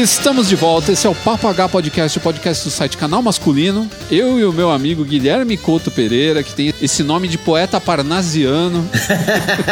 Estamos 0.00 0.48
de 0.48 0.56
volta. 0.56 0.92
Esse 0.92 1.06
é 1.06 1.10
o 1.10 1.14
Papo 1.14 1.46
H 1.46 1.68
Podcast, 1.68 2.16
o 2.16 2.22
podcast 2.22 2.64
do 2.64 2.70
site 2.70 2.96
Canal 2.96 3.20
Masculino. 3.20 3.86
Eu 4.10 4.40
e 4.40 4.44
o 4.46 4.52
meu 4.52 4.70
amigo 4.70 5.04
Guilherme 5.04 5.58
Couto 5.58 5.90
Pereira, 5.90 6.42
que 6.42 6.54
tem 6.54 6.72
esse 6.80 7.02
nome 7.02 7.28
de 7.28 7.36
poeta 7.36 7.78
parnasiano. 7.78 8.88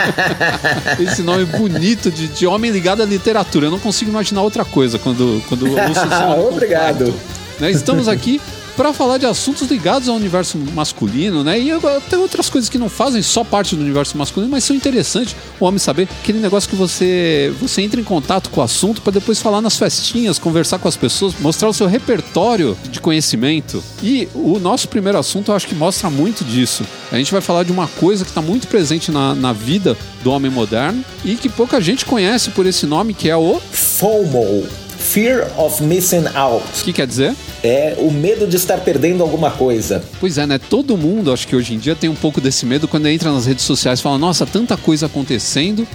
esse 1.00 1.22
nome 1.22 1.46
bonito 1.46 2.10
de, 2.10 2.28
de, 2.28 2.46
homem 2.46 2.70
ligado 2.70 3.02
à 3.02 3.06
literatura. 3.06 3.68
Eu 3.68 3.70
não 3.70 3.78
consigo 3.78 4.10
imaginar 4.10 4.42
outra 4.42 4.66
coisa 4.66 4.98
quando, 4.98 5.42
quando 5.48 5.66
ouço 5.66 5.92
esse 5.92 6.04
nome 6.04 6.42
Obrigado. 6.52 7.14
Né? 7.58 7.70
Estamos 7.70 8.06
aqui 8.06 8.38
para 8.78 8.92
falar 8.92 9.18
de 9.18 9.26
assuntos 9.26 9.68
ligados 9.68 10.08
ao 10.08 10.14
universo 10.14 10.56
masculino, 10.72 11.42
né? 11.42 11.58
E 11.58 11.72
até 11.72 12.16
outras 12.16 12.48
coisas 12.48 12.70
que 12.70 12.78
não 12.78 12.88
fazem 12.88 13.20
só 13.22 13.42
parte 13.42 13.74
do 13.74 13.82
universo 13.82 14.16
masculino, 14.16 14.52
mas 14.52 14.62
são 14.62 14.76
interessantes 14.76 15.34
o 15.58 15.64
homem 15.64 15.80
saber 15.80 16.08
aquele 16.22 16.38
negócio 16.38 16.70
que 16.70 16.76
você 16.76 17.52
você 17.60 17.82
entra 17.82 18.00
em 18.00 18.04
contato 18.04 18.50
com 18.50 18.60
o 18.60 18.62
assunto 18.62 19.02
para 19.02 19.14
depois 19.14 19.42
falar 19.42 19.60
nas 19.60 19.76
festinhas, 19.76 20.38
conversar 20.38 20.78
com 20.78 20.86
as 20.86 20.96
pessoas, 20.96 21.34
mostrar 21.40 21.68
o 21.68 21.72
seu 21.72 21.88
repertório 21.88 22.78
de 22.88 23.00
conhecimento. 23.00 23.82
E 24.00 24.28
o 24.32 24.60
nosso 24.60 24.86
primeiro 24.86 25.18
assunto 25.18 25.50
eu 25.50 25.56
acho 25.56 25.66
que 25.66 25.74
mostra 25.74 26.08
muito 26.08 26.44
disso. 26.44 26.84
A 27.10 27.16
gente 27.16 27.32
vai 27.32 27.40
falar 27.40 27.64
de 27.64 27.72
uma 27.72 27.88
coisa 27.88 28.24
que 28.24 28.30
está 28.30 28.40
muito 28.40 28.68
presente 28.68 29.10
na, 29.10 29.34
na 29.34 29.52
vida 29.52 29.96
do 30.22 30.30
homem 30.30 30.52
moderno 30.52 31.04
e 31.24 31.34
que 31.34 31.48
pouca 31.48 31.80
gente 31.80 32.04
conhece 32.04 32.50
por 32.50 32.64
esse 32.64 32.86
nome, 32.86 33.12
que 33.12 33.28
é 33.28 33.36
o 33.36 33.60
FOMO. 33.72 34.87
Fear 35.08 35.48
of 35.56 35.82
Missing 35.82 36.26
Out. 36.34 36.66
O 36.80 36.84
que 36.84 36.92
quer 36.92 37.06
dizer? 37.06 37.34
É 37.64 37.96
o 37.98 38.10
medo 38.10 38.46
de 38.46 38.56
estar 38.56 38.76
perdendo 38.80 39.22
alguma 39.22 39.50
coisa. 39.50 40.02
Pois 40.20 40.36
é, 40.36 40.46
né? 40.46 40.58
Todo 40.58 40.98
mundo, 40.98 41.32
acho 41.32 41.48
que 41.48 41.56
hoje 41.56 41.74
em 41.74 41.78
dia, 41.78 41.96
tem 41.96 42.10
um 42.10 42.14
pouco 42.14 42.42
desse 42.42 42.66
medo 42.66 42.86
quando 42.86 43.06
entra 43.08 43.32
nas 43.32 43.46
redes 43.46 43.64
sociais 43.64 44.00
e 44.00 44.02
fala: 44.02 44.18
nossa, 44.18 44.44
tanta 44.44 44.76
coisa 44.76 45.06
acontecendo 45.06 45.88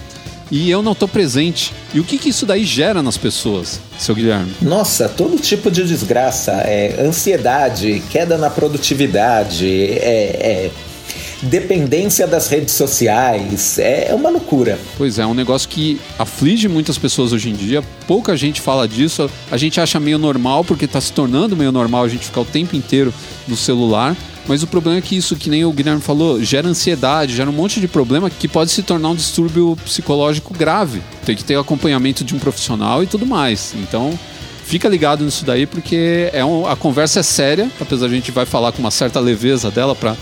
e 0.50 0.70
eu 0.70 0.82
não 0.82 0.94
estou 0.94 1.08
presente. 1.08 1.74
E 1.94 2.00
o 2.00 2.04
que, 2.04 2.18
que 2.18 2.30
isso 2.30 2.46
daí 2.46 2.64
gera 2.64 3.04
nas 3.04 3.18
pessoas, 3.18 3.80
seu 4.00 4.16
Guilherme? 4.16 4.52
Nossa, 4.62 5.08
todo 5.08 5.38
tipo 5.38 5.70
de 5.70 5.84
desgraça. 5.84 6.52
É 6.52 6.96
ansiedade, 7.00 8.02
queda 8.10 8.38
na 8.38 8.50
produtividade, 8.50 9.68
é, 9.68 10.70
é 10.70 10.72
dependência 11.44 12.26
das 12.26 12.48
redes 12.48 12.74
sociais. 12.74 13.78
É 13.78 14.14
uma 14.14 14.30
loucura. 14.30 14.80
Pois 14.98 15.20
é, 15.20 15.24
é 15.24 15.28
um 15.28 15.34
negócio 15.34 15.68
que 15.68 16.00
aflige 16.18 16.68
muitas 16.68 16.98
pessoas 16.98 17.34
hoje 17.34 17.50
em 17.50 17.54
dia. 17.54 17.84
Pouca 18.08 18.36
gente 18.36 18.62
fala 18.62 18.88
disso. 18.88 19.30
A 19.52 19.58
gente 19.58 19.80
acha 19.80 20.00
meio 20.00 20.18
normal, 20.18 20.64
porque 20.64 20.86
está 20.86 21.02
se 21.02 21.12
tornando 21.12 21.56
meio 21.56 21.72
normal 21.72 22.04
a 22.04 22.10
gente 22.10 22.26
ficar 22.26 22.42
o 22.42 22.46
tempo 22.46 22.76
inteiro 22.76 23.14
no 23.48 23.56
celular. 23.56 24.16
Mas 24.46 24.62
o 24.62 24.68
problema 24.68 24.98
é 24.98 25.02
que 25.02 25.16
isso, 25.16 25.36
que 25.36 25.50
nem 25.50 25.64
o 25.64 25.72
Guilherme 25.72 26.02
falou, 26.02 26.44
gera 26.44 26.68
ansiedade, 26.68 27.36
gera 27.36 27.50
um 27.50 27.54
monte 27.54 27.80
de 27.80 27.88
problema 27.88 28.30
que 28.30 28.48
pode 28.48 28.72
se 28.72 28.84
tornar 28.84 29.10
um 29.10 29.16
distúrbio 29.16 29.78
psicológico 29.86 30.54
grave. 30.54 31.02
Tem 31.26 31.36
que 31.36 31.44
ter 31.44 31.58
acompanhamento 31.58 32.26
de 32.26 32.36
um 32.36 32.40
profissional 32.40 33.02
e 33.02 33.08
tudo 33.08 33.26
mais. 33.26 33.74
Então, 33.78 34.18
fica 34.66 34.90
ligado 34.90 35.24
nisso 35.24 35.46
daí, 35.46 35.66
porque 35.66 36.30
é 36.34 36.44
um, 36.44 36.68
a 36.68 36.76
conversa 36.76 37.22
é 37.22 37.24
séria, 37.24 37.70
apesar 37.80 38.08
de 38.08 38.14
a 38.14 38.18
gente 38.18 38.32
vai 38.32 38.46
falar 38.46 38.74
com 38.74 38.80
uma 38.80 38.92
certa 38.92 39.20
leveza 39.20 39.72
dela 39.72 39.96
para 39.96 40.14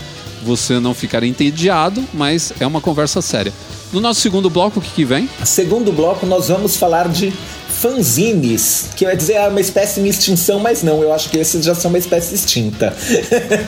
você 0.42 0.80
não 0.80 0.94
ficar 0.94 1.22
entediado, 1.22 2.02
mas 2.12 2.52
é 2.60 2.66
uma 2.66 2.80
conversa 2.80 3.22
séria. 3.22 3.52
No 3.92 4.00
nosso 4.00 4.20
segundo 4.20 4.48
bloco, 4.48 4.78
o 4.78 4.82
que, 4.82 4.90
que 4.90 5.04
vem? 5.04 5.28
Segundo 5.44 5.92
bloco, 5.92 6.24
nós 6.24 6.48
vamos 6.48 6.76
falar 6.76 7.08
de 7.08 7.32
fanzines, 7.68 8.90
que 8.96 9.04
vai 9.04 9.16
dizer 9.16 9.36
ah, 9.36 9.48
uma 9.48 9.60
espécie 9.60 10.00
em 10.00 10.06
extinção, 10.06 10.60
mas 10.60 10.82
não, 10.82 11.02
eu 11.02 11.12
acho 11.12 11.28
que 11.28 11.36
esses 11.38 11.64
já 11.64 11.74
são 11.74 11.90
uma 11.90 11.98
espécie 11.98 12.34
extinta. 12.34 12.94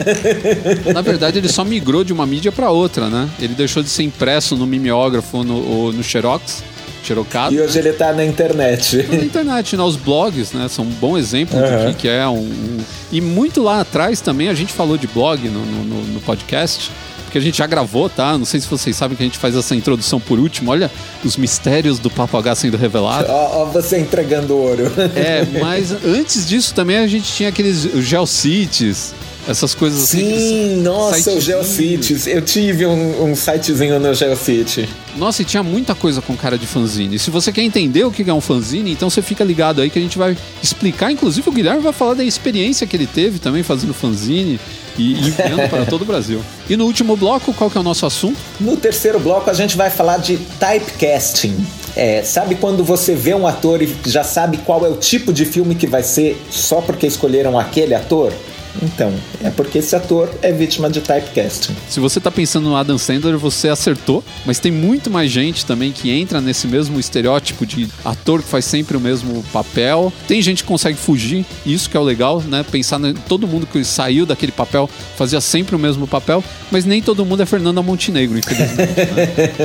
Na 0.93 1.01
verdade, 1.01 1.37
ele 1.37 1.49
só 1.49 1.63
migrou 1.63 2.03
de 2.03 2.13
uma 2.13 2.25
mídia 2.25 2.51
para 2.51 2.71
outra, 2.71 3.09
né? 3.09 3.29
Ele 3.39 3.53
deixou 3.53 3.83
de 3.83 3.89
ser 3.89 4.03
impresso 4.03 4.55
no 4.55 4.65
mimeógrafo 4.65 5.43
no, 5.43 5.57
ou 5.57 5.93
no 5.93 6.03
Xerox 6.03 6.63
Xerocado. 7.05 7.53
E 7.53 7.61
hoje 7.61 7.79
ele 7.79 7.93
tá 7.93 8.13
na 8.13 8.25
internet. 8.25 9.05
Na 9.09 9.23
internet, 9.23 9.77
né? 9.77 9.83
Os 9.83 9.95
blogs, 9.95 10.51
né? 10.51 10.67
São 10.67 10.85
um 10.85 10.89
bom 10.89 11.17
exemplo 11.17 11.57
uhum. 11.57 11.91
do 11.91 11.97
que 11.97 12.07
é 12.07 12.27
um, 12.27 12.39
um, 12.39 12.77
E 13.11 13.21
muito 13.21 13.61
lá 13.61 13.81
atrás 13.81 14.21
também 14.21 14.49
a 14.49 14.53
gente 14.53 14.73
falou 14.73 14.97
de 14.97 15.07
blog 15.07 15.47
no, 15.47 15.65
no, 15.65 16.03
no 16.03 16.21
podcast 16.21 16.91
que 17.35 17.39
a 17.39 17.41
gente 17.41 17.57
já 17.57 17.67
gravou, 17.67 18.09
tá? 18.09 18.37
Não 18.37 18.45
sei 18.45 18.61
se 18.61 18.67
vocês 18.67 18.95
sabem 18.95 19.17
que 19.17 19.21
a 19.21 19.25
gente 19.25 19.37
faz 19.37 19.57
essa 19.57 19.75
introdução 19.75 20.21
por 20.21 20.39
último. 20.39 20.71
Olha 20.71 20.89
os 21.21 21.35
mistérios 21.35 21.99
do 21.99 22.09
Papo 22.09 22.37
H 22.37 22.55
sendo 22.55 22.77
revelados. 22.77 23.29
Ó, 23.29 23.63
ó 23.63 23.65
você 23.65 23.99
entregando 23.99 24.55
ouro. 24.55 24.89
É, 25.13 25.45
mas 25.59 25.91
antes 25.91 26.47
disso 26.47 26.73
também 26.73 26.95
a 26.95 27.07
gente 27.07 27.29
tinha 27.29 27.49
aqueles 27.49 27.81
Geocities, 28.05 29.13
essas 29.47 29.73
coisas 29.73 30.09
Sim, 30.09 30.33
assim. 30.33 30.39
Sim, 30.39 30.81
nossa, 30.81 31.31
o 31.31 31.39
Geocities. 31.39 32.27
Eu 32.27 32.41
tive 32.41 32.85
um, 32.85 33.31
um 33.31 33.35
sitezinho 33.35 33.99
no 33.99 34.13
Geocity. 34.13 34.89
Nossa, 35.15 35.41
e 35.41 35.45
tinha 35.45 35.63
muita 35.63 35.95
coisa 35.95 36.21
com 36.21 36.35
cara 36.35 36.57
de 36.57 36.67
fanzine. 36.67 37.17
Se 37.17 37.29
você 37.29 37.51
quer 37.51 37.61
entender 37.61 38.03
o 38.03 38.11
que 38.11 38.29
é 38.29 38.33
um 38.33 38.41
fanzine, 38.41 38.91
então 38.91 39.09
você 39.09 39.21
fica 39.21 39.43
ligado 39.43 39.81
aí 39.81 39.89
que 39.89 39.97
a 39.97 40.01
gente 40.01 40.17
vai 40.17 40.37
explicar. 40.61 41.11
Inclusive, 41.11 41.47
o 41.47 41.51
Guilherme 41.51 41.81
vai 41.81 41.93
falar 41.93 42.15
da 42.15 42.23
experiência 42.23 42.85
que 42.85 42.95
ele 42.95 43.07
teve 43.07 43.39
também 43.39 43.63
fazendo 43.63 43.93
fanzine 43.93 44.59
e 44.97 45.13
enviando 45.13 45.69
para 45.69 45.85
todo 45.85 46.01
o 46.01 46.05
Brasil. 46.05 46.41
E 46.69 46.75
no 46.75 46.85
último 46.85 47.15
bloco, 47.15 47.53
qual 47.53 47.69
que 47.69 47.77
é 47.77 47.81
o 47.81 47.83
nosso 47.83 48.05
assunto? 48.05 48.37
No 48.59 48.75
terceiro 48.75 49.19
bloco, 49.19 49.49
a 49.49 49.53
gente 49.53 49.77
vai 49.77 49.89
falar 49.89 50.17
de 50.17 50.37
typecasting. 50.37 51.55
É, 51.95 52.23
sabe 52.23 52.55
quando 52.55 52.83
você 52.83 53.15
vê 53.15 53.33
um 53.33 53.47
ator 53.47 53.81
e 53.81 53.95
já 54.05 54.23
sabe 54.23 54.57
qual 54.57 54.85
é 54.85 54.89
o 54.89 54.97
tipo 54.97 55.31
de 55.31 55.45
filme 55.45 55.75
que 55.75 55.87
vai 55.87 56.03
ser 56.03 56.41
só 56.51 56.81
porque 56.81 57.07
escolheram 57.07 57.57
aquele 57.57 57.95
ator? 57.95 58.33
Então, 58.81 59.13
é 59.43 59.49
porque 59.49 59.79
esse 59.79 59.95
ator 59.95 60.29
é 60.41 60.51
vítima 60.51 60.89
de 60.89 61.01
typecasting. 61.01 61.75
Se 61.89 61.99
você 61.99 62.19
tá 62.19 62.31
pensando 62.31 62.69
no 62.69 62.75
Adam 62.75 62.97
Sandler, 62.97 63.37
você 63.37 63.69
acertou, 63.69 64.23
mas 64.45 64.59
tem 64.59 64.71
muito 64.71 65.09
mais 65.09 65.31
gente 65.31 65.65
também 65.65 65.91
que 65.91 66.11
entra 66.11 66.39
nesse 66.41 66.67
mesmo 66.67 66.99
estereótipo 66.99 67.65
de 67.65 67.87
ator 68.03 68.41
que 68.41 68.49
faz 68.49 68.65
sempre 68.65 68.97
o 68.97 68.99
mesmo 68.99 69.43
papel. 69.53 70.11
Tem 70.27 70.41
gente 70.41 70.63
que 70.63 70.67
consegue 70.67 70.97
fugir, 70.97 71.45
isso 71.65 71.89
que 71.89 71.97
é 71.97 71.99
o 71.99 72.03
legal, 72.03 72.41
né? 72.41 72.65
Pensar 72.69 72.99
em 73.01 73.13
todo 73.13 73.47
mundo 73.47 73.65
que 73.65 73.83
saiu 73.83 74.25
daquele 74.25 74.51
papel 74.51 74.89
fazia 75.15 75.39
sempre 75.39 75.75
o 75.75 75.79
mesmo 75.79 76.07
papel, 76.07 76.43
mas 76.71 76.85
nem 76.85 77.01
todo 77.01 77.25
mundo 77.25 77.43
é 77.43 77.45
Fernanda 77.45 77.81
Montenegro, 77.81 78.37
infelizmente. 78.37 78.77
né? 78.77 78.87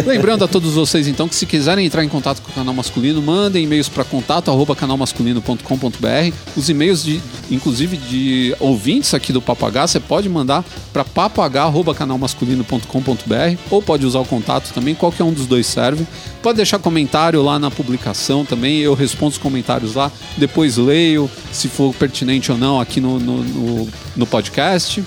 Lembrando 0.07 0.45
a 0.45 0.49
todos 0.49 0.75
vocês 0.75 1.09
então 1.09 1.29
que 1.29 1.35
se 1.35 1.47
quiserem 1.47 1.87
entrar 1.87 2.05
em 2.05 2.09
contato 2.09 2.43
com 2.43 2.51
o 2.51 2.55
canal 2.55 2.75
masculino, 2.75 3.23
mandem 3.23 3.65
e-mails 3.65 3.89
para 3.89 4.05
contato@canalmasculino.com.br. 4.05 6.35
Os 6.57 6.69
e-mails 6.69 7.05
de 7.05 7.21
inclusive 7.51 7.97
de 7.97 8.55
ouvintes 8.61 9.00
ouvintes 9.01 9.15
aqui 9.15 9.33
do 9.33 9.41
Papo 9.41 9.65
H, 9.67 9.87
você 9.87 9.99
pode 9.99 10.29
mandar 10.29 10.63
para 10.93 11.03
papoh.canalmasculino.com.br 11.05 13.59
ou 13.71 13.81
pode 13.83 14.05
usar 14.05 14.19
o 14.21 14.27
contato 14.27 14.75
também, 14.75 14.95
qualquer 14.95 15.25
um 15.25 15.33
dos 15.33 15.47
dois 15.47 15.67
serve. 15.67 16.07
Pode 16.43 16.57
deixar 16.57 16.79
comentário 16.79 17.43
lá 17.43 17.59
na 17.59 17.71
publicação 17.71 18.45
também, 18.45 18.81
eu 18.81 18.93
respondo 18.95 19.33
os 19.33 19.39
comentários 19.39 19.95
lá, 19.95 20.13
depois 20.37 20.77
leio 20.77 21.31
se 21.51 21.69
for 21.69 21.95
pertinente 21.95 22.53
ou 22.53 22.59
não 22.59 22.79
aqui 22.81 23.01
no, 23.01 23.19
no, 23.19 23.43
no, 23.43 23.89
no 24.17 24.27
podcast. 24.27 25.03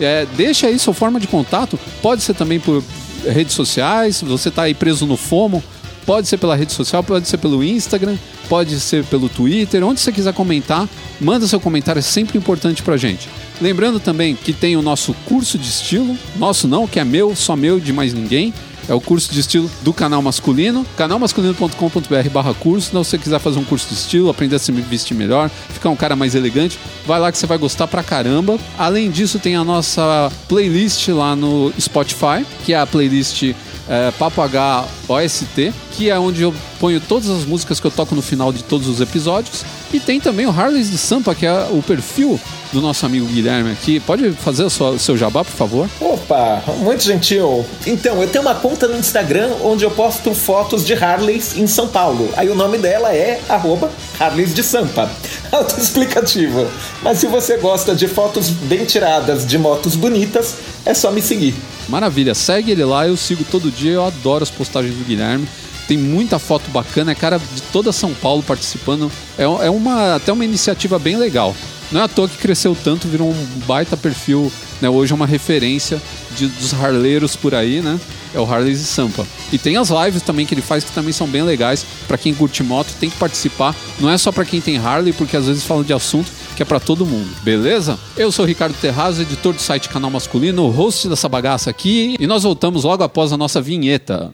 É, 0.00 0.24
deixa 0.36 0.68
aí 0.68 0.78
sua 0.78 0.94
forma 0.94 1.18
de 1.18 1.26
contato, 1.26 1.76
pode 2.00 2.22
ser 2.22 2.34
também 2.34 2.60
por 2.60 2.84
redes 3.26 3.54
sociais, 3.54 4.22
você 4.22 4.48
está 4.48 4.62
aí 4.62 4.74
preso 4.74 5.06
no 5.06 5.16
FOMO, 5.16 5.62
pode 6.06 6.28
ser 6.28 6.38
pela 6.38 6.56
rede 6.56 6.72
social, 6.72 7.02
pode 7.02 7.28
ser 7.28 7.38
pelo 7.38 7.62
Instagram, 7.62 8.16
pode 8.48 8.78
ser 8.80 9.04
pelo 9.04 9.28
Twitter, 9.28 9.84
onde 9.84 10.00
você 10.00 10.12
quiser 10.12 10.32
comentar, 10.32 10.88
manda 11.20 11.46
seu 11.46 11.60
comentário, 11.60 12.00
é 12.00 12.02
sempre 12.02 12.38
importante 12.38 12.82
pra 12.82 12.96
gente. 12.96 13.28
Lembrando 13.60 14.00
também 14.00 14.34
que 14.34 14.52
tem 14.52 14.76
o 14.76 14.82
nosso 14.82 15.14
curso 15.26 15.56
de 15.56 15.68
estilo, 15.68 16.16
nosso 16.36 16.66
não, 16.66 16.86
que 16.86 16.98
é 16.98 17.04
meu, 17.04 17.36
só 17.36 17.54
meu, 17.54 17.78
de 17.78 17.92
mais 17.92 18.12
ninguém. 18.12 18.52
É 18.88 18.94
o 18.94 19.00
curso 19.00 19.32
de 19.32 19.38
estilo 19.38 19.70
do 19.82 19.92
canal 19.92 20.20
masculino, 20.20 20.84
canalmasculino.com.br 20.96 22.30
barra 22.32 22.52
curso. 22.54 22.88
Se 22.88 22.92
você 22.92 23.16
quiser 23.16 23.38
fazer 23.38 23.58
um 23.58 23.64
curso 23.64 23.88
de 23.88 23.94
estilo, 23.94 24.28
aprender 24.28 24.56
a 24.56 24.58
se 24.58 24.72
vestir 24.72 25.14
melhor, 25.14 25.48
ficar 25.48 25.90
um 25.90 25.96
cara 25.96 26.16
mais 26.16 26.34
elegante, 26.34 26.78
vai 27.06 27.20
lá 27.20 27.30
que 27.30 27.38
você 27.38 27.46
vai 27.46 27.58
gostar 27.58 27.86
pra 27.86 28.02
caramba. 28.02 28.58
Além 28.76 29.10
disso, 29.10 29.38
tem 29.38 29.54
a 29.54 29.62
nossa 29.62 30.32
playlist 30.48 31.08
lá 31.08 31.36
no 31.36 31.72
Spotify, 31.80 32.44
que 32.64 32.72
é 32.72 32.78
a 32.78 32.86
playlist 32.86 33.54
é, 33.92 34.10
Papo 34.12 34.40
H 34.40 34.86
OST, 35.06 35.70
que 35.90 36.08
é 36.08 36.18
onde 36.18 36.40
eu 36.40 36.54
ponho 36.80 36.98
todas 36.98 37.28
as 37.28 37.44
músicas 37.44 37.78
que 37.78 37.86
eu 37.86 37.90
toco 37.90 38.14
no 38.14 38.22
final 38.22 38.50
de 38.50 38.64
todos 38.64 38.88
os 38.88 39.02
episódios. 39.02 39.62
E 39.92 40.00
tem 40.00 40.18
também 40.18 40.46
o 40.46 40.50
Harleys 40.50 40.90
de 40.90 40.96
Sampa, 40.96 41.34
que 41.34 41.44
é 41.44 41.68
o 41.70 41.82
perfil 41.82 42.40
do 42.72 42.80
nosso 42.80 43.04
amigo 43.04 43.26
Guilherme 43.26 43.70
aqui. 43.70 44.00
Pode 44.00 44.32
fazer 44.32 44.64
o 44.64 44.98
seu, 44.98 45.14
jabá, 45.14 45.44
por 45.44 45.52
favor? 45.52 45.90
Opa, 46.00 46.62
muito 46.78 47.04
gentil. 47.04 47.66
Então, 47.86 48.22
eu 48.22 48.26
tenho 48.26 48.42
uma 48.42 48.54
conta 48.54 48.88
no 48.88 48.96
Instagram 48.98 49.50
onde 49.62 49.84
eu 49.84 49.90
posto 49.90 50.34
fotos 50.34 50.86
de 50.86 50.94
Harleys 50.94 51.58
em 51.58 51.66
São 51.66 51.86
Paulo. 51.86 52.30
Aí 52.34 52.48
o 52.48 52.54
nome 52.54 52.78
dela 52.78 53.14
é 53.14 53.42
arroba 53.46 53.90
Harleys 54.18 54.54
de 54.54 54.62
Sampa. 54.62 55.10
Autoexplicativo. 55.52 56.66
Mas 57.02 57.18
se 57.18 57.26
você 57.26 57.58
gosta 57.58 57.94
de 57.94 58.08
fotos 58.08 58.48
bem 58.48 58.86
tiradas 58.86 59.46
de 59.46 59.58
motos 59.58 59.94
bonitas, 59.94 60.56
é 60.86 60.94
só 60.94 61.10
me 61.10 61.20
seguir. 61.20 61.54
Maravilha, 61.92 62.34
segue 62.34 62.70
ele 62.70 62.86
lá, 62.86 63.06
eu 63.06 63.14
sigo 63.18 63.44
todo 63.44 63.70
dia, 63.70 63.92
eu 63.92 64.06
adoro 64.06 64.42
as 64.42 64.50
postagens 64.50 64.94
do 64.94 65.04
Guilherme. 65.04 65.46
Tem 65.86 65.98
muita 65.98 66.38
foto 66.38 66.70
bacana, 66.70 67.12
é 67.12 67.14
cara 67.14 67.36
de 67.38 67.60
toda 67.70 67.92
São 67.92 68.14
Paulo 68.14 68.42
participando. 68.42 69.12
É, 69.36 69.42
é 69.42 69.68
uma, 69.68 70.14
até 70.14 70.32
uma 70.32 70.42
iniciativa 70.42 70.98
bem 70.98 71.18
legal. 71.18 71.54
Não 71.90 72.00
é 72.00 72.04
à 72.04 72.08
toa 72.08 72.30
que 72.30 72.38
cresceu 72.38 72.74
tanto, 72.82 73.06
virou 73.08 73.30
um 73.30 73.46
baita 73.66 73.94
perfil, 73.94 74.50
né? 74.80 74.88
Hoje 74.88 75.12
é 75.12 75.14
uma 75.14 75.26
referência 75.26 76.00
de, 76.34 76.46
dos 76.46 76.72
harleiros 76.72 77.36
por 77.36 77.54
aí, 77.54 77.82
né? 77.82 78.00
É 78.34 78.40
o 78.40 78.44
Harley 78.44 78.72
e 78.72 78.76
Sampa. 78.76 79.26
E 79.52 79.58
tem 79.58 79.76
as 79.76 79.90
lives 79.90 80.22
também 80.22 80.46
que 80.46 80.54
ele 80.54 80.62
faz 80.62 80.84
que 80.84 80.92
também 80.92 81.12
são 81.12 81.26
bem 81.26 81.42
legais. 81.42 81.84
Para 82.06 82.18
quem 82.18 82.34
curte 82.34 82.62
moto, 82.62 82.94
tem 82.98 83.10
que 83.10 83.16
participar. 83.16 83.74
Não 84.00 84.10
é 84.10 84.18
só 84.18 84.32
para 84.32 84.44
quem 84.44 84.60
tem 84.60 84.78
Harley, 84.78 85.12
porque 85.12 85.36
às 85.36 85.46
vezes 85.46 85.64
falam 85.64 85.82
de 85.82 85.92
assunto 85.92 86.30
que 86.56 86.62
é 86.62 86.66
para 86.66 86.78
todo 86.78 87.06
mundo, 87.06 87.28
beleza? 87.42 87.98
Eu 88.16 88.30
sou 88.30 88.44
Ricardo 88.44 88.76
Terraz, 88.78 89.18
editor 89.18 89.54
do 89.54 89.60
site 89.60 89.88
Canal 89.88 90.10
Masculino, 90.10 90.68
host 90.68 91.08
dessa 91.08 91.28
bagaça 91.28 91.70
aqui, 91.70 92.16
e 92.20 92.26
nós 92.26 92.42
voltamos 92.42 92.84
logo 92.84 93.02
após 93.02 93.32
a 93.32 93.36
nossa 93.36 93.60
vinheta. 93.60 94.32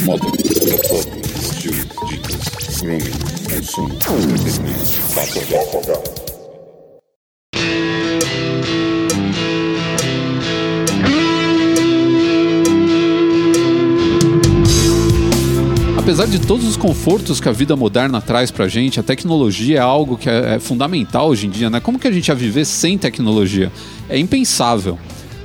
Modo, 0.00 0.30
estilos, 0.36 1.06
dicas, 2.08 2.36
grooming, 2.80 3.10
consumo, 3.48 3.94
entretenimento, 3.94 6.17
apesar 16.08 16.26
de 16.26 16.38
todos 16.38 16.66
os 16.66 16.74
confortos 16.74 17.38
que 17.38 17.50
a 17.50 17.52
vida 17.52 17.76
moderna 17.76 18.18
traz 18.18 18.50
pra 18.50 18.66
gente, 18.66 18.98
a 18.98 19.02
tecnologia 19.02 19.76
é 19.76 19.80
algo 19.82 20.16
que 20.16 20.26
é, 20.26 20.54
é 20.54 20.58
fundamental 20.58 21.28
hoje 21.28 21.46
em 21.46 21.50
dia, 21.50 21.68
né? 21.68 21.80
Como 21.80 21.98
que 21.98 22.08
a 22.08 22.10
gente 22.10 22.28
ia 22.28 22.34
viver 22.34 22.64
sem 22.64 22.96
tecnologia? 22.96 23.70
É 24.08 24.18
impensável. 24.18 24.98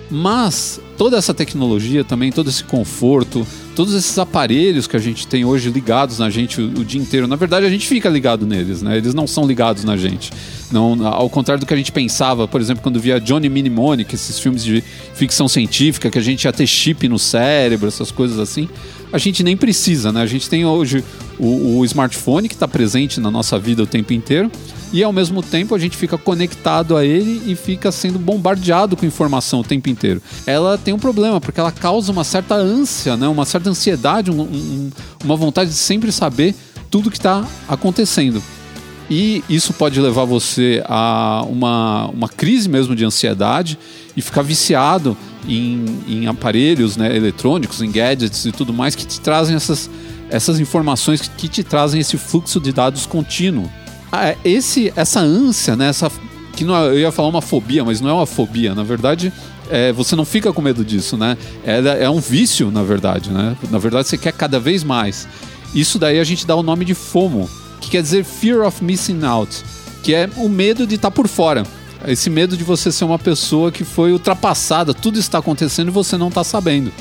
Mas 0.10 0.80
toda 0.98 1.18
essa 1.18 1.33
tecnologia 1.33 2.06
também, 2.06 2.31
todo 2.31 2.50
esse 2.50 2.63
conforto, 2.63 3.45
todos 3.75 3.94
esses 3.94 4.18
aparelhos 4.18 4.88
que 4.88 4.95
a 4.95 5.00
gente 5.00 5.27
tem 5.27 5.44
hoje 5.44 5.69
ligados 5.69 6.19
na 6.19 6.30
gente 6.30 6.62
o, 6.62 6.65
o, 6.80 6.86
dia 6.86 7.01
inteiro, 7.01 7.27
na 7.27 7.36
verdade 7.36 7.65
a 7.65 7.69
gente 7.69 7.86
fica 7.86 8.07
ligado 8.07 8.48
neles, 8.48 8.81
né? 8.81 8.95
Eles 8.95 9.13
não 9.13 9.27
são 9.27 9.45
ligados 9.45 9.83
na 9.83 9.98
gente. 9.98 10.31
Não, 10.71 11.06
ao 11.06 11.30
contrário 11.30 11.60
do 11.60 11.65
que 11.65 11.74
a 11.74 11.77
gente 11.77 11.92
pensava, 11.92 12.48
por 12.48 12.62
exemplo, 12.62 12.81
quando 12.81 13.01
via 13.01 13.19
Johnny 13.19 13.50
Mnemonic, 13.50 14.15
esses 14.15 14.39
filmes 14.39 14.63
de 14.63 14.81
ficção 15.13 15.50
científica, 15.50 16.10
que 16.10 16.18
a 16.18 16.21
gente 16.21 16.45
ia 16.45 16.54
ter 16.54 16.68
chip 16.68 17.06
no 17.10 17.19
cérebro, 17.19 17.89
essas 17.89 18.12
coisas 18.12 18.39
assim, 18.39 18.69
a 19.13 19.19
gente 19.19 19.44
nem 19.44 19.56
precisa, 19.56 20.12
né? 20.12 20.24
A 20.24 20.25
gente 20.25 20.50
tem 20.50 20.65
hoje 20.65 21.04
o, 21.38 21.77
o 21.77 21.86
smartphone 21.86 22.50
que 22.50 22.56
está 22.56 22.68
presente 22.68 23.19
na 23.19 23.30
nossa 23.30 23.60
vida 23.60 23.83
o 23.83 23.86
tempo 23.86 24.12
inteiro 24.12 24.51
e 24.92 25.04
ao 25.04 25.13
mesmo 25.13 25.44
tempo 25.44 25.75
a 25.75 25.77
gente 25.77 25.95
fica 25.95 26.18
conectado 26.18 26.98
a 26.98 27.06
ele 27.06 27.44
e 27.45 27.56
fica 27.56 27.92
sendo 27.92 28.18
bombardeado 28.18 28.98
com 28.98 29.06
informação 29.06 29.60
o 29.60 29.63
tempo 29.63 29.88
inteiro. 29.88 30.19
Ela 30.48 30.80
tem 30.80 30.95
um 30.95 31.00
problema, 31.00 31.39
porque 31.39 31.60
ela 31.60 31.71
causa 31.71 32.12
uma 32.12 32.24
certa 32.24 32.56
ânsia, 32.56 33.15
né? 33.15 33.27
uma 33.27 33.45
certa 33.45 33.69
ansiedade, 33.69 34.31
um, 34.31 34.42
um, 34.42 34.89
uma 35.24 35.36
vontade 35.36 35.69
de 35.69 35.75
sempre 35.75 36.12
saber 36.12 36.56
tudo 36.89 37.12
que 37.12 37.18
está 37.18 37.48
acontecendo. 37.69 38.42
E 39.12 39.44
isso 39.48 39.74
pode 39.74 40.01
levar 40.01 40.25
você 40.25 40.83
a 40.88 41.45
uma, 41.48 42.07
uma 42.07 42.30
crise 42.30 42.68
mesmo 42.68 42.95
de 42.95 43.06
ansiedade 43.06 43.77
e 44.15 44.21
ficar 44.21 44.42
viciado 44.42 45.18
em, 45.48 45.86
em 46.07 46.27
aparelhos 46.27 46.98
né, 46.98 47.15
eletrônicos, 47.15 47.81
em 47.81 47.92
gadgets 47.92 48.45
e 48.45 48.51
tudo 48.51 48.74
mais 48.74 48.95
que 48.95 49.06
te 49.06 49.19
trazem 49.19 49.56
essas, 49.56 49.89
essas 50.30 50.60
informações, 50.60 51.21
que, 51.21 51.30
que 51.30 51.48
te 51.48 51.63
trazem 51.63 52.00
esse 52.00 52.18
fluxo 52.18 52.60
de 52.60 52.71
dados 52.71 53.06
contínuo. 53.06 53.69
Ah, 54.12 54.36
esse, 54.45 54.94
essa 54.95 55.19
ânsia, 55.19 55.75
né? 55.75 55.88
Essa, 55.88 56.12
que 56.56 56.63
não, 56.63 56.75
é, 56.75 56.88
eu 56.89 57.00
ia 57.00 57.12
falar 57.12 57.30
uma 57.30 57.42
fobia, 57.42 57.83
mas 57.83 58.00
não 58.00 58.10
é 58.10 58.13
uma 58.13 58.25
fobia. 58.25 58.75
Na 58.75 58.83
verdade, 58.83 59.33
é, 59.69 59.92
você 59.92 60.15
não 60.15 60.25
fica 60.25 60.54
com 60.54 60.62
medo 60.62 60.86
disso, 60.86 61.18
né? 61.18 61.38
É, 61.65 62.04
é 62.04 62.10
um 62.10 62.19
vício, 62.19 62.69
na 62.69 62.83
verdade, 62.83 63.31
né? 63.31 63.57
Na 63.71 63.80
verdade, 63.80 64.07
você 64.07 64.18
quer 64.18 64.33
cada 64.33 64.60
vez 64.60 64.83
mais. 64.83 65.27
Isso 65.74 65.98
daí 65.98 66.19
a 66.19 66.24
gente 66.24 66.45
dá 66.45 66.56
o 66.56 66.62
nome 66.62 66.86
de 66.86 66.94
FOMO, 66.94 67.50
que 67.81 67.89
quer 67.89 68.01
dizer 68.01 68.24
Fear 68.24 68.65
of 68.65 68.83
Missing 68.83 69.24
Out, 69.24 69.63
que 70.04 70.13
é 70.13 70.30
o 70.38 70.48
medo 70.48 70.86
de 70.86 70.95
estar 70.95 71.10
tá 71.10 71.15
por 71.15 71.27
fora. 71.27 71.63
Esse 72.07 72.29
medo 72.29 72.57
de 72.57 72.63
você 72.63 72.91
ser 72.91 73.05
uma 73.05 73.19
pessoa 73.19 73.71
que 73.71 73.83
foi 73.83 74.11
ultrapassada, 74.11 74.94
tudo 74.94 75.17
está 75.17 75.38
acontecendo 75.38 75.88
e 75.88 75.91
você 75.91 76.17
não 76.17 76.27
está 76.27 76.44
sabendo. 76.44 76.91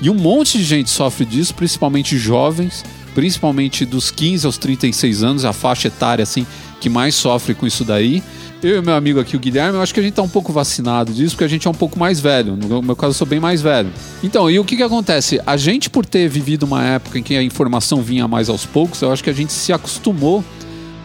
E 0.00 0.10
um 0.10 0.14
monte 0.14 0.58
de 0.58 0.64
gente 0.64 0.90
sofre 0.90 1.24
disso, 1.24 1.54
principalmente 1.54 2.18
jovens, 2.18 2.84
principalmente 3.14 3.84
dos 3.84 4.10
15 4.10 4.44
aos 4.44 4.58
36 4.58 5.22
anos, 5.22 5.44
a 5.44 5.52
faixa 5.52 5.88
etária 5.88 6.22
assim 6.22 6.46
que 6.80 6.90
mais 6.90 7.14
sofre 7.14 7.54
com 7.54 7.66
isso 7.66 7.84
daí. 7.84 8.22
Eu 8.62 8.78
e 8.78 8.82
meu 8.82 8.94
amigo 8.94 9.20
aqui, 9.20 9.36
o 9.36 9.40
Guilherme, 9.40 9.76
eu 9.76 9.82
acho 9.82 9.94
que 9.94 10.00
a 10.00 10.02
gente 10.02 10.14
tá 10.14 10.22
um 10.22 10.28
pouco 10.28 10.52
vacinado 10.52 11.12
disso, 11.12 11.34
porque 11.34 11.44
a 11.44 11.48
gente 11.48 11.66
é 11.66 11.70
um 11.70 11.74
pouco 11.74 11.98
mais 11.98 12.18
velho. 12.18 12.56
No 12.56 12.82
meu 12.82 12.96
caso, 12.96 13.10
eu 13.10 13.14
sou 13.14 13.26
bem 13.26 13.38
mais 13.38 13.62
velho. 13.62 13.90
Então, 14.22 14.50
e 14.50 14.58
o 14.58 14.64
que 14.64 14.76
que 14.76 14.82
acontece? 14.82 15.40
A 15.46 15.56
gente, 15.56 15.88
por 15.88 16.04
ter 16.04 16.28
vivido 16.28 16.64
uma 16.64 16.82
época 16.82 17.18
em 17.18 17.22
que 17.22 17.36
a 17.36 17.42
informação 17.42 18.02
vinha 18.02 18.26
mais 18.26 18.48
aos 18.48 18.66
poucos, 18.66 19.00
eu 19.00 19.12
acho 19.12 19.22
que 19.22 19.30
a 19.30 19.34
gente 19.34 19.52
se 19.52 19.72
acostumou 19.72 20.44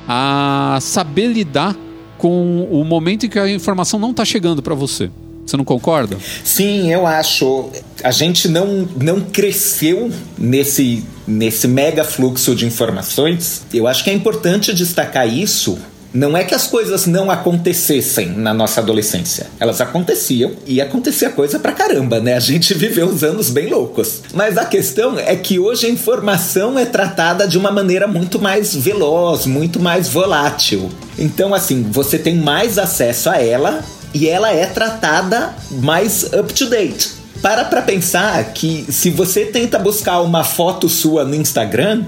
a 0.07 0.79
saber 0.81 1.27
lidar 1.27 1.75
com 2.19 2.67
o 2.69 2.83
momento 2.83 3.25
em 3.25 3.29
que 3.29 3.39
a 3.39 3.49
informação 3.49 3.99
não 3.99 4.11
está 4.11 4.23
chegando 4.23 4.61
para 4.61 4.75
você. 4.75 5.09
Você 5.45 5.57
não 5.57 5.65
concorda? 5.65 6.15
Sim, 6.43 6.93
eu 6.93 7.07
acho. 7.07 7.71
A 8.03 8.11
gente 8.11 8.47
não, 8.47 8.87
não 9.01 9.21
cresceu 9.21 10.11
nesse, 10.37 11.03
nesse 11.25 11.67
mega 11.67 12.03
fluxo 12.03 12.53
de 12.53 12.67
informações. 12.67 13.63
Eu 13.73 13.87
acho 13.87 14.03
que 14.03 14.11
é 14.11 14.13
importante 14.13 14.71
destacar 14.75 15.27
isso 15.27 15.79
não 16.13 16.35
é 16.35 16.43
que 16.43 16.55
as 16.55 16.67
coisas 16.67 17.05
não 17.05 17.29
acontecessem 17.29 18.29
na 18.29 18.53
nossa 18.53 18.81
adolescência. 18.81 19.47
Elas 19.59 19.79
aconteciam 19.81 20.51
e 20.65 20.81
acontecia 20.81 21.29
coisa 21.29 21.59
pra 21.59 21.71
caramba, 21.71 22.19
né? 22.19 22.35
A 22.35 22.39
gente 22.39 22.73
viveu 22.77 23.07
uns 23.07 23.23
anos 23.23 23.49
bem 23.49 23.67
loucos. 23.67 24.21
Mas 24.33 24.57
a 24.57 24.65
questão 24.65 25.17
é 25.19 25.35
que 25.35 25.59
hoje 25.59 25.85
a 25.85 25.89
informação 25.89 26.77
é 26.77 26.85
tratada 26.85 27.47
de 27.47 27.57
uma 27.57 27.71
maneira 27.71 28.07
muito 28.07 28.39
mais 28.39 28.75
veloz, 28.75 29.45
muito 29.45 29.79
mais 29.79 30.07
volátil. 30.07 30.89
Então, 31.17 31.53
assim, 31.53 31.85
você 31.89 32.17
tem 32.17 32.35
mais 32.35 32.77
acesso 32.77 33.29
a 33.29 33.37
ela 33.41 33.83
e 34.13 34.27
ela 34.27 34.51
é 34.51 34.65
tratada 34.65 35.53
mais 35.71 36.23
up 36.33 36.53
to 36.53 36.65
date. 36.67 37.19
Para 37.41 37.65
para 37.65 37.81
pensar 37.81 38.43
que 38.53 38.85
se 38.89 39.09
você 39.09 39.45
tenta 39.45 39.79
buscar 39.79 40.19
uma 40.19 40.43
foto 40.43 40.89
sua 40.89 41.23
no 41.23 41.35
Instagram, 41.35 42.03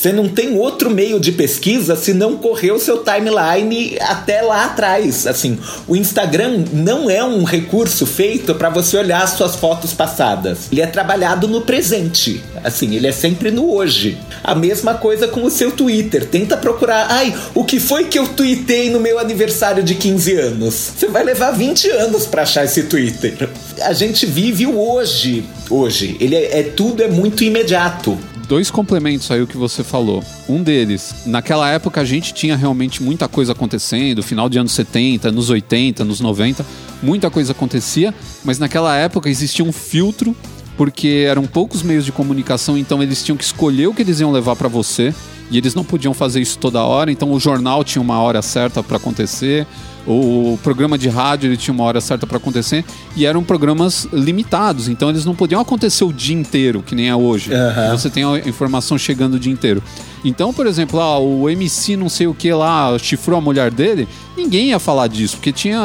você 0.00 0.14
não 0.14 0.30
tem 0.30 0.56
outro 0.56 0.88
meio 0.88 1.20
de 1.20 1.30
pesquisa 1.30 1.94
se 1.94 2.14
não 2.14 2.38
correr 2.38 2.72
o 2.72 2.78
seu 2.78 3.04
timeline 3.04 3.98
até 4.00 4.40
lá 4.40 4.64
atrás. 4.64 5.26
Assim, 5.26 5.58
o 5.86 5.94
Instagram 5.94 6.64
não 6.72 7.10
é 7.10 7.22
um 7.22 7.44
recurso 7.44 8.06
feito 8.06 8.54
para 8.54 8.70
você 8.70 8.96
olhar 8.96 9.22
as 9.22 9.32
suas 9.32 9.56
fotos 9.56 9.92
passadas. 9.92 10.68
Ele 10.72 10.80
é 10.80 10.86
trabalhado 10.86 11.46
no 11.46 11.60
presente. 11.60 12.42
Assim, 12.64 12.94
ele 12.94 13.08
é 13.08 13.12
sempre 13.12 13.50
no 13.50 13.70
hoje. 13.70 14.16
A 14.42 14.54
mesma 14.54 14.94
coisa 14.94 15.28
com 15.28 15.44
o 15.44 15.50
seu 15.50 15.70
Twitter. 15.70 16.24
Tenta 16.24 16.56
procurar, 16.56 17.08
ai, 17.10 17.38
o 17.54 17.62
que 17.62 17.78
foi 17.78 18.04
que 18.04 18.18
eu 18.18 18.26
tuitei 18.26 18.88
no 18.88 19.00
meu 19.00 19.18
aniversário 19.18 19.82
de 19.82 19.94
15 19.94 20.32
anos? 20.34 20.92
Você 20.96 21.08
vai 21.08 21.22
levar 21.22 21.50
20 21.50 21.90
anos 21.90 22.24
para 22.24 22.40
achar 22.40 22.64
esse 22.64 22.84
Twitter. 22.84 23.50
A 23.82 23.92
gente 23.92 24.24
vive 24.24 24.66
o 24.66 24.80
hoje. 24.80 25.44
Hoje. 25.68 26.16
Ele 26.18 26.36
é, 26.36 26.60
é 26.60 26.62
tudo 26.62 27.02
é 27.02 27.08
muito 27.08 27.44
imediato 27.44 28.18
dois 28.50 28.68
complementos 28.68 29.30
aí 29.30 29.40
o 29.40 29.46
que 29.46 29.56
você 29.56 29.84
falou. 29.84 30.24
Um 30.48 30.60
deles, 30.60 31.22
naquela 31.24 31.70
época 31.70 32.00
a 32.00 32.04
gente 32.04 32.34
tinha 32.34 32.56
realmente 32.56 33.00
muita 33.00 33.28
coisa 33.28 33.52
acontecendo, 33.52 34.24
final 34.24 34.48
de 34.48 34.58
anos 34.58 34.72
70, 34.72 35.30
nos 35.30 35.50
80, 35.50 36.04
nos 36.04 36.20
90, 36.20 36.66
muita 37.00 37.30
coisa 37.30 37.52
acontecia, 37.52 38.12
mas 38.44 38.58
naquela 38.58 38.96
época 38.96 39.30
existia 39.30 39.64
um 39.64 39.70
filtro 39.70 40.34
porque 40.76 41.26
eram 41.28 41.46
poucos 41.46 41.84
meios 41.84 42.04
de 42.04 42.10
comunicação, 42.10 42.76
então 42.76 43.00
eles 43.00 43.22
tinham 43.22 43.36
que 43.36 43.44
escolher 43.44 43.86
o 43.86 43.94
que 43.94 44.02
eles 44.02 44.18
iam 44.18 44.32
levar 44.32 44.56
para 44.56 44.66
você. 44.66 45.14
E 45.50 45.58
eles 45.58 45.74
não 45.74 45.82
podiam 45.84 46.14
fazer 46.14 46.40
isso 46.40 46.56
toda 46.58 46.80
hora, 46.82 47.10
então 47.10 47.32
o 47.32 47.40
jornal 47.40 47.82
tinha 47.82 48.00
uma 48.00 48.20
hora 48.20 48.40
certa 48.40 48.84
para 48.84 48.98
acontecer, 48.98 49.66
o 50.06 50.58
programa 50.62 50.96
de 50.96 51.08
rádio 51.08 51.48
ele 51.48 51.56
tinha 51.56 51.74
uma 51.74 51.84
hora 51.84 52.00
certa 52.00 52.26
para 52.26 52.36
acontecer 52.36 52.84
e 53.14 53.26
eram 53.26 53.44
programas 53.44 54.08
limitados, 54.12 54.88
então 54.88 55.10
eles 55.10 55.24
não 55.24 55.34
podiam 55.34 55.60
acontecer 55.60 56.04
o 56.04 56.12
dia 56.12 56.36
inteiro, 56.36 56.82
que 56.82 56.94
nem 56.94 57.08
é 57.08 57.16
hoje. 57.16 57.50
Uhum. 57.52 57.90
Você 57.90 58.08
tem 58.10 58.24
a 58.24 58.38
informação 58.48 58.96
chegando 58.96 59.34
o 59.34 59.38
dia 59.38 59.52
inteiro. 59.52 59.82
Então, 60.24 60.52
por 60.52 60.66
exemplo, 60.66 60.98
lá, 60.98 61.18
o 61.18 61.48
MC 61.48 61.96
não 61.96 62.08
sei 62.08 62.26
o 62.26 62.34
que 62.34 62.52
lá 62.52 62.98
chifrou 62.98 63.38
a 63.38 63.40
mulher 63.40 63.70
dele, 63.70 64.08
ninguém 64.36 64.68
ia 64.68 64.78
falar 64.78 65.06
disso, 65.06 65.36
porque 65.36 65.52
tinha 65.52 65.80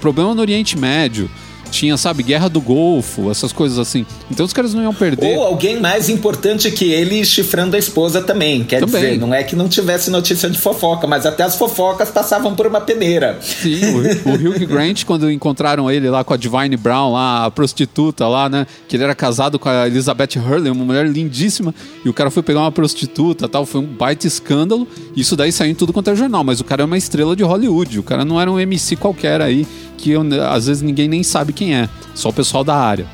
problema 0.00 0.34
no 0.34 0.40
Oriente 0.40 0.78
Médio 0.78 1.30
tinha, 1.76 1.96
sabe, 1.96 2.22
Guerra 2.22 2.48
do 2.48 2.60
Golfo, 2.60 3.30
essas 3.30 3.52
coisas 3.52 3.78
assim. 3.78 4.06
Então 4.30 4.46
os 4.46 4.52
caras 4.52 4.72
não 4.72 4.82
iam 4.82 4.94
perder. 4.94 5.36
Ou 5.36 5.44
alguém 5.44 5.78
mais 5.78 6.08
importante 6.08 6.70
que 6.70 6.86
ele 6.86 7.24
chifrando 7.24 7.76
a 7.76 7.78
esposa 7.78 8.22
também. 8.22 8.64
Quer 8.64 8.80
também. 8.80 9.02
dizer, 9.02 9.18
não 9.18 9.34
é 9.34 9.42
que 9.42 9.54
não 9.54 9.68
tivesse 9.68 10.10
notícia 10.10 10.48
de 10.48 10.58
fofoca, 10.58 11.06
mas 11.06 11.26
até 11.26 11.42
as 11.42 11.54
fofocas 11.56 12.10
passavam 12.10 12.54
por 12.54 12.66
uma 12.66 12.80
peneira. 12.80 13.38
Sim, 13.42 13.80
o, 13.84 14.30
o 14.30 14.34
Hugh 14.56 14.66
Grant, 14.66 15.04
quando 15.04 15.30
encontraram 15.30 15.90
ele 15.90 16.08
lá 16.08 16.24
com 16.24 16.32
a 16.32 16.36
Divine 16.36 16.76
Brown, 16.76 17.12
lá, 17.12 17.44
a 17.44 17.50
prostituta 17.50 18.26
lá, 18.26 18.48
né? 18.48 18.66
Que 18.88 18.96
ele 18.96 19.04
era 19.04 19.14
casado 19.14 19.58
com 19.58 19.68
a 19.68 19.86
Elizabeth 19.86 20.36
Hurley, 20.36 20.70
uma 20.70 20.84
mulher 20.84 21.06
lindíssima, 21.06 21.74
e 22.04 22.08
o 22.08 22.14
cara 22.14 22.30
foi 22.30 22.42
pegar 22.42 22.60
uma 22.60 22.72
prostituta 22.72 23.48
tal. 23.48 23.66
Foi 23.66 23.82
um 23.82 23.86
baita 23.86 24.26
escândalo. 24.26 24.88
Isso 25.14 25.36
daí 25.36 25.52
saiu 25.52 25.72
em 25.72 25.74
tudo 25.74 25.92
quanto 25.92 26.08
é 26.08 26.16
jornal, 26.16 26.42
mas 26.42 26.58
o 26.58 26.64
cara 26.64 26.82
é 26.82 26.86
uma 26.86 26.96
estrela 26.96 27.36
de 27.36 27.42
Hollywood. 27.42 27.98
O 27.98 28.02
cara 28.02 28.24
não 28.24 28.40
era 28.40 28.50
um 28.50 28.58
MC 28.58 28.96
qualquer 28.96 29.42
aí 29.42 29.66
que 29.96 30.10
eu, 30.10 30.22
às 30.48 30.66
vezes 30.66 30.82
ninguém 30.82 31.08
nem 31.08 31.22
sabe 31.22 31.52
quem 31.52 31.74
é, 31.74 31.88
só 32.14 32.28
o 32.28 32.32
pessoal 32.32 32.62
da 32.62 32.76
área. 32.76 33.06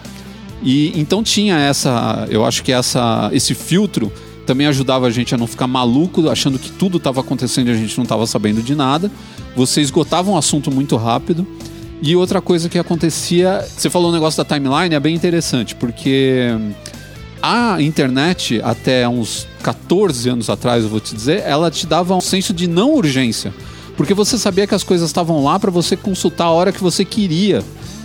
E 0.62 0.92
então 0.98 1.22
tinha 1.22 1.58
essa, 1.58 2.26
eu 2.30 2.44
acho 2.44 2.62
que 2.62 2.72
essa, 2.72 3.30
esse 3.32 3.54
filtro 3.54 4.12
também 4.46 4.66
ajudava 4.66 5.06
a 5.06 5.10
gente 5.10 5.34
a 5.34 5.38
não 5.38 5.46
ficar 5.46 5.66
maluco, 5.66 6.28
achando 6.28 6.58
que 6.58 6.70
tudo 6.70 6.98
estava 6.98 7.20
acontecendo 7.20 7.68
e 7.68 7.70
a 7.70 7.76
gente 7.76 7.96
não 7.96 8.02
estava 8.02 8.26
sabendo 8.26 8.62
de 8.62 8.74
nada. 8.74 9.10
Você 9.56 9.80
esgotava 9.80 10.30
um 10.30 10.36
assunto 10.36 10.70
muito 10.70 10.96
rápido. 10.96 11.46
E 12.00 12.16
outra 12.16 12.40
coisa 12.40 12.68
que 12.68 12.78
acontecia, 12.78 13.64
você 13.64 13.88
falou 13.88 14.10
o 14.10 14.12
negócio 14.12 14.42
da 14.42 14.54
timeline, 14.56 14.92
é 14.92 14.98
bem 14.98 15.14
interessante, 15.14 15.76
porque 15.76 16.48
a 17.40 17.80
internet, 17.80 18.60
até 18.64 19.08
uns 19.08 19.46
14 19.62 20.28
anos 20.28 20.50
atrás, 20.50 20.82
eu 20.82 20.90
vou 20.90 20.98
te 20.98 21.14
dizer, 21.14 21.44
ela 21.46 21.70
te 21.70 21.86
dava 21.86 22.16
um 22.16 22.20
senso 22.20 22.52
de 22.52 22.66
não 22.66 22.92
urgência. 22.92 23.54
Porque 23.96 24.14
você 24.14 24.38
sabia 24.38 24.66
que 24.66 24.74
as 24.74 24.82
coisas 24.82 25.08
estavam 25.08 25.42
lá 25.44 25.58
para 25.58 25.70
você 25.70 25.96
consultar 25.96 26.44
a 26.44 26.50
hora 26.50 26.72
que 26.72 26.82
você 26.82 27.04
queria. 27.04 27.62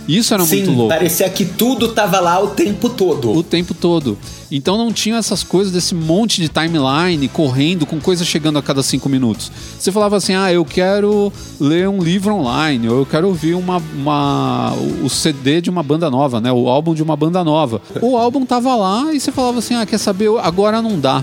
Isso 0.08 0.32
era 0.32 0.42
Sim, 0.46 0.56
muito 0.56 0.70
louco. 0.70 0.88
parecia 0.88 1.28
que 1.28 1.44
tudo 1.44 1.88
tava 1.88 2.18
lá 2.18 2.42
o 2.42 2.48
tempo 2.48 2.88
todo. 2.88 3.30
O 3.30 3.42
tempo 3.42 3.74
todo. 3.74 4.16
Então 4.50 4.78
não 4.78 4.90
tinha 4.90 5.18
essas 5.18 5.42
coisas 5.42 5.70
desse 5.70 5.94
monte 5.94 6.40
de 6.40 6.48
timeline 6.48 7.28
correndo 7.28 7.84
com 7.84 8.00
coisas 8.00 8.26
chegando 8.26 8.58
a 8.58 8.62
cada 8.62 8.82
cinco 8.82 9.06
minutos. 9.10 9.52
Você 9.78 9.92
falava 9.92 10.16
assim: 10.16 10.32
ah, 10.32 10.50
eu 10.50 10.64
quero 10.64 11.30
ler 11.60 11.86
um 11.90 12.02
livro 12.02 12.34
online, 12.34 12.88
ou 12.88 13.00
eu 13.00 13.06
quero 13.06 13.28
ouvir 13.28 13.54
uma, 13.54 13.82
uma, 13.94 14.72
o 15.04 15.10
CD 15.10 15.60
de 15.60 15.68
uma 15.68 15.82
banda 15.82 16.10
nova, 16.10 16.40
né? 16.40 16.50
O 16.50 16.70
álbum 16.70 16.94
de 16.94 17.02
uma 17.02 17.14
banda 17.14 17.44
nova. 17.44 17.82
O 18.00 18.16
álbum 18.16 18.46
tava 18.46 18.74
lá 18.74 19.12
e 19.12 19.20
você 19.20 19.30
falava 19.30 19.58
assim: 19.58 19.74
ah, 19.74 19.84
quer 19.84 19.98
saber? 19.98 20.30
Agora 20.38 20.80
não 20.80 20.98
dá 20.98 21.22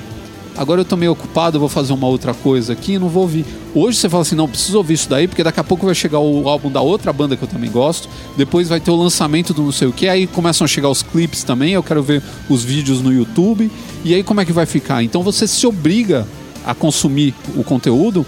agora 0.58 0.82
eu 0.82 0.86
tô 0.86 0.96
meio 0.96 1.12
ocupado, 1.12 1.60
vou 1.60 1.70
fazer 1.70 1.94
uma 1.94 2.08
outra 2.08 2.34
coisa 2.34 2.74
aqui, 2.74 2.98
não 2.98 3.10
vou 3.10 3.24
ouvir. 3.24 3.46
Hoje 3.74 3.98
você 3.98 4.10
fala 4.10 4.22
assim, 4.22 4.36
não, 4.36 4.48
preciso 4.48 4.78
ouvir 4.78 4.94
isso 4.94 5.10
daí, 5.10 5.28
porque 5.28 5.44
daqui 5.44 5.60
a 5.60 5.64
pouco 5.64 5.86
vai 5.86 5.96
chegar 5.96 6.20
o 6.20 6.48
álbum 6.48 6.72
da 6.72 6.82
outra 6.82 7.12
banda 7.12 7.36
que 7.36 7.44
eu 7.44 7.48
também 7.48 7.70
gosto, 7.70 8.08
depois 8.38 8.70
vai 8.70 8.80
ter 8.80 8.92
o 8.92 8.96
lançamento 8.96 9.54
do 9.54 9.64
não 9.64 9.72
sei 9.72 9.88
o 9.88 9.94
que, 9.94 10.08
aí 10.08 10.28
começam 10.28 10.66
a 10.66 10.68
chegar 10.68 10.90
os 10.90 11.04
clipes 11.04 11.44
também, 11.44 11.74
eu 11.74 11.84
quero 11.84 12.02
ver 12.02 12.24
os 12.50 12.64
vídeos 12.64 13.02
no 13.02 13.12
YouTube, 13.12 13.72
e 14.04 14.14
aí 14.14 14.24
como 14.24 14.42
é 14.42 14.46
que 14.46 14.54
vai 14.54 14.66
ficar? 14.66 15.04
Então 15.04 15.22
você 15.24 15.48
se 15.48 15.66
obriga 15.68 16.28
a 16.66 16.74
consumir 16.74 17.34
o 17.56 17.64
conteúdo, 17.64 18.26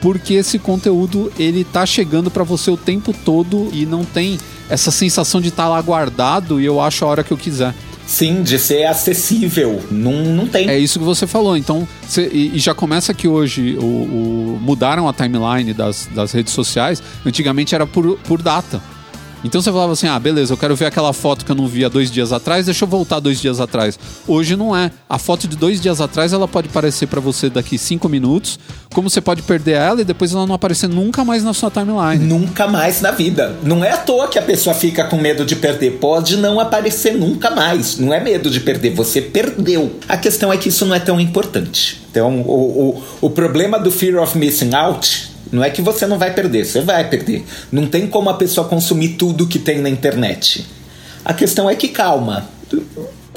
porque 0.00 0.34
esse 0.34 0.58
conteúdo 0.58 1.30
ele 1.38 1.64
tá 1.64 1.84
chegando 1.84 2.30
para 2.30 2.44
você 2.44 2.70
o 2.70 2.76
tempo 2.76 3.14
todo 3.24 3.68
e 3.72 3.84
não 3.84 4.04
tem 4.04 4.38
essa 4.68 4.90
sensação 4.90 5.40
de 5.40 5.48
estar 5.48 5.64
tá 5.64 5.68
lá 5.68 5.82
guardado 5.82 6.60
e 6.60 6.64
eu 6.64 6.80
acho 6.80 7.04
a 7.04 7.08
hora 7.08 7.24
que 7.24 7.32
eu 7.32 7.36
quiser. 7.36 7.74
Sim, 8.10 8.42
de 8.42 8.58
ser 8.58 8.86
acessível. 8.86 9.80
Não, 9.88 10.24
não 10.24 10.44
tem. 10.44 10.68
É 10.68 10.76
isso 10.76 10.98
que 10.98 11.04
você 11.04 11.28
falou. 11.28 11.56
Então, 11.56 11.86
cê, 12.08 12.28
e, 12.32 12.56
e, 12.56 12.58
já 12.58 12.74
começa 12.74 13.14
que 13.14 13.28
hoje 13.28 13.76
o, 13.78 13.84
o, 13.84 14.58
mudaram 14.60 15.08
a 15.08 15.12
timeline 15.12 15.72
das, 15.72 16.08
das 16.12 16.32
redes 16.32 16.52
sociais. 16.52 17.00
Antigamente 17.24 17.72
era 17.72 17.86
por, 17.86 18.18
por 18.18 18.42
data. 18.42 18.82
Então 19.44 19.60
você 19.60 19.70
falava 19.70 19.92
assim: 19.92 20.06
ah, 20.06 20.18
beleza, 20.18 20.52
eu 20.52 20.56
quero 20.56 20.76
ver 20.76 20.86
aquela 20.86 21.12
foto 21.12 21.44
que 21.44 21.52
eu 21.52 21.56
não 21.56 21.66
via 21.66 21.88
dois 21.88 22.10
dias 22.10 22.32
atrás, 22.32 22.66
deixa 22.66 22.84
eu 22.84 22.88
voltar 22.88 23.20
dois 23.20 23.40
dias 23.40 23.60
atrás. 23.60 23.98
Hoje 24.26 24.56
não 24.56 24.76
é. 24.76 24.90
A 25.08 25.18
foto 25.18 25.48
de 25.48 25.56
dois 25.56 25.80
dias 25.80 26.00
atrás 26.00 26.32
ela 26.32 26.46
pode 26.46 26.68
aparecer 26.68 27.06
para 27.06 27.20
você 27.20 27.48
daqui 27.48 27.78
cinco 27.78 28.08
minutos, 28.08 28.58
como 28.92 29.08
você 29.08 29.20
pode 29.20 29.42
perder 29.42 29.72
ela 29.72 30.00
e 30.00 30.04
depois 30.04 30.32
ela 30.32 30.46
não 30.46 30.54
aparecer 30.54 30.88
nunca 30.88 31.24
mais 31.24 31.42
na 31.42 31.54
sua 31.54 31.70
timeline. 31.70 32.24
Nunca 32.24 32.66
mais 32.66 33.00
na 33.00 33.10
vida. 33.10 33.56
Não 33.62 33.84
é 33.84 33.92
à 33.92 33.96
toa 33.96 34.28
que 34.28 34.38
a 34.38 34.42
pessoa 34.42 34.74
fica 34.74 35.04
com 35.04 35.16
medo 35.16 35.44
de 35.44 35.56
perder. 35.56 35.92
Pode 35.92 36.36
não 36.36 36.60
aparecer 36.60 37.14
nunca 37.14 37.50
mais. 37.50 37.98
Não 37.98 38.12
é 38.12 38.20
medo 38.20 38.50
de 38.50 38.60
perder, 38.60 38.94
você 38.94 39.20
perdeu. 39.20 39.92
A 40.08 40.16
questão 40.16 40.52
é 40.52 40.56
que 40.56 40.68
isso 40.68 40.84
não 40.84 40.94
é 40.94 41.00
tão 41.00 41.20
importante. 41.20 42.00
Então, 42.10 42.40
o, 42.42 43.00
o, 43.22 43.26
o 43.26 43.30
problema 43.30 43.78
do 43.78 43.90
fear 43.90 44.20
of 44.22 44.36
missing 44.36 44.74
out 44.74 45.29
não 45.52 45.64
é 45.64 45.70
que 45.70 45.82
você 45.82 46.06
não 46.06 46.18
vai 46.18 46.32
perder, 46.32 46.64
você 46.64 46.80
vai 46.80 47.08
perder. 47.08 47.44
Não 47.70 47.86
tem 47.86 48.06
como 48.06 48.30
a 48.30 48.34
pessoa 48.34 48.68
consumir 48.68 49.10
tudo 49.10 49.46
que 49.46 49.58
tem 49.58 49.80
na 49.80 49.88
internet. 49.88 50.66
A 51.24 51.34
questão 51.34 51.68
é 51.68 51.74
que 51.74 51.88
calma. 51.88 52.48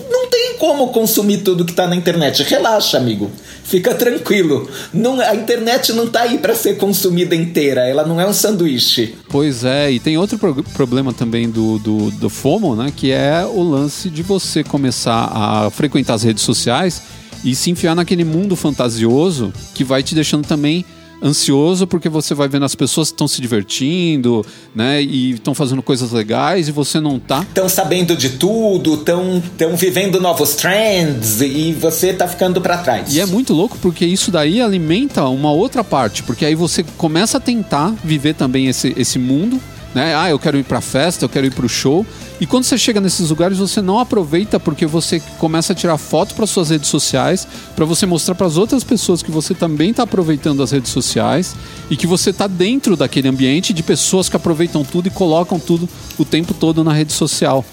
Não 0.10 0.30
tem 0.30 0.56
como 0.58 0.90
consumir 0.90 1.40
tudo 1.40 1.66
que 1.66 1.72
está 1.72 1.88
na 1.88 1.96
internet. 1.96 2.44
Relaxa, 2.44 2.98
amigo. 2.98 3.32
Fica 3.64 3.94
tranquilo. 3.96 4.70
Não, 4.94 5.20
a 5.20 5.36
internet 5.36 5.92
não 5.94 6.06
está 6.06 6.22
aí 6.22 6.38
para 6.38 6.56
ser 6.56 6.78
consumida 6.78 7.36
inteira. 7.36 7.82
Ela 7.82 8.06
não 8.06 8.22
é 8.22 8.28
um 8.28 8.34
sanduíche. 8.34 9.16
Pois 9.30 9.64
é, 9.64 9.92
e 9.92 10.00
tem 10.00 10.18
outro 10.18 10.38
pro 10.38 10.64
problema 10.64 11.14
também 11.14 11.50
do, 11.50 11.80
do, 11.80 12.12
do 12.12 12.30
FOMO, 12.30 12.76
né? 12.76 12.94
Que 12.96 13.12
é 13.12 13.44
o 13.46 13.62
lance 13.64 14.10
de 14.10 14.22
você 14.22 14.64
começar 14.64 15.32
a 15.34 15.70
frequentar 15.72 16.14
as 16.14 16.24
redes 16.24 16.44
sociais 16.44 17.02
e 17.44 17.56
se 17.56 17.70
enfiar 17.72 17.96
naquele 17.96 18.24
mundo 18.24 18.56
fantasioso 18.56 19.52
que 19.74 19.84
vai 19.84 20.02
te 20.02 20.16
deixando 20.16 20.48
também 20.48 20.86
ansioso 21.24 21.88
porque 21.88 22.10
você 22.10 22.34
vai 22.34 22.48
vendo 22.48 22.66
as 22.66 22.76
pessoas 22.76 23.08
que 23.08 23.14
estão 23.14 23.28
se 23.28 23.42
divertindo, 23.42 24.46
né? 24.76 25.02
E 25.02 25.32
estão 25.32 25.56
fazendo 25.56 25.82
coisas 25.82 26.12
legais 26.12 26.68
e 26.68 26.72
você 26.72 27.00
não 27.00 27.18
tá. 27.18 27.42
Estão 27.42 27.70
sabendo 27.70 28.16
de 28.16 28.32
tudo, 28.32 28.96
estão 28.96 29.42
vivendo 29.76 30.20
novos 30.20 30.56
trends 30.56 31.42
e 31.42 31.72
você 31.72 32.14
tá 32.14 32.28
ficando 32.28 32.60
para 32.60 32.78
trás. 32.78 33.16
E 33.16 33.20
é 33.20 33.26
muito 33.26 33.54
louco 33.54 33.78
porque 33.82 34.06
isso 34.06 34.30
daí 34.30 34.62
alimenta 34.62 35.24
uma 35.26 35.52
outra 35.52 35.84
parte, 35.84 36.24
porque 36.24 36.46
aí 36.46 36.56
você 36.56 36.84
começa 36.98 37.38
a 37.38 37.42
tentar 37.42 37.94
viver 38.04 38.34
também 38.34 38.68
esse, 38.68 38.94
esse 38.98 39.18
mundo 39.18 39.60
né? 39.94 40.16
Ah, 40.16 40.30
eu 40.30 40.40
quero 40.40 40.58
ir 40.58 40.64
para 40.64 40.82
festa, 40.82 41.26
eu 41.26 41.30
quero 41.30 41.46
ir 41.46 41.54
para 41.54 41.66
o 41.66 41.70
show. 41.70 42.06
E 42.42 42.46
quando 42.46 42.64
você 42.64 42.78
chega 42.78 43.00
nesses 43.00 43.30
lugares, 43.30 43.58
você 43.58 43.82
não 43.82 44.00
aproveita 44.00 44.60
porque 44.60 44.86
você 44.86 45.20
começa 45.38 45.74
a 45.74 45.76
tirar 45.76 45.98
foto 45.98 46.34
para 46.36 46.46
suas 46.46 46.70
redes 46.70 46.90
sociais, 46.90 47.48
para 47.76 47.86
você 47.86 48.06
mostrar 48.06 48.36
para 48.36 48.48
as 48.48 48.58
outras 48.58 48.84
pessoas 48.84 49.22
que 49.22 49.32
você 49.32 49.54
também 49.54 49.92
está 49.92 50.04
aproveitando 50.04 50.64
as 50.64 50.72
redes 50.72 50.92
sociais 50.92 51.56
e 51.90 51.96
que 51.96 52.08
você 52.08 52.32
está 52.32 52.48
dentro 52.48 52.96
daquele 52.96 53.28
ambiente 53.28 53.72
de 53.74 53.84
pessoas 53.84 54.28
que 54.28 54.36
aproveitam 54.36 54.84
tudo 54.84 55.08
e 55.08 55.12
colocam 55.12 55.60
tudo 55.60 55.88
o 56.18 56.26
tempo 56.26 56.54
todo 56.54 56.84
na 56.84 56.94
rede 56.94 57.14
social. 57.14 57.64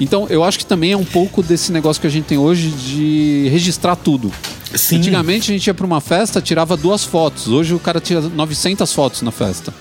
Então, 0.00 0.26
eu 0.30 0.44
acho 0.44 0.58
que 0.58 0.66
também 0.66 0.92
é 0.92 0.96
um 0.96 1.04
pouco 1.04 1.42
desse 1.42 1.72
negócio 1.72 2.00
que 2.00 2.06
a 2.06 2.10
gente 2.10 2.24
tem 2.24 2.38
hoje 2.38 2.68
de 2.68 3.48
registrar 3.50 3.96
tudo. 3.96 4.30
Sim. 4.74 4.96
Antigamente 4.96 5.50
a 5.50 5.54
gente 5.54 5.66
ia 5.66 5.74
para 5.74 5.86
uma 5.86 6.00
festa, 6.00 6.40
tirava 6.40 6.76
duas 6.76 7.04
fotos. 7.04 7.48
Hoje 7.48 7.74
o 7.74 7.78
cara 7.78 8.00
tira 8.00 8.20
900 8.20 8.92
fotos 8.92 9.22
na 9.22 9.30
festa. 9.30 9.72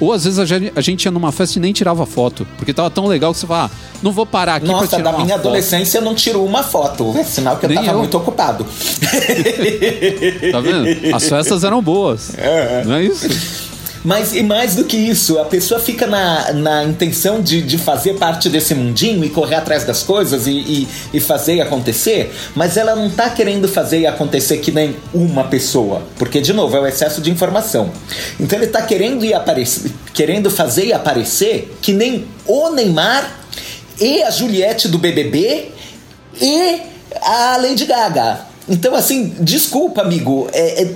Ou 0.00 0.12
às 0.12 0.24
vezes 0.24 0.38
a 0.38 0.44
gente, 0.80 1.04
ia 1.04 1.10
numa 1.10 1.30
festa 1.32 1.58
e 1.58 1.62
nem 1.62 1.72
tirava 1.72 2.04
foto, 2.04 2.46
porque 2.56 2.72
tava 2.74 2.90
tão 2.90 3.06
legal 3.06 3.32
que 3.32 3.38
você 3.38 3.46
fala, 3.46 3.70
ah, 3.72 3.96
não 4.02 4.12
vou 4.12 4.26
parar 4.26 4.56
aqui 4.56 4.66
Nossa, 4.66 4.88
pra 4.88 4.98
tirar 4.98 5.12
da 5.12 5.18
minha 5.18 5.36
foto. 5.36 5.46
adolescência 5.46 5.98
eu 5.98 6.02
não 6.02 6.14
tiro 6.14 6.44
uma 6.44 6.62
foto. 6.62 7.16
É 7.16 7.24
sinal 7.24 7.56
que 7.56 7.66
eu 7.66 7.68
nem 7.70 7.78
tava 7.78 7.92
eu. 7.92 7.98
muito 7.98 8.16
ocupado. 8.16 8.64
tá 10.52 10.60
vendo? 10.60 11.14
As 11.14 11.28
festas 11.28 11.64
eram 11.64 11.82
boas. 11.82 12.32
É. 12.44 12.84
Não 12.84 12.96
é 12.96 13.04
isso? 13.04 13.73
Mas 14.04 14.34
e 14.34 14.42
mais 14.42 14.76
do 14.76 14.84
que 14.84 14.96
isso, 14.98 15.38
a 15.38 15.46
pessoa 15.46 15.80
fica 15.80 16.06
na, 16.06 16.52
na 16.52 16.84
intenção 16.84 17.40
de, 17.40 17.62
de 17.62 17.78
fazer 17.78 18.14
parte 18.14 18.50
desse 18.50 18.74
mundinho 18.74 19.24
e 19.24 19.30
correr 19.30 19.54
atrás 19.54 19.84
das 19.84 20.02
coisas 20.02 20.46
e, 20.46 20.50
e, 20.50 20.88
e 21.14 21.20
fazer 21.20 21.62
acontecer, 21.62 22.30
mas 22.54 22.76
ela 22.76 22.94
não 22.94 23.08
tá 23.08 23.30
querendo 23.30 23.66
fazer 23.66 24.06
acontecer 24.06 24.58
que 24.58 24.70
nem 24.70 24.94
uma 25.14 25.44
pessoa. 25.44 26.02
Porque, 26.18 26.42
de 26.42 26.52
novo, 26.52 26.76
é 26.76 26.80
o 26.80 26.86
excesso 26.86 27.22
de 27.22 27.30
informação. 27.30 27.90
Então 28.38 28.58
ele 28.58 28.68
tá 28.68 28.82
querendo 28.82 29.24
ir 29.24 29.32
aparecer, 29.32 29.90
querendo 30.12 30.50
fazer 30.50 30.86
e 30.86 30.92
aparecer 30.92 31.74
que 31.80 31.94
nem 31.94 32.26
o 32.46 32.68
Neymar 32.70 33.40
e 33.98 34.22
a 34.22 34.30
Juliette 34.30 34.86
do 34.86 34.98
BBB 34.98 35.70
e 36.42 36.82
a 37.22 37.56
Lady 37.56 37.86
Gaga. 37.86 38.40
Então, 38.68 38.94
assim, 38.94 39.34
desculpa, 39.40 40.02
amigo. 40.02 40.48
É, 40.52 40.82
é, 40.82 40.94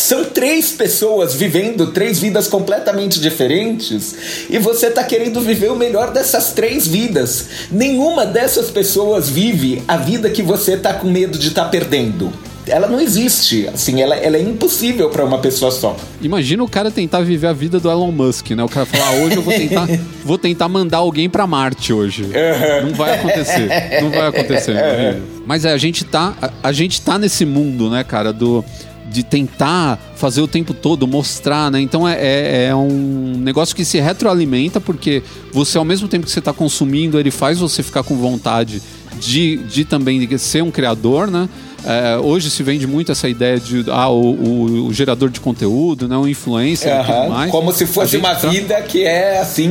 são 0.00 0.24
três 0.24 0.72
pessoas 0.72 1.34
vivendo 1.34 1.92
três 1.92 2.18
vidas 2.18 2.48
completamente 2.48 3.20
diferentes 3.20 4.46
e 4.50 4.58
você 4.58 4.86
está 4.86 5.04
querendo 5.04 5.40
viver 5.40 5.70
o 5.70 5.76
melhor 5.76 6.12
dessas 6.12 6.52
três 6.52 6.86
vidas. 6.86 7.46
Nenhuma 7.70 8.26
dessas 8.26 8.70
pessoas 8.70 9.28
vive 9.28 9.82
a 9.86 9.96
vida 9.96 10.30
que 10.30 10.42
você 10.42 10.74
está 10.74 10.94
com 10.94 11.08
medo 11.08 11.38
de 11.38 11.48
estar 11.48 11.64
tá 11.64 11.70
perdendo 11.70 12.32
ela 12.66 12.88
não 12.88 13.00
existe. 13.00 13.68
Assim, 13.68 14.00
ela, 14.00 14.14
ela 14.16 14.36
é 14.36 14.40
impossível 14.40 15.10
para 15.10 15.24
uma 15.24 15.38
pessoa 15.38 15.70
só. 15.70 15.96
Imagina 16.20 16.62
o 16.62 16.68
cara 16.68 16.90
tentar 16.90 17.20
viver 17.20 17.46
a 17.46 17.52
vida 17.52 17.78
do 17.78 17.90
Elon 17.90 18.10
Musk, 18.10 18.50
né? 18.50 18.62
O 18.64 18.68
cara 18.68 18.86
falar, 18.86 19.08
ah, 19.08 19.24
hoje 19.24 19.36
eu 19.36 19.42
vou 19.42 19.52
tentar, 19.52 19.88
vou 20.24 20.38
tentar 20.38 20.68
mandar 20.68 20.98
alguém 20.98 21.28
para 21.28 21.46
Marte 21.46 21.92
hoje. 21.92 22.22
Uhum. 22.22 22.88
Não 22.88 22.94
vai 22.94 23.18
acontecer. 23.18 23.68
Não 24.02 24.10
vai 24.10 24.26
acontecer. 24.28 24.74
Uhum. 24.84 25.22
Mas 25.46 25.64
é, 25.64 25.72
a 25.72 25.78
gente 25.78 26.04
tá, 26.04 26.34
a, 26.40 26.68
a 26.68 26.72
gente 26.72 27.00
tá 27.00 27.18
nesse 27.18 27.44
mundo, 27.44 27.90
né, 27.90 28.04
cara, 28.04 28.32
do 28.32 28.64
de 29.10 29.22
tentar 29.22 29.98
fazer 30.16 30.40
o 30.40 30.48
tempo 30.48 30.72
todo, 30.72 31.06
mostrar, 31.06 31.70
né? 31.70 31.80
Então 31.80 32.08
é, 32.08 32.14
é, 32.14 32.66
é, 32.68 32.74
um 32.74 33.34
negócio 33.38 33.74
que 33.74 33.84
se 33.84 34.00
retroalimenta, 34.00 34.80
porque 34.80 35.22
você, 35.52 35.78
ao 35.78 35.84
mesmo 35.84 36.08
tempo 36.08 36.24
que 36.24 36.32
você 36.32 36.38
está 36.38 36.52
consumindo, 36.52 37.18
ele 37.18 37.30
faz 37.30 37.58
você 37.58 37.82
ficar 37.82 38.02
com 38.02 38.16
vontade 38.16 38.82
de, 39.20 39.58
de 39.58 39.84
também 39.84 40.26
ser 40.38 40.62
um 40.62 40.70
criador, 40.70 41.30
né? 41.30 41.48
É, 41.86 42.16
hoje 42.16 42.50
se 42.50 42.62
vende 42.62 42.86
muito 42.86 43.12
essa 43.12 43.28
ideia 43.28 43.60
de 43.60 43.84
ah, 43.90 44.08
o, 44.08 44.32
o, 44.32 44.86
o 44.86 44.92
gerador 44.92 45.28
de 45.28 45.38
conteúdo, 45.38 46.08
né? 46.08 46.16
o 46.16 46.26
influencer 46.26 46.90
uhum, 46.94 47.00
e 47.00 47.04
tudo 47.04 47.28
mais. 47.28 47.50
Como 47.50 47.72
se 47.72 47.84
fosse 47.84 48.16
uma 48.16 48.34
tra... 48.34 48.48
vida 48.48 48.80
que 48.80 49.02
é 49.02 49.38
assim, 49.38 49.70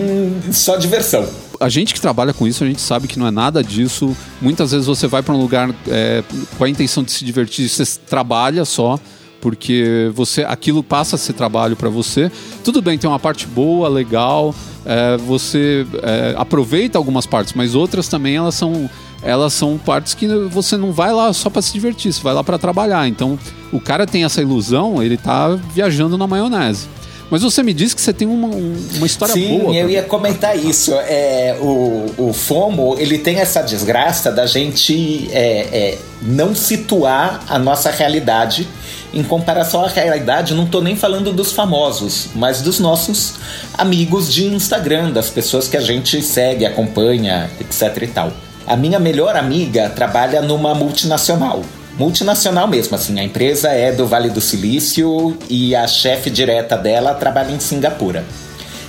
só 0.51 0.77
diversão 0.77 1.27
a 1.59 1.69
gente 1.69 1.93
que 1.93 2.01
trabalha 2.01 2.33
com 2.33 2.45
isso, 2.45 2.61
a 2.61 2.67
gente 2.67 2.81
sabe 2.81 3.07
que 3.07 3.17
não 3.17 3.25
é 3.25 3.31
nada 3.31 3.63
disso. 3.63 4.15
Muitas 4.41 4.71
vezes 4.71 4.85
você 4.85 5.07
vai 5.07 5.23
para 5.23 5.33
um 5.33 5.39
lugar 5.39 5.73
é, 5.87 6.21
com 6.57 6.63
a 6.65 6.69
intenção 6.69 7.03
de 7.03 7.11
se 7.11 7.23
divertir, 7.23 7.69
você 7.69 7.85
trabalha 8.05 8.65
só 8.65 8.99
porque 9.43 10.09
você 10.15 10.45
aquilo 10.45 10.81
passa 10.81 11.17
a 11.17 11.19
ser 11.19 11.33
trabalho 11.33 11.75
para 11.75 11.89
você. 11.89 12.31
Tudo 12.63 12.81
bem, 12.81 12.97
tem 12.97 13.09
uma 13.09 13.19
parte 13.19 13.45
boa, 13.45 13.89
legal, 13.89 14.55
é, 14.85 15.17
você 15.17 15.85
é, 16.01 16.33
aproveita 16.37 16.97
algumas 16.97 17.25
partes, 17.25 17.53
mas 17.53 17.75
outras 17.75 18.07
também 18.07 18.37
elas 18.37 18.55
são 18.55 18.89
elas 19.21 19.51
são 19.53 19.77
partes 19.77 20.13
que 20.13 20.27
você 20.49 20.77
não 20.77 20.93
vai 20.93 21.11
lá 21.11 21.33
só 21.33 21.49
para 21.49 21.61
se 21.61 21.73
divertir, 21.73 22.13
você 22.13 22.21
vai 22.21 22.33
lá 22.33 22.43
para 22.43 22.57
trabalhar. 22.57 23.05
Então, 23.07 23.37
o 23.71 23.79
cara 23.81 24.05
tem 24.05 24.23
essa 24.23 24.41
ilusão, 24.41 25.03
ele 25.03 25.17
tá 25.17 25.49
viajando 25.73 26.17
na 26.17 26.27
maionese. 26.27 26.87
Mas 27.29 27.41
você 27.41 27.63
me 27.63 27.73
disse 27.73 27.95
que 27.95 28.01
você 28.01 28.13
tem 28.13 28.27
uma, 28.27 28.47
uma 28.47 29.05
história 29.05 29.33
Sim, 29.33 29.57
boa. 29.59 29.73
Sim, 29.73 29.79
eu 29.79 29.89
ia 29.89 30.03
comentar 30.03 30.57
isso. 30.57 30.93
É, 30.93 31.57
o, 31.59 32.13
o 32.17 32.33
FOMO, 32.33 32.95
ele 32.99 33.17
tem 33.17 33.39
essa 33.39 33.61
desgraça 33.61 34.31
da 34.31 34.45
gente 34.45 35.29
é, 35.31 35.67
é, 35.71 35.97
não 36.21 36.53
situar 36.53 37.43
a 37.49 37.57
nossa 37.57 37.89
realidade 37.89 38.67
em 39.13 39.23
comparação 39.23 39.83
à 39.83 39.87
realidade. 39.87 40.53
Não 40.53 40.65
estou 40.65 40.81
nem 40.81 40.95
falando 40.95 41.31
dos 41.31 41.51
famosos, 41.51 42.29
mas 42.35 42.61
dos 42.61 42.79
nossos 42.79 43.35
amigos 43.77 44.31
de 44.31 44.45
Instagram, 44.45 45.11
das 45.11 45.29
pessoas 45.29 45.67
que 45.67 45.77
a 45.77 45.81
gente 45.81 46.21
segue, 46.21 46.65
acompanha, 46.65 47.49
etc 47.59 48.01
e 48.01 48.07
tal. 48.07 48.31
A 48.65 48.75
minha 48.75 48.99
melhor 48.99 49.35
amiga 49.35 49.89
trabalha 49.89 50.41
numa 50.41 50.73
multinacional 50.73 51.63
multinacional 51.97 52.67
mesmo, 52.67 52.95
assim. 52.95 53.19
A 53.19 53.23
empresa 53.23 53.69
é 53.69 53.91
do 53.91 54.07
Vale 54.07 54.29
do 54.29 54.41
Silício 54.41 55.37
e 55.49 55.75
a 55.75 55.87
chefe 55.87 56.29
direta 56.29 56.77
dela 56.77 57.13
trabalha 57.13 57.51
em 57.51 57.59
Singapura. 57.59 58.23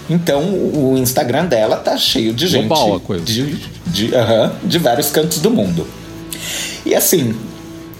Então 0.08 0.42
o 0.42 0.96
Instagram 0.98 1.46
dela 1.46 1.76
tá 1.76 1.96
cheio 1.96 2.34
de 2.34 2.46
gente 2.46 2.68
Global 2.68 2.96
a 2.96 3.00
coisa. 3.00 3.24
De, 3.24 3.56
de, 3.86 4.10
de 4.62 4.78
vários 4.78 5.10
cantos 5.10 5.38
do 5.38 5.50
mundo. 5.50 5.86
E 6.84 6.94
assim, 6.94 7.34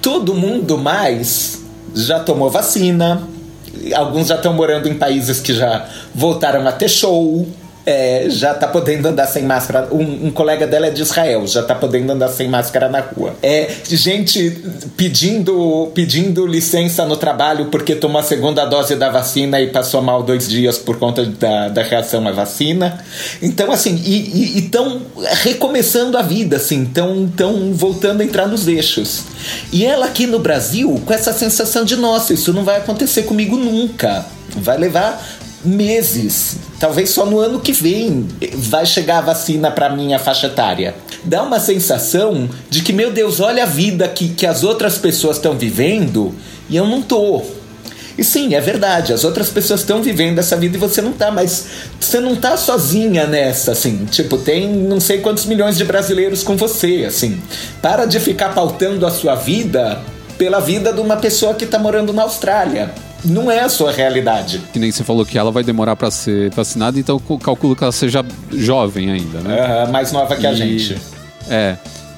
todo 0.03 0.35
mundo 0.35 0.77
mais 0.77 1.63
já 1.95 2.21
tomou 2.21 2.51
vacina, 2.51 3.27
alguns 3.95 4.29
já 4.29 4.35
estão 4.35 4.53
morando 4.53 4.89
em 4.89 4.95
países 4.95 5.41
que 5.41 5.55
já 5.55 5.89
voltaram 6.15 6.67
a 6.67 6.73
ter 6.73 6.89
show, 6.89 7.49
é, 7.87 8.27
já 8.29 8.55
tá 8.55 8.67
podendo 8.67 9.07
andar 9.07 9.27
sem 9.27 9.43
máscara. 9.43 9.89
Um, 9.93 10.27
um, 10.27 10.31
colega 10.31 10.67
dela 10.67 10.87
é 10.87 10.91
de 10.91 11.03
Israel, 11.03 11.47
já 11.47 11.63
tá 11.63 11.75
podendo 11.75 12.13
andar 12.13 12.29
sem 12.29 12.49
máscara 12.49 12.89
na 12.89 13.01
rua. 13.01 13.35
É 13.43 13.71
gente 13.89 14.59
pedindo, 14.97 15.91
pedindo 15.95 16.47
licença 16.47 17.05
no 17.05 17.17
trabalho 17.17 17.67
porque 17.67 17.95
tomou 17.95 18.21
a 18.21 18.23
segunda 18.23 18.65
dose 18.65 18.97
da 18.97 19.11
vacina 19.11 19.61
e 19.61 19.69
passou 19.69 20.01
mal 20.01 20.23
dois 20.23 20.49
dias 20.49 20.79
por 20.79 20.99
conta 20.99 21.25
da, 21.25 21.69
da 21.69 21.83
reação 21.83 22.27
à 22.27 22.33
vacina. 22.33 23.05
Então, 23.43 23.71
assim, 23.71 24.01
e 24.05 24.59
estão 24.59 25.03
recomeçando 25.43 26.17
a 26.17 26.23
vida, 26.23 26.57
assim, 26.57 26.85
estão 26.85 27.29
voltando 27.73 28.23
a 28.23 28.25
entrar 28.25 28.47
nos 28.47 28.67
eixos. 28.67 29.25
E 29.73 29.85
ela 29.85 30.07
aqui 30.07 30.27
no 30.27 30.39
Brasil, 30.39 31.01
com 31.05 31.13
essa 31.13 31.33
sensação 31.33 31.85
de, 31.85 31.97
nossa, 31.97 32.33
isso 32.33 32.53
não 32.53 32.65
vai 32.65 32.79
acontecer 32.79 33.25
comigo 33.25 33.57
nunca. 33.57 34.25
Vai 34.57 34.79
levar 34.79 35.23
meses, 35.65 36.57
talvez 36.79 37.11
só 37.11 37.25
no 37.25 37.39
ano 37.39 37.61
que 37.61 37.73
vem 37.73 38.29
vai 38.55 38.85
chegar 38.85 39.19
a 39.19 39.23
vacina 39.23 39.71
para 39.71 39.89
minha 39.89 40.19
faixa 40.19 40.47
etária. 40.47 40.95
Dá 41.25 41.43
uma 41.43 41.59
sensação 41.59 42.49
de 42.69 42.83
que, 42.83 42.93
meu 42.93 43.11
Deus, 43.11 43.41
olha 43.41 43.63
a 43.63 43.67
vida 43.67 44.07
que, 44.09 44.29
que 44.29 44.47
as 44.47 44.63
outras 44.63 44.99
pessoas 44.99 45.37
estão 45.37 45.57
vivendo 45.57 46.35
e 46.69 46.77
eu 46.77 46.87
não 46.87 47.01
tô. 47.01 47.43
E 48.17 48.23
sim, 48.23 48.55
é 48.55 48.61
verdade, 48.61 49.13
as 49.13 49.25
outras 49.25 49.49
pessoas 49.49 49.81
estão 49.81 50.01
vivendo 50.01 50.39
essa 50.39 50.57
vida 50.57 50.77
e 50.77 50.81
você 50.81 51.03
não 51.03 51.13
tá, 51.13 51.33
mas 51.33 51.67
você 51.99 52.21
não 52.21 52.37
tá 52.37 52.57
sozinha 52.57 53.27
nessa, 53.27 53.73
assim. 53.73 54.05
Tipo, 54.05 54.39
tem 54.39 54.69
não 54.69 55.01
sei 55.01 55.19
quantos 55.19 55.47
milhões 55.47 55.77
de 55.77 55.85
brasileiros 55.85 56.43
com 56.45 56.57
você, 56.57 57.05
assim. 57.09 57.43
Para 57.83 58.05
de 58.05 58.21
ficar 58.21 58.55
pautando 58.55 59.05
a 59.05 59.11
sua 59.11 59.35
vida 59.35 60.01
pela 60.39 60.61
vida 60.61 60.93
de 60.93 61.01
uma 61.01 61.17
pessoa 61.17 61.55
que 61.55 61.67
tá 61.67 61.79
morando 61.79 62.13
na 62.13 62.23
Austrália 62.23 62.93
não 63.25 63.51
é 63.51 63.61
a 63.61 63.69
sua 63.69 63.91
realidade. 63.91 64.61
Que 64.73 64.79
nem 64.79 64.91
você 64.91 65.03
falou 65.03 65.25
que 65.25 65.39
ela 65.39 65.51
vai 65.51 65.65
demorar 65.65 65.97
para 65.97 66.11
ser 66.11 66.51
vacinada, 66.51 66.99
então 66.99 67.21
eu 67.29 67.39
calculo 67.39 67.75
que 67.75 67.83
ela 67.83 67.93
seja 67.93 68.25
jovem 68.53 69.11
ainda, 69.11 69.41
né? 69.41 69.85
Uhum, 69.85 69.93
mais 69.93 70.13
nova 70.13 70.37
que 70.37 70.43
e... 70.43 70.47
a 70.47 70.55
gente. 70.55 70.97
É. 71.49 71.77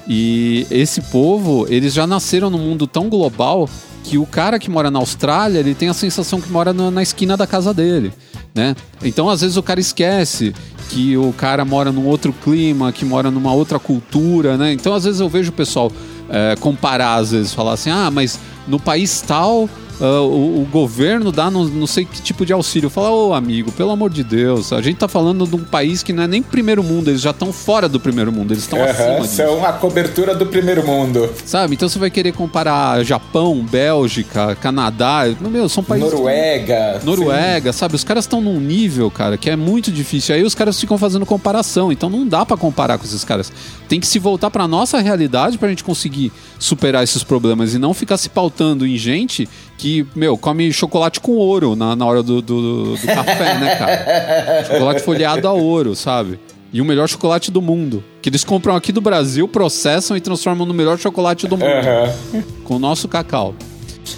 E 0.09 0.67
esse 0.71 1.01
povo, 1.01 1.67
eles 1.69 1.93
já 1.93 2.07
nasceram 2.07 2.49
num 2.49 2.59
mundo 2.59 2.87
tão 2.87 3.09
global 3.09 3.69
que 4.05 4.19
o 4.19 4.27
cara 4.27 4.59
que 4.59 4.71
mora 4.71 4.89
na 4.91 5.01
Austrália, 5.01 5.59
ele 5.59 5.75
tem 5.75 5.89
a 5.89 5.95
sensação 5.95 6.41
que 6.41 6.51
mora 6.51 6.73
na, 6.73 6.91
na 6.93 7.03
esquina 7.03 7.37
da 7.37 7.47
casa 7.47 7.75
dele, 7.75 8.13
né? 8.55 8.77
Então, 9.03 9.29
às 9.29 9.41
vezes 9.41 9.57
o 9.57 9.63
cara 9.63 9.81
esquece 9.81 10.55
que 10.89 11.17
o 11.17 11.33
cara 11.33 11.65
mora 11.65 11.91
num 11.91 12.07
outro 12.07 12.33
clima, 12.33 12.93
que 12.93 13.05
mora 13.05 13.33
numa 13.33 13.53
outra 13.53 13.81
cultura, 13.81 14.57
né? 14.57 14.73
Então, 14.73 14.95
às 14.95 15.03
vezes 15.03 15.19
eu 15.19 15.29
vejo 15.29 15.51
o 15.51 15.53
pessoal 15.53 15.91
é, 16.29 16.55
comparar, 16.61 17.17
às 17.17 17.33
vezes, 17.33 17.53
falar 17.53 17.73
assim, 17.73 17.91
ah, 17.91 18.09
mas 18.11 18.39
no 18.69 18.79
país 18.79 19.21
tal 19.21 19.69
uh, 20.01 20.23
o, 20.23 20.63
o, 20.63 20.69
governo 20.71 21.31
dá 21.33 21.51
não, 21.51 21.65
não 21.65 21.87
sei 21.87 22.05
que 22.05 22.21
tipo 22.21 22.45
de 22.45 22.53
auxílio. 22.53 22.91
Fala, 22.91 23.11
ô 23.11 23.35
amigo, 23.35 23.73
pelo 23.73 23.91
amor 23.91 24.11
de 24.11 24.23
Deus, 24.23 24.73
a 24.73 24.81
gente 24.81 24.97
tá 24.97 25.09
falando 25.09 25.47
de 25.47 25.57
um 25.57 25.65
país 25.65 26.03
que 26.03 26.13
não 26.13 26.23
é 26.23 26.27
nem 26.27 26.43
primeiro 26.43 26.83
mundo, 26.83 27.11
eles 27.11 27.21
já 27.21 27.31
estão 27.31 27.53
fora 27.53 27.89
do 27.89 28.01
primeiro 28.01 28.33
mundo, 28.33 28.53
eles 28.53 28.65
estão 28.65 28.79
uhum, 28.79 28.85
acima 28.85 29.21
disso. 29.21 29.37
São 29.37 29.65
a 29.65 29.73
cobertura 29.73 30.35
do 30.35 30.47
primeiro 30.47 30.87
mundo. 30.87 31.29
Sabe? 31.45 31.75
Então 31.75 31.89
você 31.89 31.99
vai 31.99 32.11
querer 32.11 32.33
comparar 32.33 33.03
Japão, 33.05 33.65
Bélgica, 33.65 34.55
Canadá, 34.57 35.23
meu, 35.41 35.69
são 35.69 35.83
países. 35.83 36.13
Noruega. 36.13 37.01
Noruega, 37.05 37.73
sim. 37.73 37.79
sabe? 37.79 37.95
Os 37.95 38.05
caras 38.05 38.25
estão 38.25 38.41
num 38.41 38.61
nível, 38.61 39.11
cara, 39.11 39.37
que 39.37 39.51
é 39.51 39.57
muito 39.57 39.91
difícil. 39.91 40.35
Aí 40.35 40.43
os 40.43 40.55
caras 40.55 40.79
ficam 40.81 40.99
fazendo 40.99 41.27
comparação, 41.27 41.91
então 41.91 42.09
não 42.09 42.27
dá 42.27 42.45
para 42.45 42.57
comparar 42.57 42.99
com 42.99 43.05
esses 43.05 43.25
caras. 43.25 43.53
Tem 43.89 44.01
que 44.01 44.07
se 44.07 44.19
voltar 44.19 44.51
para 44.51 44.67
nossa 44.67 44.99
realidade 44.99 45.59
pra 45.59 45.69
gente 45.69 45.85
conseguir 45.85 46.33
superar 46.59 47.05
esses 47.05 47.23
problemas 47.23 47.75
e 47.75 47.79
não 47.79 47.95
ficar 47.95 48.17
se 48.17 48.29
pautando 48.29 48.87
em 48.87 48.97
gente 48.97 49.49
que, 49.79 50.07
meu, 50.15 50.37
come 50.37 50.73
chocolate 50.73 51.21
com 51.21 51.33
ouro 51.33 51.77
na, 51.77 51.95
na 51.95 52.05
hora 52.05 52.23
do, 52.23 52.43
do, 52.43 52.97
do 52.97 53.07
café, 53.07 53.59
né, 53.59 53.77
cara? 53.77 54.65
chocolate 54.65 55.03
folheado 55.03 55.47
a 55.47 55.53
ouro, 55.53 55.95
sabe? 55.95 56.39
E 56.73 56.81
o 56.81 56.85
melhor 56.85 57.09
chocolate 57.09 57.51
do 57.51 57.63
mundo. 57.63 58.03
Que 58.21 58.29
eles 58.29 58.45
compram 58.45 58.75
aqui 58.75 58.91
do 58.91 59.01
Brasil, 59.01 59.47
processam 59.47 60.17
e 60.17 60.21
transformam 60.21 60.67
no 60.67 60.75
melhor 60.75 60.99
chocolate 60.99 61.47
do 61.47 61.57
mundo. 61.57 61.71
Uhum. 61.71 62.43
Com 62.65 62.77
o 62.77 62.79
nosso 62.79 63.07
cacau. 63.07 63.55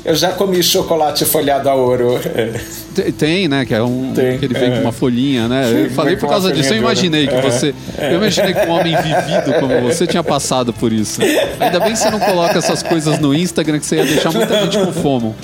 Eu 0.05 0.15
já 0.15 0.33
comi 0.33 0.63
chocolate 0.63 1.25
folhado 1.25 1.69
a 1.69 1.75
ouro. 1.75 2.21
Tem, 3.17 3.49
né? 3.49 3.65
Que 3.65 3.75
é 3.75 3.83
um 3.83 4.13
Tem, 4.13 4.39
que 4.39 4.45
ele 4.45 4.55
vem 4.55 4.73
é. 4.73 4.77
com 4.77 4.83
uma 4.83 4.93
folhinha, 4.93 5.47
né? 5.49 5.85
Eu 5.87 5.91
falei 5.91 6.17
por 6.17 6.29
causa 6.29 6.53
disso. 6.53 6.73
Eu 6.73 6.79
imaginei 6.79 7.27
que 7.27 7.41
você. 7.41 7.75
Eu 7.99 8.17
imaginei 8.17 8.55
que 8.55 8.67
um 8.67 8.71
homem 8.71 8.97
vivido 8.97 9.55
como 9.61 9.81
você 9.83 10.07
tinha 10.07 10.23
passado 10.23 10.73
por 10.73 10.93
isso. 10.93 11.21
Ainda 11.61 11.81
bem 11.81 11.93
que 11.93 11.99
você 11.99 12.11
não 12.11 12.21
coloca 12.21 12.59
essas 12.59 12.83
coisas 12.83 13.19
no 13.19 13.35
Instagram, 13.35 13.79
que 13.79 13.87
você 13.87 13.97
ia 13.97 14.05
deixar 14.05 14.33
muita 14.33 14.63
gente 14.63 14.79
com 14.79 14.93
fomo. 14.93 15.37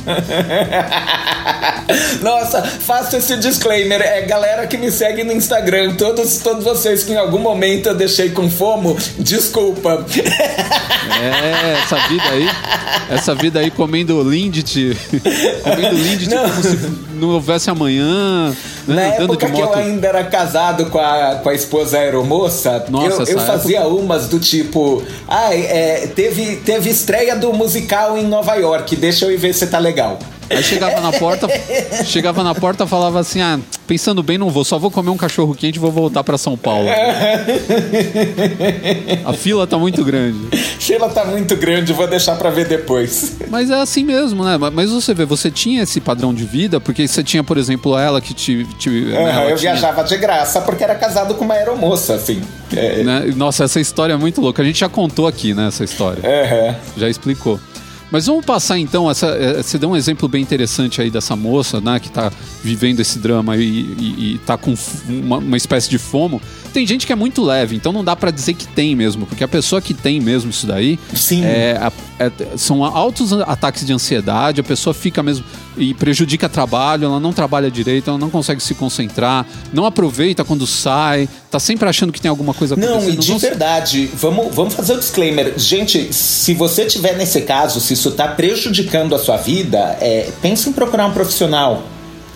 Nossa, 2.22 2.62
faço 2.62 3.16
esse 3.16 3.36
disclaimer. 3.36 4.00
É 4.00 4.22
galera 4.22 4.66
que 4.66 4.76
me 4.76 4.90
segue 4.90 5.22
no 5.22 5.32
Instagram. 5.32 5.94
Todos, 5.94 6.38
todos 6.38 6.64
vocês 6.64 7.04
que 7.04 7.12
em 7.12 7.16
algum 7.16 7.38
momento 7.38 7.88
eu 7.88 7.94
deixei 7.94 8.30
com 8.30 8.50
fomo, 8.50 8.96
desculpa. 9.18 10.04
É, 11.22 11.82
essa 11.82 11.96
vida 12.08 12.28
aí. 12.30 12.48
Essa 13.10 13.34
vida 13.34 13.60
aí 13.60 13.70
comendo 13.70 14.18
Lindt. 14.34 14.96
Comendo 15.62 15.96
Lindt 15.96 16.28
como 16.28 16.62
se 16.62 16.78
não 17.14 17.28
houvesse 17.30 17.70
amanhã. 17.70 18.50
Né, 18.86 18.94
Na 18.94 19.02
época 19.02 19.48
que 19.48 19.60
eu 19.60 19.74
ainda 19.74 20.08
era 20.08 20.24
casado 20.24 20.86
com 20.86 20.98
a, 20.98 21.36
com 21.42 21.48
a 21.48 21.54
esposa 21.54 21.98
aeromoça, 21.98 22.84
Nossa, 22.90 23.22
eu, 23.22 23.38
eu 23.38 23.40
fazia 23.40 23.78
época... 23.80 23.94
umas 23.94 24.28
do 24.28 24.38
tipo. 24.40 25.02
Ah, 25.28 25.54
é, 25.54 26.08
teve, 26.08 26.56
teve 26.56 26.90
estreia 26.90 27.36
do 27.36 27.52
musical 27.52 28.18
em 28.18 28.26
Nova 28.26 28.54
York, 28.56 28.96
deixa 28.96 29.24
eu 29.24 29.32
ir 29.32 29.36
ver 29.36 29.54
se 29.54 29.66
tá 29.66 29.78
legal. 29.78 30.18
Aí 30.50 30.62
chegava 30.62 31.00
na 31.00 31.12
porta, 31.12 31.48
chegava 32.04 32.42
na 32.42 32.54
porta, 32.54 32.86
falava 32.86 33.20
assim: 33.20 33.40
"Ah, 33.40 33.58
pensando 33.86 34.22
bem, 34.22 34.38
não 34.38 34.50
vou, 34.50 34.64
só 34.64 34.78
vou 34.78 34.90
comer 34.90 35.10
um 35.10 35.16
cachorro 35.16 35.54
quente 35.54 35.76
e 35.76 35.78
vou 35.78 35.90
voltar 35.90 36.22
para 36.24 36.38
São 36.38 36.56
Paulo". 36.56 36.88
A 39.24 39.32
fila 39.32 39.66
tá 39.66 39.78
muito 39.78 40.04
grande. 40.04 40.56
Fila 40.78 41.08
tá 41.08 41.24
muito 41.24 41.56
grande, 41.56 41.92
vou 41.92 42.06
deixar 42.06 42.36
para 42.36 42.50
ver 42.50 42.66
depois. 42.68 43.36
Mas 43.48 43.70
é 43.70 43.80
assim 43.80 44.04
mesmo, 44.04 44.44
né? 44.44 44.58
Mas 44.72 44.90
você 44.90 45.14
vê, 45.14 45.24
você 45.24 45.50
tinha 45.50 45.82
esse 45.82 46.00
padrão 46.00 46.34
de 46.34 46.44
vida 46.44 46.80
porque 46.80 47.06
você 47.06 47.22
tinha, 47.22 47.42
por 47.42 47.56
exemplo, 47.56 47.96
ela 47.96 48.20
que 48.20 48.34
te, 48.34 48.64
te 48.78 48.88
uhum, 48.88 49.04
né, 49.10 49.50
eu 49.50 49.56
tinha... 49.56 49.72
viajava 49.72 50.04
de 50.04 50.16
graça 50.16 50.60
porque 50.60 50.84
era 50.84 50.94
casado 50.94 51.34
com 51.34 51.44
uma 51.44 51.54
aeromoça, 51.54 52.14
assim. 52.14 52.42
É... 52.74 53.02
Né? 53.02 53.32
Nossa, 53.36 53.64
essa 53.64 53.80
história 53.80 54.12
é 54.12 54.16
muito 54.16 54.40
louca. 54.40 54.62
A 54.62 54.64
gente 54.64 54.80
já 54.80 54.88
contou 54.88 55.26
aqui, 55.26 55.54
né, 55.54 55.68
essa 55.68 55.84
história. 55.84 56.22
Uhum. 56.22 56.74
Já 56.96 57.08
explicou. 57.08 57.58
Mas 58.10 58.26
vamos 58.26 58.44
passar 58.44 58.78
então, 58.78 59.10
essa, 59.10 59.26
eh, 59.28 59.62
você 59.62 59.78
deu 59.78 59.90
um 59.90 59.96
exemplo 59.96 60.28
bem 60.28 60.42
interessante 60.42 61.00
aí 61.00 61.10
dessa 61.10 61.34
moça, 61.34 61.80
né, 61.80 61.98
que 61.98 62.08
está 62.08 62.30
vivendo 62.62 63.00
esse 63.00 63.18
drama 63.18 63.56
e, 63.56 64.38
está 64.40 64.56
com 64.56 64.74
uma, 65.08 65.38
uma, 65.38 65.56
espécie 65.56 65.88
de 65.88 65.98
fomo. 65.98 66.40
Tem 66.72 66.86
gente 66.86 67.06
que 67.06 67.12
é 67.12 67.16
muito 67.16 67.42
leve, 67.42 67.76
então 67.76 67.92
não 67.92 68.04
dá 68.04 68.14
para 68.14 68.30
dizer 68.30 68.54
que 68.54 68.66
tem 68.66 68.94
mesmo, 68.94 69.26
porque 69.26 69.42
a 69.42 69.48
pessoa 69.48 69.80
que 69.80 69.94
tem 69.94 70.20
mesmo 70.20 70.50
isso 70.50 70.66
daí 70.66 70.98
Sim. 71.14 71.44
É, 71.44 71.90
é, 72.18 72.30
são 72.56 72.84
altos 72.84 73.32
ataques 73.32 73.84
de 73.86 73.92
ansiedade, 73.92 74.60
a 74.60 74.64
pessoa 74.64 74.92
fica 74.94 75.22
mesmo 75.22 75.44
e 75.76 75.94
prejudica 75.94 76.48
trabalho, 76.48 77.06
ela 77.06 77.20
não 77.20 77.32
trabalha 77.32 77.70
direito, 77.70 78.10
ela 78.10 78.18
não 78.18 78.30
consegue 78.30 78.62
se 78.62 78.74
concentrar, 78.74 79.46
não 79.72 79.84
aproveita 79.84 80.44
quando 80.44 80.66
sai, 80.66 81.28
tá 81.50 81.58
sempre 81.58 81.88
achando 81.88 82.12
que 82.12 82.20
tem 82.20 82.28
alguma 82.28 82.54
coisa 82.54 82.74
acontecendo. 82.74 83.02
Não, 83.02 83.10
e 83.10 83.16
de 83.16 83.30
não... 83.30 83.38
verdade, 83.38 84.10
vamos, 84.14 84.54
vamos 84.54 84.74
fazer 84.74 84.92
o 84.92 84.96
um 84.96 84.98
disclaimer. 84.98 85.54
Gente, 85.56 86.12
se 86.12 86.54
você 86.54 86.84
tiver 86.86 87.16
nesse 87.16 87.42
caso, 87.42 87.80
se 87.80 87.94
isso 87.94 88.10
tá 88.12 88.28
prejudicando 88.28 89.14
a 89.14 89.18
sua 89.18 89.36
vida, 89.36 89.96
é, 90.00 90.30
pense 90.40 90.68
em 90.68 90.72
procurar 90.72 91.06
um 91.06 91.12
profissional. 91.12 91.82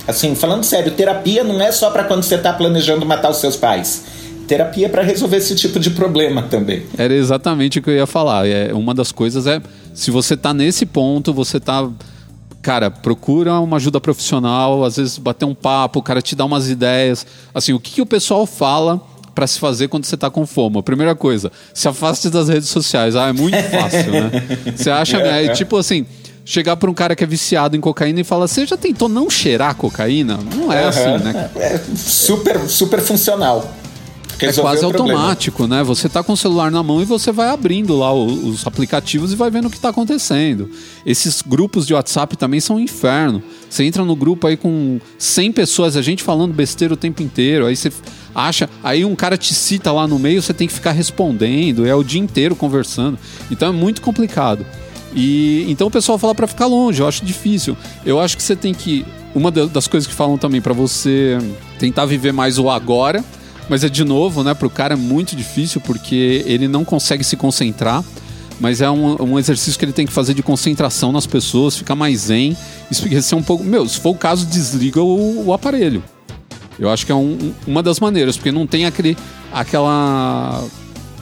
Assim, 0.07 0.35
falando 0.35 0.65
sério, 0.65 0.91
terapia 0.93 1.45
não 1.45 1.61
é 1.61 1.71
só 1.71 1.91
para 1.91 2.05
quando 2.05 2.23
você 2.23 2.39
tá 2.39 2.53
planejando 2.53 3.05
matar 3.05 3.31
os 3.31 3.39
seus 3.39 3.57
pais 3.57 4.05
terapia 4.49 4.89
para 4.89 5.03
resolver 5.03 5.37
esse 5.37 5.55
tipo 5.55 5.79
de 5.79 5.91
problema 5.91 6.41
também. 6.43 6.85
Era 6.97 7.13
exatamente 7.15 7.79
o 7.79 7.83
que 7.83 7.91
eu 7.91 7.95
ia 7.95 8.07
falar. 8.07 8.49
É, 8.49 8.73
uma 8.73 8.95
das 8.95 9.13
coisas 9.13 9.47
é, 9.47 9.61
se 9.93 10.11
você 10.11 10.37
tá 10.37 10.55
nesse 10.55 10.87
ponto, 10.87 11.35
você 11.35 11.61
tá 11.61 11.87
cara, 12.69 12.91
procura 12.91 13.59
uma 13.61 13.79
ajuda 13.79 13.99
profissional, 13.99 14.85
às 14.85 14.99
vezes 14.99 15.17
bater 15.17 15.47
um 15.47 15.55
papo, 15.55 16.01
o 16.01 16.03
cara 16.03 16.21
te 16.21 16.37
dá 16.37 16.45
umas 16.45 16.69
ideias. 16.69 17.27
Assim, 17.55 17.73
o 17.73 17.81
que, 17.81 17.93
que 17.93 18.03
o 18.03 18.05
pessoal 18.05 18.45
fala 18.45 19.01
para 19.35 19.47
se 19.47 19.59
fazer 19.59 19.89
quando 19.89 20.05
você 20.05 20.19
tá 20.19 20.29
com 20.29 20.47
fome? 20.47 20.77
A 20.79 20.83
primeira 20.83 21.15
coisa, 21.15 21.51
se 21.73 21.89
afaste 21.89 22.29
das 22.29 22.51
redes 22.51 22.69
sociais. 22.69 23.17
Ah, 23.17 23.29
é 23.29 23.33
muito 23.33 23.57
fácil, 23.57 24.13
né? 24.13 24.31
Você 24.77 24.91
acha, 24.91 25.17
é, 25.17 25.49
tipo 25.55 25.79
assim, 25.79 26.05
chegar 26.45 26.77
para 26.77 26.91
um 26.91 26.95
cara 26.95 27.17
que 27.17 27.25
é 27.25 27.27
viciado 27.27 27.75
em 27.75 27.81
cocaína 27.81 28.21
e 28.21 28.25
falar: 28.25 28.47
Você 28.47 28.67
já 28.67 28.77
tentou 28.77 29.09
não 29.09 29.31
cheirar 29.31 29.75
cocaína? 29.75 30.39
Não 30.55 30.71
é 30.71 30.83
uhum. 30.83 30.89
assim, 30.89 31.25
né? 31.25 31.51
É 31.57 31.81
super, 31.97 32.69
super 32.69 33.01
funcional 33.01 33.78
é 34.47 34.53
quase 34.53 34.85
automático, 34.85 35.67
né? 35.67 35.83
Você 35.83 36.09
tá 36.09 36.23
com 36.23 36.33
o 36.33 36.37
celular 36.37 36.71
na 36.71 36.83
mão 36.83 37.01
e 37.03 37.05
você 37.05 37.33
vai 37.33 37.49
abrindo 37.49 37.97
lá 37.97 38.13
os, 38.13 38.67
aplicativos 38.67 39.33
e 39.33 39.37
vai 39.37 39.51
vendo 39.51 39.67
o 39.67 39.71
que 39.71 39.77
está 39.77 39.89
acontecendo. 39.89 40.71
Esses 41.05 41.43
grupos 41.43 41.87
de 41.87 41.95
WhatsApp 41.95 42.37
também 42.37 42.61
são 42.61 42.77
um 42.77 42.81
inferno. 42.81 43.43
Você 43.69 43.85
entra 43.85 44.05
no 44.05 44.15
grupo 44.15 44.47
aí 44.47 44.57
com 44.57 45.01
100 45.19 45.53
pessoas, 45.53 45.97
a 45.97 46.03
gente 46.03 46.23
falando 46.23 46.53
besteira 46.53 46.95
o 46.95 46.97
tempo 46.97 47.23
inteiro, 47.23 47.67
aí 47.67 47.77
você 47.77 47.93
acha, 48.35 48.69
aí 48.83 49.05
um 49.05 49.15
cara 49.15 49.37
te 49.37 49.55
cita 49.55 49.93
lá 49.93 50.07
no 50.07 50.19
meio, 50.19 50.41
você 50.41 50.55
tem 50.55 50.69
que 50.69 50.75
ficar 50.75 50.93
respondendo, 50.93 51.87
é 51.87 51.95
o 51.95 52.03
dia 52.03 52.21
inteiro 52.21 52.55
conversando. 52.55 53.19
Então 53.51 53.69
é 53.69 53.73
muito 53.73 54.01
complicado. 54.01 54.65
E 55.15 55.65
então 55.69 55.87
o 55.87 55.91
pessoal 55.91 56.19
fala 56.19 56.35
para 56.35 56.47
ficar 56.47 56.67
longe, 56.67 57.01
eu 57.01 57.09
acho 57.09 57.25
difícil. 57.25 57.77
Eu 58.05 58.21
acho 58.21 58.37
que 58.37 58.43
você 58.43 58.55
tem 58.55 58.75
que 58.75 59.05
uma 59.35 59.51
das 59.51 59.87
coisas 59.87 60.07
que 60.07 60.15
falam 60.15 60.39
também 60.39 60.61
para 60.61 60.73
você 60.73 61.39
tentar 61.79 62.07
viver 62.07 62.33
mais 62.33 62.59
o 62.59 62.71
agora 62.71 63.25
mas 63.69 63.85
é 63.85 63.89
de 63.89 64.05
novo, 64.05 64.43
né? 64.43 64.55
Pro 64.55 64.71
cara 64.71 64.95
é 64.95 64.97
muito 64.97 65.37
difícil 65.37 65.81
porque 65.81 66.43
ele 66.47 66.67
não 66.67 66.85
consegue 66.85 67.23
se 67.23 67.37
concentrar. 67.37 68.05
Mas 68.61 68.81
é 68.81 68.91
um, 68.91 69.23
um 69.23 69.39
exercício 69.39 69.79
que 69.79 69.85
ele 69.85 69.93
tem 69.93 70.05
que 70.05 70.13
fazer 70.13 70.35
de 70.35 70.43
concentração 70.43 71.13
nas 71.13 71.27
pessoas, 71.27 71.77
ficar 71.77 71.95
mais 71.95 72.23
zen, 72.23 72.57
esquecer 72.91 73.37
um 73.37 73.43
pouco. 73.43 73.63
Meu, 73.63 73.89
se 73.89 74.01
for 74.01 74.11
o 74.11 74.15
caso, 74.17 74.45
desliga 74.47 75.01
o, 75.01 75.47
o 75.47 75.53
aparelho. 75.53 76.03
Eu 76.77 76.91
acho 76.91 77.07
que 77.07 77.13
é 77.13 77.15
um, 77.15 77.53
uma 77.67 77.83
das 77.83 78.01
maneiras, 78.01 78.37
porque 78.37 78.51
não 78.51 78.67
tem 78.67 78.85
aquele, 78.85 79.17
aquela 79.53 80.65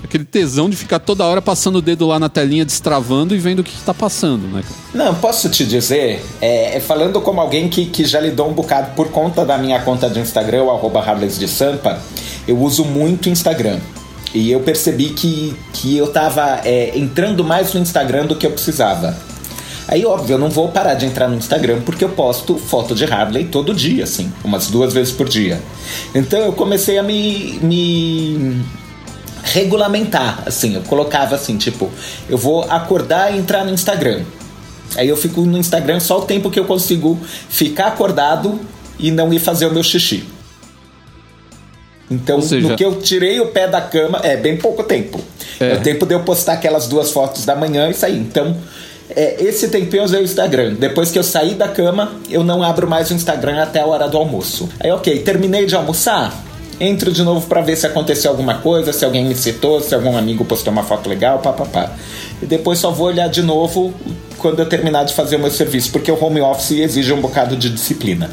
aquele 0.07 0.25
tesão 0.25 0.71
de 0.71 0.77
ficar 0.77 0.99
toda 0.99 1.25
hora 1.25 1.43
passando 1.43 1.77
o 1.77 1.83
dedo 1.83 2.07
lá 2.07 2.19
na 2.19 2.29
telinha, 2.29 2.65
destravando 2.65 3.35
e 3.35 3.39
vendo 3.39 3.61
o 3.61 3.65
que, 3.65 3.75
está 3.75 3.93
passando, 3.93 4.47
né? 4.47 4.63
Não, 4.95 5.15
posso 5.15 5.49
te 5.49 5.65
dizer, 5.67 6.25
é, 6.41 6.77
é, 6.77 6.81
falando 6.81 7.21
como 7.21 7.41
alguém 7.41 7.69
que, 7.69 7.87
que 7.87 8.05
já 8.05 8.21
lidou 8.21 8.49
um 8.49 8.53
bocado 8.53 8.95
por 8.95 9.11
conta 9.11 9.45
da 9.45 9.59
minha 9.59 9.81
conta 9.83 10.09
de 10.09 10.21
Instagram, 10.21 10.65
o 10.65 10.71
arroba 10.71 11.01
Harleys 11.01 11.39
de 11.39 11.49
Sampa, 11.49 12.01
eu 12.47 12.59
uso 12.59 12.85
muito 12.85 13.29
Instagram. 13.29 13.79
E 14.35 14.51
eu 14.51 14.61
percebi 14.61 15.11
que, 15.11 15.57
que 15.73 15.97
eu 15.97 16.09
tava 16.09 16.61
é, 16.65 16.97
entrando 16.97 17.43
mais 17.43 17.73
no 17.73 17.81
Instagram 17.81 18.27
do 18.27 18.37
que 18.37 18.47
eu 18.47 18.51
precisava. 18.51 19.17
Aí, 19.89 20.05
óbvio, 20.05 20.35
eu 20.35 20.39
não 20.39 20.51
vou 20.51 20.69
parar 20.69 20.95
de 20.95 21.07
entrar 21.07 21.29
no 21.29 21.37
Instagram 21.37 21.81
porque 21.83 22.05
eu 22.05 22.09
posto 22.09 22.57
foto 22.59 22.95
de 22.95 23.05
Harley 23.05 23.45
todo 23.45 23.73
dia, 23.73 24.03
assim, 24.03 24.33
umas 24.45 24.67
duas 24.67 24.93
vezes 24.93 25.13
por 25.13 25.29
dia. 25.29 25.63
Então 26.13 26.41
eu 26.41 26.53
comecei 26.53 26.99
a 26.99 27.05
me, 27.05 27.59
me 27.63 28.65
regulamentar, 29.45 30.43
assim, 30.45 30.75
eu 30.75 30.83
colocava 30.83 31.37
assim, 31.37 31.57
tipo, 31.57 31.89
eu 32.29 32.37
vou 32.37 32.63
acordar 32.65 33.33
e 33.33 33.39
entrar 33.39 33.65
no 33.65 33.73
Instagram. 33.73 34.25
Aí 34.97 35.09
eu 35.09 35.17
fico 35.17 35.43
no 35.43 35.57
Instagram 35.57 36.01
só 36.01 36.19
o 36.19 36.23
tempo 36.23 36.51
que 36.51 36.59
eu 36.59 36.65
consigo 36.65 37.19
ficar 37.49 37.89
acordado 37.89 38.61
e 38.99 39.11
não 39.13 39.33
ir 39.33 39.39
fazer 39.39 39.67
o 39.67 39.73
meu 39.73 39.85
xixi. 39.85 40.25
Então, 42.11 42.41
seja... 42.41 42.69
no 42.69 42.77
que 42.77 42.85
eu 42.85 43.01
tirei 43.01 43.41
o 43.41 43.47
pé 43.47 43.67
da 43.67 43.81
cama, 43.81 44.21
é 44.23 44.37
bem 44.37 44.57
pouco 44.57 44.83
tempo. 44.85 45.21
É, 45.59 45.73
é 45.73 45.75
o 45.75 45.81
tempo 45.81 46.07
de 46.07 46.15
eu 46.15 46.21
postar 46.21 46.55
aquelas 46.55 46.87
duas 46.87 47.11
fotos 47.11 47.45
da 47.45 47.57
manhã 47.57 47.89
e 47.91 47.95
sair. 47.95 48.19
Então, 48.19 48.57
é, 49.11 49.43
esse 49.43 49.69
tempinho 49.69 50.01
eu 50.01 50.05
usei 50.05 50.21
o 50.21 50.25
Instagram. 50.25 50.75
Depois 50.75 51.11
que 51.11 51.19
eu 51.19 51.23
saí 51.23 51.55
da 51.55 51.69
cama, 51.69 52.13
eu 52.31 52.45
não 52.45 52.63
abro 52.63 52.89
mais 52.89 53.11
o 53.11 53.15
Instagram 53.15 53.63
até 53.63 53.81
a 53.81 53.87
hora 53.87 54.09
do 54.09 54.17
almoço. 54.17 54.69
Aí, 54.81 54.91
ok, 54.91 55.21
terminei 55.21 55.67
de 55.67 55.75
almoçar. 55.75 56.45
Entro 56.79 57.11
de 57.11 57.23
novo 57.23 57.47
para 57.47 57.63
ver 57.63 57.75
se 57.75 57.87
aconteceu 57.87 58.31
alguma 58.31 58.59
coisa, 58.59 58.93
se 58.93 59.03
alguém 59.03 59.25
me 59.25 59.35
citou, 59.35 59.81
se 59.81 59.95
algum 59.95 60.17
amigo 60.17 60.45
postou 60.45 60.71
uma 60.71 60.83
foto 60.83 61.09
legal, 61.09 61.39
papapá. 61.39 61.93
E 62.43 62.47
depois 62.47 62.79
só 62.79 62.91
vou 62.91 63.07
olhar 63.07 63.29
de 63.29 63.43
novo 63.43 63.95
quando 64.37 64.61
eu 64.61 64.67
terminar 64.67 65.05
de 65.05 65.15
fazer 65.15 65.37
o 65.37 65.39
meu 65.39 65.51
serviço, 65.51 65.91
porque 65.91 66.13
o 66.13 66.23
home 66.23 66.41
office 66.41 66.73
exige 66.73 67.13
um 67.13 67.21
bocado 67.21 67.57
de 67.57 67.71
disciplina. 67.71 68.31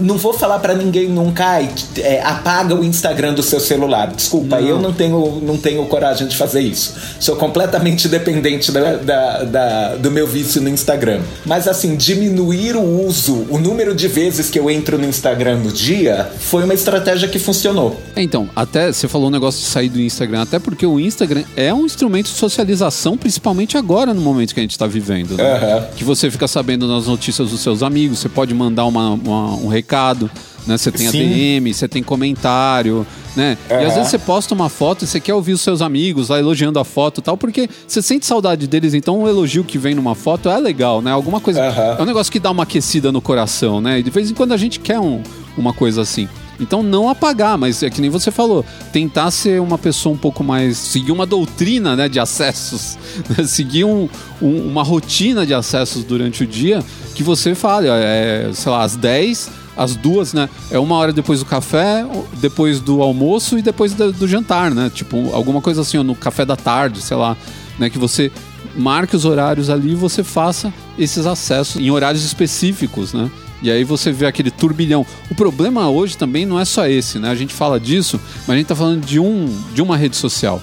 Não 0.00 0.16
vou 0.16 0.32
falar 0.32 0.58
para 0.58 0.74
ninguém 0.74 1.08
nunca, 1.08 1.44
ai, 1.44 1.70
é, 1.98 2.22
apaga 2.22 2.74
o 2.74 2.82
Instagram 2.82 3.34
do 3.34 3.42
seu 3.42 3.60
celular. 3.60 4.08
Desculpa, 4.08 4.58
não. 4.58 4.66
eu 4.66 4.80
não 4.80 4.92
tenho, 4.92 5.40
não 5.42 5.58
tenho 5.58 5.84
coragem 5.86 6.26
de 6.26 6.36
fazer 6.36 6.60
isso. 6.60 6.94
Sou 7.20 7.36
completamente 7.36 8.08
dependente 8.08 8.72
da, 8.72 8.96
da, 8.96 9.42
da, 9.44 9.94
do 9.96 10.10
meu 10.10 10.26
vício 10.26 10.60
no 10.60 10.70
Instagram. 10.70 11.20
Mas 11.44 11.68
assim, 11.68 11.96
diminuir 11.96 12.74
o 12.74 13.06
uso, 13.06 13.46
o 13.50 13.58
número 13.58 13.94
de 13.94 14.08
vezes 14.08 14.48
que 14.48 14.58
eu 14.58 14.70
entro 14.70 14.98
no 14.98 15.04
Instagram 15.04 15.58
no 15.58 15.70
dia, 15.70 16.30
foi 16.38 16.64
uma 16.64 16.74
estratégia 16.74 17.28
que 17.28 17.38
funcionou. 17.38 18.00
Então, 18.16 18.48
até 18.56 18.90
você 18.90 19.06
falou 19.06 19.28
um 19.28 19.30
negócio 19.30 19.60
de 19.60 19.66
sair 19.66 19.90
do 19.90 20.00
Instagram, 20.00 20.42
até 20.42 20.58
porque 20.58 20.86
o 20.86 20.98
Instagram 20.98 21.44
é 21.56 21.72
um 21.72 21.84
instrumento 21.84 22.26
de 22.26 22.36
socialização, 22.36 23.16
principalmente 23.16 23.41
agora 23.76 24.14
no 24.14 24.20
momento 24.20 24.54
que 24.54 24.60
a 24.60 24.62
gente 24.62 24.72
está 24.72 24.86
vivendo. 24.86 25.36
Né? 25.36 25.54
Uhum. 25.54 25.86
Que 25.96 26.04
você 26.04 26.30
fica 26.30 26.46
sabendo 26.46 26.86
nas 26.86 27.06
notícias 27.06 27.50
dos 27.50 27.60
seus 27.60 27.82
amigos, 27.82 28.18
você 28.18 28.28
pode 28.28 28.54
mandar 28.54 28.84
uma, 28.86 29.10
uma 29.10 29.56
um 29.56 29.68
recado, 29.68 30.30
né? 30.66 30.76
Você 30.76 30.90
tem 30.90 31.08
Sim. 31.08 31.58
ADM, 31.58 31.72
você 31.72 31.88
tem 31.88 32.02
comentário, 32.02 33.06
né? 33.36 33.56
Uhum. 33.70 33.80
E 33.80 33.84
às 33.84 33.94
vezes 33.94 34.10
você 34.10 34.18
posta 34.18 34.54
uma 34.54 34.68
foto 34.68 35.04
e 35.04 35.06
você 35.06 35.20
quer 35.20 35.34
ouvir 35.34 35.52
os 35.52 35.60
seus 35.60 35.82
amigos 35.82 36.28
lá 36.28 36.38
elogiando 36.38 36.78
a 36.78 36.84
foto 36.84 37.20
e 37.20 37.22
tal, 37.22 37.36
porque 37.36 37.68
você 37.86 38.00
sente 38.00 38.26
saudade 38.26 38.66
deles, 38.66 38.94
então 38.94 39.22
o 39.22 39.28
elogio 39.28 39.64
que 39.64 39.78
vem 39.78 39.94
numa 39.94 40.14
foto 40.14 40.48
é 40.48 40.58
legal, 40.58 41.02
né? 41.02 41.10
Alguma 41.10 41.40
coisa. 41.40 41.60
Uhum. 41.60 41.98
É 41.98 42.02
um 42.02 42.06
negócio 42.06 42.32
que 42.32 42.40
dá 42.40 42.50
uma 42.50 42.62
aquecida 42.62 43.10
no 43.10 43.20
coração, 43.20 43.80
né? 43.80 43.98
E 43.98 44.02
de 44.02 44.10
vez 44.10 44.30
em 44.30 44.34
quando 44.34 44.52
a 44.52 44.56
gente 44.56 44.80
quer 44.80 45.00
um, 45.00 45.22
uma 45.56 45.72
coisa 45.72 46.02
assim. 46.02 46.28
Então 46.62 46.82
não 46.82 47.08
apagar, 47.08 47.58
mas 47.58 47.82
é 47.82 47.90
que 47.90 48.00
nem 48.00 48.08
você 48.08 48.30
falou, 48.30 48.64
tentar 48.92 49.30
ser 49.32 49.60
uma 49.60 49.76
pessoa 49.76 50.14
um 50.14 50.18
pouco 50.18 50.44
mais. 50.44 50.78
seguir 50.78 51.10
uma 51.10 51.26
doutrina 51.26 51.96
né, 51.96 52.08
de 52.08 52.20
acessos, 52.20 52.96
né, 53.28 53.44
seguir 53.44 53.84
um, 53.84 54.08
um, 54.40 54.68
uma 54.68 54.82
rotina 54.82 55.44
de 55.44 55.52
acessos 55.52 56.04
durante 56.04 56.44
o 56.44 56.46
dia 56.46 56.82
que 57.14 57.22
você 57.22 57.54
fale, 57.54 57.88
é, 57.88 58.50
sei 58.54 58.72
lá, 58.72 58.82
às 58.82 58.96
10 58.96 59.62
as 59.74 59.96
duas, 59.96 60.34
né? 60.34 60.50
É 60.70 60.78
uma 60.78 60.96
hora 60.96 61.14
depois 61.14 61.38
do 61.38 61.46
café, 61.46 62.04
depois 62.42 62.78
do 62.78 63.00
almoço 63.00 63.58
e 63.58 63.62
depois 63.62 63.94
do, 63.94 64.12
do 64.12 64.28
jantar, 64.28 64.70
né? 64.70 64.90
Tipo, 64.94 65.34
alguma 65.34 65.62
coisa 65.62 65.80
assim, 65.80 65.96
ó, 65.96 66.02
no 66.02 66.14
café 66.14 66.44
da 66.44 66.56
tarde, 66.56 67.00
sei 67.00 67.16
lá, 67.16 67.34
né? 67.78 67.88
Que 67.88 67.98
você 67.98 68.30
marque 68.76 69.16
os 69.16 69.24
horários 69.24 69.70
ali 69.70 69.92
e 69.92 69.94
você 69.94 70.22
faça 70.22 70.72
esses 70.98 71.24
acessos 71.24 71.80
em 71.80 71.90
horários 71.90 72.22
específicos, 72.22 73.14
né? 73.14 73.30
E 73.62 73.70
aí 73.70 73.84
você 73.84 74.10
vê 74.10 74.26
aquele 74.26 74.50
turbilhão. 74.50 75.06
O 75.30 75.34
problema 75.34 75.88
hoje 75.88 76.16
também 76.18 76.44
não 76.44 76.58
é 76.58 76.64
só 76.64 76.86
esse, 76.86 77.18
né? 77.18 77.30
A 77.30 77.34
gente 77.34 77.54
fala 77.54 77.78
disso, 77.78 78.20
mas 78.40 78.50
a 78.50 78.54
gente 78.54 78.64
está 78.64 78.74
falando 78.74 79.04
de, 79.04 79.20
um, 79.20 79.46
de 79.72 79.80
uma 79.80 79.96
rede 79.96 80.16
social. 80.16 80.60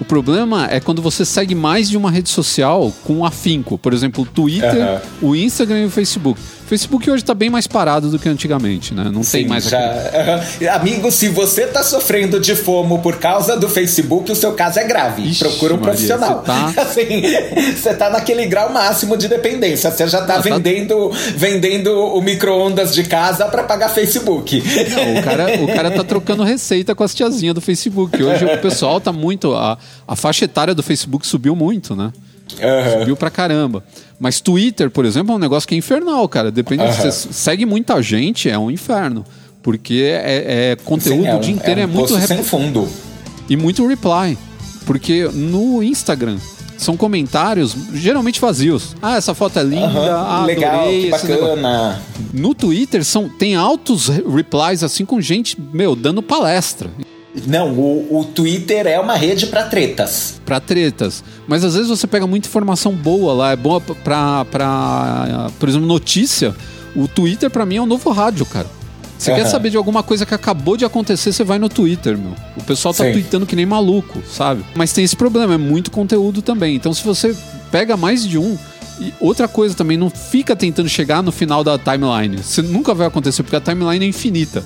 O 0.00 0.04
problema 0.04 0.66
é 0.68 0.80
quando 0.80 1.00
você 1.00 1.24
segue 1.24 1.54
mais 1.54 1.88
de 1.88 1.96
uma 1.96 2.10
rede 2.10 2.28
social 2.28 2.92
com 3.04 3.24
afinco. 3.24 3.78
Por 3.78 3.94
exemplo, 3.94 4.24
o 4.24 4.26
Twitter, 4.26 5.00
uhum. 5.22 5.30
o 5.30 5.36
Instagram 5.36 5.82
e 5.82 5.84
o 5.86 5.90
Facebook. 5.90 6.40
Facebook 6.72 7.10
hoje 7.10 7.22
está 7.22 7.34
bem 7.34 7.50
mais 7.50 7.66
parado 7.66 8.08
do 8.08 8.18
que 8.18 8.26
antigamente, 8.26 8.94
né? 8.94 9.10
Não 9.12 9.22
Sim, 9.22 9.40
tem 9.40 9.46
mais 9.46 9.68
já... 9.68 9.78
Aquele... 9.78 10.68
Amigo, 10.72 11.10
se 11.10 11.28
você 11.28 11.64
está 11.64 11.82
sofrendo 11.82 12.40
de 12.40 12.56
fomo 12.56 13.00
por 13.00 13.18
causa 13.18 13.58
do 13.58 13.68
Facebook, 13.68 14.32
o 14.32 14.34
seu 14.34 14.54
caso 14.54 14.78
é 14.78 14.84
grave. 14.84 15.22
Ixi, 15.22 15.44
Procura 15.44 15.74
um 15.74 15.76
Maria, 15.76 15.92
profissional. 15.92 16.38
Você 16.38 16.46
tá... 16.46 16.72
Assim, 16.80 17.22
você 17.76 17.94
tá 17.94 18.08
naquele 18.08 18.46
grau 18.46 18.72
máximo 18.72 19.18
de 19.18 19.28
dependência. 19.28 19.90
Você 19.90 20.08
já 20.08 20.20
está 20.20 20.36
ah, 20.36 20.40
vendendo, 20.40 21.10
tá... 21.10 21.16
vendendo 21.36 21.90
o 21.92 22.22
micro-ondas 22.22 22.94
de 22.94 23.04
casa 23.04 23.44
para 23.44 23.64
pagar 23.64 23.90
Facebook. 23.90 24.62
Não, 24.62 25.20
o 25.20 25.22
cara, 25.22 25.62
o 25.62 25.66
cara 25.66 25.90
tá 25.90 26.02
trocando 26.02 26.42
receita 26.42 26.94
com 26.94 27.04
as 27.04 27.14
tiazinhas 27.14 27.54
do 27.54 27.60
Facebook. 27.60 28.22
Hoje 28.22 28.46
o 28.46 28.58
pessoal 28.62 28.98
tá 28.98 29.12
muito. 29.12 29.54
A, 29.54 29.76
a 30.08 30.16
faixa 30.16 30.46
etária 30.46 30.74
do 30.74 30.82
Facebook 30.82 31.26
subiu 31.26 31.54
muito, 31.54 31.94
né? 31.94 32.10
Uhum. 32.60 33.00
Subiu 33.00 33.16
pra 33.16 33.30
caramba. 33.30 33.84
Mas 34.22 34.40
Twitter, 34.40 34.88
por 34.88 35.04
exemplo, 35.04 35.32
é 35.32 35.34
um 35.34 35.38
negócio 35.40 35.68
que 35.68 35.74
é 35.74 35.78
infernal, 35.78 36.28
cara. 36.28 36.52
Depende. 36.52 36.84
Uhum. 36.84 36.92
Você 36.92 37.10
segue 37.10 37.66
muita 37.66 38.00
gente, 38.00 38.48
é 38.48 38.56
um 38.56 38.70
inferno. 38.70 39.24
Porque 39.60 40.04
é, 40.14 40.70
é 40.70 40.76
conteúdo 40.84 41.22
Sim, 41.22 41.26
é 41.26 41.34
um, 41.34 41.38
o 41.38 41.40
dia 41.40 41.52
inteiro, 41.52 41.80
é, 41.80 41.86
um 41.86 41.90
é 41.90 41.92
muito. 41.92 42.20
Sem 42.20 42.44
fundo. 42.44 42.88
E 43.50 43.56
muito 43.56 43.84
reply. 43.84 44.38
Porque 44.86 45.28
no 45.34 45.82
Instagram 45.82 46.38
são 46.78 46.96
comentários 46.96 47.74
geralmente 47.94 48.40
vazios. 48.40 48.94
Ah, 49.02 49.16
essa 49.16 49.34
foto 49.34 49.58
é 49.58 49.64
linda, 49.64 49.88
uhum, 49.88 50.16
ah, 50.16 50.44
legal, 50.46 50.82
adorei, 50.82 51.02
que 51.02 51.10
bacana. 51.10 52.02
No 52.32 52.54
Twitter 52.54 53.04
são, 53.04 53.28
tem 53.28 53.56
altos 53.56 54.06
replies 54.06 54.84
assim 54.84 55.04
com 55.04 55.20
gente, 55.20 55.60
meu, 55.72 55.96
dando 55.96 56.22
palestra. 56.22 56.88
Não, 57.46 57.72
o, 57.72 58.20
o 58.20 58.24
Twitter 58.24 58.86
é 58.86 59.00
uma 59.00 59.14
rede 59.14 59.46
para 59.46 59.64
tretas. 59.64 60.40
Para 60.44 60.60
tretas. 60.60 61.24
Mas 61.46 61.64
às 61.64 61.74
vezes 61.74 61.88
você 61.88 62.06
pega 62.06 62.26
muita 62.26 62.46
informação 62.46 62.92
boa 62.92 63.32
lá, 63.32 63.52
é 63.52 63.56
boa 63.56 63.80
pra, 63.80 64.44
pra 64.44 65.50
por 65.58 65.68
exemplo, 65.68 65.86
notícia. 65.86 66.54
O 66.94 67.08
Twitter 67.08 67.48
para 67.50 67.64
mim 67.64 67.76
é 67.76 67.82
um 67.82 67.86
novo 67.86 68.10
rádio, 68.10 68.44
cara. 68.44 68.66
Você 69.16 69.30
uhum. 69.30 69.36
quer 69.36 69.46
saber 69.46 69.70
de 69.70 69.76
alguma 69.76 70.02
coisa 70.02 70.26
que 70.26 70.34
acabou 70.34 70.76
de 70.76 70.84
acontecer, 70.84 71.32
você 71.32 71.44
vai 71.44 71.58
no 71.58 71.68
Twitter, 71.68 72.18
meu. 72.18 72.34
O 72.56 72.64
pessoal 72.64 72.92
tá 72.92 73.04
Sim. 73.04 73.12
tweetando 73.12 73.46
que 73.46 73.56
nem 73.56 73.64
maluco, 73.64 74.20
sabe? 74.28 74.64
Mas 74.74 74.92
tem 74.92 75.04
esse 75.04 75.16
problema, 75.16 75.54
é 75.54 75.58
muito 75.58 75.90
conteúdo 75.90 76.42
também. 76.42 76.74
Então 76.74 76.92
se 76.92 77.02
você 77.04 77.34
pega 77.70 77.96
mais 77.96 78.26
de 78.26 78.36
um, 78.36 78.58
E 79.00 79.12
outra 79.18 79.48
coisa 79.48 79.74
também, 79.74 79.96
não 79.96 80.10
fica 80.10 80.54
tentando 80.54 80.88
chegar 80.88 81.22
no 81.22 81.32
final 81.32 81.64
da 81.64 81.78
timeline. 81.78 82.36
Isso 82.36 82.62
nunca 82.62 82.92
vai 82.92 83.06
acontecer, 83.06 83.42
porque 83.42 83.56
a 83.56 83.60
timeline 83.60 84.04
é 84.04 84.08
infinita. 84.08 84.62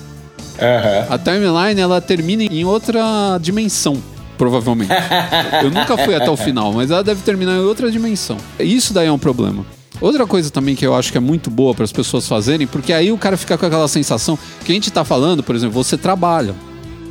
Uhum. 0.59 1.13
A 1.13 1.17
timeline, 1.17 1.79
ela 1.79 2.01
termina 2.01 2.43
em 2.43 2.65
outra 2.65 3.37
dimensão, 3.39 4.01
provavelmente. 4.37 4.91
Eu 5.63 5.71
nunca 5.71 5.97
fui 5.97 6.15
até 6.15 6.29
o 6.29 6.37
final, 6.37 6.73
mas 6.73 6.91
ela 6.91 7.03
deve 7.03 7.21
terminar 7.21 7.53
em 7.53 7.61
outra 7.61 7.91
dimensão. 7.91 8.37
Isso 8.59 8.93
daí 8.93 9.07
é 9.07 9.11
um 9.11 9.19
problema. 9.19 9.65
Outra 9.99 10.27
coisa 10.27 10.51
também 10.51 10.75
que 10.75 10.85
eu 10.85 10.93
acho 10.93 11.11
que 11.11 11.17
é 11.17 11.21
muito 11.21 11.49
boa 11.49 11.73
para 11.73 11.83
as 11.83 11.91
pessoas 11.91 12.27
fazerem, 12.27 12.67
porque 12.67 12.93
aí 12.93 13.11
o 13.11 13.17
cara 13.17 13.35
fica 13.35 13.57
com 13.57 13.65
aquela 13.65 13.87
sensação 13.87 14.37
que 14.63 14.71
a 14.71 14.75
gente 14.75 14.91
tá 14.91 15.03
falando, 15.03 15.41
por 15.41 15.55
exemplo, 15.55 15.73
você 15.73 15.97
trabalha. 15.97 16.53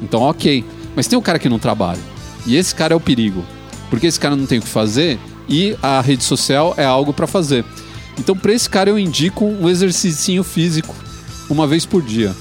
Então, 0.00 0.22
ok. 0.22 0.64
Mas 0.94 1.08
tem 1.08 1.18
um 1.18 1.22
cara 1.22 1.38
que 1.38 1.48
não 1.48 1.58
trabalha. 1.58 2.00
E 2.46 2.54
esse 2.56 2.74
cara 2.74 2.94
é 2.94 2.96
o 2.96 3.00
perigo. 3.00 3.44
Porque 3.90 4.06
esse 4.06 4.20
cara 4.20 4.36
não 4.36 4.46
tem 4.46 4.58
o 4.58 4.62
que 4.62 4.68
fazer 4.68 5.18
e 5.48 5.76
a 5.82 6.00
rede 6.00 6.22
social 6.22 6.74
é 6.76 6.84
algo 6.84 7.12
para 7.12 7.26
fazer. 7.26 7.64
Então, 8.18 8.36
para 8.36 8.52
esse 8.52 8.68
cara, 8.68 8.88
eu 8.88 8.98
indico 8.98 9.44
um 9.44 9.68
exercício 9.68 10.42
físico 10.42 10.94
uma 11.50 11.66
vez 11.66 11.84
por 11.84 12.02
dia. 12.02 12.34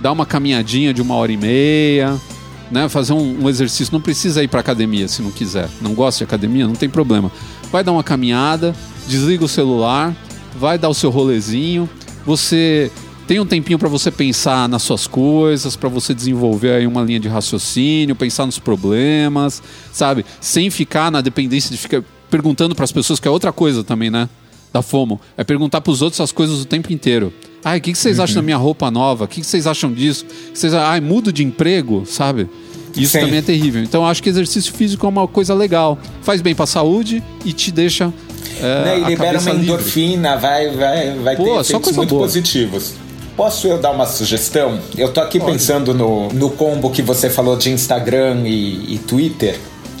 Dar 0.00 0.12
uma 0.12 0.24
caminhadinha 0.24 0.94
de 0.94 1.02
uma 1.02 1.14
hora 1.14 1.32
e 1.32 1.36
meia, 1.36 2.16
né? 2.70 2.88
Fazer 2.88 3.12
um, 3.12 3.44
um 3.44 3.48
exercício. 3.48 3.92
Não 3.92 4.00
precisa 4.00 4.42
ir 4.42 4.48
para 4.48 4.60
academia 4.60 5.08
se 5.08 5.22
não 5.22 5.30
quiser. 5.30 5.68
Não 5.80 5.94
gosta 5.94 6.18
de 6.18 6.24
academia, 6.24 6.66
não 6.66 6.74
tem 6.74 6.88
problema. 6.88 7.30
Vai 7.70 7.82
dar 7.82 7.92
uma 7.92 8.04
caminhada, 8.04 8.74
desliga 9.06 9.44
o 9.44 9.48
celular, 9.48 10.14
vai 10.58 10.78
dar 10.78 10.88
o 10.88 10.94
seu 10.94 11.10
rolezinho. 11.10 11.88
Você 12.24 12.90
tem 13.26 13.40
um 13.40 13.46
tempinho 13.46 13.78
para 13.78 13.88
você 13.88 14.10
pensar 14.10 14.68
nas 14.68 14.82
suas 14.82 15.06
coisas, 15.06 15.76
para 15.76 15.88
você 15.88 16.14
desenvolver 16.14 16.70
aí 16.70 16.86
uma 16.86 17.02
linha 17.02 17.20
de 17.20 17.28
raciocínio, 17.28 18.16
pensar 18.16 18.46
nos 18.46 18.58
problemas, 18.58 19.62
sabe? 19.92 20.24
Sem 20.40 20.70
ficar 20.70 21.10
na 21.10 21.20
dependência 21.20 21.70
de 21.70 21.76
ficar 21.76 22.02
perguntando 22.30 22.74
para 22.74 22.84
as 22.84 22.92
pessoas, 22.92 23.20
que 23.20 23.28
é 23.28 23.30
outra 23.30 23.52
coisa 23.52 23.84
também, 23.84 24.10
né? 24.10 24.28
Da 24.72 24.82
FOMO. 24.82 25.20
É 25.36 25.44
perguntar 25.44 25.80
para 25.80 25.90
os 25.90 26.02
outros 26.02 26.20
as 26.20 26.32
coisas 26.32 26.60
o 26.60 26.64
tempo 26.64 26.92
inteiro. 26.92 27.32
Ai, 27.64 27.78
o 27.78 27.80
que, 27.80 27.92
que 27.92 27.98
vocês 27.98 28.18
uhum. 28.18 28.24
acham 28.24 28.36
da 28.36 28.42
minha 28.42 28.56
roupa 28.56 28.90
nova? 28.90 29.24
O 29.24 29.28
que, 29.28 29.40
que 29.40 29.46
vocês 29.46 29.66
acham 29.66 29.92
disso? 29.92 30.24
Vocês, 30.52 30.74
ai, 30.74 31.00
mudo 31.00 31.32
de 31.32 31.42
emprego, 31.42 32.04
sabe? 32.06 32.48
Isso 32.96 33.12
Sim. 33.12 33.20
também 33.20 33.38
é 33.38 33.42
terrível. 33.42 33.82
Então, 33.82 34.02
eu 34.02 34.08
acho 34.08 34.22
que 34.22 34.28
exercício 34.28 34.72
físico 34.72 35.06
é 35.06 35.08
uma 35.08 35.26
coisa 35.28 35.54
legal. 35.54 35.98
Faz 36.22 36.40
bem 36.40 36.54
para 36.54 36.64
a 36.64 36.66
saúde 36.66 37.22
e 37.44 37.52
te 37.52 37.70
deixa. 37.70 38.12
É, 38.60 38.84
né? 38.84 39.00
E 39.00 39.04
libera 39.04 39.38
uma 39.38 39.50
endorfina, 39.50 40.34
livre. 40.34 40.42
vai, 40.42 40.70
vai, 40.70 41.18
vai 41.18 41.36
Pô, 41.36 41.44
ter 41.44 41.60
efeitos 41.60 41.96
muito 41.96 42.10
boa. 42.10 42.22
positivos. 42.22 42.94
Posso 43.36 43.68
eu 43.68 43.78
dar 43.78 43.92
uma 43.92 44.06
sugestão? 44.06 44.80
Eu 44.96 45.12
tô 45.12 45.20
aqui 45.20 45.38
Pode. 45.38 45.52
pensando 45.52 45.94
no, 45.94 46.28
no 46.30 46.50
combo 46.50 46.90
que 46.90 47.02
você 47.02 47.30
falou 47.30 47.56
de 47.56 47.70
Instagram 47.70 48.42
e, 48.44 48.94
e 48.94 48.98
Twitter 48.98 49.56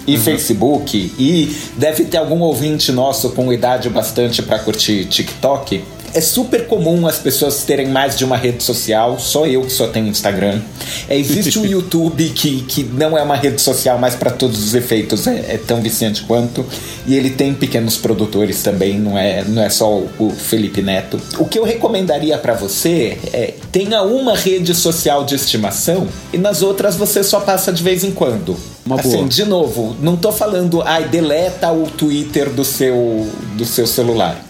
e 0.08 0.16
uhum. 0.16 0.22
Facebook 0.22 1.12
e 1.18 1.54
deve 1.76 2.04
ter 2.04 2.16
algum 2.16 2.40
ouvinte 2.40 2.90
nosso 2.90 3.30
com 3.30 3.52
idade 3.52 3.90
bastante 3.90 4.42
para 4.42 4.58
curtir 4.58 5.04
TikTok. 5.04 5.84
É 6.14 6.20
super 6.20 6.66
comum 6.66 7.06
as 7.06 7.18
pessoas 7.18 7.62
terem 7.64 7.88
mais 7.88 8.16
de 8.16 8.24
uma 8.24 8.36
rede 8.36 8.62
social, 8.62 9.18
só 9.18 9.46
eu 9.46 9.62
que 9.62 9.72
só 9.72 9.88
tenho 9.88 10.08
Instagram. 10.08 10.60
É, 11.08 11.16
existe 11.16 11.58
o 11.58 11.64
YouTube, 11.66 12.28
que, 12.30 12.62
que 12.62 12.82
não 12.82 13.16
é 13.16 13.22
uma 13.22 13.36
rede 13.36 13.60
social, 13.60 13.98
mas 13.98 14.14
para 14.14 14.30
todos 14.30 14.62
os 14.62 14.74
efeitos 14.74 15.26
é, 15.26 15.54
é, 15.54 15.60
tão 15.64 15.80
viciante 15.80 16.22
quanto. 16.22 16.64
E 17.06 17.14
ele 17.14 17.30
tem 17.30 17.54
pequenos 17.54 17.96
produtores 17.96 18.62
também, 18.62 18.98
não 18.98 19.16
é, 19.16 19.44
não 19.44 19.62
é 19.62 19.68
só 19.68 19.90
o, 19.90 20.08
o 20.18 20.30
Felipe 20.30 20.82
Neto. 20.82 21.20
O 21.38 21.44
que 21.44 21.58
eu 21.58 21.64
recomendaria 21.64 22.36
para 22.38 22.54
você 22.54 23.18
é 23.32 23.54
tenha 23.70 24.02
uma 24.02 24.36
rede 24.36 24.74
social 24.74 25.24
de 25.24 25.34
estimação 25.34 26.08
e 26.32 26.38
nas 26.38 26.62
outras 26.62 26.96
você 26.96 27.22
só 27.22 27.40
passa 27.40 27.72
de 27.72 27.82
vez 27.82 28.02
em 28.02 28.10
quando. 28.10 28.56
Uma 28.84 28.98
assim, 28.98 29.18
boa. 29.18 29.28
de 29.28 29.44
novo, 29.44 29.96
não 30.00 30.16
tô 30.16 30.32
falando, 30.32 30.82
ai, 30.82 31.06
deleta 31.08 31.70
o 31.70 31.84
Twitter 31.90 32.48
do 32.50 32.64
seu, 32.64 33.28
do 33.56 33.64
seu 33.64 33.86
celular 33.86 34.47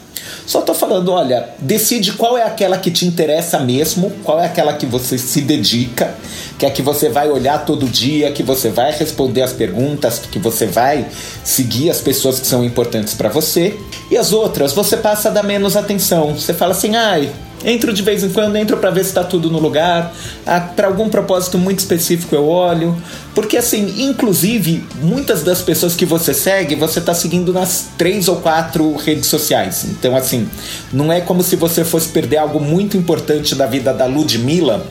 só 0.48 0.62
tô 0.62 0.72
falando, 0.72 1.12
olha, 1.12 1.50
decide 1.58 2.12
qual 2.12 2.38
é 2.38 2.42
aquela 2.42 2.78
que 2.78 2.90
te 2.90 3.04
interessa 3.04 3.58
mesmo, 3.58 4.10
qual 4.24 4.40
é 4.40 4.46
aquela 4.46 4.72
que 4.72 4.86
você 4.86 5.18
se 5.18 5.42
dedica, 5.42 6.14
que 6.58 6.64
é 6.64 6.70
que 6.70 6.80
você 6.80 7.10
vai 7.10 7.28
olhar 7.28 7.66
todo 7.66 7.84
dia, 7.86 8.32
que 8.32 8.42
você 8.42 8.70
vai 8.70 8.90
responder 8.90 9.42
as 9.42 9.52
perguntas, 9.52 10.18
que 10.18 10.38
você 10.38 10.64
vai 10.64 11.06
seguir 11.44 11.90
as 11.90 12.00
pessoas 12.00 12.40
que 12.40 12.46
são 12.46 12.64
importantes 12.64 13.12
para 13.12 13.28
você. 13.28 13.78
E 14.10 14.16
as 14.16 14.32
outras, 14.32 14.72
você 14.72 14.96
passa 14.96 15.28
a 15.28 15.32
dar 15.32 15.42
menos 15.42 15.76
atenção. 15.76 16.32
Você 16.34 16.54
fala 16.54 16.72
assim, 16.72 16.96
ai, 16.96 17.30
Entro 17.64 17.92
de 17.92 18.02
vez 18.02 18.22
em 18.22 18.30
quando, 18.30 18.56
entro 18.56 18.76
para 18.76 18.90
ver 18.90 19.02
se 19.02 19.10
está 19.10 19.24
tudo 19.24 19.50
no 19.50 19.58
lugar. 19.58 20.14
Ah, 20.46 20.60
para 20.60 20.86
algum 20.86 21.08
propósito 21.08 21.58
muito 21.58 21.80
específico 21.80 22.34
eu 22.34 22.46
olho. 22.46 22.96
Porque, 23.34 23.56
assim, 23.56 24.02
inclusive, 24.04 24.84
muitas 25.02 25.42
das 25.42 25.60
pessoas 25.62 25.94
que 25.94 26.04
você 26.04 26.32
segue, 26.32 26.74
você 26.74 26.98
está 26.98 27.14
seguindo 27.14 27.52
nas 27.52 27.86
três 27.96 28.28
ou 28.28 28.36
quatro 28.36 28.96
redes 28.96 29.26
sociais. 29.26 29.86
Então, 29.90 30.16
assim, 30.16 30.48
não 30.92 31.12
é 31.12 31.20
como 31.20 31.42
se 31.42 31.56
você 31.56 31.84
fosse 31.84 32.08
perder 32.08 32.38
algo 32.38 32.60
muito 32.60 32.96
importante 32.96 33.54
da 33.54 33.66
vida 33.66 33.92
da 33.92 34.06
Ludmilla 34.06 34.86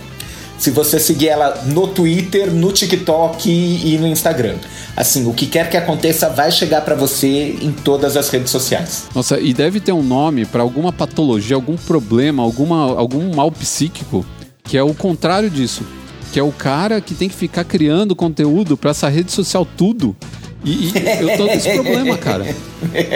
se 0.58 0.72
você 0.72 1.00
seguir 1.00 1.30
ela 1.30 1.63
no 1.65 1.88
Twitter, 1.88 2.52
no 2.52 2.72
TikTok 2.72 3.50
e 3.50 3.98
no 3.98 4.08
Instagram. 4.08 4.56
Assim, 4.96 5.28
o 5.28 5.34
que 5.34 5.46
quer 5.46 5.70
que 5.70 5.78
aconteça 5.78 6.30
vai 6.30 6.52
chegar 6.52 6.82
para 6.82 6.96
você 6.96 7.58
em 7.62 7.72
todas 7.72 8.17
as 8.17 8.30
redes 8.30 8.50
sociais. 8.50 9.06
Nossa, 9.13 9.39
e 9.39 9.54
deve 9.54 9.80
ter 9.80 9.91
um 9.91 10.04
nome 10.04 10.46
para 10.46 10.63
alguma 10.63 10.91
patologia, 10.91 11.56
algum 11.56 11.76
problema, 11.76 12.41
alguma, 12.41 12.98
algum 12.98 13.36
mal 13.36 13.52
psíquico 13.52 14.26
que 14.67 14.78
é 14.78 14.84
o 14.84 14.93
contrário 14.93 15.50
disso. 15.50 15.84
Que 16.32 16.39
é 16.39 16.43
o 16.43 16.52
cara 16.52 17.00
que 17.00 17.15
tem 17.15 17.30
que 17.30 17.36
ficar 17.36 17.63
criando 17.63 18.15
conteúdo 18.15 18.76
para 18.76 18.91
essa 18.91 19.08
rede 19.08 19.32
social 19.32 19.65
tudo. 19.65 20.15
E, 20.63 20.88
e 20.88 20.93
eu 21.22 21.38
tô 21.38 21.46
com 21.46 21.54
esse 21.54 21.74
problema, 21.74 22.17
cara. 22.17 22.46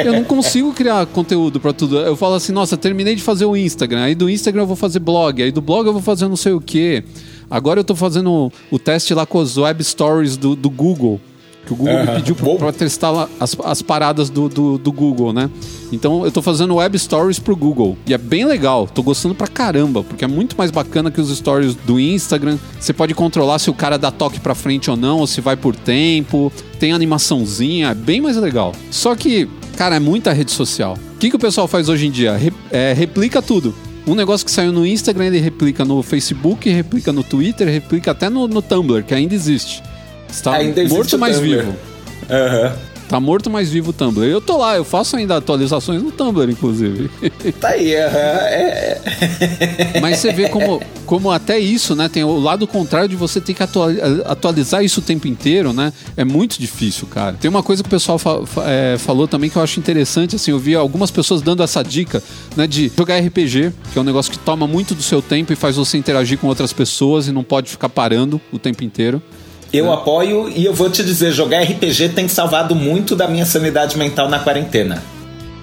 Eu 0.06 0.14
não 0.14 0.24
consigo 0.24 0.74
criar 0.74 1.06
conteúdo 1.08 1.60
para 1.60 1.74
tudo. 1.74 2.00
Eu 2.00 2.16
falo 2.16 2.36
assim, 2.36 2.52
nossa, 2.52 2.78
terminei 2.78 3.16
de 3.16 3.24
fazer 3.24 3.46
o 3.46 3.56
Instagram. 3.56 4.04
Aí 4.04 4.16
do 4.16 4.30
Instagram 4.30 4.64
eu 4.64 4.68
vou 4.68 4.76
fazer 4.76 5.00
blog. 5.00 5.42
Aí 5.42 5.52
do 5.52 5.62
blog 5.62 5.88
eu 5.88 5.94
vou 5.94 6.02
fazer 6.02 6.28
não 6.28 6.36
sei 6.36 6.54
o 6.54 6.62
quê. 6.62 7.04
Agora 7.50 7.80
eu 7.80 7.84
tô 7.84 7.96
fazendo 7.96 8.52
o 8.70 8.80
teste 8.80 9.14
lá 9.14 9.26
com 9.26 9.40
os 9.40 9.58
web 9.58 9.84
stories 9.84 10.38
do, 10.38 10.56
do 10.56 10.70
Google. 10.70 11.20
Que 11.66 11.74
o 11.74 11.76
Google 11.76 12.00
me 12.00 12.08
pediu 12.08 12.36
para 12.36 12.72
testar 12.74 13.30
as, 13.40 13.56
as 13.64 13.82
paradas 13.82 14.30
do, 14.30 14.50
do, 14.50 14.78
do, 14.78 14.92
Google, 14.92 15.32
né? 15.32 15.50
Então 15.92 16.26
eu 16.26 16.32
tô 16.32 16.42
fazendo 16.42 16.76
web 16.76 16.98
stories 16.98 17.40
pro 17.40 17.56
Google. 17.56 17.98
E 18.08 18.14
é 18.14 18.18
bem 18.18 18.46
legal, 18.46 18.88
tô 18.88 19.04
gostando 19.04 19.36
pra 19.36 19.48
caramba, 19.48 20.04
porque 20.04 20.26
é 20.26 20.28
muito 20.28 20.56
mais 20.58 20.72
bacana 20.72 21.12
que 21.12 21.22
os 21.22 21.36
stories 21.36 21.76
do 21.76 22.00
Instagram. 22.00 22.58
Você 22.80 22.94
pode 22.94 23.14
controlar 23.14 23.60
se 23.60 23.70
o 23.70 23.74
cara 23.74 23.98
dá 23.98 24.10
toque 24.12 24.40
pra 24.40 24.56
frente 24.56 24.90
ou 24.90 24.98
não, 24.98 25.20
ou 25.20 25.28
se 25.28 25.40
vai 25.40 25.56
por 25.56 25.76
tempo. 25.76 26.52
Tem 26.80 26.94
animaçãozinha, 26.94 27.90
é 27.90 27.96
bem 27.96 28.22
mais 28.22 28.38
legal. 28.38 28.74
Só 28.90 29.16
que, 29.16 29.48
cara, 29.78 29.96
é 29.98 30.00
muita 30.00 30.34
rede 30.34 30.52
social. 30.52 30.98
O 31.16 31.18
que, 31.20 31.30
que 31.30 31.36
o 31.36 31.40
pessoal 31.40 31.68
faz 31.68 31.90
hoje 31.90 32.08
em 32.08 32.12
dia? 32.12 32.36
Re, 32.36 32.52
é, 32.72 32.94
replica 32.94 33.42
tudo. 33.42 33.74
Um 34.06 34.16
negócio 34.16 34.46
que 34.46 34.52
saiu 34.52 34.72
no 34.72 34.86
Instagram, 34.86 35.28
ele 35.28 35.40
replica 35.40 35.86
no 35.86 36.02
Facebook, 36.02 36.68
replica 36.68 37.14
no 37.14 37.24
Twitter, 37.24 37.68
replica 37.68 38.12
até 38.12 38.30
no, 38.30 38.48
no 38.48 38.62
Tumblr, 38.62 39.04
que 39.04 39.14
ainda 39.14 39.36
existe. 39.36 39.84
Está 40.32 40.54
ainda 40.56 40.84
morto 40.86 41.18
mais 41.18 41.40
vivo. 41.40 41.76
Aham. 42.30 42.70
Uhum. 42.70 42.92
Tá 43.12 43.20
morto 43.20 43.50
mais 43.50 43.70
vivo 43.70 43.90
o 43.90 43.94
Tumblr. 43.94 44.26
Eu 44.26 44.40
tô 44.40 44.56
lá, 44.56 44.78
eu 44.78 44.86
faço 44.86 45.18
ainda 45.18 45.36
atualizações 45.36 46.02
no 46.02 46.14
Tumblr, 46.14 46.50
inclusive. 46.50 47.12
Tá 47.60 47.70
aí, 47.70 47.94
aham. 47.94 48.16
É. 48.16 49.02
Mas 50.00 50.20
você 50.20 50.32
vê 50.32 50.48
como, 50.48 50.82
como 51.06 51.30
até 51.30 51.60
isso, 51.60 51.94
né? 51.94 52.08
Tem 52.08 52.24
o 52.24 52.40
lado 52.40 52.66
contrário 52.66 53.10
de 53.10 53.18
você 53.18 53.42
ter 53.42 53.54
que 53.54 53.62
atualizar 53.62 54.82
isso 54.82 55.02
o 55.02 55.04
tempo 55.04 55.28
inteiro, 55.28 55.74
né? 55.74 55.92
É 56.16 56.24
muito 56.24 56.58
difícil, 56.58 57.06
cara. 57.08 57.34
Tem 57.34 57.50
uma 57.50 57.62
coisa 57.62 57.84
que 57.84 57.88
o 57.88 57.90
pessoal 57.90 58.18
fa 58.18 58.40
é, 58.66 58.96
falou 58.98 59.28
também 59.28 59.50
que 59.50 59.58
eu 59.58 59.62
acho 59.62 59.78
interessante, 59.78 60.38
assim, 60.38 60.52
eu 60.52 60.60
vi 60.60 60.74
algumas 60.74 61.12
pessoas 61.12 61.42
dando 61.42 61.62
essa 61.62 61.84
dica, 61.84 62.24
né? 62.56 62.66
De 62.66 62.90
jogar 62.98 63.20
RPG, 63.20 63.74
que 63.92 64.00
é 64.00 64.02
um 64.02 64.06
negócio 64.06 64.32
que 64.32 64.40
toma 64.40 64.66
muito 64.66 64.96
do 64.96 65.04
seu 65.04 65.22
tempo 65.22 65.52
e 65.52 65.56
faz 65.58 65.76
você 65.76 65.98
interagir 65.98 66.38
com 66.38 66.48
outras 66.48 66.72
pessoas 66.72 67.28
e 67.28 67.34
não 67.34 67.44
pode 67.44 67.70
ficar 67.70 67.90
parando 67.90 68.40
o 68.54 68.58
tempo 68.58 68.86
inteiro. 68.86 69.22
Eu 69.74 69.90
é. 69.90 69.94
apoio 69.94 70.50
e 70.50 70.66
eu 70.66 70.74
vou 70.74 70.90
te 70.90 71.04
dizer, 71.04 71.32
jogar 71.32 71.64
RPG 71.64 72.10
tem 72.10 72.28
salvado 72.28 72.76
muito 72.76 73.16
da 73.16 73.28
minha 73.28 73.46
sanidade 73.46 73.98
mental 73.98 74.28
na 74.28 74.40
quarentena. 74.40 75.02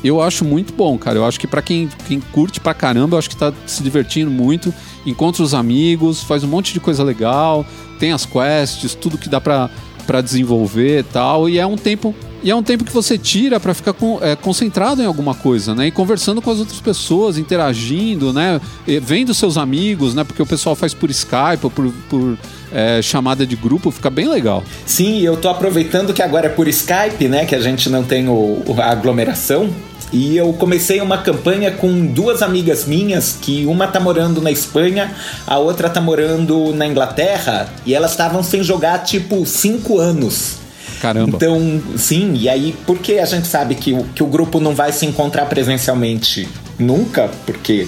Eu 0.02 0.22
acho 0.22 0.44
muito 0.44 0.72
bom, 0.72 0.96
cara. 0.96 1.18
Eu 1.18 1.26
acho 1.26 1.40
que 1.40 1.46
para 1.46 1.60
quem, 1.60 1.88
quem 2.06 2.20
curte 2.20 2.60
pra 2.60 2.72
caramba, 2.72 3.14
eu 3.14 3.18
acho 3.18 3.28
que 3.28 3.36
tá 3.36 3.52
se 3.66 3.82
divertindo 3.82 4.30
muito. 4.30 4.72
Encontra 5.04 5.42
os 5.42 5.54
amigos, 5.54 6.22
faz 6.22 6.44
um 6.44 6.48
monte 6.48 6.72
de 6.72 6.80
coisa 6.80 7.02
legal, 7.02 7.66
tem 7.98 8.12
as 8.12 8.24
quests, 8.24 8.94
tudo 8.94 9.18
que 9.18 9.28
dá 9.28 9.40
pra, 9.40 9.68
pra 10.06 10.20
desenvolver 10.20 11.00
e 11.00 11.02
tal. 11.02 11.48
E 11.48 11.58
é 11.58 11.66
um 11.66 11.76
tempo 11.76 12.14
e 12.42 12.50
é 12.50 12.54
um 12.54 12.62
tempo 12.62 12.84
que 12.84 12.92
você 12.92 13.18
tira 13.18 13.58
para 13.58 13.74
ficar 13.74 13.92
com, 13.92 14.20
é, 14.22 14.36
concentrado 14.36 15.02
em 15.02 15.06
alguma 15.06 15.34
coisa, 15.34 15.74
né? 15.74 15.88
E 15.88 15.90
conversando 15.90 16.40
com 16.40 16.50
as 16.50 16.60
outras 16.60 16.80
pessoas, 16.80 17.36
interagindo, 17.36 18.32
né? 18.32 18.60
E 18.86 19.00
vendo 19.00 19.34
seus 19.34 19.56
amigos, 19.56 20.14
né? 20.14 20.22
Porque 20.22 20.40
o 20.40 20.46
pessoal 20.46 20.76
faz 20.76 20.94
por 20.94 21.10
Skype 21.10 21.64
ou 21.64 21.70
por, 21.70 21.92
por 22.08 22.38
é, 22.72 23.00
chamada 23.02 23.46
de 23.46 23.56
grupo, 23.56 23.90
fica 23.90 24.10
bem 24.10 24.28
legal. 24.28 24.62
Sim, 24.86 25.20
eu 25.20 25.36
tô 25.36 25.48
aproveitando 25.48 26.12
que 26.12 26.22
agora 26.22 26.46
é 26.46 26.50
por 26.50 26.68
Skype, 26.68 27.28
né? 27.28 27.44
Que 27.44 27.54
a 27.54 27.60
gente 27.60 27.88
não 27.88 28.02
tem 28.04 28.28
o, 28.28 28.62
a 28.78 28.90
aglomeração. 28.90 29.70
E 30.12 30.36
eu 30.36 30.52
comecei 30.54 31.00
uma 31.00 31.18
campanha 31.18 31.70
com 31.70 32.06
duas 32.06 32.40
amigas 32.40 32.86
minhas, 32.86 33.36
que 33.40 33.66
uma 33.66 33.86
tá 33.86 34.00
morando 34.00 34.40
na 34.40 34.50
Espanha, 34.50 35.14
a 35.46 35.58
outra 35.58 35.90
tá 35.90 36.00
morando 36.00 36.72
na 36.74 36.86
Inglaterra, 36.86 37.68
e 37.84 37.94
elas 37.94 38.12
estavam 38.12 38.42
sem 38.42 38.62
jogar 38.62 39.00
tipo 39.00 39.44
cinco 39.44 39.98
anos. 39.98 40.56
Caramba. 41.00 41.36
Então, 41.36 41.80
sim, 41.96 42.34
e 42.34 42.48
aí, 42.48 42.74
porque 42.86 43.18
a 43.18 43.26
gente 43.26 43.46
sabe 43.46 43.74
que 43.74 44.02
que 44.14 44.22
o 44.22 44.26
grupo 44.26 44.58
não 44.58 44.74
vai 44.74 44.92
se 44.92 45.06
encontrar 45.06 45.46
presencialmente 45.46 46.48
nunca, 46.78 47.30
porque 47.44 47.86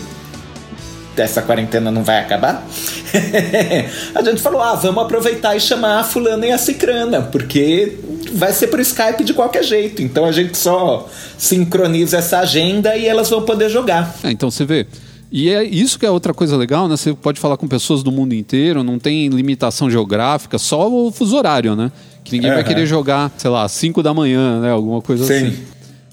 essa 1.16 1.42
quarentena 1.42 1.90
não 1.90 2.02
vai 2.02 2.18
acabar, 2.20 2.66
a 4.14 4.22
gente 4.22 4.40
falou: 4.40 4.60
ah, 4.60 4.74
vamos 4.74 5.02
aproveitar 5.04 5.56
e 5.56 5.60
chamar 5.60 6.00
a 6.00 6.04
fulana 6.04 6.46
e 6.46 6.52
a 6.52 6.58
cicrana, 6.58 7.22
porque 7.22 7.98
vai 8.32 8.52
ser 8.52 8.68
por 8.68 8.80
Skype 8.80 9.24
de 9.24 9.34
qualquer 9.34 9.62
jeito. 9.62 10.02
Então 10.02 10.24
a 10.24 10.32
gente 10.32 10.56
só 10.56 11.08
sincroniza 11.36 12.18
essa 12.18 12.38
agenda 12.40 12.96
e 12.96 13.06
elas 13.06 13.28
vão 13.30 13.42
poder 13.42 13.68
jogar. 13.68 14.14
É, 14.22 14.30
então 14.30 14.50
você 14.50 14.64
vê. 14.64 14.86
E 15.32 15.48
é 15.48 15.62
isso 15.62 15.98
que 15.98 16.04
é 16.04 16.10
outra 16.10 16.34
coisa 16.34 16.56
legal, 16.56 16.88
né? 16.88 16.96
Você 16.96 17.14
pode 17.14 17.38
falar 17.38 17.56
com 17.56 17.68
pessoas 17.68 18.02
do 18.02 18.10
mundo 18.10 18.34
inteiro, 18.34 18.82
não 18.82 18.98
tem 18.98 19.28
limitação 19.28 19.88
geográfica, 19.88 20.58
só 20.58 20.90
o 20.90 21.12
fuso 21.12 21.36
horário, 21.36 21.76
né? 21.76 21.92
Que 22.24 22.32
ninguém 22.32 22.50
uhum. 22.50 22.56
vai 22.56 22.64
querer 22.64 22.84
jogar, 22.84 23.30
sei 23.38 23.48
lá, 23.48 23.68
5 23.68 24.02
da 24.02 24.12
manhã, 24.12 24.60
né? 24.60 24.72
Alguma 24.72 25.00
coisa 25.00 25.24
Sim. 25.24 25.46
assim. 25.46 25.58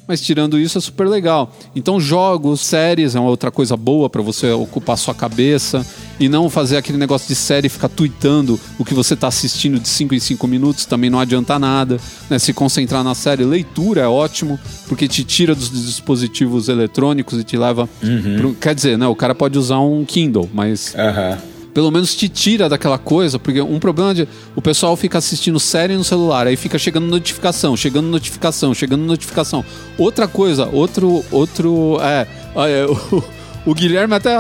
Mas 0.08 0.22
tirando 0.22 0.58
isso 0.58 0.78
é 0.78 0.82
super 0.82 1.08
legal. 1.08 1.52
Então 1.76 2.00
jogos, 2.00 2.62
séries 2.62 3.16
é 3.16 3.20
uma 3.20 3.30
outra 3.30 3.52
coisa 3.52 3.76
boa 3.76 4.10
para 4.10 4.22
você 4.22 4.52
ocupar 4.52 4.98
sua 4.98 5.14
cabeça 5.14 5.86
e 6.20 6.30
não 6.30 6.50
fazer 6.50 6.78
aquele 6.78 6.98
negócio 6.98 7.28
de 7.28 7.36
série 7.36 7.70
ficar 7.70 7.90
tweetando 7.90 8.60
o 8.80 8.86
que 8.86 8.94
você 8.94 9.14
está 9.14 9.28
assistindo 9.28 9.80
de 9.80 9.88
5 9.88 10.16
em 10.16 10.20
5 10.20 10.48
minutos, 10.48 10.86
também 10.86 11.10
não 11.10 11.20
adianta 11.20 11.60
nada. 11.60 12.00
Né? 12.30 12.40
Se 12.40 12.54
concentrar 12.54 13.04
na 13.04 13.14
série, 13.14 13.44
leitura 13.44 14.02
é 14.02 14.08
ótimo, 14.08 14.60
porque 14.88 15.08
te 15.08 15.24
tira 15.24 15.54
dos 15.54 15.70
dispositivos 15.70 16.70
eletrônicos 16.70 17.40
e 17.40 17.44
te 17.44 17.58
leva. 17.58 17.90
Uhum. 18.02 18.36
Pro... 18.38 18.54
Quer 18.56 18.74
dizer, 18.74 18.98
né? 18.98 19.08
O 19.08 19.16
cara 19.16 19.36
pode 19.36 19.58
usar 19.58 19.80
um 19.80 20.06
Kindle, 20.06 20.50
mas. 20.54 20.94
Uhum 20.96 21.57
pelo 21.78 21.92
menos 21.92 22.16
te 22.16 22.28
tira 22.28 22.68
daquela 22.68 22.98
coisa, 22.98 23.38
porque 23.38 23.62
um 23.62 23.78
problema 23.78 24.12
de 24.12 24.28
o 24.56 24.62
pessoal 24.64 24.98
fica 24.98 25.20
assistindo 25.20 25.60
série 25.60 25.96
no 25.96 26.04
celular, 26.04 26.48
aí 26.48 26.56
fica 26.56 26.80
chegando 26.80 27.06
notificação, 27.06 27.78
chegando 27.78 28.08
notificação, 28.08 28.74
chegando 28.74 29.04
notificação. 29.04 29.64
Outra 29.96 30.28
coisa, 30.28 30.68
outro 30.74 31.24
outro 31.30 32.00
é, 32.02 32.26
é 32.68 32.86
o, 32.88 33.24
o 33.64 33.76
Guilherme 33.76 34.16
até 34.16 34.32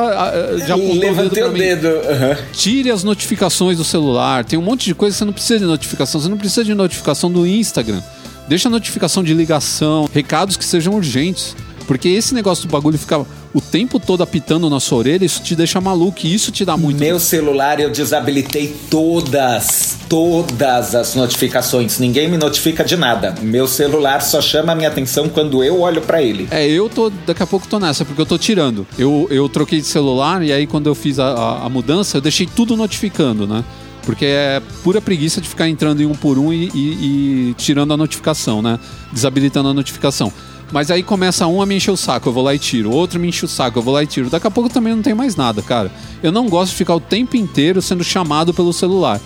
já 0.65 0.73
apontou 0.73 0.95
Levantei 0.95 1.43
o 1.43 1.51
dedo. 1.51 1.87
O 1.87 1.91
dedo. 1.91 2.07
Uhum. 2.09 2.35
Tire 2.53 2.89
as 2.89 3.03
notificações 3.03 3.77
do 3.77 3.83
celular. 3.83 4.43
Tem 4.43 4.57
um 4.57 4.63
monte 4.63 4.85
de 4.85 4.95
coisa 4.95 5.13
que 5.13 5.19
você 5.19 5.25
não 5.25 5.33
precisa 5.33 5.59
de 5.59 5.65
notificação. 5.65 6.19
Você 6.19 6.29
não 6.29 6.39
precisa 6.39 6.65
de 6.65 6.73
notificação 6.73 7.31
do 7.31 7.45
Instagram. 7.45 8.01
Deixa 8.47 8.67
a 8.67 8.71
notificação 8.71 9.23
de 9.23 9.35
ligação, 9.35 10.09
recados 10.11 10.57
que 10.57 10.65
sejam 10.65 10.95
urgentes. 10.95 11.55
Porque 11.87 12.09
esse 12.09 12.33
negócio 12.33 12.67
do 12.67 12.71
bagulho 12.71 12.97
fica 12.97 13.25
o 13.53 13.61
tempo 13.61 13.97
todo 13.97 14.21
apitando 14.21 14.69
na 14.69 14.79
sua 14.79 14.99
orelha, 14.99 15.23
isso 15.23 15.41
te 15.41 15.55
deixa 15.55 15.79
maluco 15.79 16.19
e 16.25 16.33
isso 16.33 16.51
te 16.51 16.65
dá 16.65 16.75
muito. 16.75 16.99
Meu 16.99 17.17
celular 17.17 17.79
eu 17.79 17.89
desabilitei 17.89 18.75
todas, 18.89 19.97
todas 20.09 20.93
as 20.93 21.15
notificações. 21.15 21.97
Ninguém 21.97 22.29
me 22.29 22.37
notifica 22.37 22.83
de 22.83 22.97
nada. 22.97 23.33
Meu 23.41 23.67
celular 23.67 24.21
só 24.21 24.41
chama 24.41 24.73
a 24.73 24.75
minha 24.75 24.89
atenção 24.89 25.29
quando 25.29 25.63
eu 25.63 25.79
olho 25.79 26.01
para 26.01 26.21
ele. 26.21 26.47
É, 26.51 26.67
eu 26.67 26.89
tô, 26.89 27.09
daqui 27.25 27.41
a 27.41 27.47
pouco 27.47 27.65
tô 27.67 27.79
nessa, 27.79 28.03
porque 28.03 28.21
eu 28.21 28.25
tô 28.25 28.37
tirando. 28.37 28.85
Eu, 28.99 29.27
eu 29.31 29.47
troquei 29.47 29.79
de 29.79 29.87
celular 29.87 30.43
e 30.43 30.51
aí 30.51 30.67
quando 30.67 30.87
eu 30.87 30.93
fiz 30.93 31.17
a, 31.19 31.27
a, 31.27 31.65
a 31.65 31.69
mudança, 31.69 32.17
eu 32.17 32.21
deixei 32.21 32.45
tudo 32.53 32.75
notificando, 32.75 33.47
né? 33.47 33.63
Porque 34.05 34.25
é 34.25 34.61
pura 34.83 35.01
preguiça 35.01 35.41
de 35.41 35.49
ficar 35.49 35.67
entrando 35.67 36.01
em 36.01 36.05
um 36.05 36.13
por 36.13 36.37
um 36.37 36.51
e, 36.53 36.69
e, 36.73 37.49
e 37.49 37.53
tirando 37.57 37.93
a 37.93 37.97
notificação, 37.97 38.61
né? 38.61 38.79
Desabilitando 39.11 39.69
a 39.69 39.73
notificação. 39.73 40.31
Mas 40.71 40.91
aí 40.91 41.01
começa 41.01 41.47
um 41.47 41.61
a 41.61 41.65
me 41.65 41.75
encher 41.75 41.91
o 41.91 41.97
saco, 41.97 42.27
eu 42.27 42.33
vou 42.33 42.43
lá 42.43 42.53
e 42.53 42.59
tiro. 42.59 42.91
Outro 42.91 43.19
me 43.19 43.27
enche 43.27 43.45
o 43.45 43.47
saco, 43.47 43.79
eu 43.79 43.83
vou 43.83 43.93
lá 43.93 44.03
e 44.03 44.07
tiro. 44.07 44.29
Daqui 44.29 44.47
a 44.47 44.51
pouco 44.51 44.69
também 44.69 44.93
não 44.93 45.01
tem 45.01 45.13
mais 45.13 45.35
nada, 45.35 45.61
cara. 45.61 45.91
Eu 46.21 46.31
não 46.31 46.49
gosto 46.49 46.71
de 46.71 46.77
ficar 46.77 46.95
o 46.95 46.99
tempo 46.99 47.37
inteiro 47.37 47.81
sendo 47.81 48.03
chamado 48.03 48.53
pelo 48.53 48.73
celular. 48.73 49.19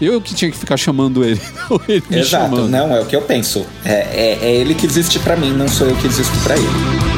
Eu 0.00 0.20
que 0.20 0.34
tinha 0.34 0.50
que 0.50 0.56
ficar 0.56 0.76
chamando 0.76 1.24
ele, 1.24 1.40
não 1.68 1.80
ele 1.88 2.02
me 2.08 2.18
Exato, 2.18 2.54
chamando. 2.54 2.68
não, 2.68 2.94
é 2.94 3.00
o 3.00 3.06
que 3.06 3.16
eu 3.16 3.22
penso. 3.22 3.66
É, 3.84 3.92
é, 3.92 4.38
é 4.42 4.54
ele 4.56 4.74
que 4.74 4.86
existe 4.86 5.18
para 5.18 5.36
mim, 5.36 5.50
não 5.52 5.68
sou 5.68 5.88
eu 5.88 5.96
que 5.96 6.06
existo 6.06 6.36
para 6.44 6.56
ele. 6.56 7.17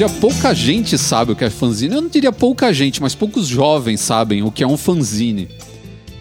Dia 0.00 0.08
pouca 0.08 0.54
gente 0.54 0.96
sabe 0.96 1.32
o 1.32 1.36
que 1.36 1.44
é 1.44 1.50
fanzine. 1.50 1.94
Eu 1.94 2.00
não 2.00 2.08
diria 2.08 2.32
pouca 2.32 2.72
gente, 2.72 3.02
mas 3.02 3.14
poucos 3.14 3.46
jovens 3.46 4.00
sabem 4.00 4.42
o 4.42 4.50
que 4.50 4.64
é 4.64 4.66
um 4.66 4.78
fanzine. 4.78 5.46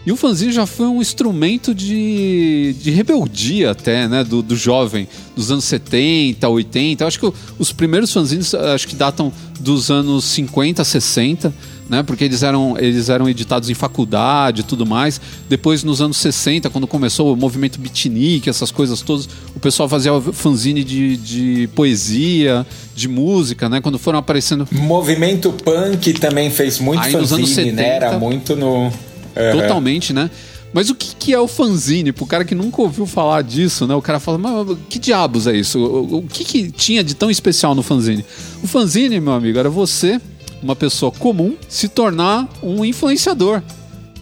E 0.09 0.11
o 0.11 0.15
fanzine 0.15 0.51
já 0.51 0.65
foi 0.65 0.87
um 0.87 1.03
instrumento 1.03 1.71
de, 1.71 2.75
de 2.81 2.89
rebeldia 2.89 3.69
até, 3.69 4.07
né, 4.07 4.23
do, 4.23 4.41
do 4.41 4.55
jovem, 4.55 5.07
dos 5.35 5.51
anos 5.51 5.65
70, 5.65 6.49
80. 6.49 7.03
Eu 7.03 7.07
acho 7.07 7.19
que 7.19 7.31
os 7.59 7.71
primeiros 7.71 8.11
fanzines 8.11 8.55
acho 8.55 8.87
que 8.87 8.95
datam 8.95 9.31
dos 9.59 9.91
anos 9.91 10.25
50, 10.25 10.83
60 10.83 11.53
né? 11.87 12.03
Porque 12.03 12.23
eles 12.23 12.43
eram, 12.43 12.75
eles 12.77 13.09
eram 13.09 13.27
editados 13.27 13.69
em 13.69 13.73
faculdade 13.73 14.61
e 14.61 14.63
tudo 14.63 14.85
mais. 14.85 15.19
Depois, 15.49 15.83
nos 15.83 16.01
anos 16.01 16.17
60, 16.17 16.69
quando 16.69 16.85
começou 16.85 17.33
o 17.33 17.35
movimento 17.35 17.79
beatnik, 17.79 18.47
essas 18.47 18.69
coisas 18.69 19.01
todas, 19.01 19.27
o 19.55 19.59
pessoal 19.59 19.89
fazia 19.89 20.11
fanzine 20.21 20.83
de, 20.83 21.17
de 21.17 21.69
poesia, 21.75 22.65
de 22.95 23.07
música, 23.07 23.67
né? 23.67 23.81
Quando 23.81 23.97
foram 23.97 24.19
aparecendo. 24.19 24.67
Movimento 24.71 25.51
punk 25.51 26.13
também 26.13 26.51
fez 26.51 26.79
muito 26.79 27.01
Aí, 27.01 27.11
fanzine, 27.11 27.47
70, 27.47 27.75
né? 27.75 27.87
Era 27.95 28.19
muito 28.19 28.55
no. 28.55 28.91
Uhum. 29.39 29.61
Totalmente, 29.61 30.13
né? 30.13 30.29
Mas 30.71 30.89
o 30.89 30.95
que, 30.95 31.15
que, 31.15 31.33
é 31.33 31.39
o 31.39 31.47
fanzine? 31.47 32.11
Pro 32.11 32.25
cara 32.25 32.45
que 32.45 32.53
nunca 32.53 32.81
ouviu 32.81 33.05
falar 33.05 33.41
disso, 33.41 33.87
né? 33.87 33.95
O 33.95 34.01
cara 34.01 34.19
fala, 34.19 34.37
mas 34.37 34.77
que 34.87 34.99
diabos 34.99 35.47
é 35.47 35.55
isso? 35.55 35.79
O, 35.79 36.17
o 36.17 36.21
que, 36.23 36.43
que 36.43 36.71
tinha 36.71 37.03
de 37.03 37.15
tão 37.15 37.31
especial 37.31 37.73
no 37.73 37.81
fanzine? 37.81 38.23
O 38.61 38.67
fanzine, 38.67 39.19
meu 39.19 39.33
amigo, 39.33 39.57
era 39.57 39.69
você 39.69 40.21
uma 40.61 40.75
pessoa 40.75 41.11
comum 41.11 41.55
se 41.67 41.87
tornar 41.87 42.47
um 42.61 42.85
influenciador. 42.85 43.63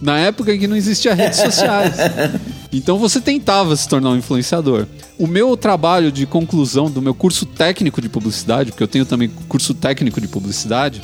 Na 0.00 0.18
época 0.18 0.54
em 0.54 0.58
que 0.58 0.66
não 0.66 0.76
existia 0.76 1.14
redes 1.14 1.40
sociais. 1.40 1.96
Então 2.70 2.98
você 2.98 3.18
tentava 3.18 3.74
se 3.74 3.88
tornar 3.88 4.10
um 4.10 4.16
influenciador. 4.16 4.86
O 5.18 5.26
meu 5.26 5.56
trabalho 5.56 6.12
de 6.12 6.26
conclusão 6.26 6.90
do 6.90 7.00
meu 7.00 7.14
curso 7.14 7.46
técnico 7.46 7.98
de 8.00 8.10
publicidade, 8.10 8.72
porque 8.72 8.82
eu 8.82 8.88
tenho 8.88 9.06
também 9.06 9.30
curso 9.48 9.72
técnico 9.72 10.20
de 10.20 10.28
publicidade, 10.28 11.00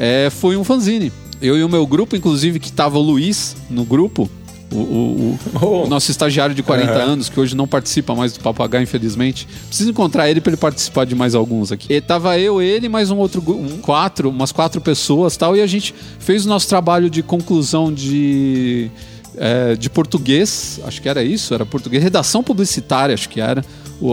é, 0.00 0.28
foi 0.30 0.56
um 0.56 0.64
fanzine. 0.64 1.12
Eu 1.40 1.56
e 1.56 1.62
o 1.62 1.68
meu 1.68 1.86
grupo, 1.86 2.16
inclusive, 2.16 2.58
que 2.58 2.68
estava 2.68 2.98
o 2.98 3.02
Luiz 3.02 3.56
no 3.68 3.84
grupo, 3.84 4.28
o, 4.72 4.76
o, 4.76 5.38
oh. 5.60 5.84
o, 5.84 5.86
nosso 5.86 6.10
estagiário 6.10 6.54
de 6.54 6.62
40 6.62 6.92
uhum. 6.92 6.98
anos, 6.98 7.28
que 7.28 7.38
hoje 7.38 7.54
não 7.54 7.68
participa 7.68 8.14
mais 8.14 8.32
do 8.32 8.40
Papagaio, 8.40 8.82
infelizmente. 8.82 9.46
Preciso 9.68 9.90
encontrar 9.90 10.28
ele 10.28 10.40
para 10.40 10.50
ele 10.50 10.56
participar 10.56 11.04
de 11.04 11.14
mais 11.14 11.34
alguns 11.34 11.70
aqui. 11.70 11.92
E 11.92 12.00
tava 12.00 12.38
eu, 12.38 12.60
ele, 12.60 12.88
mais 12.88 13.10
um 13.10 13.18
outro 13.18 13.42
um, 13.46 13.78
quatro, 13.78 14.30
umas 14.30 14.52
quatro 14.52 14.80
pessoas 14.80 15.36
tal, 15.36 15.56
e 15.56 15.60
a 15.60 15.66
gente 15.66 15.94
fez 16.18 16.44
o 16.44 16.48
nosso 16.48 16.68
trabalho 16.68 17.08
de 17.08 17.22
conclusão 17.22 17.92
de. 17.92 18.90
É, 19.38 19.74
de 19.74 19.90
português, 19.90 20.80
acho 20.86 21.02
que 21.02 21.06
era 21.06 21.22
isso, 21.22 21.52
era 21.52 21.66
português, 21.66 22.02
redação 22.02 22.42
publicitária, 22.42 23.12
acho 23.12 23.28
que 23.28 23.38
era 23.38 23.62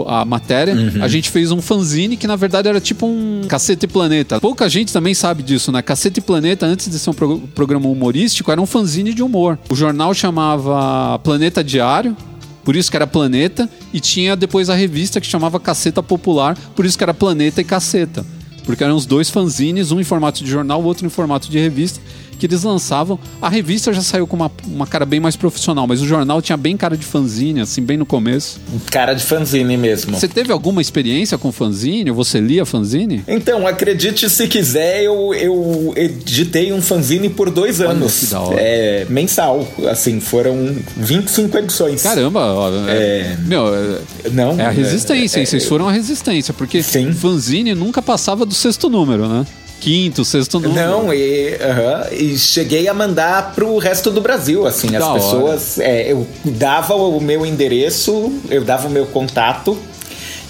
a 0.06 0.24
matéria, 0.24 0.74
uhum. 0.74 1.02
a 1.02 1.08
gente 1.08 1.30
fez 1.30 1.50
um 1.50 1.60
fanzine 1.60 2.16
que 2.16 2.26
na 2.26 2.36
verdade 2.36 2.68
era 2.68 2.80
tipo 2.80 3.06
um 3.06 3.42
Cacete 3.48 3.86
Planeta. 3.86 4.40
Pouca 4.40 4.68
gente 4.68 4.92
também 4.92 5.14
sabe 5.14 5.42
disso, 5.42 5.70
né? 5.70 5.82
Cacete 5.82 6.20
Planeta, 6.20 6.66
antes 6.66 6.90
de 6.90 6.98
ser 6.98 7.10
um 7.10 7.14
pro 7.14 7.38
programa 7.54 7.88
humorístico, 7.88 8.50
era 8.50 8.60
um 8.60 8.66
fanzine 8.66 9.12
de 9.12 9.22
humor. 9.22 9.58
O 9.68 9.74
jornal 9.74 10.14
chamava 10.14 11.18
Planeta 11.20 11.62
Diário, 11.62 12.16
por 12.64 12.74
isso 12.74 12.90
que 12.90 12.96
era 12.96 13.06
Planeta, 13.06 13.68
e 13.92 14.00
tinha 14.00 14.34
depois 14.34 14.70
a 14.70 14.74
revista 14.74 15.20
que 15.20 15.26
chamava 15.26 15.60
Caceta 15.60 16.02
Popular, 16.02 16.56
por 16.74 16.86
isso 16.86 16.96
que 16.96 17.04
era 17.04 17.12
Planeta 17.12 17.60
e 17.60 17.64
Caceta. 17.64 18.24
Porque 18.64 18.82
eram 18.82 18.96
os 18.96 19.04
dois 19.04 19.28
fanzines, 19.28 19.92
um 19.92 20.00
em 20.00 20.04
formato 20.04 20.42
de 20.42 20.50
jornal, 20.50 20.80
o 20.80 20.84
outro 20.84 21.06
em 21.06 21.10
formato 21.10 21.50
de 21.50 21.58
revista 21.58 22.00
que 22.44 22.54
eles 22.54 22.62
lançavam. 22.62 23.18
A 23.40 23.48
revista 23.48 23.90
já 23.90 24.02
saiu 24.02 24.26
com 24.26 24.36
uma, 24.36 24.52
uma 24.66 24.86
cara 24.86 25.06
bem 25.06 25.18
mais 25.18 25.34
profissional, 25.34 25.86
mas 25.86 26.02
o 26.02 26.06
jornal 26.06 26.42
tinha 26.42 26.58
bem 26.58 26.76
cara 26.76 26.94
de 26.94 27.04
fanzine, 27.04 27.60
assim, 27.62 27.80
bem 27.82 27.96
no 27.96 28.04
começo. 28.04 28.60
Cara 28.90 29.14
de 29.14 29.24
fanzine 29.24 29.78
mesmo. 29.78 30.14
Você 30.18 30.28
teve 30.28 30.52
alguma 30.52 30.82
experiência 30.82 31.38
com 31.38 31.50
fanzine? 31.50 32.10
Você 32.10 32.40
lia 32.40 32.66
fanzine? 32.66 33.24
Então, 33.26 33.66
acredite 33.66 34.28
se 34.28 34.46
quiser, 34.46 35.02
eu, 35.02 35.32
eu 35.32 35.94
editei 35.96 36.70
um 36.70 36.82
fanzine 36.82 37.30
por 37.30 37.50
dois 37.50 37.80
anos. 37.80 38.20
que 38.20 38.26
da 38.26 38.40
hora. 38.40 38.60
É, 38.60 39.06
mensal. 39.08 39.66
Assim, 39.90 40.20
foram 40.20 40.76
25 40.98 41.56
edições. 41.56 42.02
Caramba, 42.02 42.40
ó, 42.40 42.70
é, 42.88 42.92
é, 42.92 43.36
meu, 43.46 43.74
é, 43.74 43.98
não, 44.32 44.60
é 44.60 44.66
a 44.66 44.70
resistência, 44.70 45.40
é, 45.40 45.46
vocês 45.46 45.64
foram 45.64 45.88
a 45.88 45.92
resistência, 45.92 46.52
porque 46.52 46.82
sim. 46.82 47.10
fanzine 47.12 47.74
nunca 47.74 48.02
passava 48.02 48.44
do 48.44 48.54
sexto 48.54 48.90
número, 48.90 49.26
né? 49.26 49.46
Quinto, 49.80 50.24
sexto 50.24 50.58
número. 50.58 50.74
Não, 50.74 51.12
e, 51.12 51.54
uh 51.54 51.58
-huh, 51.58 52.12
e 52.12 52.38
cheguei 52.38 52.88
a 52.88 52.94
mandar 52.94 53.52
pro 53.54 53.76
resto 53.78 54.10
do 54.10 54.20
Brasil, 54.20 54.66
assim, 54.66 54.90
da 54.90 54.98
as 54.98 55.12
pessoas. 55.12 55.78
É, 55.78 56.10
eu 56.10 56.26
dava 56.44 56.94
o 56.94 57.20
meu 57.20 57.44
endereço, 57.44 58.32
eu 58.50 58.64
dava 58.64 58.88
o 58.88 58.90
meu 58.90 59.06
contato. 59.06 59.76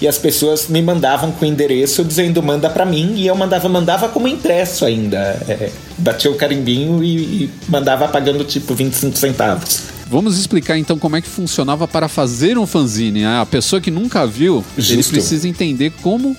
e 0.01 0.07
as 0.07 0.17
pessoas 0.17 0.67
me 0.67 0.81
mandavam 0.81 1.31
com 1.31 1.45
o 1.45 1.47
endereço 1.47 2.03
dizendo 2.03 2.43
manda 2.43 2.69
para 2.69 2.85
mim 2.85 3.13
e 3.15 3.27
eu 3.27 3.35
mandava 3.35 3.69
mandava 3.69 4.09
como 4.09 4.27
impresso 4.27 4.85
ainda. 4.85 5.17
É, 5.47 5.69
batia 5.97 6.29
o 6.29 6.35
carimbinho 6.35 7.03
e, 7.03 7.15
e 7.43 7.49
mandava 7.69 8.07
pagando 8.07 8.43
tipo 8.43 8.73
25 8.75 9.17
centavos. 9.17 9.95
Vamos 10.07 10.37
explicar 10.37 10.77
então 10.77 10.99
como 10.99 11.15
é 11.15 11.21
que 11.21 11.27
funcionava 11.27 11.87
para 11.87 12.07
fazer 12.07 12.57
um 12.57 12.67
fanzine. 12.67 13.21
Né? 13.21 13.39
A 13.39 13.45
pessoa 13.45 13.81
que 13.81 13.89
nunca 13.89 14.25
viu, 14.27 14.63
Justo. 14.77 14.93
ele 14.93 15.03
precisa 15.03 15.47
entender 15.47 15.91
como 16.01 16.35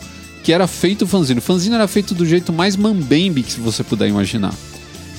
que 0.46 0.52
era 0.52 0.68
feito 0.68 1.02
o 1.02 1.08
fanzine. 1.08 1.40
O 1.40 1.42
fanzine 1.42 1.74
era 1.74 1.88
feito 1.88 2.14
do 2.14 2.24
jeito 2.24 2.52
mais 2.52 2.76
mambembe 2.76 3.42
que 3.42 3.58
você 3.58 3.82
puder 3.82 4.06
imaginar. 4.06 4.54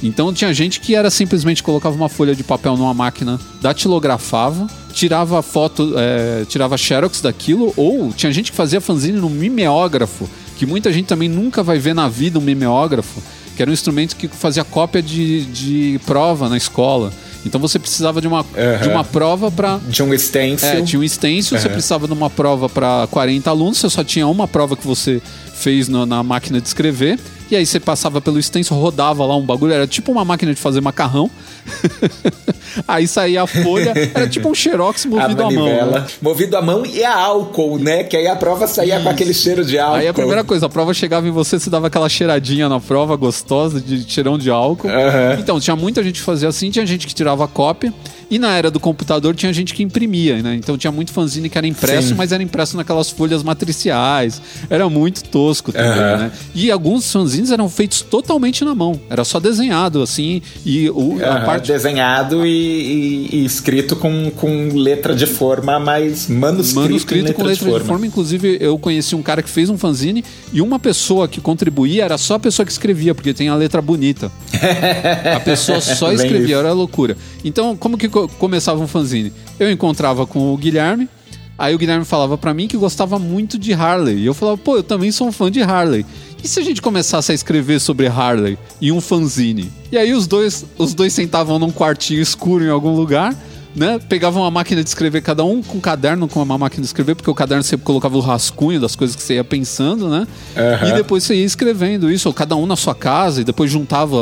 Então 0.02 0.32
tinha 0.32 0.54
gente 0.54 0.80
que 0.80 0.96
era 0.96 1.10
simplesmente 1.10 1.62
colocava 1.62 1.94
uma 1.98 2.08
folha 2.08 2.34
de 2.34 2.46
papel 2.46 2.78
numa 2.78 2.94
máquina, 2.94 3.38
datilografava, 3.62 4.68
tirava 4.94 5.42
foto, 5.42 5.96
é, 5.98 6.46
tirava 6.46 6.78
xerox 6.78 7.20
daquilo, 7.20 7.74
ou 7.76 8.14
tinha 8.14 8.32
gente 8.32 8.52
que 8.52 8.58
fazia 8.58 8.80
fanzine 8.80 9.20
no 9.20 9.30
mimeógrafo, 9.30 10.30
que 10.56 10.66
muita 10.66 10.94
gente 10.94 11.08
também 11.08 11.28
nunca 11.28 11.62
vai 11.62 11.78
ver 11.78 11.94
na 11.94 12.08
vida 12.08 12.40
um 12.40 12.42
mimeógrafo, 12.42 13.22
que 13.54 13.62
era 13.62 13.70
um 13.70 13.74
instrumento 13.74 14.16
que 14.16 14.30
fazia 14.30 14.64
cópia 14.64 15.02
de, 15.02 15.44
de 15.48 16.00
prova 16.06 16.48
na 16.48 16.56
escola. 16.56 17.12
Então 17.46 17.60
você 17.62 17.80
precisava 17.80 18.20
de 18.20 18.28
uma, 18.28 18.42
uhum. 18.42 18.82
de 18.82 18.90
uma 18.90 19.04
prova 19.04 19.50
para. 19.52 19.80
De 19.88 20.04
um 20.04 20.18
stencil. 20.18 20.68
É, 20.68 20.82
tinha 20.82 21.00
um 21.00 21.08
stencil, 21.08 21.56
uhum. 21.56 21.62
você 21.62 21.70
precisava 21.70 22.08
de 22.08 22.14
uma 22.14 22.30
prova 22.30 22.68
para 22.68 23.08
40 23.10 23.50
alunos, 23.50 23.78
você 23.78 23.90
só 23.90 24.04
tinha 24.04 24.28
uma 24.28 24.48
prova 24.48 24.76
que 24.76 24.86
você 24.86 25.22
fez 25.54 25.88
no, 25.88 26.06
na 26.06 26.24
máquina 26.24 26.60
de 26.60 26.68
escrever. 26.68 27.20
E 27.50 27.56
aí 27.56 27.66
você 27.66 27.80
passava 27.80 28.20
pelo 28.20 28.42
stencil, 28.42 28.76
rodava 28.76 29.26
lá 29.26 29.36
um 29.38 29.46
bagulho, 29.46 29.72
era 29.74 29.88
tipo 29.88 30.12
uma 30.12 30.26
máquina 30.26 30.54
de 30.54 30.60
fazer 30.60 30.82
macarrão. 30.82 31.32
aí 32.88 33.08
saía 33.08 33.44
a 33.44 33.48
folha, 33.48 33.94
era 34.14 34.28
tipo 34.28 34.50
um 34.50 34.56
xerox 34.56 35.06
movido 35.06 35.44
à 35.44 35.52
mão. 35.52 35.92
Né? 35.92 36.06
Movido 36.22 36.58
à 36.58 36.62
mão 36.62 36.86
e 36.86 37.04
a 37.04 37.16
álcool, 37.16 37.80
né? 37.80 38.04
Que 38.04 38.18
aí 38.18 38.28
a 38.28 38.36
prova 38.36 38.68
saía 38.68 38.96
Isso. 38.96 39.04
com 39.04 39.10
aquele 39.10 39.34
cheiro 39.34 39.64
de 39.64 39.78
álcool. 39.80 39.98
Aí 39.98 40.08
a 40.08 40.14
primeira 40.14 40.44
coisa, 40.44 40.66
a 40.66 40.70
prova 40.70 40.94
chegava 40.94 41.28
em 41.28 41.32
você, 41.32 41.60
você 41.60 41.70
dava 41.70 41.88
aquela 41.88 42.10
cheiradinha 42.10 42.68
na 42.68 42.80
prova 42.80 43.16
gostosa 43.16 43.80
de 43.80 44.10
cheirão 44.10 44.38
de 44.38 44.50
álcool. 44.50 44.88
Uhum. 44.88 45.40
Então, 45.40 45.60
tinha 45.60 45.76
muita 45.76 46.04
gente 46.04 46.20
que 46.20 46.26
fazia 46.26 46.50
assim, 46.50 46.70
tinha 46.70 46.86
gente 46.86 47.08
que 47.08 47.14
tirava 47.14 47.48
cópia. 47.48 47.94
E 48.30 48.38
na 48.38 48.56
era 48.58 48.70
do 48.70 48.80
computador 48.80 49.34
tinha 49.36 49.54
gente 49.54 49.74
que 49.74 49.82
imprimia, 49.82 50.42
né? 50.42 50.56
Então 50.56 50.78
tinha 50.78 50.92
muito 50.92 51.14
fanzine 51.14 51.50
que 51.50 51.58
era 51.58 51.66
impresso, 51.66 52.10
Sim. 52.10 52.14
mas 52.14 52.32
era 52.32 52.44
impresso 52.44 52.76
naquelas 52.76 53.10
folhas 53.10 53.42
matriciais. 53.42 54.42
Era 54.70 54.90
muito 54.90 55.24
tosco 55.24 55.72
também, 55.72 55.92
uhum. 55.92 56.18
né? 56.18 56.32
E 56.54 56.70
alguns 56.70 57.10
fanzines 57.12 57.52
eram 57.52 57.70
feitos 57.70 58.02
totalmente 58.02 58.66
na 58.66 58.76
mão. 58.76 59.00
Era 59.10 59.24
só 59.24 59.40
desenhado, 59.40 60.02
assim, 60.02 60.42
e 60.66 60.90
o, 60.90 61.14
uhum. 61.14 61.20
a 61.26 61.42
parte... 61.42 61.72
Desenhado 61.72 62.46
e, 62.46 62.67
e, 62.68 63.30
e, 63.38 63.46
escrito 63.46 63.96
com, 63.96 64.30
com 64.32 64.70
letra 64.74 65.16
de 65.16 65.26
forma, 65.26 65.80
mas 65.80 66.28
manuscrito, 66.28 66.80
manuscrito 66.82 67.26
letra 67.26 67.34
com 67.34 67.44
letra 67.44 67.66
de 67.66 67.72
forma. 67.72 67.80
de 67.80 67.88
forma. 67.88 68.08
Inclusive, 68.08 68.58
eu 68.60 68.78
conheci 68.78 69.16
um 69.16 69.22
cara 69.22 69.42
que 69.42 69.50
fez 69.50 69.70
um 69.70 69.78
fanzine 69.78 70.24
e 70.52 70.62
uma 70.62 70.80
pessoa 70.80 71.28
que 71.28 71.42
contribuía 71.42 72.06
era 72.06 72.18
só 72.18 72.36
a 72.36 72.40
pessoa 72.40 72.66
que 72.66 72.72
escrevia, 72.72 73.16
porque 73.16 73.34
tem 73.34 73.50
a 73.50 73.56
letra 73.56 73.82
bonita. 73.82 74.32
a 75.36 75.40
pessoa 75.40 75.82
só 75.82 76.12
escrevia, 76.12 76.58
era 76.58 76.74
loucura. 76.74 77.18
Então, 77.44 77.76
como 77.76 77.98
que 77.98 78.10
começava 78.10 78.82
um 78.82 78.88
fanzine? 78.88 79.32
Eu 79.60 79.72
encontrava 79.72 80.28
com 80.28 80.54
o 80.54 80.58
Guilherme, 80.58 81.10
aí 81.58 81.74
o 81.74 81.78
Guilherme 81.78 82.06
falava 82.06 82.38
para 82.38 82.54
mim 82.54 82.68
que 82.68 82.78
gostava 82.78 83.18
muito 83.18 83.58
de 83.58 83.74
Harley. 83.74 84.18
E 84.18 84.26
eu 84.26 84.34
falava, 84.34 84.58
pô, 84.58 84.78
eu 84.78 84.84
também 84.84 85.12
sou 85.12 85.28
um 85.28 85.32
fã 85.32 85.50
de 85.50 85.62
Harley. 85.62 86.06
E 86.44 86.48
se 86.48 86.60
a 86.60 86.64
gente 86.64 86.82
começasse 86.82 87.32
a 87.32 87.36
escrever 87.36 87.80
sobre 87.80 88.08
Harley 88.08 88.58
e 88.80 88.92
um 88.92 89.02
fanzine? 89.02 89.72
E 89.92 89.98
aí 89.98 90.14
os 90.14 90.28
dois, 90.28 90.66
os 90.78 90.94
dois 90.94 91.14
sentavam 91.14 91.58
num 91.58 91.72
quartinho 91.72 92.22
escuro 92.22 92.64
em 92.64 92.70
algum 92.70 92.96
lugar 92.96 93.36
né? 93.78 94.00
Pegava 94.10 94.40
uma 94.40 94.50
máquina 94.50 94.84
de 94.84 94.90
escrever, 94.90 95.22
cada 95.22 95.44
um 95.44 95.62
com 95.62 95.78
um 95.78 95.82
caderno 95.82 96.28
com 96.28 96.42
uma 96.42 96.58
máquina 96.58 96.82
de 96.82 96.88
escrever, 96.88 97.16
porque 97.16 97.30
o 97.30 97.36
caderno 97.36 97.64
sempre 97.64 97.86
colocava 97.86 98.18
o 98.18 98.20
rascunho 98.20 98.80
das 98.80 98.96
coisas 98.96 99.16
que 99.16 99.22
você 99.22 99.36
ia 99.36 99.44
pensando, 99.44 100.10
né? 100.10 100.28
Uhum. 100.56 100.90
E 100.90 100.94
depois 100.94 101.24
você 101.24 101.36
ia 101.36 101.46
escrevendo 101.46 102.12
isso, 102.12 102.28
ou 102.28 102.34
cada 102.34 102.56
um 102.56 102.66
na 102.66 102.76
sua 102.76 102.96
casa, 102.96 103.42
e 103.42 103.44
depois 103.44 103.70
juntava. 103.70 104.18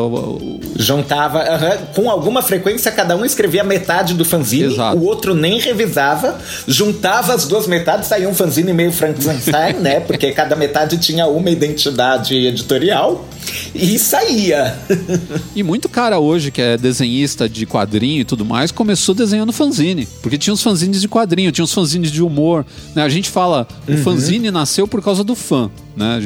Juntava, 0.75 1.39
uhum. 1.39 1.85
com 1.95 2.09
alguma 2.09 2.41
frequência, 2.41 2.91
cada 2.91 3.15
um 3.15 3.23
escrevia 3.23 3.63
metade 3.63 4.13
do 4.13 4.25
fanzine, 4.25 4.73
Exato. 4.73 4.97
o 4.97 5.03
outro 5.05 5.33
nem 5.33 5.59
revisava, 5.59 6.37
juntava 6.67 7.33
as 7.33 7.47
duas 7.47 7.67
metades, 7.67 8.09
saía 8.09 8.27
um 8.27 8.33
fanzine 8.33 8.73
meio 8.73 8.91
Frankenstein, 8.91 9.75
né? 9.79 9.99
Porque 10.01 10.31
cada 10.31 10.55
metade 10.55 10.97
tinha 10.97 11.27
uma 11.27 11.49
identidade 11.49 12.35
editorial. 12.35 13.25
E 13.73 13.97
saía. 13.99 14.77
e 15.55 15.63
muito 15.63 15.89
cara 15.89 16.19
hoje, 16.19 16.51
que 16.51 16.61
é 16.61 16.77
desenhista 16.77 17.47
de 17.47 17.65
quadrinho 17.65 18.21
e 18.21 18.25
tudo 18.25 18.45
mais, 18.45 18.71
começou 18.71 19.13
desenhando 19.13 19.51
fanzine. 19.51 20.07
Porque 20.21 20.37
tinha 20.37 20.53
os 20.53 20.61
fanzines 20.61 21.01
de 21.01 21.07
quadrinho, 21.07 21.51
tinha 21.51 21.65
os 21.65 21.73
fanzines 21.73 22.11
de 22.11 22.21
humor. 22.21 22.65
Né? 22.95 23.03
A 23.03 23.09
gente 23.09 23.29
fala, 23.29 23.67
uhum. 23.87 23.95
o 23.95 23.97
fanzine 23.99 24.51
nasceu 24.51 24.87
por 24.87 25.01
causa 25.01 25.23
do 25.23 25.35
fã. 25.35 25.69
Né? 25.95 26.19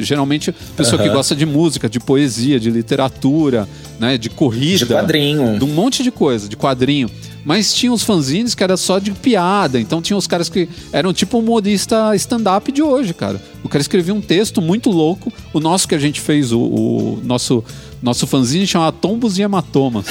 Geralmente, 0.00 0.54
pessoa 0.76 1.00
uhum. 1.00 1.08
que 1.08 1.14
gosta 1.14 1.34
de 1.34 1.46
música, 1.46 1.88
de 1.88 1.98
poesia, 2.00 2.58
de 2.58 2.70
literatura, 2.70 3.68
né? 3.98 4.18
de 4.18 4.30
corrida. 4.30 4.86
De 4.86 4.86
quadrinho. 4.86 5.58
De 5.58 5.64
um 5.64 5.68
monte 5.68 6.02
de 6.02 6.10
coisa, 6.10 6.48
de 6.48 6.56
quadrinho. 6.56 7.10
Mas 7.48 7.72
tinha 7.72 7.90
os 7.90 8.02
fanzines 8.02 8.54
que 8.54 8.62
era 8.62 8.76
só 8.76 8.98
de 8.98 9.10
piada. 9.10 9.80
Então 9.80 10.02
tinha 10.02 10.18
os 10.18 10.26
caras 10.26 10.50
que 10.50 10.68
eram 10.92 11.14
tipo 11.14 11.38
um 11.38 11.40
modista 11.40 12.14
stand-up 12.14 12.70
de 12.70 12.82
hoje, 12.82 13.14
cara. 13.14 13.40
O 13.64 13.70
cara 13.70 13.80
escrevia 13.80 14.12
um 14.12 14.20
texto 14.20 14.60
muito 14.60 14.90
louco. 14.90 15.32
O 15.54 15.58
nosso 15.58 15.88
que 15.88 15.94
a 15.94 15.98
gente 15.98 16.20
fez, 16.20 16.52
o, 16.52 16.60
o 16.60 17.20
nosso 17.24 17.64
nosso 18.02 18.26
fanzine 18.26 18.66
chamava 18.66 18.92
Tombos 18.92 19.38
e 19.38 19.42
Hematomas. 19.42 20.04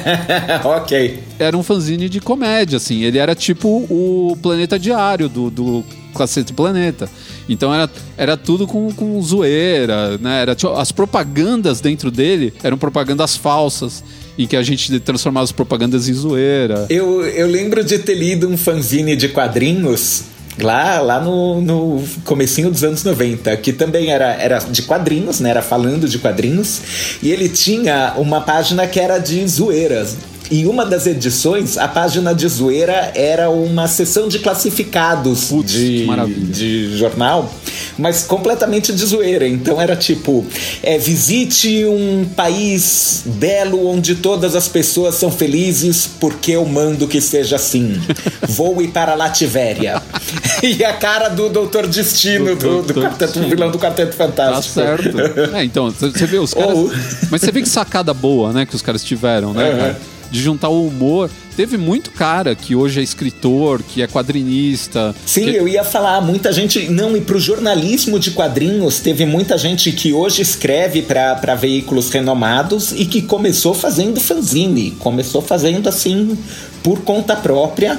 ok. 0.64 1.22
Era 1.38 1.54
um 1.58 1.62
fanzine 1.62 2.08
de 2.08 2.22
comédia, 2.22 2.78
assim. 2.78 3.02
Ele 3.02 3.18
era 3.18 3.34
tipo 3.34 3.68
o 3.68 4.34
Planeta 4.40 4.78
Diário 4.78 5.28
do, 5.28 5.50
do 5.50 5.84
Cacete 6.14 6.54
Planeta. 6.54 7.06
Então 7.50 7.72
era, 7.72 7.90
era 8.16 8.34
tudo 8.34 8.66
com, 8.66 8.90
com 8.94 9.20
zoeira, 9.20 10.16
né? 10.16 10.40
Era, 10.40 10.54
tipo, 10.54 10.72
as 10.72 10.90
propagandas 10.90 11.82
dentro 11.82 12.10
dele 12.10 12.54
eram 12.62 12.78
propagandas 12.78 13.36
falsas 13.36 14.02
em 14.38 14.46
que 14.46 14.56
a 14.56 14.62
gente 14.62 14.98
transformava 15.00 15.44
as 15.44 15.52
propagandas 15.52 16.08
em 16.08 16.12
zoeira. 16.12 16.86
Eu, 16.88 17.24
eu 17.24 17.46
lembro 17.46 17.84
de 17.84 17.98
ter 17.98 18.14
lido 18.14 18.48
um 18.48 18.56
fanzine 18.56 19.14
de 19.16 19.28
quadrinhos 19.28 20.24
lá, 20.60 21.00
lá 21.00 21.20
no, 21.20 21.60
no 21.60 22.04
comecinho 22.24 22.70
dos 22.70 22.84
anos 22.84 23.04
90, 23.04 23.56
que 23.58 23.72
também 23.72 24.10
era, 24.10 24.34
era 24.34 24.58
de 24.58 24.82
quadrinhos, 24.82 25.40
né? 25.40 25.50
Era 25.50 25.62
falando 25.62 26.08
de 26.08 26.18
quadrinhos. 26.18 26.80
E 27.22 27.30
ele 27.30 27.48
tinha 27.48 28.14
uma 28.16 28.40
página 28.40 28.86
que 28.86 29.00
era 29.00 29.18
de 29.18 29.46
zoeiras. 29.46 30.16
Em 30.52 30.66
uma 30.66 30.84
das 30.84 31.06
edições, 31.06 31.78
a 31.78 31.88
página 31.88 32.34
de 32.34 32.46
zoeira 32.46 33.10
era 33.14 33.48
uma 33.48 33.88
sessão 33.88 34.28
de 34.28 34.38
classificados 34.38 35.44
Putz, 35.44 35.72
de, 35.72 36.06
de 36.44 36.98
jornal, 36.98 37.50
mas 37.96 38.24
completamente 38.24 38.92
de 38.92 39.02
zoeira. 39.02 39.48
Então 39.48 39.80
era 39.80 39.96
tipo: 39.96 40.44
é, 40.82 40.98
visite 40.98 41.86
um 41.86 42.26
país 42.36 43.22
belo 43.24 43.88
onde 43.88 44.16
todas 44.16 44.54
as 44.54 44.68
pessoas 44.68 45.14
são 45.14 45.32
felizes 45.32 46.06
porque 46.20 46.52
eu 46.52 46.66
mando 46.66 47.08
que 47.08 47.22
seja 47.22 47.56
assim. 47.56 47.98
Voe 48.46 48.88
para 48.88 49.14
Lativéria. 49.14 50.02
e 50.62 50.84
a 50.84 50.92
cara 50.92 51.30
do 51.30 51.48
Doutor 51.48 51.86
Destino, 51.86 52.54
do, 52.56 52.82
do, 52.82 52.92
do, 52.92 53.00
quarteto, 53.00 53.40
vilão 53.40 53.70
do 53.70 53.78
Quarteto 53.78 54.14
Fantástico. 54.14 54.74
Tá 54.74 54.98
certo. 54.98 55.16
É, 55.56 55.64
então, 55.64 55.90
você 55.90 56.26
vê 56.26 56.38
os 56.38 56.52
caras. 56.52 56.76
Oh. 56.76 56.90
Mas 57.30 57.40
você 57.40 57.50
vê 57.50 57.62
que 57.62 57.68
sacada 57.68 58.12
boa, 58.12 58.52
né, 58.52 58.66
que 58.66 58.74
os 58.74 58.82
caras 58.82 59.02
tiveram, 59.02 59.54
né, 59.54 59.70
uhum. 59.70 60.12
De 60.32 60.40
juntar 60.40 60.68
o 60.68 60.86
humor. 60.86 61.30
Teve 61.56 61.76
muito 61.76 62.10
cara 62.10 62.54
que 62.54 62.74
hoje 62.74 63.00
é 63.00 63.02
escritor, 63.02 63.82
que 63.82 64.02
é 64.02 64.06
quadrinista. 64.06 65.14
Sim, 65.26 65.44
que... 65.44 65.56
eu 65.56 65.68
ia 65.68 65.84
falar, 65.84 66.20
muita 66.20 66.52
gente. 66.52 66.88
Não, 66.88 67.16
e 67.16 67.20
pro 67.20 67.38
jornalismo 67.38 68.18
de 68.18 68.30
quadrinhos, 68.30 69.00
teve 69.00 69.26
muita 69.26 69.58
gente 69.58 69.92
que 69.92 70.12
hoje 70.12 70.40
escreve 70.40 71.02
para 71.02 71.54
veículos 71.54 72.10
renomados 72.10 72.92
e 72.92 73.04
que 73.04 73.22
começou 73.22 73.74
fazendo 73.74 74.20
fanzine, 74.20 74.92
começou 74.92 75.42
fazendo 75.42 75.88
assim 75.88 76.36
por 76.82 77.02
conta 77.02 77.36
própria, 77.36 77.98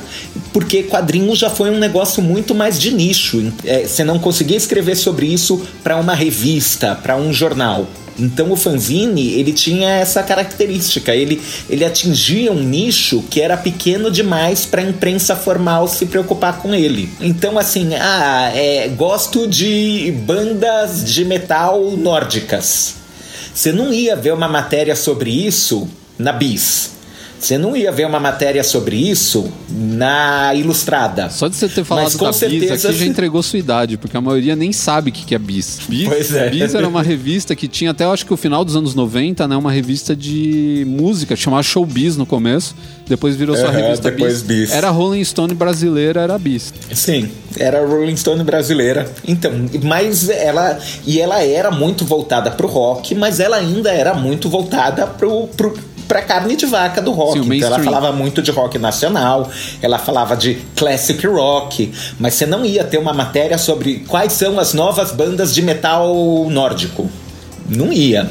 porque 0.51 0.84
quadrinhos 0.84 1.39
já 1.39 1.49
foi 1.49 1.70
um 1.70 1.78
negócio 1.78 2.22
muito 2.22 2.54
mais 2.54 2.80
de 2.80 2.91
nicho. 2.91 3.54
É, 3.64 3.86
você 3.86 4.04
não 4.04 4.20
conseguia 4.20 4.58
escrever 4.58 4.95
sobre 4.95 5.28
isso 5.28 5.62
para 5.84 5.97
uma 5.97 6.14
revista, 6.14 6.95
para 6.95 7.16
um 7.16 7.32
jornal. 7.32 7.88
Então 8.18 8.51
o 8.51 8.56
fanzine, 8.56 9.34
ele 9.34 9.51
tinha 9.51 9.89
essa 9.89 10.22
característica, 10.22 11.16
ele, 11.16 11.41
ele 11.70 11.84
atingia 11.84 12.51
um 12.51 12.62
nicho 12.62 13.24
que 13.30 13.41
era 13.44 13.58
pequeno 13.58 14.10
demais 14.10 14.66
para 14.66 14.82
a 14.82 14.86
imprensa 14.86 15.36
formal 15.36 15.88
se 15.88 16.06
preocupar 16.06 16.60
com 16.60 16.74
ele. 16.74 17.10
Então 17.20 17.60
assim, 17.60 17.94
ah, 17.96 18.52
é, 18.56 18.88
gosto 18.88 19.48
de 19.48 20.14
bandas 20.26 21.04
de 21.04 21.26
metal 21.26 21.91
nórdicas. 21.91 22.96
Você 23.54 23.72
não 23.72 23.94
ia 23.94 24.16
ver 24.16 24.34
uma 24.34 24.48
matéria 24.48 24.96
sobre 24.96 25.30
isso 25.30 25.88
na 26.18 26.32
Bis 26.32 26.94
Você 27.44 27.58
não 27.58 27.76
ia 27.76 27.91
ver 27.91 28.08
uma 28.08 28.22
matéria 28.22 28.64
sobre 28.64 28.96
isso 28.96 29.52
na 29.70 30.54
Ilustrada. 30.56 31.30
Só 31.30 31.50
de 31.50 31.58
você 31.58 31.68
ter 31.68 31.84
falado 31.84 32.06
Mas 32.06 32.16
com 32.16 32.24
da 32.24 32.32
Bis 32.32 32.39
certeza 32.39 32.88
aqui 32.89 33.00
já 33.00 33.06
entregou 33.06 33.44
sua 33.44 33.60
idade, 33.60 33.98
porque 33.98 34.16
a 34.16 34.22
maioria 34.22 34.56
nem 34.56 34.72
sabe 34.72 35.10
o 35.10 35.14
que 35.14 35.36
é 35.36 35.38
Bis. 35.38 35.82
Bis, 35.89 36.08
Pois 36.08 36.34
é. 36.34 36.50
Bis 36.50 36.74
era 36.74 36.88
uma 36.88 37.04
revista 37.04 37.54
que 37.54 37.68
tinha 37.68 37.91
até, 37.91 38.06
acho 38.06 38.26
que 38.26 38.34
o 38.34 38.38
final 38.38 38.64
dos 38.64 38.78
anos 38.78 38.96
90, 38.96 39.46
né? 39.46 39.58
Uma 39.58 39.74
revista 39.74 40.16
de 40.16 40.86
música, 40.88 41.36
chamava 41.36 41.62
Showbiz 41.64 42.16
no 42.16 42.26
começo. 42.26 42.76
Depois 43.06 43.36
virou 43.36 43.58
só 43.58 43.68
revista 43.68 44.10
depois 44.10 44.41
Bis. 44.41 44.72
Era 44.72 44.89
Rolling 44.89 45.26
Stone 45.26 45.54
brasileira, 45.54 46.22
era 46.22 46.38
Bis. 46.39 46.74
Sim, 46.94 47.30
era 47.58 47.86
Rolling 47.86 48.16
Stone 48.16 48.41
brasileira. 48.46 49.06
Então, 49.28 49.52
mas 49.84 50.30
ela 50.30 50.80
e 51.06 51.20
ela 51.20 51.44
era 51.44 51.72
muito 51.72 52.06
voltada 52.06 52.52
pro 52.52 52.70
rock, 52.70 53.14
mas 53.14 53.41
ela 53.41 53.58
ainda 53.58 53.91
era 53.91 54.14
muito 54.14 54.50
voltada 54.50 55.06
pro, 55.06 55.48
pro 55.48 55.74
pra 56.14 56.22
carne 56.22 56.55
de 56.55 56.68
vaca 56.68 57.01
do 57.01 57.11
rock. 57.11 57.39
Sim, 57.39 57.55
então 57.55 57.68
ela 57.70 57.80
falava 57.80 58.11
muito 58.11 58.39
de 58.39 58.51
rock 58.51 58.78
nacional, 58.78 59.49
ela 59.82 59.97
falava 59.97 60.38
de 60.38 60.61
classic 60.76 61.26
rock, 61.26 61.91
mas 62.20 62.36
você 62.36 62.45
não 62.45 62.64
ia 62.64 62.84
ter 62.84 62.99
uma 62.99 63.14
matéria 63.14 63.57
sobre 63.57 64.05
quais 64.07 64.34
são 64.34 64.59
as 64.59 64.76
novas 64.76 65.11
bandas 65.11 65.55
de 65.55 65.64
metal 65.64 66.14
nórdico. 66.51 67.09
Não 67.68 67.91
ia. 67.91 68.30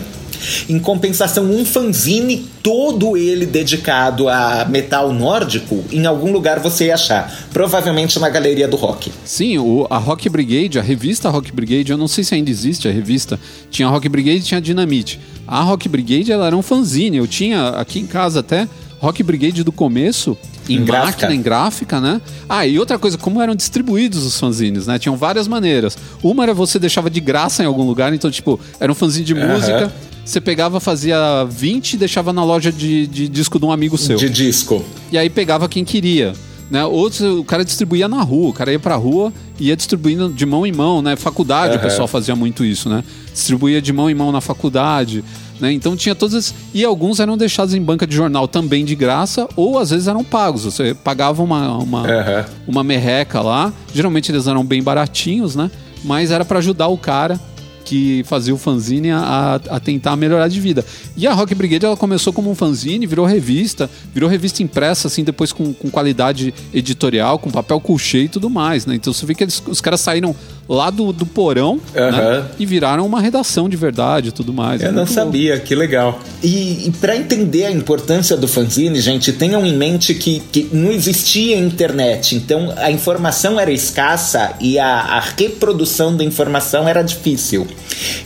Em 0.68 0.78
compensação, 0.78 1.44
um 1.50 1.64
fanzine 1.64 2.46
todo 2.62 3.16
ele 3.16 3.44
dedicado 3.44 4.28
a 4.28 4.64
metal 4.64 5.12
nórdico, 5.12 5.84
em 5.90 6.06
algum 6.06 6.32
lugar 6.32 6.60
você 6.60 6.86
ia 6.86 6.94
achar. 6.94 7.48
Provavelmente 7.52 8.18
na 8.18 8.28
galeria 8.28 8.68
do 8.68 8.76
rock. 8.76 9.12
Sim, 9.24 9.58
o, 9.58 9.86
a 9.90 9.98
Rock 9.98 10.28
Brigade, 10.28 10.78
a 10.78 10.82
revista 10.82 11.28
Rock 11.28 11.52
Brigade, 11.52 11.92
eu 11.92 11.98
não 11.98 12.08
sei 12.08 12.24
se 12.24 12.34
ainda 12.34 12.50
existe 12.50 12.88
a 12.88 12.92
revista. 12.92 13.38
Tinha 13.70 13.88
a 13.88 13.90
Rock 13.90 14.08
Brigade 14.08 14.38
e 14.38 14.42
tinha 14.42 14.58
a 14.58 14.60
Dynamite. 14.60 15.20
A 15.46 15.62
Rock 15.62 15.88
Brigade, 15.88 16.30
ela 16.30 16.46
era 16.46 16.56
um 16.56 16.62
fanzine. 16.62 17.16
Eu 17.16 17.26
tinha 17.26 17.68
aqui 17.70 17.98
em 17.98 18.06
casa 18.06 18.40
até 18.40 18.68
Rock 18.98 19.22
Brigade 19.22 19.64
do 19.64 19.72
começo, 19.72 20.38
em, 20.68 20.74
Em 20.76 20.78
máquina, 20.80 20.92
gráfica. 21.02 21.34
em 21.34 21.42
gráfica, 21.42 22.00
né? 22.00 22.20
Ah, 22.48 22.66
e 22.66 22.78
outra 22.78 22.98
coisa, 22.98 23.16
como 23.18 23.40
eram 23.40 23.54
distribuídos 23.54 24.24
os 24.24 24.38
fanzines, 24.38 24.86
né? 24.86 24.98
Tinham 24.98 25.16
várias 25.16 25.46
maneiras. 25.48 25.96
Uma 26.22 26.42
era 26.44 26.54
você 26.54 26.78
deixava 26.78 27.08
de 27.10 27.20
graça 27.20 27.62
em 27.62 27.66
algum 27.66 27.84
lugar, 27.86 28.12
então, 28.14 28.30
tipo, 28.30 28.58
era 28.80 28.90
um 28.90 28.94
fanzine 28.94 29.24
de 29.24 29.34
Aham. 29.34 29.54
música. 29.54 29.92
Você 30.24 30.40
pegava, 30.40 30.78
fazia 30.78 31.44
20 31.50 31.94
e 31.94 31.96
deixava 31.96 32.32
na 32.32 32.44
loja 32.44 32.70
de, 32.70 33.08
de 33.08 33.28
disco 33.28 33.58
de 33.58 33.64
um 33.64 33.72
amigo 33.72 33.98
seu 33.98 34.16
De 34.16 34.30
disco. 34.30 34.84
e 35.10 35.18
aí 35.18 35.28
pegava 35.28 35.68
quem 35.68 35.84
queria. 35.84 36.32
Né? 36.72 36.82
Outros 36.86 37.20
o 37.20 37.44
cara 37.44 37.66
distribuía 37.66 38.08
na 38.08 38.22
rua, 38.22 38.48
o 38.48 38.52
cara 38.54 38.72
ia 38.72 38.78
pra 38.78 38.94
rua 38.96 39.30
e 39.60 39.66
ia 39.68 39.76
distribuindo 39.76 40.30
de 40.30 40.46
mão 40.46 40.66
em 40.66 40.72
mão, 40.72 41.02
né? 41.02 41.16
Faculdade, 41.16 41.74
o 41.74 41.78
Aham. 41.78 41.82
pessoal 41.82 42.08
fazia 42.08 42.34
muito 42.34 42.64
isso, 42.64 42.88
né? 42.88 43.04
Distribuía 43.30 43.82
de 43.82 43.92
mão 43.92 44.08
em 44.08 44.14
mão 44.14 44.32
na 44.32 44.40
faculdade, 44.40 45.22
né? 45.60 45.70
Então 45.70 45.94
tinha 45.94 46.14
todas. 46.14 46.54
E 46.72 46.82
alguns 46.82 47.20
eram 47.20 47.36
deixados 47.36 47.74
em 47.74 47.82
banca 47.82 48.06
de 48.06 48.16
jornal 48.16 48.48
também 48.48 48.86
de 48.86 48.94
graça, 48.94 49.46
ou 49.54 49.78
às 49.78 49.90
vezes 49.90 50.08
eram 50.08 50.24
pagos. 50.24 50.64
Você 50.64 50.94
pagava 50.94 51.42
uma, 51.42 51.76
uma, 51.76 52.10
Aham. 52.10 52.46
uma 52.66 52.82
merreca 52.82 53.42
lá. 53.42 53.70
Geralmente 53.94 54.32
eles 54.32 54.46
eram 54.46 54.64
bem 54.64 54.82
baratinhos, 54.82 55.54
né? 55.54 55.70
Mas 56.02 56.30
era 56.30 56.42
pra 56.42 56.58
ajudar 56.58 56.86
o 56.88 56.96
cara 56.96 57.38
que 57.84 58.22
fazia 58.24 58.54
o 58.54 58.58
fanzine 58.58 59.10
a, 59.10 59.60
a 59.68 59.80
tentar 59.80 60.16
melhorar 60.16 60.48
de 60.48 60.60
vida. 60.60 60.84
E 61.16 61.26
a 61.26 61.32
Rock 61.32 61.54
Brigade 61.54 61.84
ela 61.84 61.96
começou 61.96 62.32
como 62.32 62.50
um 62.50 62.54
fanzine, 62.54 63.06
virou 63.06 63.26
revista, 63.26 63.88
virou 64.14 64.28
revista 64.28 64.62
impressa, 64.62 65.08
assim, 65.08 65.24
depois 65.24 65.52
com, 65.52 65.72
com 65.72 65.90
qualidade 65.90 66.54
editorial, 66.72 67.38
com 67.38 67.50
papel 67.50 67.80
couché 67.80 68.18
e 68.20 68.28
tudo 68.28 68.48
mais, 68.50 68.86
né? 68.86 68.94
Então 68.94 69.12
você 69.12 69.26
vê 69.26 69.34
que 69.34 69.44
eles, 69.44 69.62
os 69.66 69.80
caras 69.80 70.00
saíram 70.00 70.34
lá 70.68 70.90
do, 70.90 71.12
do 71.12 71.26
porão 71.26 71.80
né? 71.92 72.00
Aham. 72.08 72.46
e 72.58 72.64
viraram 72.64 73.04
uma 73.04 73.20
redação 73.20 73.68
de 73.68 73.76
verdade 73.76 74.28
e 74.28 74.32
tudo 74.32 74.52
mais. 74.52 74.80
É 74.80 74.86
Eu 74.86 74.92
não 74.92 74.98
muito 75.04 75.08
louco. 75.14 75.24
sabia, 75.24 75.58
que 75.58 75.74
legal. 75.74 76.20
E, 76.42 76.86
e 76.86 76.92
para 77.00 77.16
entender 77.16 77.64
a 77.64 77.70
importância 77.70 78.36
do 78.36 78.46
fanzine, 78.48 79.00
gente, 79.00 79.32
tenham 79.32 79.66
em 79.66 79.76
mente 79.76 80.14
que, 80.14 80.40
que 80.52 80.68
não 80.72 80.90
existia 80.92 81.58
internet, 81.58 82.36
então 82.36 82.72
a 82.76 82.90
informação 82.90 83.58
era 83.58 83.72
escassa 83.72 84.54
e 84.60 84.78
a, 84.78 84.86
a 85.00 85.20
reprodução 85.20 86.16
da 86.16 86.24
informação 86.24 86.88
era 86.88 87.02
difícil. 87.02 87.66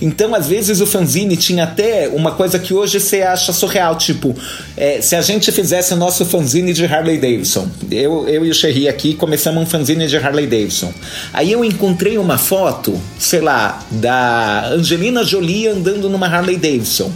Então, 0.01 0.35
às 0.35 0.47
vezes, 0.47 0.81
o 0.81 0.87
fanzine 0.87 1.37
tinha 1.37 1.65
até 1.65 2.09
uma 2.09 2.33
coisa 2.33 2.59
que 2.59 2.75
hoje 2.75 3.01
você 3.01 3.23
acha 3.23 3.53
surreal, 3.53 3.97
tipo, 3.97 4.35
é, 4.77 5.01
se 5.01 5.17
a 5.17 5.21
gente 5.21 5.51
fizesse 5.53 5.95
o 5.95 5.97
nosso 5.97 6.25
fanzine 6.25 6.73
de 6.73 6.85
Harley 6.85 7.19
Davidson, 7.19 7.69
eu, 7.91 8.29
eu 8.29 8.45
e 8.45 8.51
o 8.51 8.55
Sherry 8.55 8.89
aqui 8.89 9.15
começamos 9.15 9.63
um 9.63 9.67
fanzine 9.67 10.07
de 10.07 10.17
Harley 10.17 10.47
Davidson. 10.47 10.93
Aí 11.33 11.53
eu 11.53 11.65
encontrei 11.65 12.19
uma 12.19 12.39
foto, 12.39 13.01
sei 13.19 13.41
lá, 13.41 13.83
da 13.91 14.69
Angelina 14.69 15.25
Jolie 15.25 15.69
andando 15.69 16.09
numa 16.09 16.27
Harley 16.27 16.57
Davidson. 16.57 17.11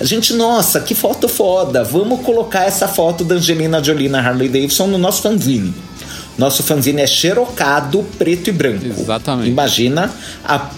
A 0.00 0.04
gente, 0.04 0.32
nossa, 0.34 0.80
que 0.80 0.94
foto 0.94 1.28
foda, 1.28 1.84
vamos 1.84 2.20
colocar 2.22 2.64
essa 2.64 2.88
foto 2.88 3.24
da 3.24 3.36
Angelina 3.36 3.82
Jolie 3.82 4.08
na 4.08 4.20
Harley 4.20 4.48
Davidson 4.48 4.88
no 4.88 4.98
nosso 4.98 5.22
fanzine. 5.22 5.74
Nosso 6.36 6.62
fanzine 6.62 7.02
é 7.02 7.06
xerocado, 7.06 8.04
preto 8.16 8.48
e 8.48 8.52
branco. 8.52 8.86
Exatamente. 8.86 9.50
Imagina 9.50 10.10
a, 10.44 10.70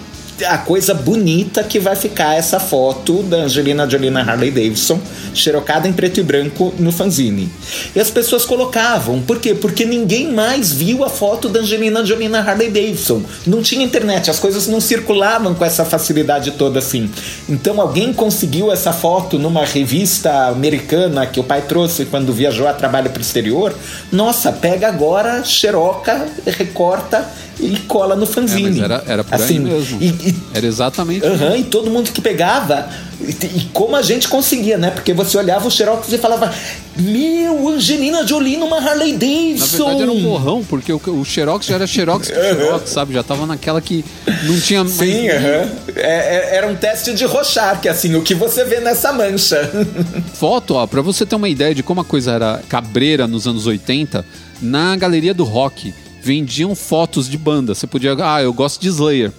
a 0.46 0.58
coisa 0.58 0.94
bonita 0.94 1.62
que 1.62 1.78
vai 1.78 1.96
ficar 1.96 2.34
essa 2.34 2.60
foto 2.60 3.22
da 3.22 3.38
Angelina 3.38 3.88
Jolie 3.88 4.10
na 4.10 4.20
Harley 4.20 4.50
Davidson, 4.50 5.00
xerocada 5.34 5.88
em 5.88 5.92
preto 5.92 6.20
e 6.20 6.22
branco 6.22 6.74
no 6.78 6.92
fanzine. 6.92 7.50
E 7.94 8.00
as 8.00 8.10
pessoas 8.10 8.44
colocavam, 8.44 9.20
por 9.22 9.38
quê? 9.38 9.54
Porque 9.54 9.84
ninguém 9.84 10.32
mais 10.32 10.72
viu 10.72 11.04
a 11.04 11.08
foto 11.08 11.48
da 11.48 11.60
Angelina 11.60 12.04
Jolie 12.04 12.28
na 12.28 12.40
Harley 12.40 12.70
Davidson. 12.70 13.22
Não 13.46 13.62
tinha 13.62 13.84
internet, 13.84 14.30
as 14.30 14.38
coisas 14.38 14.66
não 14.66 14.80
circulavam 14.80 15.54
com 15.54 15.64
essa 15.64 15.84
facilidade 15.84 16.52
toda 16.52 16.78
assim. 16.78 17.10
Então 17.48 17.80
alguém 17.80 18.12
conseguiu 18.12 18.72
essa 18.72 18.92
foto 18.92 19.38
numa 19.38 19.64
revista 19.64 20.48
americana 20.48 21.26
que 21.26 21.40
o 21.40 21.44
pai 21.44 21.62
trouxe 21.62 22.04
quando 22.04 22.32
viajou 22.32 22.66
a 22.66 22.72
trabalho 22.72 23.10
para 23.10 23.18
o 23.18 23.22
exterior. 23.22 23.74
Nossa, 24.10 24.52
pega 24.52 24.88
agora, 24.88 25.44
xeroca, 25.44 26.26
recorta 26.46 27.28
e 27.60 27.76
cola 27.86 28.16
no 28.16 28.24
É, 28.24 28.26
fanzine. 28.26 28.70
mas 28.70 28.78
era, 28.80 29.04
era 29.06 29.24
por 29.24 29.34
assim, 29.34 29.54
aí 29.54 29.58
mesmo. 29.60 29.98
E, 30.00 30.06
e 30.08 30.34
Era 30.54 30.66
exatamente 30.66 31.24
e 31.58 31.64
todo 31.64 31.90
mundo 31.90 32.10
que 32.10 32.20
pegava, 32.20 32.88
e, 33.20 33.30
e 33.58 33.68
como 33.72 33.94
a 33.96 34.02
gente 34.02 34.26
conseguia, 34.28 34.78
né? 34.78 34.90
Porque 34.90 35.12
você 35.12 35.36
olhava 35.36 35.68
o 35.68 35.70
Xerox 35.70 36.10
e 36.12 36.18
falava: 36.18 36.52
Meu, 36.96 37.68
Angelina 37.68 38.26
Jolie 38.26 38.56
numa 38.56 38.78
Harley 38.78 39.12
Na 39.12 39.18
Davidson! 39.18 39.76
verdade 39.84 40.02
era 40.02 40.12
um 40.12 40.22
borrão, 40.22 40.64
porque 40.64 40.92
o, 40.92 41.00
o 41.06 41.24
Xerox 41.24 41.66
já 41.66 41.74
era 41.74 41.86
Xerox 41.86 42.28
de 42.28 42.34
Xerox, 42.34 42.90
sabe? 42.90 43.14
Já 43.14 43.22
tava 43.22 43.46
naquela 43.46 43.80
que 43.80 44.04
não 44.44 44.60
tinha 44.60 44.82
mais... 44.82 44.96
Sim. 44.96 45.28
É- 45.28 45.68
é- 45.96 46.56
era 46.56 46.66
um 46.68 46.74
teste 46.74 47.12
de 47.14 47.24
Rorschach, 47.24 47.86
assim, 47.88 48.14
o 48.14 48.22
que 48.22 48.34
você 48.34 48.64
vê 48.64 48.80
nessa 48.80 49.12
mancha. 49.12 49.70
Foto, 50.34 50.74
ó, 50.74 50.86
pra 50.86 51.02
você 51.02 51.24
ter 51.26 51.36
uma 51.36 51.48
ideia 51.48 51.74
de 51.74 51.82
como 51.82 52.00
a 52.00 52.04
coisa 52.04 52.32
era 52.32 52.62
cabreira 52.68 53.26
nos 53.26 53.46
anos 53.46 53.66
80, 53.66 54.24
na 54.62 54.96
galeria 54.96 55.34
do 55.34 55.44
rock 55.44 55.92
vendiam 56.22 56.74
fotos 56.74 57.28
de 57.28 57.38
banda. 57.38 57.74
Você 57.74 57.86
podia, 57.86 58.16
ah, 58.18 58.42
eu 58.42 58.52
gosto 58.52 58.80
de 58.80 58.88
Slayer. 58.88 59.32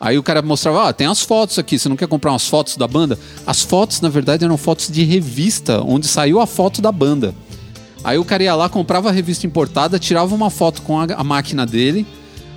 Aí 0.00 0.18
o 0.18 0.22
cara 0.22 0.42
mostrava, 0.42 0.88
ah, 0.88 0.92
tem 0.92 1.06
as 1.06 1.20
fotos 1.20 1.58
aqui, 1.58 1.78
você 1.78 1.88
não 1.88 1.96
quer 1.96 2.08
comprar 2.08 2.32
umas 2.32 2.48
fotos 2.48 2.76
da 2.76 2.88
banda? 2.88 3.16
As 3.46 3.62
fotos, 3.62 4.00
na 4.00 4.08
verdade, 4.08 4.44
eram 4.44 4.56
fotos 4.56 4.88
de 4.88 5.04
revista, 5.04 5.80
onde 5.80 6.08
saiu 6.08 6.40
a 6.40 6.46
foto 6.46 6.82
da 6.82 6.90
banda. 6.90 7.32
Aí 8.02 8.18
o 8.18 8.24
cara 8.24 8.42
ia 8.42 8.54
lá, 8.54 8.68
comprava 8.68 9.10
a 9.10 9.12
revista 9.12 9.46
importada, 9.46 9.98
tirava 9.98 10.34
uma 10.34 10.50
foto 10.50 10.82
com 10.82 10.98
a, 10.98 11.04
a 11.04 11.22
máquina 11.22 11.64
dele, 11.64 12.04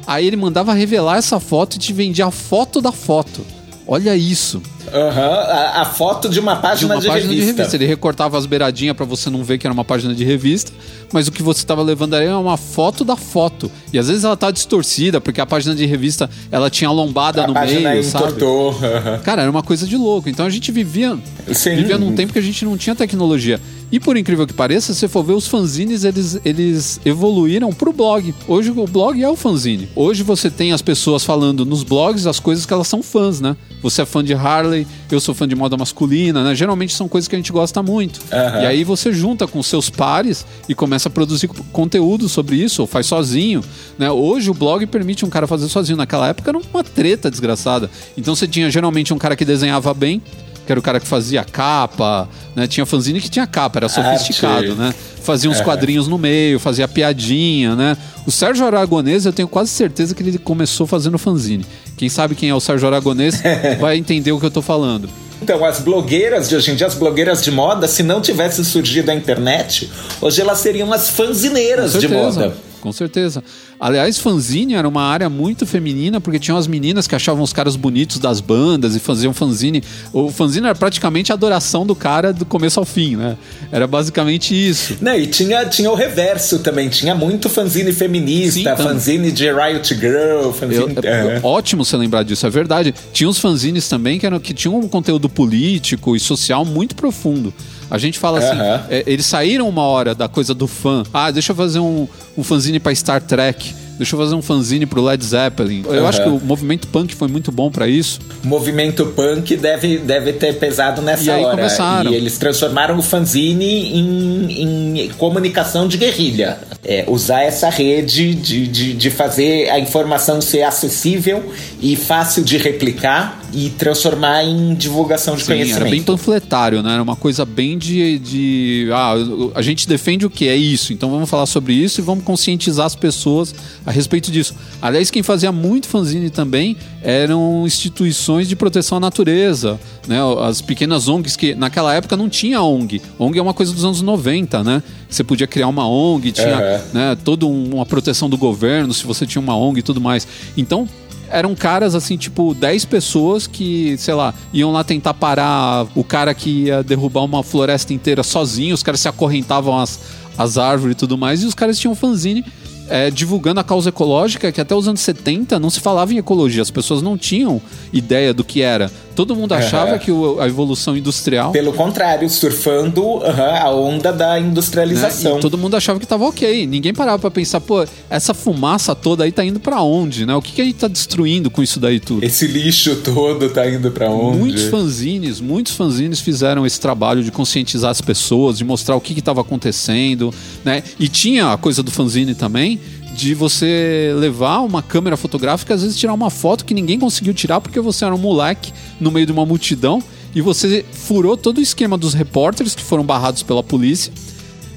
aí 0.07 0.25
ele 0.25 0.35
mandava 0.35 0.73
revelar 0.73 1.17
essa 1.17 1.39
foto 1.39 1.75
e 1.75 1.79
te 1.79 1.93
vendia 1.93 2.25
a 2.25 2.31
foto 2.31 2.81
da 2.81 2.91
foto. 2.91 3.45
Olha 3.87 4.15
isso. 4.15 4.61
Aham, 4.91 5.21
a, 5.21 5.81
a 5.81 5.85
foto 5.85 6.27
de 6.29 6.39
uma 6.39 6.55
De 6.55 6.61
página, 6.61 6.93
uma 6.95 7.01
de, 7.01 7.07
página 7.07 7.29
revista. 7.31 7.45
de 7.53 7.57
revista. 7.57 7.75
Ele 7.77 7.85
recortava 7.85 8.37
as 8.37 8.45
beiradinhas 8.45 8.95
pra 8.95 9.05
você 9.05 9.29
não 9.29 9.43
ver 9.43 9.57
que 9.57 9.67
era 9.67 9.73
uma 9.73 9.85
página 9.85 10.13
de 10.15 10.23
revista, 10.23 10.71
mas 11.13 11.27
o 11.27 11.31
que 11.31 11.43
você 11.43 11.59
estava 11.59 11.81
levando 11.83 12.15
ali 12.15 12.25
é 12.25 12.35
uma 12.35 12.57
foto 12.57 13.03
da 13.03 13.15
foto. 13.15 13.69
E 13.93 13.99
às 13.99 14.07
vezes 14.07 14.23
ela 14.23 14.35
tá 14.35 14.49
distorcida, 14.51 15.21
porque 15.21 15.39
a 15.39 15.45
página 15.45 15.75
de 15.75 15.85
revista 15.85 16.29
ela 16.51 16.69
tinha 16.69 16.89
lombada 16.89 17.43
A 17.43 17.47
no 17.47 17.53
meio, 17.53 18.03
sabe? 18.03 18.25
entortou. 18.25 18.71
aham. 18.83 19.19
Cara, 19.23 19.41
era 19.43 19.51
uma 19.51 19.63
coisa 19.63 19.85
de 19.85 19.95
louco. 19.97 20.29
Então 20.29 20.45
a 20.45 20.49
gente 20.49 20.71
vivia, 20.71 21.17
Sim. 21.53 21.75
vivia 21.75 21.97
num 21.97 22.15
tempo 22.15 22.33
que 22.33 22.39
a 22.39 22.43
gente 22.43 22.65
não 22.65 22.77
tinha 22.77 22.95
tecnologia. 22.95 23.59
E 23.91 23.99
por 23.99 24.17
incrível 24.17 24.47
que 24.47 24.53
pareça, 24.53 24.93
se 24.93 24.99
você 24.99 25.07
for 25.07 25.23
ver 25.23 25.33
os 25.33 25.47
fanzines, 25.47 26.03
eles, 26.03 26.39
eles 26.43 26.99
evoluíram 27.05 27.71
pro 27.71 27.93
blog. 27.93 28.33
Hoje 28.47 28.71
o 28.71 28.87
blog 28.87 29.21
é 29.21 29.29
o 29.29 29.35
fanzine. 29.35 29.89
Hoje 29.95 30.23
você 30.23 30.49
tem 30.49 30.71
as 30.71 30.81
pessoas 30.81 31.23
falando 31.23 31.65
nos 31.65 31.83
blogs 31.83 32.27
as 32.27 32.39
coisas 32.39 32.65
que 32.65 32.73
elas 32.73 32.87
são 32.87 33.03
fãs, 33.03 33.39
né? 33.39 33.55
Você 33.81 34.01
é 34.01 34.05
fã 34.05 34.23
de 34.23 34.33
Harley, 34.33 34.87
eu 35.11 35.19
sou 35.19 35.35
fã 35.35 35.47
de 35.47 35.55
moda 35.55 35.77
masculina, 35.77 36.43
né? 36.43 36.55
Geralmente 36.55 36.93
são 36.93 37.07
coisas 37.07 37.27
que 37.27 37.35
a 37.35 37.37
gente 37.39 37.51
gosta 37.51 37.83
muito. 37.83 38.19
Aham. 38.31 38.61
E 38.61 38.65
aí 38.65 38.83
você 38.83 39.13
junta 39.13 39.47
com 39.47 39.61
seus 39.61 39.89
pares 39.89 40.45
e 40.67 40.73
começa 40.73 41.07
a 41.07 41.11
produzir 41.11 41.47
conteúdo 41.71 42.27
sobre 42.27 42.55
isso, 42.55 42.81
ou 42.81 42.87
faz 42.87 43.05
sozinho. 43.05 43.63
Né? 43.97 44.09
Hoje 44.09 44.49
o 44.49 44.53
blog 44.53 44.85
permite 44.87 45.23
um 45.23 45.29
cara 45.29 45.45
fazer 45.45 45.69
sozinho. 45.69 45.97
Naquela 45.97 46.27
época 46.27 46.49
era 46.49 46.57
uma 46.57 46.83
treta 46.83 47.29
desgraçada. 47.29 47.89
Então 48.17 48.35
você 48.35 48.47
tinha 48.47 48.69
geralmente 48.71 49.13
um 49.13 49.17
cara 49.17 49.35
que 49.35 49.45
desenhava 49.45 49.93
bem, 49.93 50.21
que 50.65 50.71
era 50.71 50.79
o 50.79 50.83
cara 50.83 50.99
que 50.99 51.07
fazia 51.07 51.43
capa, 51.43 52.27
né? 52.55 52.67
Tinha 52.67 52.85
fanzine 52.85 53.21
que 53.21 53.29
tinha 53.29 53.45
capa, 53.45 53.79
era 53.79 53.89
sofisticado, 53.89 54.71
Arte. 54.71 54.73
né? 54.73 54.93
Fazia 55.21 55.49
uns 55.49 55.61
quadrinhos 55.61 56.07
no 56.07 56.17
meio, 56.17 56.59
fazia 56.59 56.87
piadinha, 56.87 57.75
né? 57.75 57.97
O 58.25 58.31
Sérgio 58.31 58.65
Aragonês, 58.65 59.25
eu 59.25 59.33
tenho 59.33 59.47
quase 59.47 59.69
certeza 59.69 60.13
que 60.13 60.23
ele 60.23 60.37
começou 60.37 60.85
fazendo 60.87 61.17
fanzine. 61.17 61.65
Quem 61.97 62.09
sabe 62.09 62.35
quem 62.35 62.49
é 62.49 62.55
o 62.55 62.59
Sérgio 62.59 62.87
Aragonês 62.87 63.41
vai 63.79 63.97
entender 63.97 64.31
o 64.31 64.39
que 64.39 64.45
eu 64.45 64.51
tô 64.51 64.61
falando. 64.61 65.09
Então, 65.41 65.63
as 65.65 65.79
blogueiras 65.79 66.47
de 66.49 66.55
hoje 66.55 66.71
em 66.71 66.75
dia, 66.75 66.87
as 66.87 66.95
blogueiras 66.95 67.43
de 67.43 67.51
moda, 67.51 67.87
se 67.87 68.01
não 68.01 68.21
tivesse 68.21 68.63
surgido 68.63 69.11
a 69.11 69.13
internet, 69.13 69.91
hoje 70.21 70.41
elas 70.41 70.59
seriam 70.59 70.91
as 70.93 71.09
fanzineiras 71.09 71.93
de 71.93 72.07
moda. 72.07 72.55
Com 72.85 72.91
certeza. 72.91 73.43
Aliás, 73.79 74.19
fanzine 74.19 74.75
era 74.75 74.87
uma 74.87 75.01
área 75.01 75.27
muito 75.27 75.65
feminina, 75.65 76.21
porque 76.21 76.37
tinham 76.37 76.55
as 76.55 76.67
meninas 76.67 77.07
que 77.07 77.15
achavam 77.15 77.41
os 77.43 77.51
caras 77.51 77.75
bonitos 77.75 78.19
das 78.19 78.39
bandas 78.39 78.95
e 78.95 78.99
faziam 78.99 79.33
fanzine. 79.33 79.83
O 80.13 80.29
fanzine 80.29 80.67
era 80.67 80.75
praticamente 80.75 81.31
a 81.31 81.33
adoração 81.33 81.83
do 81.83 81.95
cara 81.95 82.31
do 82.31 82.45
começo 82.45 82.79
ao 82.79 82.85
fim, 82.85 83.15
né? 83.15 83.37
Era 83.71 83.87
basicamente 83.87 84.53
isso. 84.53 84.97
Não, 85.01 85.15
e 85.15 85.25
tinha, 85.25 85.65
tinha 85.65 85.89
o 85.89 85.95
reverso 85.95 86.59
também. 86.59 86.87
Tinha 86.87 87.15
muito 87.15 87.49
fanzine 87.49 87.91
feminista, 87.91 88.75
Sim, 88.75 88.83
fanzine 88.83 89.31
de 89.31 89.51
Riot 89.51 89.95
Girl, 89.95 90.51
fanzine... 90.51 90.95
Eu, 90.97 91.09
é. 91.09 91.39
Ótimo 91.41 91.83
você 91.83 91.97
lembrar 91.97 92.21
disso, 92.21 92.45
é 92.45 92.51
verdade. 92.51 92.93
Tinha 93.11 93.27
uns 93.27 93.39
fanzines 93.39 93.89
também 93.89 94.19
que, 94.19 94.27
eram, 94.27 94.39
que 94.39 94.53
tinham 94.53 94.77
um 94.77 94.87
conteúdo 94.87 95.27
político 95.27 96.15
e 96.15 96.19
social 96.19 96.63
muito 96.63 96.95
profundo. 96.95 97.51
A 97.89 97.97
gente 97.97 98.17
fala 98.19 98.39
assim, 98.39 98.59
é, 98.89 99.03
eles 99.05 99.25
saíram 99.25 99.67
uma 99.69 99.83
hora 99.83 100.15
da 100.15 100.27
coisa 100.27 100.53
do 100.53 100.67
fã. 100.67 101.03
Ah, 101.13 101.31
deixa 101.31 101.51
eu 101.51 101.55
fazer 101.55 101.79
um, 101.79 102.07
um 102.37 102.43
fanzine 102.43 102.79
para 102.79 102.93
Star 102.93 103.21
Trek 103.21 103.85
deixa 103.97 104.15
eu 104.15 104.19
fazer 104.19 104.35
um 104.35 104.41
fanzine 104.41 104.85
pro 104.85 105.01
Led 105.01 105.23
Zeppelin. 105.23 105.83
Eu 105.85 106.01
uhum. 106.01 106.07
acho 106.07 106.21
que 106.21 106.29
o 106.29 106.39
movimento 106.39 106.87
punk 106.87 107.15
foi 107.15 107.27
muito 107.27 107.51
bom 107.51 107.71
para 107.71 107.87
isso. 107.87 108.19
O 108.43 108.47
movimento 108.47 109.05
punk 109.07 109.55
deve, 109.55 109.97
deve 109.97 110.33
ter 110.33 110.55
pesado 110.55 111.01
nessa 111.01 111.23
e 111.23 111.29
aí 111.29 111.43
hora. 111.43 111.55
Começaram. 111.55 112.11
E 112.11 112.15
eles 112.15 112.37
transformaram 112.37 112.97
o 112.97 113.01
fanzine 113.01 113.93
em, 113.93 115.01
em 115.01 115.09
comunicação 115.17 115.87
de 115.87 115.97
guerrilha. 115.97 116.57
É, 116.83 117.05
usar 117.07 117.41
essa 117.41 117.69
rede 117.69 118.35
de, 118.35 118.67
de, 118.67 118.93
de 118.93 119.09
fazer 119.09 119.69
a 119.69 119.79
informação 119.79 120.41
ser 120.41 120.63
acessível 120.63 121.51
e 121.81 121.95
fácil 121.95 122.43
de 122.43 122.57
replicar 122.57 123.41
e 123.55 123.69
transformar 123.69 124.43
em 124.43 124.75
divulgação 124.75 125.35
de 125.35 125.43
Sim, 125.43 125.53
conhecimento. 125.53 125.81
Era 125.81 125.89
bem 125.89 126.03
panfletário, 126.03 126.83
né? 126.83 126.93
Era 126.93 127.01
uma 127.01 127.15
coisa 127.15 127.45
bem 127.45 127.77
de, 127.77 128.19
de. 128.19 128.89
Ah, 128.91 129.13
a 129.55 129.61
gente 129.61 129.87
defende 129.87 130.25
o 130.25 130.29
que? 130.29 130.49
É 130.49 130.55
isso. 130.57 130.91
Então 130.91 131.09
vamos 131.09 131.29
falar 131.29 131.45
sobre 131.45 131.73
isso 131.73 132.01
e 132.01 132.03
vamos 132.03 132.25
conscientizar 132.25 132.85
as 132.85 132.95
pessoas 132.95 133.55
a 133.85 133.91
respeito 133.91 134.29
disso. 134.29 134.53
Aliás, 134.81 135.09
quem 135.09 135.23
fazia 135.23 135.53
muito 135.53 135.87
fanzine 135.87 136.29
também 136.29 136.75
eram 137.01 137.63
instituições 137.65 138.49
de 138.49 138.57
proteção 138.57 138.97
à 138.97 138.99
natureza, 138.99 139.79
né? 140.05 140.17
As 140.41 140.61
pequenas 140.61 141.07
ONGs 141.07 141.37
que 141.37 141.55
naquela 141.55 141.93
época 141.93 142.17
não 142.17 142.27
tinha 142.27 142.61
ONG. 142.61 143.01
ONG 143.17 143.39
é 143.39 143.41
uma 143.41 143.53
coisa 143.53 143.71
dos 143.71 143.85
anos 143.85 144.01
90, 144.01 144.65
né? 144.65 144.83
Você 145.09 145.23
podia 145.23 145.47
criar 145.47 145.69
uma 145.69 145.87
ONG, 145.87 146.33
tinha 146.33 146.57
uhum. 146.57 146.93
né, 146.93 147.17
toda 147.23 147.45
uma 147.45 147.85
proteção 147.85 148.29
do 148.29 148.37
governo 148.37 148.93
se 148.93 149.05
você 149.05 149.25
tinha 149.25 149.41
uma 149.41 149.55
ONG 149.55 149.79
e 149.79 149.83
tudo 149.83 150.01
mais. 150.01 150.27
Então, 150.57 150.89
eram 151.29 151.55
caras 151.55 151.95
assim, 151.95 152.17
tipo, 152.17 152.53
10 152.53 152.85
pessoas 152.85 153.47
que, 153.47 153.97
sei 153.97 154.13
lá, 154.13 154.33
iam 154.53 154.71
lá 154.71 154.83
tentar 154.83 155.13
parar 155.13 155.87
o 155.95 156.03
cara 156.03 156.33
que 156.33 156.65
ia 156.65 156.83
derrubar 156.83 157.23
uma 157.23 157.43
floresta 157.43 157.93
inteira 157.93 158.23
sozinho, 158.23 158.73
os 158.73 158.83
caras 158.83 158.99
se 158.99 159.07
acorrentavam 159.07 159.77
as, 159.77 159.99
as 160.37 160.57
árvores 160.57 160.93
e 160.93 160.97
tudo 160.97 161.17
mais, 161.17 161.43
e 161.43 161.45
os 161.45 161.53
caras 161.53 161.79
tinham 161.79 161.95
fanzine 161.95 162.45
é, 162.89 163.09
divulgando 163.09 163.59
a 163.59 163.63
causa 163.63 163.89
ecológica 163.89 164.51
que 164.51 164.61
até 164.61 164.75
os 164.75 164.87
anos 164.87 165.01
70 165.01 165.59
não 165.59 165.69
se 165.69 165.79
falava 165.79 166.13
em 166.13 166.17
ecologia, 166.17 166.61
as 166.61 166.71
pessoas 166.71 167.01
não 167.01 167.17
tinham 167.17 167.61
ideia 167.91 168.33
do 168.33 168.43
que 168.43 168.61
era. 168.61 168.91
Todo 169.15 169.35
mundo 169.35 169.53
achava 169.53 169.93
uhum. 169.93 169.99
que 169.99 170.11
o, 170.11 170.39
a 170.39 170.47
evolução 170.47 170.95
industrial. 170.97 171.51
Pelo 171.51 171.73
contrário, 171.73 172.29
surfando 172.29 173.01
uhum, 173.03 173.21
a 173.21 173.71
onda 173.71 174.11
da 174.11 174.39
industrialização. 174.39 175.35
Né? 175.35 175.41
todo 175.41 175.57
mundo 175.57 175.75
achava 175.75 175.99
que 175.99 176.05
estava 176.05 176.25
ok. 176.25 176.67
Ninguém 176.67 176.93
parava 176.93 177.19
para 177.19 177.31
pensar, 177.31 177.61
pô, 177.61 177.85
essa 178.09 178.33
fumaça 178.33 178.93
toda 178.93 179.23
aí 179.23 179.31
tá 179.31 179.43
indo 179.43 179.59
para 179.59 179.81
onde, 179.81 180.25
né? 180.25 180.35
O 180.35 180.41
que, 180.41 180.51
que 180.51 180.61
a 180.61 180.65
gente 180.65 180.75
tá 180.75 180.87
destruindo 180.87 181.49
com 181.49 181.63
isso 181.63 181.79
daí 181.79 181.99
tudo? 181.99 182.23
Esse 182.23 182.47
lixo 182.47 182.97
todo 182.97 183.49
tá 183.49 183.67
indo 183.69 183.91
para 183.91 184.09
onde? 184.09 184.37
Muitos 184.37 184.63
fanzines, 184.63 185.39
muitos 185.39 185.73
fanzines 185.73 186.19
fizeram 186.19 186.65
esse 186.65 186.79
trabalho 186.79 187.23
de 187.23 187.31
conscientizar 187.31 187.91
as 187.91 188.01
pessoas, 188.01 188.57
de 188.57 188.65
mostrar 188.65 188.95
o 188.95 189.01
que 189.01 189.17
estava 189.17 189.41
acontecendo, 189.41 190.33
né? 190.63 190.83
E 190.99 191.07
tinha 191.07 191.53
a 191.53 191.57
coisa 191.57 191.81
do 191.81 191.91
fanzine 191.91 192.35
também, 192.35 192.79
de 193.15 193.33
você 193.33 194.13
levar 194.17 194.59
uma 194.59 194.81
câmera 194.81 195.15
fotográfica, 195.15 195.73
às 195.73 195.81
vezes 195.81 195.97
tirar 195.97 196.13
uma 196.13 196.29
foto 196.29 196.65
que 196.65 196.73
ninguém 196.73 196.99
conseguiu 196.99 197.33
tirar 197.33 197.61
porque 197.61 197.79
você 197.79 198.03
era 198.05 198.13
um 198.13 198.17
moleque 198.17 198.73
no 198.99 199.09
meio 199.09 199.25
de 199.25 199.31
uma 199.31 199.45
multidão 199.45 200.01
e 200.35 200.41
você 200.41 200.83
furou 200.91 201.37
todo 201.37 201.59
o 201.59 201.61
esquema 201.61 201.97
dos 201.97 202.13
repórteres 202.13 202.75
que 202.75 202.83
foram 202.83 203.05
barrados 203.05 203.41
pela 203.41 203.63
polícia 203.63 204.11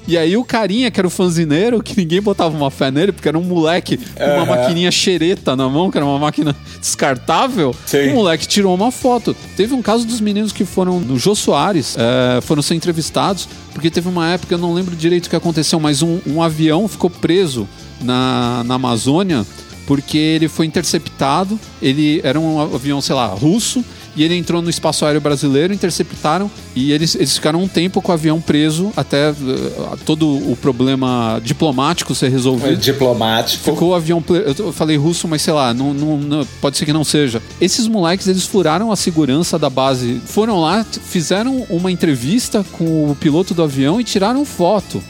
e 0.08 0.16
aí 0.16 0.38
o 0.38 0.42
carinha, 0.42 0.90
que 0.90 0.98
era 0.98 1.06
o 1.06 1.10
fanzineiro, 1.10 1.82
que 1.82 1.94
ninguém 1.94 2.22
botava 2.22 2.56
uma 2.56 2.70
fé 2.70 2.90
nele, 2.90 3.12
porque 3.12 3.28
era 3.28 3.38
um 3.38 3.42
moleque 3.42 3.98
com 3.98 4.24
uma 4.24 4.40
uhum. 4.40 4.46
maquininha 4.46 4.90
xereta 4.90 5.54
na 5.54 5.68
mão, 5.68 5.90
que 5.90 5.98
era 5.98 6.06
uma 6.06 6.18
máquina 6.18 6.56
descartável, 6.80 7.74
Sim. 7.84 8.08
o 8.08 8.14
moleque 8.14 8.48
tirou 8.48 8.74
uma 8.74 8.90
foto. 8.90 9.36
Teve 9.54 9.74
um 9.74 9.82
caso 9.82 10.06
dos 10.06 10.18
meninos 10.18 10.50
que 10.50 10.64
foram 10.64 10.98
no 10.98 11.18
Jô 11.18 11.34
Soares, 11.34 11.94
é, 11.98 12.40
foram 12.40 12.62
ser 12.62 12.74
entrevistados, 12.74 13.46
porque 13.74 13.90
teve 13.90 14.08
uma 14.08 14.30
época, 14.30 14.54
eu 14.54 14.58
não 14.58 14.72
lembro 14.72 14.96
direito 14.96 15.26
o 15.26 15.30
que 15.30 15.36
aconteceu, 15.36 15.78
mas 15.78 16.00
um, 16.00 16.18
um 16.26 16.42
avião 16.42 16.88
ficou 16.88 17.10
preso 17.10 17.68
na, 18.00 18.62
na 18.64 18.74
Amazônia 18.74 19.44
porque 19.88 20.18
ele 20.18 20.48
foi 20.48 20.66
interceptado, 20.66 21.58
ele 21.80 22.20
era 22.22 22.38
um 22.38 22.60
avião, 22.60 23.00
sei 23.00 23.14
lá, 23.14 23.26
russo, 23.28 23.82
e 24.14 24.22
ele 24.22 24.34
entrou 24.34 24.60
no 24.60 24.68
espaço 24.68 25.06
aéreo 25.06 25.18
brasileiro, 25.18 25.72
interceptaram 25.72 26.50
e 26.76 26.92
eles, 26.92 27.14
eles 27.14 27.34
ficaram 27.34 27.62
um 27.62 27.66
tempo 27.66 28.02
com 28.02 28.12
o 28.12 28.14
avião 28.14 28.38
preso 28.38 28.92
até 28.94 29.30
uh, 29.30 29.96
todo 30.04 30.28
o 30.28 30.54
problema 30.56 31.40
diplomático 31.42 32.14
ser 32.14 32.28
resolvido. 32.28 32.76
Diplomático. 32.76 33.64
Ficou 33.64 33.90
o 33.90 33.94
avião. 33.94 34.22
Eu 34.58 34.74
falei 34.74 34.98
russo, 34.98 35.26
mas 35.26 35.40
sei 35.40 35.54
lá, 35.54 35.72
não, 35.72 35.94
não, 35.94 36.18
não, 36.18 36.46
pode 36.60 36.76
ser 36.76 36.84
que 36.84 36.92
não 36.92 37.04
seja. 37.04 37.40
Esses 37.58 37.86
moleques, 37.86 38.26
eles 38.26 38.44
furaram 38.44 38.92
a 38.92 38.96
segurança 38.96 39.58
da 39.58 39.70
base, 39.70 40.20
foram 40.26 40.60
lá, 40.60 40.84
fizeram 40.84 41.64
uma 41.70 41.90
entrevista 41.90 42.62
com 42.72 43.10
o 43.10 43.16
piloto 43.16 43.54
do 43.54 43.62
avião 43.62 43.98
e 43.98 44.04
tiraram 44.04 44.44
foto. 44.44 45.02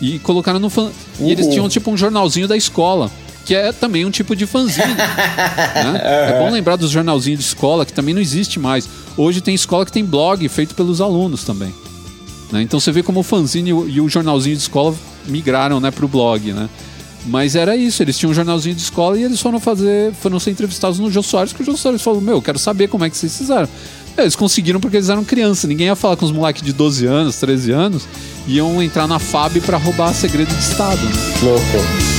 E 0.00 0.18
colocaram 0.18 0.58
no. 0.58 0.70
Fan... 0.70 0.90
Uhum. 1.18 1.28
E 1.28 1.32
eles 1.32 1.46
tinham 1.48 1.68
tipo 1.68 1.90
um 1.90 1.96
jornalzinho 1.96 2.48
da 2.48 2.56
escola 2.56 3.10
que 3.44 3.54
é 3.54 3.72
também 3.72 4.04
um 4.04 4.10
tipo 4.10 4.36
de 4.36 4.46
fanzine. 4.46 4.94
né? 4.94 6.00
É 6.30 6.38
bom 6.38 6.50
lembrar 6.50 6.76
dos 6.76 6.90
jornalzinhos 6.90 7.40
de 7.40 7.46
escola, 7.46 7.84
que 7.84 7.92
também 7.92 8.14
não 8.14 8.20
existe 8.20 8.58
mais. 8.58 8.88
Hoje 9.16 9.40
tem 9.40 9.54
escola 9.54 9.84
que 9.84 9.92
tem 9.92 10.04
blog 10.04 10.46
feito 10.48 10.74
pelos 10.74 11.00
alunos 11.00 11.42
também. 11.42 11.74
Né? 12.52 12.62
Então 12.62 12.78
você 12.78 12.92
vê 12.92 13.02
como 13.02 13.20
o 13.20 13.22
fanzine 13.22 13.70
e 13.70 14.00
o 14.00 14.08
jornalzinho 14.08 14.56
de 14.56 14.62
escola 14.62 14.94
migraram 15.26 15.80
né, 15.80 15.90
para 15.90 16.04
o 16.04 16.08
blog, 16.08 16.52
né? 16.52 16.68
Mas 17.26 17.54
era 17.54 17.76
isso, 17.76 18.02
eles 18.02 18.16
tinham 18.16 18.30
um 18.30 18.34
jornalzinho 18.34 18.74
de 18.74 18.80
escola 18.80 19.18
e 19.18 19.22
eles 19.22 19.40
foram 19.40 19.60
fazer, 19.60 20.12
foram 20.14 20.40
ser 20.40 20.52
entrevistados 20.52 20.98
no 20.98 21.10
Jô 21.10 21.22
Soares, 21.22 21.52
que 21.52 21.60
o 21.60 21.64
Jô 21.64 21.76
Soares 21.76 22.00
falou, 22.00 22.20
meu, 22.20 22.36
eu 22.36 22.42
quero 22.42 22.58
saber 22.58 22.88
como 22.88 23.04
é 23.04 23.10
que 23.10 23.16
vocês 23.16 23.36
fizeram. 23.36 23.68
Eles 24.16 24.34
conseguiram 24.34 24.80
porque 24.80 24.96
eles 24.96 25.08
eram 25.08 25.22
crianças, 25.22 25.68
ninguém 25.68 25.86
ia 25.88 25.96
falar 25.96 26.16
com 26.16 26.24
os 26.24 26.32
moleques 26.32 26.62
de 26.62 26.72
12 26.72 27.06
anos, 27.06 27.36
13 27.36 27.72
anos, 27.72 28.08
iam 28.50 28.82
entrar 28.82 29.06
na 29.06 29.18
FAB 29.18 29.60
para 29.60 29.78
roubar 29.78 30.12
segredo 30.12 30.52
de 30.54 30.62
Estado. 30.62 31.00
Né? 31.00 31.12
Louco. 31.42 32.10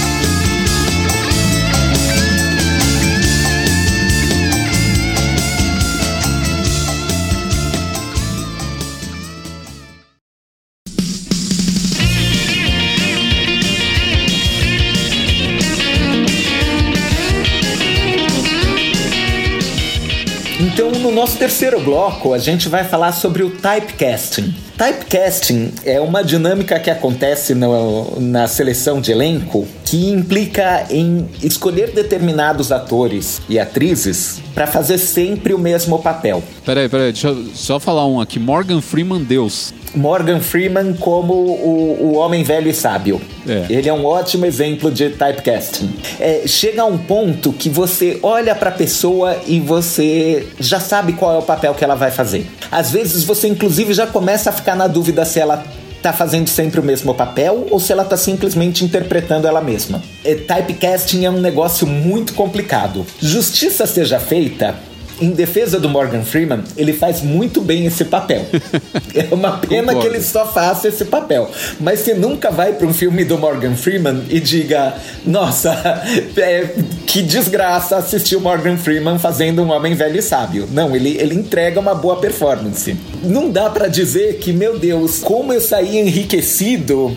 no 21.01 21.11
nosso 21.11 21.37
terceiro 21.37 21.79
bloco, 21.79 22.33
a 22.33 22.37
gente 22.37 22.69
vai 22.69 22.83
falar 22.83 23.11
sobre 23.11 23.43
o 23.43 23.49
typecasting. 23.49 24.53
Typecasting 24.81 25.73
é 25.85 26.01
uma 26.01 26.23
dinâmica 26.23 26.79
que 26.79 26.89
acontece 26.89 27.53
no, 27.53 28.19
na 28.19 28.47
seleção 28.47 28.99
de 28.99 29.11
elenco 29.11 29.67
que 29.85 30.09
implica 30.09 30.87
em 30.89 31.29
escolher 31.43 31.91
determinados 31.91 32.71
atores 32.71 33.39
e 33.47 33.59
atrizes 33.59 34.41
para 34.55 34.65
fazer 34.65 34.97
sempre 34.97 35.53
o 35.53 35.59
mesmo 35.59 35.99
papel. 35.99 36.41
Peraí, 36.65 36.89
peraí, 36.89 37.11
deixa 37.11 37.27
eu 37.27 37.45
só 37.53 37.79
falar 37.79 38.07
um 38.07 38.19
aqui. 38.19 38.39
Morgan 38.39 38.81
Freeman 38.81 39.23
Deus. 39.23 39.73
Morgan 39.93 40.39
Freeman 40.39 40.93
como 40.93 41.33
o, 41.33 41.97
o 42.01 42.15
homem 42.15 42.43
velho 42.43 42.69
e 42.69 42.73
sábio. 42.73 43.21
É. 43.47 43.65
Ele 43.69 43.89
é 43.89 43.93
um 43.93 44.05
ótimo 44.05 44.45
exemplo 44.45 44.91
de 44.91 45.09
typecasting. 45.09 45.93
É, 46.19 46.43
chega 46.45 46.83
a 46.83 46.85
um 46.85 46.97
ponto 46.97 47.51
que 47.51 47.69
você 47.69 48.19
olha 48.23 48.55
para 48.55 48.69
a 48.69 48.73
pessoa 48.73 49.37
e 49.47 49.59
você 49.59 50.47
já 50.59 50.79
sabe 50.79 51.13
qual 51.13 51.35
é 51.35 51.37
o 51.39 51.41
papel 51.41 51.73
que 51.73 51.83
ela 51.83 51.95
vai 51.95 52.11
fazer. 52.11 52.47
Às 52.71 52.91
vezes 52.91 53.23
você 53.23 53.47
inclusive 53.47 53.93
já 53.93 54.07
começa 54.07 54.49
a 54.49 54.53
ficar 54.53 54.70
na 54.75 54.87
dúvida 54.87 55.25
se 55.25 55.39
ela 55.39 55.63
tá 56.01 56.11
fazendo 56.11 56.49
sempre 56.49 56.79
o 56.79 56.83
mesmo 56.83 57.13
papel 57.13 57.67
ou 57.69 57.79
se 57.79 57.91
ela 57.91 58.03
tá 58.03 58.17
simplesmente 58.17 58.83
interpretando 58.83 59.47
ela 59.47 59.61
mesma. 59.61 60.01
E 60.25 60.35
typecasting 60.35 61.25
é 61.25 61.29
um 61.29 61.39
negócio 61.39 61.85
muito 61.85 62.33
complicado. 62.33 63.05
Justiça 63.19 63.85
seja 63.85 64.19
feita, 64.19 64.75
em 65.21 65.31
defesa 65.31 65.79
do 65.79 65.87
Morgan 65.87 66.23
Freeman, 66.23 66.63
ele 66.75 66.93
faz 66.93 67.21
muito 67.21 67.61
bem 67.61 67.85
esse 67.85 68.05
papel. 68.05 68.45
é 69.13 69.33
uma 69.33 69.57
pena 69.57 69.95
que 69.95 70.05
ele 70.05 70.21
só 70.21 70.45
faça 70.45 70.87
esse 70.87 71.05
papel. 71.05 71.49
Mas 71.79 71.99
você 71.99 72.13
nunca 72.13 72.49
vai 72.49 72.73
para 72.73 72.87
um 72.87 72.93
filme 72.93 73.23
do 73.23 73.37
Morgan 73.37 73.75
Freeman 73.75 74.23
e 74.29 74.39
diga: 74.39 74.95
Nossa, 75.25 75.71
é, 76.37 76.69
que 77.05 77.21
desgraça 77.21 77.97
assistir 77.97 78.35
o 78.35 78.41
Morgan 78.41 78.77
Freeman 78.77 79.19
fazendo 79.19 79.61
um 79.61 79.71
homem 79.71 79.93
velho 79.93 80.17
e 80.17 80.21
sábio. 80.21 80.67
Não, 80.71 80.95
ele, 80.95 81.17
ele 81.19 81.35
entrega 81.35 81.79
uma 81.79 81.93
boa 81.93 82.17
performance. 82.17 82.97
Não 83.23 83.49
dá 83.49 83.69
para 83.69 83.87
dizer 83.87 84.37
que, 84.37 84.51
meu 84.51 84.79
Deus, 84.79 85.19
como 85.19 85.53
eu 85.53 85.61
saí 85.61 85.97
enriquecido 85.97 87.15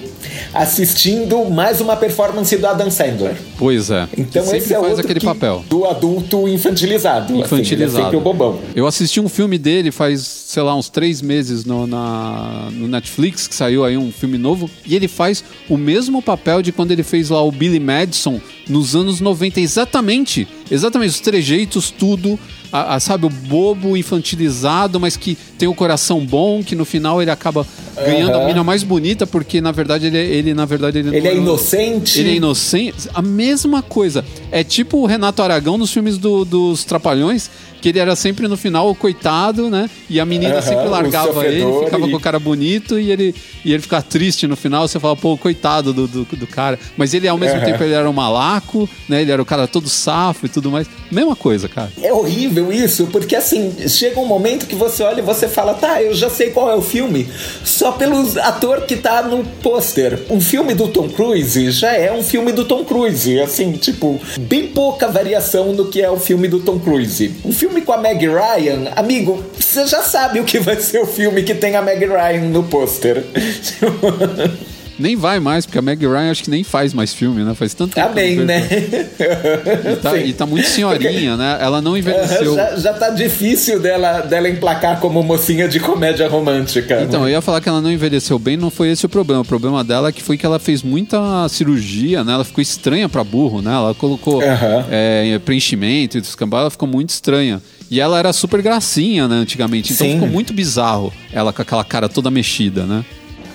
assistindo 0.53 1.45
mais 1.45 1.81
uma 1.81 1.97
performance 1.97 2.57
do 2.57 2.67
Adam 2.67 2.91
Sandler. 2.91 3.37
Pois 3.59 3.91
é. 3.91 4.09
Então 4.17 4.43
esse 4.55 4.73
é 4.75 4.81
faz 4.81 4.99
aquele 4.99 5.21
que- 5.21 5.27
papel. 5.27 5.65
do 5.69 5.85
adulto 5.85 6.49
infantilizado. 6.49 7.35
Infantilizado. 7.37 7.85
Assim, 7.91 8.01
é 8.01 8.03
sempre 8.05 8.17
o 8.17 8.21
bobão. 8.21 8.59
Eu 8.75 8.87
assisti 8.87 9.21
um 9.21 9.29
filme 9.29 9.59
dele 9.59 9.91
faz, 9.91 10.21
sei 10.23 10.63
lá, 10.63 10.75
uns 10.75 10.89
três 10.89 11.21
meses 11.21 11.65
no, 11.65 11.87
na, 11.87 12.69
no 12.73 12.89
Netflix, 12.89 13.47
que 13.49 13.55
saiu 13.55 13.85
aí 13.85 13.97
um 13.97 14.11
filme 14.13 14.39
novo, 14.39 14.69
e 14.87 14.95
ele 14.95 15.09
faz 15.09 15.45
o 15.69 15.77
mesmo 15.77 16.23
papel 16.23 16.63
de 16.63 16.73
quando 16.73 16.91
ele 16.93 17.03
fez 17.03 17.31
lá 17.31 17.43
o 17.43 17.51
Billy 17.53 17.81
Madison 17.81 18.41
nos 18.69 18.95
anos 18.97 19.21
90. 19.21 19.61
Exatamente, 19.61 20.47
exatamente, 20.71 21.11
os 21.11 21.21
trejeitos, 21.21 21.91
tudo. 21.91 22.39
a- 22.73 22.97
a, 22.97 23.01
sabe, 23.01 23.25
o 23.25 23.31
bobo 23.31 23.97
infantilizado, 23.97 24.99
mas 24.99 25.17
que 25.17 25.37
tem 25.57 25.69
o 25.69 25.75
coração 25.75 26.27
bom, 26.27 26.61
que 26.61 26.75
no 26.75 26.85
final 26.85 27.23
ele 27.23 27.31
acaba 27.31 27.65
ganhando 28.05 28.33
a 28.33 28.39
Aham. 28.39 28.47
mina 28.49 28.65
mais 28.65 28.83
bonita, 28.83 29.25
porque 29.29 29.61
na 29.61 29.71
verdade 29.71 30.07
ele, 30.07 30.19
ele 30.19 30.55
na 30.55 30.65
verdade 30.65 30.99
ele, 30.99 31.09
Ele 31.17 31.21
não 31.21 31.31
é 31.31 31.37
inocente. 31.37 32.19
Ele 32.19 32.31
é 32.31 32.35
inocente. 32.35 33.09
A 33.15 33.23
mesma 33.23 33.81
coisa. 33.81 34.25
É 34.51 34.65
tipo 34.65 34.99
o 34.99 35.07
Renato 35.07 35.41
Aragão 35.41 35.79
nos 35.79 35.93
filmes 35.93 36.19
do- 36.19 36.45
dos 36.45 36.85
Trapalhões, 36.85 37.49
que 37.85 37.91
ele 37.91 37.99
era 37.99 38.17
sempre 38.17 38.49
no 38.49 38.57
final 38.57 38.89
o 38.89 38.95
coitado, 38.95 39.69
né? 39.69 39.91
E 40.09 40.19
a 40.19 40.25
menina 40.25 40.63
sempre 40.63 40.89
largava 40.89 41.45
ele, 41.47 41.85
ficava 41.85 42.07
e- 42.07 42.11
com 42.13 42.17
o 42.17 42.21
cara 42.21 42.39
bonito 42.39 42.99
e 42.99 43.11
ele, 43.13 43.35
e 43.63 43.75
ele 43.75 43.83
ficava 43.83 44.03
triste 44.03 44.47
no 44.47 44.57
final. 44.57 44.89
Você 44.89 44.99
fala, 44.99 45.15
pô, 45.15 45.37
coitado 45.37 45.93
do, 45.93 46.09
do, 46.09 46.25
do 46.25 46.47
cara. 46.47 46.79
Mas 46.97 47.13
ele, 47.13 47.29
ao 47.29 47.37
mesmo 47.37 47.61
tempo, 47.63 47.85
ele 47.85 47.93
era 47.93 48.09
um 48.09 48.13
malaco, 48.15 48.89
né? 49.07 49.21
Ele 49.21 49.31
era 49.31 49.43
o 49.43 49.45
cara 49.45 49.67
todo 49.69 49.87
safo 49.87 50.47
e 50.47 50.49
tudo 50.49 50.71
mais. 50.71 50.87
Mesma 51.13 51.37
coisa, 51.37 51.69
cara. 51.69 51.93
É 52.03 52.11
horrível 52.11 52.73
isso, 52.73 53.07
porque 53.09 53.37
assim, 53.37 53.75
chega 53.87 54.19
um 54.19 54.25
momento 54.25 54.67
que 54.67 54.75
você 54.75 55.03
olha 55.03 55.19
e 55.19 55.23
você 55.23 55.47
fala, 55.47 55.75
tá, 55.75 56.03
eu 56.03 56.15
já 56.15 56.31
sei 56.31 56.53
qual 56.53 56.71
é 56.71 56.75
o 56.75 56.81
filme, 56.81 57.29
só 57.63 57.93
pelo 57.93 58.17
ator 58.41 58.81
que 58.87 58.97
tá 58.97 59.23
no 59.23 59.45
pôster. 59.63 60.23
Um 60.31 60.41
filme 60.41 60.73
do 60.73 60.89
Tom 60.89 61.11
Cruise 61.11 61.71
já 61.71 61.93
é 61.93 62.11
um 62.11 62.23
filme 62.23 62.51
do 62.51 62.65
Tom 62.65 62.83
Cruise, 62.83 63.39
assim, 63.41 63.73
tipo, 63.73 64.19
bem 64.41 64.69
pouca 64.69 65.07
variação 65.07 65.75
do 65.75 65.85
que 65.91 66.01
é 66.01 66.11
o 66.11 66.17
filme 66.19 66.49
do 66.49 66.61
Tom 66.61 66.79
Cruise. 66.79 67.31
Um 67.45 67.53
filme 67.53 67.74
com 67.83 67.93
a 67.93 67.99
Meg 67.99 68.27
Ryan, 68.27 68.93
amigo, 68.97 69.45
você 69.59 69.87
já 69.87 70.03
sabe 70.03 70.41
o 70.41 70.45
que 70.45 70.59
vai 70.59 70.77
ser 70.81 71.01
o 71.01 71.07
filme 71.07 71.43
que 71.43 71.55
tem 71.55 71.77
a 71.77 71.83
Meg 71.83 72.05
Ryan 72.05 72.49
no 72.49 72.65
pôster. 72.65 73.25
Nem 74.99 75.17
vai 75.17 75.41
mais, 75.41 75.67
porque 75.67 75.79
a 75.79 75.83
Meg 75.83 76.07
Ryan 76.07 76.31
acho 76.31 76.45
que 76.45 76.51
nem 76.51 76.63
faz 76.63 76.95
mais 76.95 77.13
filme, 77.13 77.43
né? 77.43 77.55
Faz 77.55 77.75
tanto 77.75 77.95
tempo. 77.95 78.07
tá 78.07 78.13
eu 78.13 78.15
bem, 78.15 78.37
né? 78.37 78.61
vejo. 78.61 79.93
E 79.93 79.97
tá, 79.97 80.11
Sim. 80.13 80.25
e 80.25 80.33
tá 80.33 80.47
muito 80.47 80.69
senhorinha, 80.69 81.37
né? 81.37 81.59
Ela 81.61 81.81
não 81.83 81.97
envelheceu. 81.97 82.55
já, 82.55 82.77
já 82.77 82.93
tá 82.93 83.11
difícil 83.11 83.81
dela, 83.81 84.21
dela 84.21 84.49
emplacar 84.49 85.01
como 85.01 85.23
mocinha 85.23 85.69
de 85.69 85.81
comédia 85.81 86.29
romântica. 86.29 87.03
Então, 87.03 87.21
né? 87.21 87.27
eu 87.27 87.33
ia 87.33 87.41
falar 87.41 87.61
que 87.61 87.69
ela 87.69 87.81
não 87.81 87.91
envelheceu 87.91 88.39
bem, 88.39 88.57
não 88.57 88.71
foi 88.71 88.91
esse 88.91 89.05
o 89.07 89.09
problema. 89.09 89.43
O 89.43 89.45
problema 89.45 89.83
dela 89.83 90.09
é 90.09 90.13
que 90.13 90.23
foi 90.23 90.37
que 90.37 90.47
ela 90.47 90.59
fez 90.59 90.83
muita 90.83 91.49
cirurgia, 91.49 92.23
né? 92.23 92.33
Ela 92.33 92.45
ficou 92.45 92.63
estranha 92.63 93.09
pra 93.09 93.25
burro, 93.25 93.61
né? 93.61 93.73
Ela 93.73 93.95
colocou 93.95 94.41
Aham. 94.41 94.85
é, 94.91 95.39
preenchimento 95.45 96.19
e 96.19 96.21
descambar, 96.21 96.63
ela 96.63 96.71
ficou 96.71 96.89
muito 96.89 97.11
estranha. 97.11 97.61
E 97.91 98.01
ela 98.01 98.19
era 98.19 98.33
super 98.33 98.63
gracinha, 98.63 99.29
né, 99.29 99.37
antigamente. 99.37 99.93
Então 99.93 100.07
Sim. 100.07 100.15
ficou 100.15 100.29
muito 100.29 100.53
bizarro 100.53 101.13
ela 101.33 101.53
com 101.53 101.63
aquela 101.63 101.85
cara 101.85 102.09
toda 102.09 102.31
mexida, 102.31 102.85
né? 102.85 103.05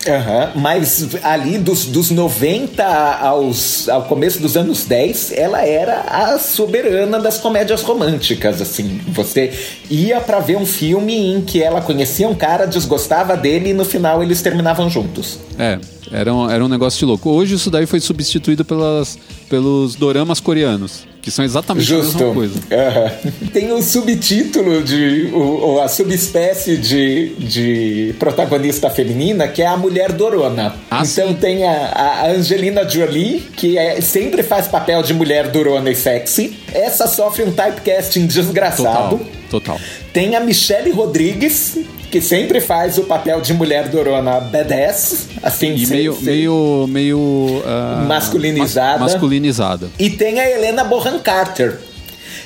Aham, 0.06 0.52
Mas 0.54 1.08
ali 1.22 1.58
dos, 1.58 1.84
dos 1.86 2.10
90 2.10 2.84
aos, 2.84 3.88
ao 3.88 4.04
começo 4.04 4.40
dos 4.40 4.56
anos 4.56 4.84
10, 4.84 5.32
ela 5.32 5.64
era 5.64 6.00
a 6.00 6.38
soberana 6.38 7.18
das 7.20 7.38
comédias 7.38 7.82
românticas, 7.82 8.60
assim. 8.62 9.00
Você 9.08 9.52
ia 9.90 10.20
pra 10.20 10.40
ver 10.40 10.56
um 10.56 10.64
filme 10.64 11.14
em 11.14 11.42
que 11.42 11.62
ela 11.62 11.80
conhecia 11.82 12.28
um 12.28 12.34
cara, 12.34 12.66
desgostava 12.66 13.36
dele 13.36 13.70
e 13.70 13.74
no 13.74 13.84
final 13.84 14.22
eles 14.22 14.40
terminavam 14.40 14.88
juntos. 14.88 15.38
É, 15.58 15.78
era 16.10 16.32
um, 16.32 16.50
era 16.50 16.64
um 16.64 16.68
negócio 16.68 16.98
de 16.98 17.04
louco. 17.04 17.30
Hoje 17.30 17.54
isso 17.54 17.70
daí 17.70 17.86
foi 17.86 18.00
substituído 18.00 18.64
pelas, 18.64 19.18
pelos 19.48 19.94
doramas 19.94 20.40
coreanos, 20.40 21.04
que 21.22 21.30
são 21.30 21.44
exatamente 21.44 21.82
a 21.92 21.96
Justo. 21.98 22.18
mesma 22.18 22.34
coisa. 22.34 22.60
Aham. 22.72 23.10
Tem 23.52 23.72
o 23.72 23.82
subtítulo 23.82 24.82
de. 24.82 25.28
O, 25.32 25.74
o- 25.74 25.80
a 25.80 25.88
subespécie 25.88 26.76
de, 26.76 27.28
de 27.38 28.14
protagonista 28.18 28.88
feminina, 28.90 29.46
que 29.48 29.60
é 29.62 29.66
a 29.66 29.76
mulher 29.76 30.12
dorona. 30.12 30.74
Ah, 30.90 31.02
então 31.04 31.28
sim. 31.28 31.34
tem 31.34 31.64
a, 31.66 31.72
a 31.72 32.26
Angelina 32.30 32.88
Jolie, 32.88 33.40
que 33.56 33.76
é- 33.76 34.00
sempre 34.00 34.42
faz 34.42 34.66
papel 34.66 35.02
de 35.02 35.12
mulher 35.14 35.48
durona 35.48 35.90
e 35.90 35.94
sexy. 35.96 36.56
Essa 36.72 37.06
sofre 37.06 37.42
um 37.44 37.50
typecasting 37.52 38.26
desgraçado. 38.26 39.18
Total, 39.18 39.30
total. 39.50 39.80
Tem 40.12 40.34
a 40.36 40.40
Michelle 40.40 40.90
Rodrigues, 40.90 41.78
que 42.10 42.20
sempre 42.20 42.60
faz 42.60 42.98
o 42.98 43.04
papel 43.04 43.40
de 43.40 43.52
mulher 43.54 43.88
durona 43.88 44.40
badass. 44.40 45.28
Assim, 45.42 45.74
E 45.76 45.86
meio, 45.86 46.18
meio, 46.20 46.86
meio 46.88 47.62
ah, 47.64 48.04
Masculinizada. 48.08 48.98
mas- 48.98 49.12
masculinizada. 49.12 49.88
E 49.98 50.10
tem 50.10 50.40
a 50.40 50.50
Helena 50.50 50.82
Bonham 50.84 51.18
Carter, 51.20 51.78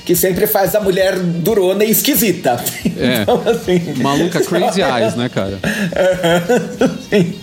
que 0.04 0.14
sempre 0.14 0.46
faz 0.46 0.74
a 0.74 0.80
mulher 0.80 1.18
durona 1.18 1.84
e 1.84 1.90
esquisita. 1.90 2.62
É. 2.96 3.22
Então, 3.22 3.42
assim. 3.44 3.94
Maluca 4.00 4.40
Crazy 4.44 4.80
Eyes, 4.80 5.16
né, 5.16 5.28
cara? 5.28 5.58
Sim. 7.10 7.34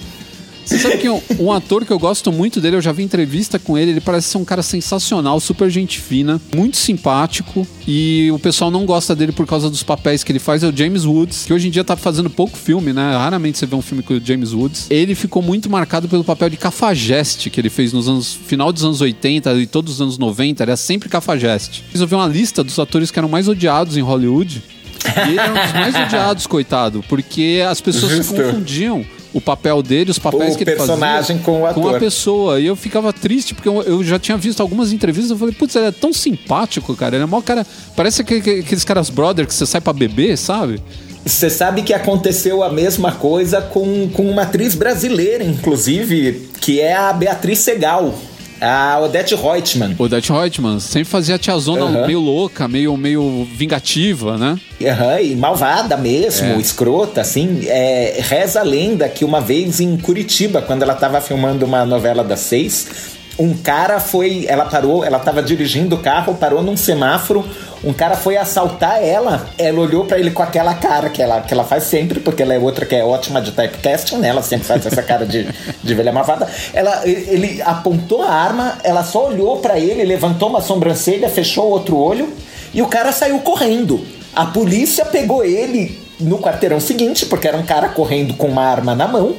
Você 0.72 0.80
sabe 0.80 0.98
que 1.00 1.10
um, 1.10 1.22
um 1.38 1.52
ator 1.52 1.84
que 1.84 1.92
eu 1.92 2.00
gosto 2.00 2.32
muito 2.32 2.62
dele, 2.62 2.78
eu 2.78 2.82
já 2.82 2.94
vi 2.94 3.04
entrevista 3.04 3.60
com 3.60 3.78
ele, 3.78 3.92
ele 3.92 4.00
parece 4.00 4.30
ser 4.30 4.38
um 4.38 4.46
cara 4.46 4.64
sensacional, 4.64 5.38
super 5.42 5.70
gente 5.70 6.00
fina, 6.00 6.40
muito 6.56 6.78
simpático 6.78 7.68
e 7.86 8.32
o 8.32 8.40
pessoal 8.40 8.72
não 8.72 8.86
gosta 8.86 9.14
dele 9.14 9.34
por 9.34 9.46
causa 9.46 9.70
dos 9.70 9.84
papéis 9.84 10.24
que 10.24 10.32
ele 10.32 10.40
faz, 10.40 10.64
é 10.64 10.70
o 10.70 10.74
James 10.76 11.04
Woods, 11.04 11.44
que 11.44 11.54
hoje 11.54 11.68
em 11.68 11.72
dia 11.72 11.84
tá 11.84 11.98
fazendo 11.98 12.30
pouco 12.30 12.58
filme, 12.58 12.94
né? 12.94 13.18
Raramente 13.18 13.58
você 13.58 13.66
vê 13.66 13.76
um 13.76 13.82
filme 13.82 14.02
com 14.02 14.14
o 14.14 14.22
James 14.24 14.54
Woods. 14.54 14.88
Ele 14.90 15.14
ficou 15.14 15.42
muito 15.42 15.70
marcado 15.70 16.08
pelo 16.08 16.24
papel 16.24 16.50
de 16.50 16.56
cafajeste 16.56 17.50
que 17.50 17.60
ele 17.60 17.70
fez 17.70 17.92
nos 17.92 18.08
anos 18.08 18.34
final 18.34 18.72
dos 18.72 18.86
anos 18.86 19.02
80 19.02 19.54
e 19.56 19.68
todos 19.68 19.96
os 19.96 20.02
anos 20.02 20.18
90, 20.18 20.64
era 20.64 20.78
sempre 20.78 21.10
cafajeste. 21.10 21.84
Ver 21.94 22.16
uma 22.16 22.28
lista 22.28 22.64
dos 22.64 22.80
atores 22.80 23.12
que 23.12 23.20
eram 23.20 23.28
mais 23.28 23.50
odiados 23.50 23.98
em 23.98 24.02
Hollywood. 24.02 24.64
E 25.04 25.30
ele 25.32 25.40
era 25.40 25.52
um 25.52 25.62
dos 25.66 25.74
mais 25.74 25.96
odiados, 26.08 26.48
coitado, 26.48 27.04
porque 27.10 27.62
as 27.70 27.82
pessoas 27.82 28.12
se 28.14 28.18
Justo. 28.20 28.36
confundiam 28.36 29.06
o 29.34 29.40
papel 29.42 29.82
dele, 29.82 30.12
os 30.12 30.20
papéis 30.20 30.54
O 30.54 30.58
que 30.58 30.64
ele 30.64 30.72
fazia 30.76 30.94
personagem 30.96 31.38
com 31.40 31.62
o 31.62 31.66
ator. 31.66 31.96
a 31.96 32.00
pessoa. 32.00 32.60
E 32.60 32.66
eu 32.68 32.76
ficava 32.76 33.14
triste, 33.14 33.54
porque 33.56 33.70
eu, 33.70 33.82
eu 33.84 34.04
já 34.04 34.20
tinha 34.20 34.38
visto 34.38 34.60
algumas 34.62 34.92
entrevistas. 34.92 35.32
Eu 35.32 35.38
falei, 35.38 35.54
putz, 35.54 35.76
ele 35.76 35.86
é 35.86 35.92
tão 35.92 36.12
simpático, 36.14 36.96
cara. 36.96 37.16
Ele 37.16 37.24
é 37.24 37.26
mó 37.28 37.42
cara. 37.42 37.66
Parece 37.96 38.24
que, 38.24 38.42
que- 38.42 38.60
aqueles 38.60 38.84
caras 38.84 39.10
brother 39.10 39.48
que 39.48 39.54
você 39.54 39.66
sai 39.66 39.80
pra 39.82 39.94
beber, 39.94 40.38
sabe? 40.38 40.82
Você 41.26 41.50
sabe 41.52 41.84
que 41.84 41.94
aconteceu 41.94 42.64
a 42.64 42.70
mesma 42.72 43.12
coisa 43.12 43.62
com, 43.62 44.10
com 44.10 44.30
uma 44.30 44.42
atriz 44.42 44.74
brasileira, 44.74 45.44
inclusive, 45.44 46.50
que 46.60 46.80
é 46.80 46.96
a 46.96 47.14
Beatriz 47.14 47.60
Segal, 47.60 48.14
a 48.62 49.00
Odete 49.00 49.34
Reutemann. 49.36 49.96
O 49.98 50.04
Odete 50.04 50.32
Reutemann 50.32 50.80
sempre 50.80 51.06
fazia 51.10 51.36
a 51.36 51.40
tiazona 51.40 51.86
Aham. 51.86 52.06
meio 52.08 52.20
louca, 52.20 52.68
meio, 52.68 52.96
meio 52.96 53.48
vingativa, 53.54 54.38
né? 54.38 54.60
Aham, 54.86 55.20
e 55.22 55.36
malvada 55.36 55.98
mesmo, 55.98 56.48
É. 56.48 56.58
escrota, 56.58 57.22
assim. 57.22 57.62
É, 57.68 58.20
reza 58.22 58.60
a 58.60 58.64
lenda 58.64 59.10
que 59.10 59.26
uma 59.26 59.42
vez 59.42 59.80
em 59.80 59.98
Curitiba, 59.98 60.62
quando 60.62 60.84
ela 60.84 60.94
estava 60.94 61.20
filmando 61.20 61.66
uma 61.66 61.86
novela 61.86 62.24
das 62.24 62.40
seis, 62.42 62.88
um 63.40 63.56
cara 63.56 64.00
foi. 64.00 64.46
Ela 64.48 64.66
parou, 64.66 65.04
ela 65.04 65.18
estava 65.18 65.42
dirigindo 65.42 65.96
o 65.96 66.00
carro, 66.00 66.36
parou 66.36 66.62
num 66.62 66.78
semáforo. 66.78 67.46
Um 67.84 67.94
cara 67.94 68.16
foi 68.16 68.38
assaltar 68.38 69.04
ela. 69.04 69.48
Ela 69.58 69.80
olhou 69.80 70.06
pra 70.06 70.20
ele 70.20 70.32
com 70.32 70.44
aquela 70.44 70.76
cara 70.76 71.10
que 71.10 71.22
ela, 71.22 71.42
que 71.42 71.54
ela 71.54 71.64
faz 71.64 71.84
sempre, 71.84 72.20
porque 72.20 72.44
ela 72.44 72.54
é 72.54 72.60
outra 72.60 72.86
que 72.86 72.96
é 72.96 73.04
ótima 73.04 73.42
de 73.42 73.52
typecasting, 73.52 74.18
né? 74.18 74.28
Ela 74.28 74.44
sempre 74.44 74.68
faz 74.68 74.86
essa 74.86 75.02
cara 75.02 75.26
de, 75.26 75.48
de 75.84 75.94
velha 75.96 76.12
malvada. 76.12 76.48
Ela, 76.74 77.02
ele 77.08 77.62
apontou 77.64 78.22
a 78.22 78.30
arma, 78.30 78.78
ela 78.84 79.04
só 79.04 79.28
olhou 79.28 79.58
pra 79.58 79.80
ele, 79.80 80.04
levantou 80.04 80.50
uma 80.50 80.62
sobrancelha, 80.62 81.28
fechou 81.30 81.70
outro 81.70 81.98
olho 81.98 82.32
e 82.74 82.82
o 82.82 82.88
cara 82.88 83.12
saiu 83.12 83.40
correndo. 83.40 84.06
A 84.36 84.46
polícia 84.46 85.04
pegou 85.06 85.44
ele 85.44 86.00
no 86.20 86.38
quarteirão 86.38 86.80
seguinte, 86.80 87.26
porque 87.26 87.48
era 87.48 87.58
um 87.58 87.64
cara 87.64 87.90
correndo 87.90 88.36
com 88.36 88.48
uma 88.48 88.64
arma 88.64 88.96
na 88.96 89.08
mão. 89.08 89.36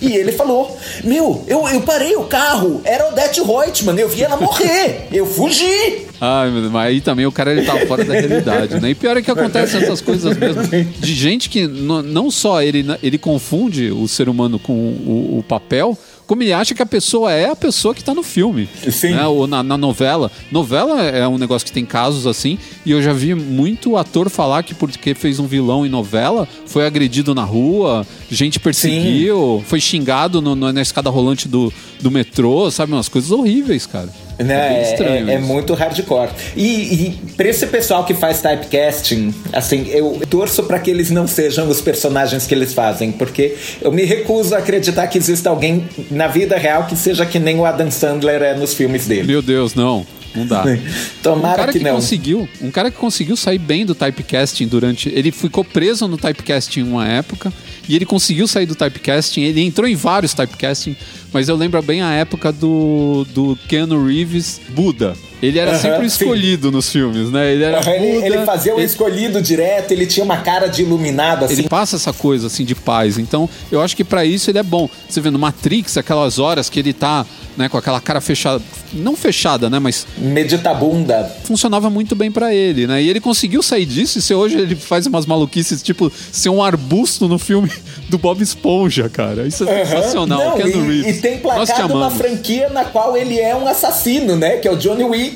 E 0.00 0.16
ele 0.16 0.32
falou: 0.32 0.76
Meu, 1.02 1.44
eu, 1.46 1.66
eu 1.68 1.80
parei 1.82 2.16
o 2.16 2.24
carro, 2.24 2.80
era 2.84 3.08
Odete 3.08 3.40
Reutemann, 3.40 3.98
eu 3.98 4.08
vi 4.08 4.22
ela 4.22 4.36
morrer, 4.36 5.08
eu 5.12 5.26
fugi. 5.26 6.06
Ai, 6.20 6.50
mas 6.50 6.74
aí 6.74 7.00
também 7.00 7.26
o 7.26 7.32
cara 7.32 7.52
ele 7.52 7.62
tá 7.62 7.86
fora 7.86 8.04
da 8.04 8.14
realidade, 8.14 8.80
né? 8.80 8.90
E 8.90 8.94
pior 8.94 9.16
é 9.16 9.22
que 9.22 9.30
acontecem 9.30 9.82
essas 9.82 10.00
coisas 10.00 10.36
mesmo. 10.36 10.62
De 10.98 11.14
gente 11.14 11.48
que 11.48 11.66
não 11.66 12.30
só 12.30 12.62
ele, 12.62 12.84
ele 13.02 13.18
confunde 13.18 13.90
o 13.90 14.06
ser 14.08 14.28
humano 14.28 14.58
com 14.58 14.72
o, 14.72 15.38
o 15.38 15.42
papel, 15.42 15.98
como 16.26 16.42
ele 16.42 16.52
acha 16.52 16.74
que 16.74 16.82
a 16.82 16.86
pessoa 16.86 17.32
é 17.32 17.50
a 17.50 17.56
pessoa 17.56 17.94
que 17.94 18.00
está 18.00 18.14
no 18.14 18.22
filme. 18.22 18.68
Sim. 18.90 19.10
Né? 19.10 19.26
Ou 19.26 19.46
na, 19.46 19.62
na, 19.62 19.76
novela. 19.76 20.30
Novela 20.50 21.02
é 21.02 21.26
um 21.28 21.38
negócio 21.38 21.66
que 21.66 21.72
tem 21.72 21.84
casos 21.84 22.26
assim, 22.26 22.58
e 22.84 22.90
eu 22.90 23.02
já 23.02 23.12
vi 23.12 23.34
muito 23.34 23.96
ator 23.96 24.30
falar 24.30 24.62
que 24.62 24.74
porque 24.74 25.14
fez 25.14 25.38
um 25.38 25.46
vilão 25.46 25.84
em 25.84 25.88
novela, 25.88 26.48
foi 26.66 26.86
agredido 26.86 27.34
na 27.34 27.44
rua, 27.44 28.06
gente 28.30 28.58
perseguiu, 28.58 29.58
Sim. 29.60 29.64
foi 29.68 29.80
xingado 29.80 30.40
no, 30.40 30.54
no, 30.54 30.72
na 30.72 30.82
escada 30.82 31.10
rolante 31.10 31.48
do, 31.48 31.72
do 32.00 32.10
metrô, 32.10 32.70
sabe? 32.70 32.92
Umas 32.92 33.08
coisas 33.08 33.30
horríveis, 33.30 33.86
cara. 33.86 34.08
Né? 34.38 34.78
É, 34.78 34.92
estranho 34.92 35.30
é, 35.30 35.34
é, 35.34 35.38
muito 35.38 35.74
hardcore. 35.74 36.30
E, 36.56 36.94
e 36.94 37.10
pra 37.36 37.48
esse 37.48 37.66
pessoal 37.66 38.04
que 38.04 38.14
faz 38.14 38.40
typecasting, 38.40 39.34
assim, 39.52 39.86
eu 39.90 40.20
torço 40.28 40.64
para 40.64 40.78
que 40.78 40.90
eles 40.90 41.10
não 41.10 41.26
sejam 41.26 41.68
os 41.68 41.80
personagens 41.80 42.46
que 42.46 42.54
eles 42.54 42.72
fazem, 42.72 43.12
porque 43.12 43.56
eu 43.80 43.92
me 43.92 44.04
recuso 44.04 44.54
a 44.54 44.58
acreditar 44.58 45.06
que 45.06 45.18
exista 45.18 45.50
alguém 45.50 45.88
na 46.10 46.26
vida 46.26 46.56
real 46.56 46.84
que 46.86 46.96
seja 46.96 47.24
que 47.24 47.38
nem 47.38 47.58
o 47.58 47.64
Adam 47.64 47.90
Sandler 47.90 48.42
é 48.42 48.54
nos 48.54 48.74
filmes 48.74 49.06
dele. 49.06 49.24
Meu 49.24 49.42
Deus, 49.42 49.74
não. 49.74 50.06
Não 50.34 50.46
dá. 50.46 50.64
Tomara 51.22 51.54
um 51.54 51.56
cara 51.56 51.72
que, 51.72 51.78
que 51.78 51.84
não. 51.84 51.94
Conseguiu, 51.94 52.48
um 52.60 52.70
cara 52.70 52.90
que 52.90 52.96
conseguiu 52.96 53.36
sair 53.36 53.58
bem 53.58 53.86
do 53.86 53.94
typecasting 53.94 54.66
durante. 54.66 55.08
Ele 55.08 55.30
ficou 55.30 55.64
preso 55.64 56.08
no 56.08 56.16
typecasting 56.16 56.80
em 56.80 56.82
uma 56.82 57.06
época 57.06 57.52
e 57.88 57.94
ele 57.94 58.04
conseguiu 58.04 58.46
sair 58.48 58.66
do 58.66 58.74
typecasting. 58.74 59.42
Ele 59.42 59.60
entrou 59.60 59.86
em 59.86 59.94
vários 59.94 60.34
typecasting, 60.34 60.96
mas 61.32 61.48
eu 61.48 61.56
lembro 61.56 61.80
bem 61.82 62.02
a 62.02 62.12
época 62.12 62.50
do, 62.50 63.26
do 63.32 63.58
Keanu 63.68 64.06
Reeves 64.06 64.60
Buda. 64.70 65.14
Ele 65.46 65.58
era 65.58 65.78
sempre 65.78 66.06
escolhido 66.06 66.68
sim. 66.68 66.74
nos 66.74 66.90
filmes, 66.90 67.30
né? 67.30 67.52
Ele 67.52 67.64
era 67.64 67.80
ele, 67.94 68.26
ele, 68.26 68.44
fazia 68.44 68.74
o 68.74 68.78
ele... 68.78 68.86
escolhido 68.86 69.40
direto, 69.42 69.92
ele 69.92 70.06
tinha 70.06 70.24
uma 70.24 70.38
cara 70.38 70.66
de 70.66 70.82
iluminado 70.82 71.44
assim. 71.44 71.54
Ele 71.54 71.68
passa 71.68 71.96
essa 71.96 72.12
coisa 72.12 72.46
assim 72.46 72.64
de 72.64 72.74
paz. 72.74 73.18
Então, 73.18 73.48
eu 73.70 73.80
acho 73.80 73.96
que 73.96 74.04
para 74.04 74.24
isso 74.24 74.50
ele 74.50 74.58
é 74.58 74.62
bom. 74.62 74.88
Você 75.08 75.20
vê 75.20 75.30
no 75.30 75.38
Matrix, 75.38 75.96
aquelas 75.96 76.38
horas 76.38 76.68
que 76.68 76.78
ele 76.78 76.92
tá 76.92 77.26
né, 77.56 77.68
com 77.68 77.78
aquela 77.78 78.00
cara 78.00 78.20
fechada, 78.20 78.62
não 78.92 79.16
fechada, 79.16 79.70
né, 79.70 79.78
mas 79.78 80.06
meditabunda. 80.18 81.30
Funcionava 81.44 81.88
muito 81.88 82.14
bem 82.14 82.30
para 82.30 82.54
ele, 82.54 82.86
né? 82.86 83.02
E 83.02 83.08
ele 83.08 83.20
conseguiu 83.20 83.62
sair 83.62 83.86
disso 83.86 84.18
e 84.18 84.22
se 84.22 84.34
hoje 84.34 84.58
ele 84.58 84.74
faz 84.74 85.06
umas 85.06 85.26
maluquices, 85.26 85.82
tipo 85.82 86.10
ser 86.32 86.48
um 86.48 86.62
arbusto 86.62 87.28
no 87.28 87.38
filme 87.38 87.70
do 88.08 88.18
Bob 88.18 88.42
Esponja, 88.42 89.08
cara. 89.08 89.46
Isso 89.46 89.64
é 89.64 89.80
uhum. 89.80 89.86
sensacional. 89.86 90.58
Não, 90.58 90.90
e, 90.92 91.10
e, 91.10 91.12
tem 91.20 91.38
placado 91.38 91.94
uma 91.94 92.10
franquia 92.10 92.68
na 92.68 92.84
qual 92.84 93.16
ele 93.16 93.38
é 93.38 93.54
um 93.54 93.66
assassino, 93.66 94.36
né? 94.36 94.56
Que 94.56 94.68
é 94.68 94.72
o 94.72 94.76
Johnny 94.76 95.04
Wick. 95.04 95.33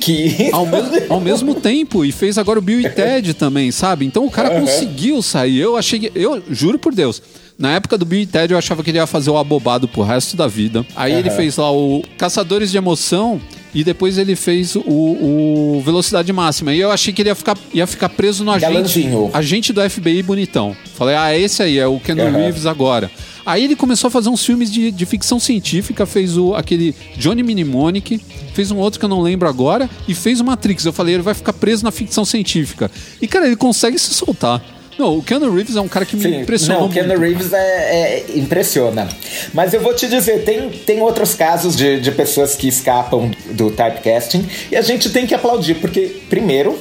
Ao, 0.52 0.66
mesmo, 0.66 0.92
ao 1.08 1.20
mesmo 1.20 1.54
tempo, 1.54 2.04
e 2.04 2.12
fez 2.12 2.38
agora 2.38 2.58
o 2.58 2.62
Bill 2.62 2.80
e 2.80 2.88
Ted 2.88 3.34
também, 3.34 3.70
sabe? 3.70 4.06
Então 4.06 4.24
o 4.24 4.30
cara 4.30 4.54
uhum. 4.54 4.60
conseguiu 4.60 5.20
sair. 5.22 5.58
Eu 5.58 5.76
achei. 5.76 6.10
Eu 6.14 6.42
juro 6.50 6.78
por 6.78 6.94
Deus. 6.94 7.22
Na 7.58 7.72
época 7.72 7.98
do 7.98 8.04
Bill 8.04 8.20
e 8.20 8.26
Ted, 8.26 8.52
eu 8.52 8.58
achava 8.58 8.84
que 8.84 8.90
ele 8.90 8.98
ia 8.98 9.06
fazer 9.06 9.30
o 9.30 9.36
abobado 9.36 9.88
pro 9.88 10.02
resto 10.02 10.36
da 10.36 10.46
vida. 10.46 10.86
Aí 10.94 11.12
uhum. 11.12 11.18
ele 11.18 11.30
fez 11.30 11.56
lá 11.56 11.72
o 11.72 12.02
Caçadores 12.16 12.70
de 12.70 12.76
Emoção 12.76 13.40
e 13.74 13.84
depois 13.84 14.16
ele 14.16 14.36
fez 14.36 14.76
o, 14.76 14.80
o, 14.80 15.82
Velocidade 15.84 16.32
Máxima. 16.32 16.72
E 16.72 16.80
eu 16.80 16.90
achei 16.90 17.12
que 17.12 17.22
ele 17.22 17.30
ia 17.30 17.34
ficar, 17.34 17.56
ia 17.74 17.86
ficar 17.86 18.08
preso 18.08 18.44
no 18.44 18.52
agente, 18.52 19.08
agente 19.32 19.72
do 19.72 19.90
FBI 19.90 20.22
bonitão. 20.22 20.76
Falei, 20.94 21.16
ah, 21.16 21.36
esse 21.36 21.62
aí, 21.62 21.78
é 21.78 21.86
o 21.86 21.98
Ken 22.00 22.14
uhum. 22.14 22.30
Reeves 22.30 22.64
agora. 22.64 23.10
Aí 23.48 23.64
ele 23.64 23.74
começou 23.74 24.08
a 24.08 24.10
fazer 24.10 24.28
uns 24.28 24.44
filmes 24.44 24.70
de, 24.70 24.90
de 24.90 25.06
ficção 25.06 25.40
científica, 25.40 26.04
fez 26.04 26.36
o, 26.36 26.54
aquele 26.54 26.94
Johnny 27.16 27.42
Mnemonic, 27.42 28.20
fez 28.52 28.70
um 28.70 28.76
outro 28.76 29.00
que 29.00 29.06
eu 29.06 29.08
não 29.08 29.22
lembro 29.22 29.48
agora, 29.48 29.88
e 30.06 30.14
fez 30.14 30.38
o 30.38 30.44
Matrix. 30.44 30.84
Eu 30.84 30.92
falei, 30.92 31.14
ele 31.14 31.22
vai 31.22 31.32
ficar 31.32 31.54
preso 31.54 31.82
na 31.82 31.90
ficção 31.90 32.26
científica. 32.26 32.90
E, 33.22 33.26
cara, 33.26 33.46
ele 33.46 33.56
consegue 33.56 33.98
se 33.98 34.12
soltar. 34.12 34.62
Não, 34.98 35.16
o 35.16 35.22
Keanu 35.22 35.50
Reeves 35.54 35.76
é 35.76 35.80
um 35.80 35.88
cara 35.88 36.04
que 36.04 36.14
me 36.14 36.22
Sim, 36.22 36.40
impressiona. 36.42 36.80
Não, 36.80 36.88
o 36.88 36.90
Keanu 36.90 37.18
Reeves 37.18 37.50
é, 37.54 37.56
é, 37.56 38.24
impressiona. 38.34 39.08
Mas 39.54 39.72
eu 39.72 39.80
vou 39.80 39.94
te 39.94 40.06
dizer, 40.08 40.44
tem, 40.44 40.68
tem 40.68 41.00
outros 41.00 41.34
casos 41.34 41.74
de, 41.74 42.00
de 42.00 42.12
pessoas 42.12 42.54
que 42.54 42.68
escapam 42.68 43.30
do 43.52 43.70
typecasting 43.70 44.46
e 44.70 44.76
a 44.76 44.82
gente 44.82 45.08
tem 45.08 45.26
que 45.26 45.34
aplaudir, 45.34 45.76
porque, 45.76 46.20
primeiro, 46.28 46.78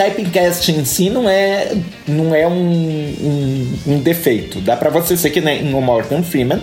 typecasting 0.00 0.78
em 0.78 0.84
si 0.84 1.10
não 1.10 1.28
é, 1.28 1.72
não 2.06 2.34
é 2.34 2.46
um, 2.46 2.52
um, 2.52 3.78
um 3.86 3.98
defeito. 4.00 4.60
Dá 4.60 4.76
para 4.76 4.88
você 4.88 5.16
ser 5.16 5.30
que 5.30 5.40
nem 5.40 5.74
o 5.74 5.80
Morgan 5.80 6.22
Freeman 6.22 6.62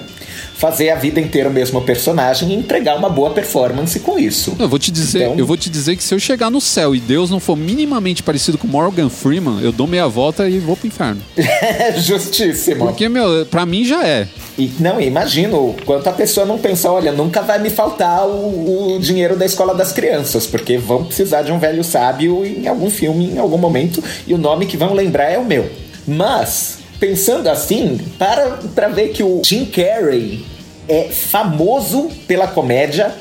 fazer 0.57 0.89
a 0.89 0.95
vida 0.95 1.21
inteira 1.21 1.49
o 1.49 1.53
mesmo 1.53 1.81
personagem 1.81 2.49
e 2.49 2.55
entregar 2.55 2.97
uma 2.97 3.09
boa 3.09 3.29
performance 3.29 3.99
com 3.99 4.17
isso. 4.17 4.55
Eu 4.59 4.67
vou 4.67 4.79
te 4.79 4.91
dizer, 4.91 5.23
então... 5.23 5.35
eu 5.37 5.45
vou 5.45 5.55
te 5.55 5.69
dizer 5.69 5.95
que 5.95 6.03
se 6.03 6.13
eu 6.13 6.19
chegar 6.19 6.49
no 6.49 6.59
céu 6.59 6.95
e 6.95 6.99
Deus 6.99 7.29
não 7.29 7.39
for 7.39 7.55
minimamente 7.55 8.23
parecido 8.23 8.57
com 8.57 8.67
Morgan 8.67 9.07
Freeman, 9.07 9.61
eu 9.61 9.71
dou 9.71 9.85
meia 9.85 10.07
volta 10.07 10.49
e 10.49 10.57
vou 10.57 10.75
pro 10.75 10.87
inferno. 10.87 11.21
Justíssimo. 11.97 12.87
Porque, 12.87 13.07
meu, 13.07 13.45
pra 13.45 13.65
mim 13.65 13.85
já 13.85 14.05
é. 14.05 14.27
E 14.57 14.71
não, 14.79 14.99
imagino 14.99 15.75
quanto 15.85 16.07
a 16.07 16.11
pessoa 16.11 16.43
não 16.43 16.57
pensa, 16.57 16.91
olha, 16.91 17.11
nunca 17.11 17.43
vai 17.43 17.59
me 17.59 17.69
faltar 17.69 18.25
o, 18.27 18.95
o 18.95 18.99
dinheiro 18.99 19.35
da 19.35 19.45
escola 19.45 19.75
das 19.75 19.91
crianças, 19.91 20.47
porque 20.47 20.77
vão 20.77 21.03
precisar 21.03 21.43
de 21.43 21.51
um 21.51 21.59
velho 21.59 21.83
sábio 21.83 22.43
em 22.43 22.67
algum 22.67 22.89
filme, 22.89 23.25
em 23.25 23.37
algum 23.37 23.59
momento, 23.59 24.03
e 24.25 24.33
o 24.33 24.37
nome 24.37 24.65
que 24.65 24.75
vão 24.75 24.93
lembrar 24.93 25.29
é 25.29 25.37
o 25.37 25.45
meu. 25.45 25.69
Mas 26.07 26.79
pensando 26.99 27.47
assim, 27.47 27.99
para 28.17 28.59
para 28.73 28.87
ver 28.87 29.09
que 29.09 29.23
o 29.23 29.41
Jim 29.45 29.65
Carrey 29.65 30.45
é 30.87 31.09
famoso 31.09 32.09
pela 32.27 32.47
comédia, 32.47 33.13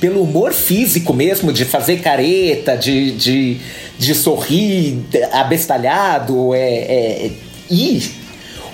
pelo 0.00 0.22
humor 0.22 0.52
físico 0.52 1.12
mesmo, 1.12 1.52
de 1.52 1.64
fazer 1.64 2.00
careta, 2.00 2.76
de, 2.76 3.12
de, 3.12 3.56
de 3.98 4.14
sorrir 4.14 4.98
abestalhado, 5.32 6.54
é, 6.54 6.58
é, 6.58 7.30
e 7.70 8.02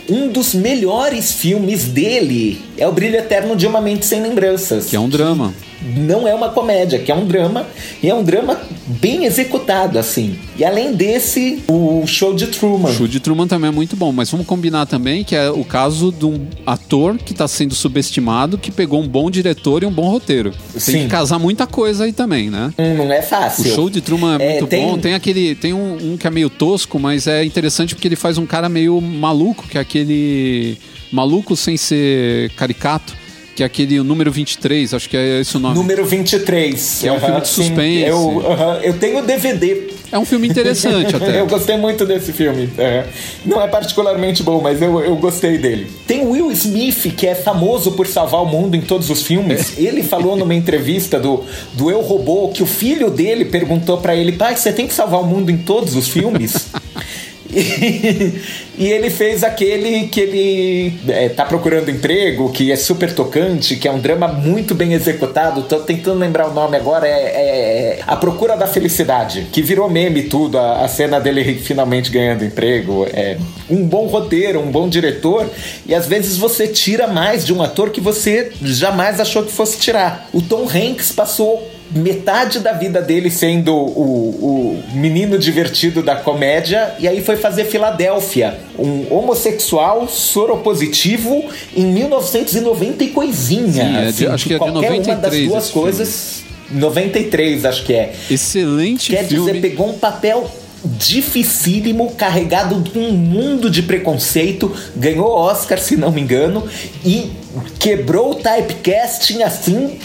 um 0.09 0.29
dos 0.29 0.55
melhores 0.55 1.33
filmes 1.33 1.85
dele 1.85 2.63
é 2.79 2.87
O 2.87 2.93
Brilho 2.93 3.17
Eterno 3.17 3.57
de 3.57 3.67
uma 3.67 3.81
Mente 3.81 4.07
Sem 4.07 4.23
Lembranças. 4.23 4.87
Que 4.87 4.95
é 4.95 5.01
um 5.01 5.09
drama 5.09 5.53
não 5.95 6.27
é 6.27 6.35
uma 6.35 6.49
comédia, 6.49 6.99
que 6.99 7.13
é 7.13 7.15
um 7.15 7.27
drama, 7.27 7.67
e 8.03 8.09
é 8.09 8.15
um 8.15 8.23
drama 8.23 8.59
bem 8.87 9.25
executado, 9.25 9.99
assim. 9.99 10.39
E 10.57 10.65
além 10.65 10.93
desse, 10.93 11.63
o 11.69 12.07
show 12.07 12.35
de 12.35 12.47
Truman. 12.49 12.89
O 12.89 12.93
show 12.93 13.09
de 13.09 13.21
Truman 13.21 13.47
também 13.47 13.69
é 13.69 13.73
muito 13.73 13.97
bom, 13.97 14.13
mas 14.13 14.31
vamos 14.31 14.47
combinar 14.47 14.87
também 14.87 15.23
que 15.23 15.37
é 15.37 15.51
o 15.51 15.65
caso 15.65 16.11
de 16.11 16.25
um 16.25 16.47
ator 16.67 17.17
que 17.19 17.33
está 17.33 17.47
sendo 17.47 17.75
subestimado, 17.75 18.59
que 18.59 18.71
pegou 18.71 19.01
um 19.01 19.09
bom 19.09 19.31
diretor 19.31 19.83
e 19.83 19.87
um 19.87 19.93
bom 19.93 20.09
roteiro. 20.09 20.53
Tem 20.73 20.81
Sim. 20.81 21.03
que 21.03 21.09
casar 21.09 21.39
muita 21.39 21.67
coisa 21.67 22.05
aí 22.05 22.13
também, 22.13 22.51
né? 22.51 22.73
Hum, 22.79 22.95
não 22.97 23.13
é 23.13 23.23
fácil. 23.23 23.71
O 23.71 23.75
show 23.75 23.91
de 23.91 24.01
Truman 24.01 24.39
é, 24.39 24.45
é 24.45 24.51
muito 24.51 24.67
tem... 24.67 24.87
bom. 24.87 24.99
Tem 24.99 25.15
aquele. 25.15 25.55
Tem 25.55 25.73
um, 25.73 26.13
um 26.13 26.17
que 26.17 26.27
é 26.27 26.31
meio 26.31 26.51
tosco, 26.51 26.99
mas 26.99 27.27
é 27.27 27.45
interessante 27.45 27.95
porque 27.95 28.09
ele 28.09 28.17
faz 28.17 28.39
um 28.39 28.47
cara 28.47 28.69
meio 28.69 29.01
maluco, 29.01 29.67
que 29.69 29.79
é 29.79 29.81
aquele. 29.81 30.79
Maluco 31.13 31.55
sem 31.55 31.77
ser 31.77 32.51
caricato 32.57 33.15
que 33.57 33.63
é 33.63 33.67
aquele 33.67 34.03
número 34.03 34.31
23, 34.31 34.93
acho 34.93 35.09
que 35.09 35.17
é 35.17 35.41
esse 35.41 35.57
o 35.57 35.59
nome. 35.61 35.75
Número 35.75 36.05
23. 36.05 36.99
Que 37.01 37.09
é 37.09 37.13
um 37.13 37.15
uh 37.15 37.19
-huh, 37.19 37.25
filme 37.25 37.41
de 37.41 37.49
suspense. 37.49 37.81
Sim, 37.81 38.05
eu, 38.05 38.19
uh 38.19 38.43
-huh, 38.43 38.81
eu 38.83 38.99
tenho 38.99 39.23
DVD. 39.23 39.97
É 40.13 40.19
um 40.19 40.27
filme 40.27 40.47
interessante 40.47 41.17
até. 41.17 41.41
eu 41.41 41.47
gostei 41.47 41.77
muito 41.79 42.05
desse 42.05 42.35
filme. 42.35 42.69
É. 42.77 43.07
Não 43.47 43.61
é 43.61 43.67
particularmente 43.67 44.43
bom, 44.43 44.61
mas 44.61 44.83
eu, 44.83 45.01
eu 45.01 45.17
gostei 45.17 45.57
dele. 45.57 45.91
Tem 46.07 46.27
Will 46.27 46.53
Smith, 46.53 47.15
que 47.17 47.27
é 47.27 47.35
famoso 47.35 47.93
por 47.93 48.07
salvar 48.07 48.43
o 48.43 48.47
mundo 48.47 48.77
em 48.77 48.83
todos 48.83 49.09
os 49.09 49.23
filmes. 49.23 49.79
É. 49.79 49.83
Ele 49.83 50.03
falou 50.03 50.37
numa 50.37 50.55
entrevista 50.55 51.19
do, 51.19 51.43
do 51.73 51.91
Eu 51.91 52.03
Robô 52.03 52.51
que 52.51 52.63
o 52.63 52.67
filho 52.67 53.11
dele 53.11 53.47
perguntou 53.47 53.97
para 53.97 54.15
ele: 54.15 54.33
pai, 54.33 54.55
você 54.55 54.71
tem 54.71 54.87
que 54.87 54.93
salvar 54.93 55.21
o 55.23 55.27
mundo 55.27 55.51
em 55.51 55.57
todos 55.57 55.97
os 55.97 56.09
filmes? 56.09 56.69
E, 58.79 58.89
ele 58.89 59.09
fez 59.09 59.43
aquele 59.43 60.07
que 60.09 60.21
ele 60.21 60.93
é, 61.09 61.31
tá 61.31 61.47
procurando 61.47 61.91
emprego, 61.91 62.53
que 62.53 62.71
é 62.71 62.77
super 62.77 63.11
tocante, 63.15 63.75
que 63.77 63.89
é 63.89 63.91
um 63.91 63.99
drama 63.99 64.29
muito 64.29 64.75
bem 64.75 64.93
executado. 64.93 65.63
Tô 65.63 65.79
tentando 65.79 66.19
lembrar 66.19 66.47
o 66.47 66.53
nome 66.53 66.77
agora. 66.77 67.09
É, 67.09 67.11
é 67.11 67.99
A 68.07 68.17
Procura 68.17 68.55
da 68.55 68.67
Felicidade, 68.67 69.47
que 69.51 69.63
virou 69.63 69.89
meme 69.89 70.25
tudo. 70.25 70.59
A, 70.59 70.85
a, 70.85 70.89
cena 70.89 71.19
dele 71.19 71.55
finalmente 71.55 72.11
ganhando 72.11 72.45
emprego. 72.45 73.07
É 73.15 73.39
um 73.71 73.83
bom 73.83 74.07
roteiro, 74.09 74.61
um 74.61 74.71
bom 74.71 74.91
diretor. 74.91 75.49
E 75.87 75.95
às 75.95 76.07
vezes 76.07 76.37
você 76.37 76.69
tira 76.69 77.07
mais 77.07 77.47
de 77.47 77.55
um 77.55 77.63
ator 77.63 77.89
que 77.89 78.01
você 78.01 78.53
jamais 78.61 79.21
achou 79.21 79.43
que 79.43 79.53
fosse 79.53 79.79
tirar. 79.79 80.29
O 80.35 80.43
Tom 80.43 80.69
Hanks 80.69 81.13
passou 81.13 81.67
metade 81.97 82.61
da 82.61 82.73
vida 82.73 83.01
dele 83.01 83.31
sendo 83.31 83.75
o, 83.75 84.83
o 84.83 84.83
menino 84.95 85.39
divertido 85.39 86.03
da 86.03 86.17
comédia, 86.17 86.95
e 86.99 87.09
aí 87.09 87.23
foi 87.23 87.37
fazer 87.37 87.65
Filadélfia, 87.65 88.59
um 88.79 89.07
homossexual 89.13 90.09
soropositivo 90.09 91.45
em 91.75 91.87
1990 91.87 93.05
e 93.05 93.09
coisinha. 93.09 93.73
Sim, 93.73 93.97
é 93.97 94.01
de, 94.01 94.09
assim, 94.09 94.27
acho 94.27 94.47
que 94.47 94.55
é 94.55 94.59
de 94.59 94.71
93. 94.71 95.07
uma 95.07 95.17
das 95.17 95.41
duas 95.41 95.71
coisas. 95.71 96.31
Filme. 96.37 96.47
93, 96.81 97.65
acho 97.65 97.85
que 97.85 97.93
é. 97.93 98.13
Excelente 98.29 99.13
Quer 99.13 99.25
filme. 99.25 99.53
dizer, 99.53 99.61
pegou 99.61 99.89
um 99.89 99.99
papel 99.99 100.51
dificílimo, 100.85 102.13
carregado 102.13 102.81
de 102.81 102.99
um 102.99 103.13
mundo 103.13 103.71
de 103.71 103.83
preconceito, 103.83 104.75
ganhou 104.95 105.29
Oscar, 105.29 105.79
se 105.79 105.97
não 105.97 106.11
me 106.11 106.21
engano, 106.21 106.69
e 107.05 107.33
quebrou 107.79 108.33
o 108.33 108.35
typecasting 108.35 109.43
assim 109.43 109.99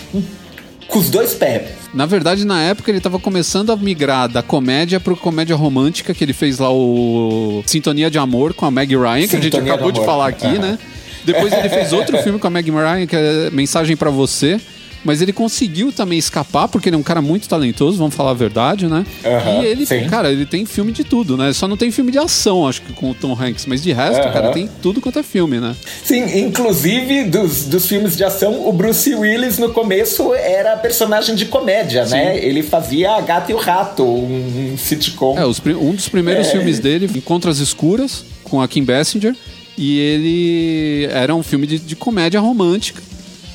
com 0.88 1.00
os 1.00 1.10
dois 1.10 1.34
pés. 1.34 1.81
Na 1.94 2.06
verdade, 2.06 2.46
na 2.46 2.62
época 2.62 2.90
ele 2.90 3.02
tava 3.02 3.20
começando 3.20 3.72
a 3.72 3.76
migrar 3.76 4.30
da 4.30 4.42
comédia 4.42 5.00
pro 5.00 5.16
comédia 5.16 5.56
romântica, 5.56 6.14
que 6.14 6.24
ele 6.24 6.34
fez 6.34 6.58
lá 6.58 6.72
o 6.72 7.62
Sintonia 7.66 8.10
de 8.10 8.18
Amor 8.18 8.54
com 8.54 8.66
a 8.66 8.72
Meg 8.72 8.96
Ryan, 8.96 9.28
que 9.28 9.36
a 9.36 9.42
gente 9.42 9.58
acabou 9.58 9.92
de 9.92 10.00
de 10.00 10.06
falar 10.06 10.28
aqui, 10.28 10.58
né? 10.58 10.80
Depois 11.26 11.52
ele 11.52 11.70
fez 11.70 11.92
outro 11.92 12.18
filme 12.24 12.40
com 12.40 12.48
a 12.48 12.50
Meg 12.50 12.70
Ryan, 12.72 13.06
que 13.06 13.16
é 13.16 13.50
Mensagem 13.52 13.98
pra 13.98 14.10
Você. 14.10 14.60
Mas 15.04 15.22
ele 15.22 15.34
conseguiu 15.34 15.92
também 15.92 16.20
escapar, 16.20 16.68
porque 16.68 16.90
ele 16.90 16.96
é 16.96 17.00
um 17.00 17.04
cara 17.04 17.22
muito 17.22 17.50
talentoso, 17.50 17.98
vamos 17.98 18.14
falar 18.14 18.32
a 18.32 18.36
verdade, 18.36 18.88
né? 18.88 19.06
Aham, 19.26 19.64
e 19.64 19.66
ele, 19.66 19.86
sim. 19.86 20.06
cara, 20.08 20.32
ele 20.32 20.46
tem 20.46 20.66
filme 20.66 20.92
de 20.92 21.04
tudo, 21.04 21.36
né? 21.36 21.52
Só 21.54 21.68
não 21.68 21.76
tem 21.76 21.90
filme 21.92 22.12
de 22.12 22.20
ação, 22.20 22.68
acho 22.68 22.82
que 22.84 22.94
com 22.94 23.10
o 23.10 23.16
Tom 23.16 23.34
Hanks, 23.40 23.66
mas 23.66 23.82
de 23.82 23.92
resto, 23.92 24.22
Aham. 24.22 24.32
cara, 24.32 24.50
tem 24.52 24.70
tudo 24.82 25.02
quanto 25.02 25.18
é 25.18 25.24
filme, 25.24 25.60
né? 25.60 25.76
Sim, 26.04 26.24
inclusive 26.40 27.24
dos, 27.26 27.66
dos 27.66 27.88
filmes 27.88 28.16
de 28.16 28.24
ação, 28.24 28.68
o 28.68 28.72
Bruce 28.72 29.14
Willis 29.16 29.58
no 29.58 29.70
começo 29.74 30.34
era 30.36 30.78
personagem 30.78 31.36
de 31.36 31.46
comédia, 31.46 32.06
né? 32.06 32.38
Ele 32.38 32.62
fazia 32.62 33.12
A 33.14 33.22
Gata 33.22 33.52
e 33.52 33.56
o 33.56 33.58
Rato, 33.58 34.04
um, 34.04 34.74
um 34.74 34.78
sitcom. 34.78 35.38
É, 35.38 35.46
os 35.46 35.60
um 35.66 35.94
dos 35.96 36.10
primeiros 36.10 36.48
É. 36.48 36.52
filmes 36.52 36.80
dele, 36.80 37.10
Encontros 37.16 37.60
Escuras, 37.60 38.24
com 38.44 38.62
a 38.62 38.68
Kim 38.68 38.84
Basinger, 38.84 39.36
e 39.78 39.98
ele 40.00 41.06
era 41.12 41.34
um 41.34 41.42
filme 41.42 41.66
de, 41.66 41.80
de 41.80 41.96
comédia 41.96 42.40
romântica. 42.40 43.02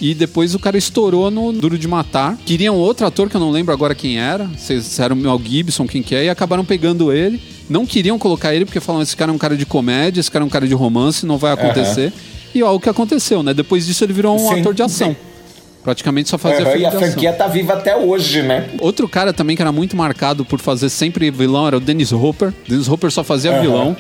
E 0.01 0.13
depois 0.15 0.55
o 0.55 0.59
cara 0.59 0.77
estourou 0.77 1.31
no 1.31 1.53
Duro 1.53 1.79
de 1.79 1.89
Matar. 1.89 2.37
Queriam 2.45 2.75
outro 2.77 3.07
ator 3.07 3.31
que 3.31 3.37
eu 3.37 3.41
não 3.41 3.51
lembro 3.51 3.73
agora 3.73 3.95
quem 3.95 4.19
era. 4.19 4.49
Se 4.59 5.01
era 5.01 5.15
o 5.15 5.17
Mel 5.17 5.41
Gibson, 5.43 5.87
quem 5.87 6.03
que 6.03 6.15
é, 6.15 6.25
e 6.25 6.29
acabaram 6.29 6.65
pegando 6.65 7.13
ele. 7.13 7.41
Não 7.69 7.87
queriam 7.87 8.19
colocar 8.19 8.55
ele 8.55 8.65
porque 8.65 8.79
falavam: 8.81 9.03
esse 9.03 9.17
cara 9.17 9.33
é 9.33 9.35
um 9.35 9.39
cara 9.39 9.57
de 9.57 9.65
comédia, 9.67 10.21
esse 10.21 10.31
cara 10.31 10.45
é 10.45 10.47
um 10.47 10.51
cara 10.51 10.67
de 10.69 10.75
romance, 10.75 11.25
não 11.25 11.39
vai 11.39 11.53
acontecer. 11.53 12.13
E 12.55 12.63
ó, 12.63 12.75
o 12.75 12.81
que 12.81 12.89
aconteceu, 12.89 13.43
né? 13.43 13.53
Depois 13.55 13.87
disso 13.87 14.05
ele 14.05 14.13
virou 14.13 14.35
um 14.37 14.39
Sim, 14.39 14.61
ator 14.61 14.75
de 14.75 14.83
ação. 14.83 15.09
sim. 15.11 15.17
Praticamente 15.83 16.29
só 16.29 16.37
fazia 16.37 16.63
Aham, 16.63 16.71
filme 16.73 16.83
e 16.83 16.87
a 16.87 16.91
franquia 16.91 17.33
tá 17.33 17.47
viva 17.47 17.75
até 17.75 17.97
hoje, 17.97 18.43
né? 18.43 18.71
Outro 18.81 19.09
cara 19.09 19.33
também 19.33 19.55
que 19.55 19.63
era 19.63 19.71
muito 19.71 19.97
marcado 19.97 20.45
por 20.45 20.59
fazer 20.59 20.89
sempre 20.89 21.31
vilão 21.31 21.65
era 21.67 21.77
o 21.77 21.81
Dennis 21.81 22.13
Hopper. 22.13 22.53
Dennis 22.69 22.89
Hopper 22.89 23.11
só 23.11 23.23
fazia 23.23 23.53
Aham. 23.53 23.61
vilão. 23.61 23.97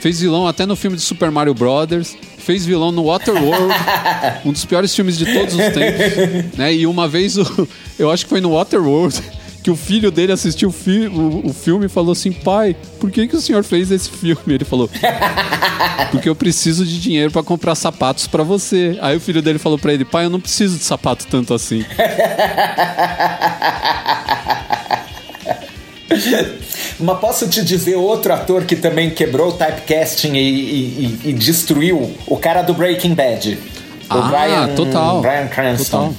Fez 0.00 0.20
vilão 0.20 0.46
até 0.46 0.64
no 0.64 0.74
filme 0.74 0.96
de 0.96 1.02
Super 1.02 1.30
Mario 1.30 1.52
Brothers. 1.52 2.16
Fez 2.38 2.64
vilão 2.64 2.90
no 2.90 3.04
Waterworld, 3.04 3.74
um 4.44 4.52
dos 4.52 4.64
piores 4.64 4.94
filmes 4.94 5.18
de 5.18 5.26
todos 5.32 5.54
os 5.54 5.60
tempos. 5.72 6.56
né? 6.58 6.72
E 6.74 6.86
uma 6.86 7.06
vez, 7.08 7.36
o- 7.36 7.68
eu 7.98 8.10
acho 8.10 8.24
que 8.24 8.30
foi 8.30 8.40
no 8.40 8.52
Waterworld, 8.54 9.20
que 9.62 9.70
o 9.70 9.76
filho 9.76 10.10
dele 10.10 10.32
assistiu 10.32 10.70
o, 10.70 10.72
fi- 10.72 11.08
o- 11.08 11.46
o 11.48 11.52
filme 11.52 11.86
e 11.86 11.88
falou 11.88 12.12
assim: 12.12 12.32
pai, 12.32 12.74
por 12.98 13.10
que, 13.10 13.26
que 13.28 13.36
o 13.36 13.40
senhor 13.40 13.62
fez 13.64 13.90
esse 13.90 14.08
filme? 14.08 14.40
Ele 14.46 14.64
falou: 14.64 14.88
porque 16.10 16.28
eu 16.28 16.34
preciso 16.34 16.86
de 16.86 16.98
dinheiro 17.00 17.30
pra 17.30 17.42
comprar 17.42 17.74
sapatos 17.74 18.26
pra 18.26 18.42
você. 18.42 18.96
Aí 19.02 19.16
o 19.16 19.20
filho 19.20 19.42
dele 19.42 19.58
falou 19.58 19.78
pra 19.78 19.92
ele: 19.92 20.04
pai, 20.06 20.24
eu 20.24 20.30
não 20.30 20.40
preciso 20.40 20.78
de 20.78 20.84
sapato 20.84 21.26
tanto 21.26 21.52
assim. 21.52 21.84
Mas 26.98 27.18
posso 27.18 27.48
te 27.48 27.62
dizer 27.62 27.96
outro 27.96 28.32
ator 28.32 28.64
que 28.64 28.74
também 28.76 29.10
quebrou 29.10 29.48
o 29.48 29.52
typecasting 29.52 30.34
e, 30.34 30.40
e- 30.40 31.18
e- 31.26 31.32
destruiu? 31.32 32.10
O 32.26 32.36
cara 32.36 32.62
do 32.62 32.74
Breaking 32.74 33.14
Bad. 33.14 33.58
O 34.10 34.14
Ah, 34.14 34.22
Bryan, 34.22 34.74
total. 34.74 35.20
Bryan 35.20 35.46
Cranston. 35.48 36.08
Total. 36.08 36.14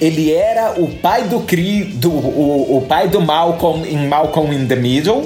Ele 0.00 0.32
era 0.32 0.74
o 0.80 0.88
pai 0.88 1.24
do 1.24 1.40
Cri, 1.40 1.84
do, 1.84 2.10
o, 2.10 2.78
o 2.78 2.82
pai 2.82 3.08
do 3.08 3.20
Malcolm 3.20 3.86
em 3.88 4.06
Malcolm 4.08 4.52
in 4.54 4.66
the 4.66 4.74
Middle, 4.76 5.24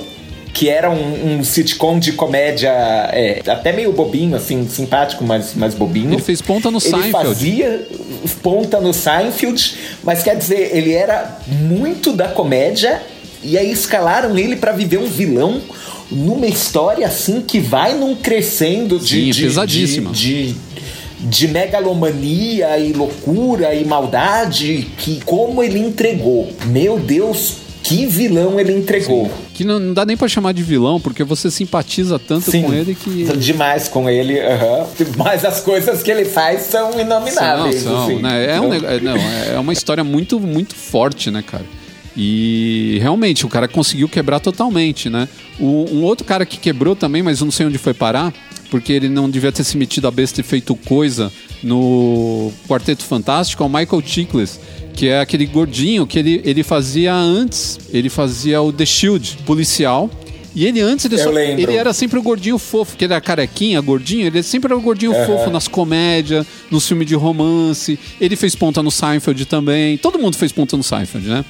que 0.53 0.69
era 0.69 0.91
um, 0.91 1.39
um 1.39 1.45
sitcom 1.45 1.99
de 1.99 2.13
comédia 2.13 2.71
é, 3.13 3.43
até 3.47 3.73
meio 3.73 3.93
bobinho, 3.93 4.37
assim, 4.37 4.69
simpático, 4.69 5.25
mas, 5.25 5.53
mas 5.57 5.75
bobinho. 5.75 6.13
Ele 6.15 6.23
fez 6.23 6.41
ponta 6.43 6.71
no 6.71 6.79
Ele 6.79 6.89
Seinfeld. 6.91 7.13
fazia 7.13 7.89
ponta 8.43 8.81
no 8.81 8.93
Seinfeld, 8.93 9.77
mas 10.05 10.23
quer 10.23 10.37
dizer, 10.37 10.77
ele 10.77 10.93
era 10.95 11.39
muito 11.49 12.13
da 12.13 12.29
comédia 12.29 13.01
e 13.43 13.57
aí 13.59 13.71
escalaram 13.71 14.37
ele 14.39 14.57
pra 14.57 14.73
viver 14.73 14.99
um 14.99 15.07
vilão 15.07 15.61
numa 16.11 16.47
história 16.47 17.07
assim 17.07 17.41
que 17.41 17.59
vai 17.61 17.95
num 17.95 18.15
crescendo 18.15 18.99
de, 18.99 19.07
Sim, 19.27 19.31
de, 19.31 19.43
pesadíssima. 19.43 20.11
de, 20.13 20.53
de, 20.53 20.57
de 21.21 21.49
megalomania 21.49 22.79
e 22.79 22.93
loucura 22.93 23.75
e 23.75 23.85
maldade 23.85 24.87
que 24.99 25.21
como 25.25 25.63
ele 25.63 25.79
entregou. 25.79 26.53
Meu 26.67 26.99
Deus, 26.99 27.55
que 27.83 28.07
vilão 28.07 28.59
ele 28.59 28.73
entregou. 28.73 29.31
Que 29.55 29.65
não, 29.65 29.79
não 29.79 29.95
dá 29.95 30.05
nem 30.05 30.17
pra 30.17 30.29
chamar 30.29 30.53
de 30.53 30.63
vilão, 30.63 31.01
porque 31.01 31.23
você 31.25 31.51
simpatiza 31.51 32.19
tanto 32.19 32.51
Sim, 32.51 32.63
com 32.63 32.75
ele 32.75 32.95
que. 32.95 33.25
demais 33.37 33.89
com 33.89 34.09
ele, 34.11 34.39
aham. 34.41 34.87
mas 35.17 35.45
as 35.45 35.61
coisas 35.61 36.03
que 36.03 36.11
ele 36.11 36.25
faz 36.25 36.63
são 36.63 36.93
São, 36.93 37.01
inomináveis. 37.01 37.83
são, 37.83 38.05
assim. 38.05 38.21
né? 38.21 38.57
É, 38.57 38.61
um, 38.61 38.75
Então- 38.75 38.91
é, 38.91 39.01
não, 39.01 39.17
é 39.17 39.59
uma 39.59 39.73
história 39.73 40.05
muito, 40.05 40.39
muito 40.41 40.75
forte, 40.75 41.31
né, 41.31 41.43
cara? 41.47 41.65
E 42.17 42.99
realmente, 43.01 43.45
o 43.45 43.49
cara 43.49 43.69
conseguiu 43.69 44.09
quebrar 44.09 44.41
totalmente, 44.41 45.11
né? 45.11 45.29
O- 45.61 45.87
um 45.93 46.03
outro 46.03 46.25
cara 46.27 46.47
que 46.47 46.57
quebrou 46.57 46.97
também, 46.97 47.23
mas 47.23 47.41
não 47.41 47.51
sei 47.51 47.67
onde 47.67 47.77
foi 47.79 47.93
parar, 47.93 48.33
porque 48.71 48.93
ele 48.93 49.09
não 49.09 49.29
devia 49.29 49.53
ter 49.53 49.65
se 49.65 49.77
metido 49.77 50.09
a 50.09 50.11
besta 50.11 50.41
e 50.41 50.45
feito 50.45 50.75
coisa 50.75 51.31
no 51.63 52.51
Quarteto 52.69 53.05
Fantástico, 53.05 53.63
é 53.63 53.67
o 53.67 53.69
Michael 53.69 54.03
Chiklis, 54.05 54.59
que 54.95 55.09
é 55.09 55.21
aquele 55.21 55.45
gordinho 55.47 56.07
que 56.07 56.19
ele, 56.19 56.41
ele 56.45 56.63
fazia 56.63 57.15
antes, 57.15 57.79
ele 57.93 58.09
fazia 58.09 58.63
o 58.63 58.73
The 58.73 58.87
Shield, 58.87 59.39
policial. 59.45 60.11
E 60.57 60.65
ele 60.65 60.81
antes, 60.81 61.05
ele, 61.05 61.19
só, 61.19 61.31
ele 61.39 61.77
era 61.77 61.93
sempre 61.93 62.19
o 62.19 62.23
gordinho 62.23 62.57
fofo, 62.57 62.97
que 62.97 63.05
ele 63.05 63.13
era 63.13 63.21
carequinha, 63.21 63.79
gordinho, 63.79 64.27
ele 64.27 64.43
sempre 64.43 64.69
era 64.73 64.77
o 64.79 64.81
gordinho 64.81 65.13
fofo 65.27 65.51
nas 65.51 65.69
comédias, 65.69 66.47
nos 66.71 66.89
filmes 66.89 67.07
de 67.07 67.15
romance. 67.15 67.99
Ele 68.19 68.35
fez 68.37 68.55
ponta 68.55 68.83
no 68.83 68.91
Seinfeld 68.91 69.45
também. 69.45 69.99
Todo 69.99 70.19
mundo 70.19 70.35
fez 70.35 70.53
ponta 70.53 70.75
no 70.75 70.83
Seinfeld, 70.83 71.29
né? 71.29 71.45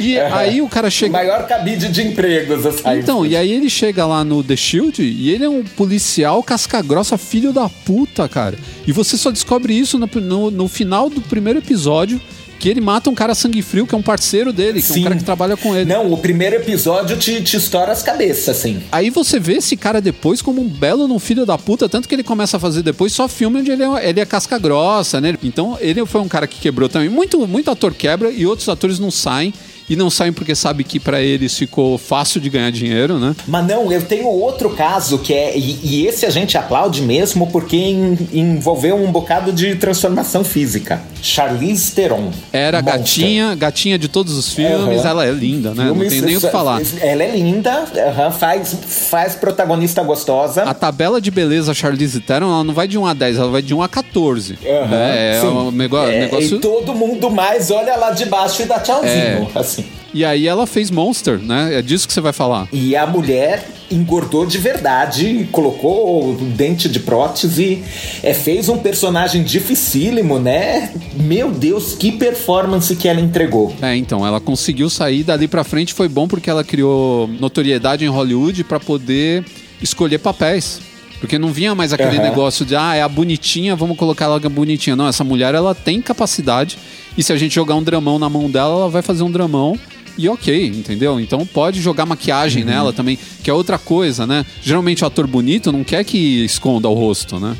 E 0.00 0.18
aí 0.18 0.62
o 0.62 0.68
cara 0.70 0.88
O 0.88 0.90
chega. 0.90 1.12
maior 1.12 1.46
cabide 1.46 1.88
de 1.88 2.00
empregos, 2.00 2.64
assim. 2.64 2.82
Então, 2.98 3.26
e 3.26 3.36
aí 3.36 3.52
ele 3.52 3.68
chega 3.68 4.06
lá 4.06 4.24
no 4.24 4.42
The 4.42 4.56
Shield 4.56 5.02
e 5.02 5.30
ele 5.30 5.44
é 5.44 5.48
um 5.50 5.62
policial 5.62 6.42
casca-grossa, 6.42 7.18
filho 7.18 7.52
da 7.52 7.68
puta, 7.68 8.26
cara. 8.26 8.58
E 8.86 8.90
você 8.92 9.18
só 9.18 9.30
descobre 9.30 9.74
isso 9.78 9.98
no, 9.98 10.08
no, 10.20 10.50
no 10.50 10.66
final 10.66 11.10
do 11.10 11.20
primeiro 11.20 11.58
episódio, 11.58 12.18
que 12.58 12.68
ele 12.68 12.80
mata 12.80 13.10
um 13.10 13.14
cara 13.14 13.34
sangue 13.34 13.62
frio, 13.62 13.86
que 13.86 13.94
é 13.94 13.98
um 13.98 14.02
parceiro 14.02 14.52
dele, 14.52 14.82
que 14.82 14.88
é 14.88 14.92
um 14.92 14.94
Sim. 14.94 15.02
cara 15.02 15.16
que 15.16 15.24
trabalha 15.24 15.56
com 15.56 15.74
ele. 15.74 15.90
Não, 15.90 16.12
o 16.12 16.18
primeiro 16.18 16.56
episódio 16.56 17.16
te, 17.16 17.42
te 17.42 17.56
estoura 17.56 17.92
as 17.92 18.02
cabeças, 18.02 18.56
assim. 18.56 18.82
Aí 18.90 19.10
você 19.10 19.38
vê 19.38 19.54
esse 19.54 19.76
cara 19.76 20.00
depois 20.00 20.42
como 20.42 20.60
um 20.60 20.68
belo 20.68 21.06
no 21.06 21.18
filho 21.18 21.46
da 21.46 21.58
puta, 21.58 21.88
tanto 21.88 22.08
que 22.08 22.14
ele 22.14 22.22
começa 22.22 22.56
a 22.56 22.60
fazer 22.60 22.82
depois 22.82 23.12
só 23.12 23.28
filme 23.28 23.60
onde 23.60 23.70
ele 23.70 23.82
é, 23.82 24.08
ele 24.08 24.20
é 24.20 24.26
casca 24.26 24.58
grossa, 24.58 25.20
né? 25.20 25.36
Então 25.42 25.76
ele 25.80 26.04
foi 26.06 26.20
um 26.20 26.28
cara 26.28 26.46
que 26.46 26.60
quebrou 26.60 26.88
também. 26.88 27.08
Muito, 27.08 27.46
muito 27.46 27.70
ator 27.70 27.94
quebra 27.94 28.30
e 28.30 28.46
outros 28.46 28.68
atores 28.68 28.98
não 28.98 29.10
saem. 29.10 29.52
E 29.88 29.94
não 29.96 30.10
saem 30.10 30.32
porque 30.32 30.54
sabe 30.54 30.82
que 30.84 30.98
pra 30.98 31.20
eles 31.22 31.56
ficou 31.56 31.96
fácil 31.96 32.40
de 32.40 32.50
ganhar 32.50 32.70
dinheiro, 32.70 33.18
né? 33.18 33.34
Mas 33.46 33.66
não, 33.66 33.92
eu 33.92 34.02
tenho 34.02 34.26
outro 34.26 34.70
caso 34.70 35.18
que 35.18 35.32
é. 35.32 35.56
E, 35.56 35.78
e 35.82 36.06
esse 36.06 36.26
a 36.26 36.30
gente 36.30 36.58
aplaude 36.58 37.02
mesmo 37.02 37.46
porque 37.48 37.76
en- 37.76 38.18
envolveu 38.32 38.96
um 38.96 39.12
bocado 39.12 39.52
de 39.52 39.76
transformação 39.76 40.42
física. 40.42 41.00
Charlize 41.22 41.92
Theron. 41.92 42.30
Era 42.52 42.80
Monster. 42.82 42.98
gatinha, 43.00 43.54
gatinha 43.54 43.98
de 43.98 44.08
todos 44.08 44.34
os 44.36 44.52
filmes, 44.52 45.00
Aham. 45.00 45.08
ela 45.08 45.26
é 45.26 45.30
linda, 45.30 45.70
né? 45.74 45.84
Não 45.84 45.94
Filmes- 45.94 46.12
tem 46.12 46.22
nem 46.22 46.36
o 46.36 46.40
que 46.40 46.48
falar. 46.50 46.80
Ela 47.00 47.22
é 47.24 47.30
linda, 47.36 47.84
aham, 48.08 48.30
faz, 48.30 48.76
faz 48.86 49.34
protagonista 49.34 50.02
gostosa. 50.02 50.62
A 50.64 50.74
tabela 50.74 51.20
de 51.20 51.30
beleza 51.30 51.72
Charlize 51.74 52.20
Theron, 52.20 52.46
ela 52.46 52.64
não 52.64 52.74
vai 52.74 52.88
de 52.88 52.98
1 52.98 53.06
a 53.06 53.14
10, 53.14 53.38
ela 53.38 53.50
vai 53.50 53.62
de 53.62 53.74
1 53.74 53.82
a 53.82 53.88
14. 53.88 54.58
Aham, 54.64 54.86
né? 54.88 55.36
É 55.36 55.40
sim. 55.40 55.46
um 55.46 55.70
negócio... 55.70 56.12
É, 56.12 56.20
negócio... 56.20 56.56
E 56.56 56.60
todo 56.60 56.94
mundo 56.94 57.30
mais 57.30 57.70
olha 57.70 57.96
lá 57.96 58.10
de 58.10 58.24
baixo 58.26 58.62
e 58.62 58.64
dá 58.64 58.78
tchauzinho. 58.80 59.10
É. 59.12 59.46
Assim. 59.54 59.75
E 60.16 60.24
aí 60.24 60.48
ela 60.48 60.66
fez 60.66 60.90
Monster, 60.90 61.38
né? 61.38 61.74
É 61.74 61.82
disso 61.82 62.06
que 62.08 62.14
você 62.14 62.22
vai 62.22 62.32
falar. 62.32 62.66
E 62.72 62.96
a 62.96 63.06
mulher 63.06 63.68
engordou 63.90 64.46
de 64.46 64.56
verdade, 64.56 65.46
colocou 65.52 66.30
o 66.30 66.34
dente 66.36 66.88
de 66.88 67.00
prótese, 67.00 67.84
é, 68.22 68.32
fez 68.32 68.70
um 68.70 68.78
personagem 68.78 69.42
dificílimo, 69.44 70.38
né? 70.38 70.90
Meu 71.20 71.50
Deus, 71.50 71.94
que 71.94 72.10
performance 72.10 72.96
que 72.96 73.06
ela 73.06 73.20
entregou. 73.20 73.76
É, 73.82 73.94
então, 73.94 74.26
ela 74.26 74.40
conseguiu 74.40 74.88
sair 74.88 75.22
dali 75.22 75.46
pra 75.46 75.62
frente, 75.62 75.92
foi 75.92 76.08
bom 76.08 76.26
porque 76.26 76.48
ela 76.48 76.64
criou 76.64 77.28
notoriedade 77.38 78.02
em 78.02 78.08
Hollywood 78.08 78.64
pra 78.64 78.80
poder 78.80 79.44
escolher 79.82 80.16
papéis. 80.16 80.80
Porque 81.20 81.38
não 81.38 81.52
vinha 81.52 81.74
mais 81.74 81.92
aquele 81.92 82.16
Aham. 82.16 82.22
negócio 82.22 82.64
de, 82.64 82.74
ah, 82.74 82.94
é 82.94 83.02
a 83.02 83.08
bonitinha, 83.08 83.76
vamos 83.76 83.98
colocar 83.98 84.24
ela 84.24 84.40
bonitinha. 84.40 84.96
Não, 84.96 85.08
essa 85.08 85.24
mulher, 85.24 85.54
ela 85.54 85.74
tem 85.74 86.00
capacidade 86.00 86.78
e 87.18 87.22
se 87.22 87.34
a 87.34 87.36
gente 87.36 87.54
jogar 87.54 87.74
um 87.74 87.82
dramão 87.82 88.18
na 88.18 88.30
mão 88.30 88.50
dela, 88.50 88.76
ela 88.76 88.88
vai 88.88 89.02
fazer 89.02 89.22
um 89.22 89.30
dramão 89.30 89.78
e 90.18 90.28
ok, 90.28 90.66
entendeu? 90.68 91.18
Então 91.20 91.44
pode 91.46 91.80
jogar 91.80 92.06
maquiagem 92.06 92.62
Uhum. 92.62 92.68
nela 92.70 92.92
também, 92.92 93.18
que 93.42 93.50
é 93.50 93.52
outra 93.52 93.78
coisa, 93.78 94.26
né? 94.26 94.44
Geralmente 94.62 95.04
o 95.04 95.06
ator 95.06 95.26
bonito 95.26 95.70
não 95.72 95.84
quer 95.84 96.04
que 96.04 96.44
esconda 96.44 96.88
o 96.88 96.94
rosto, 96.94 97.38
né? 97.38 97.56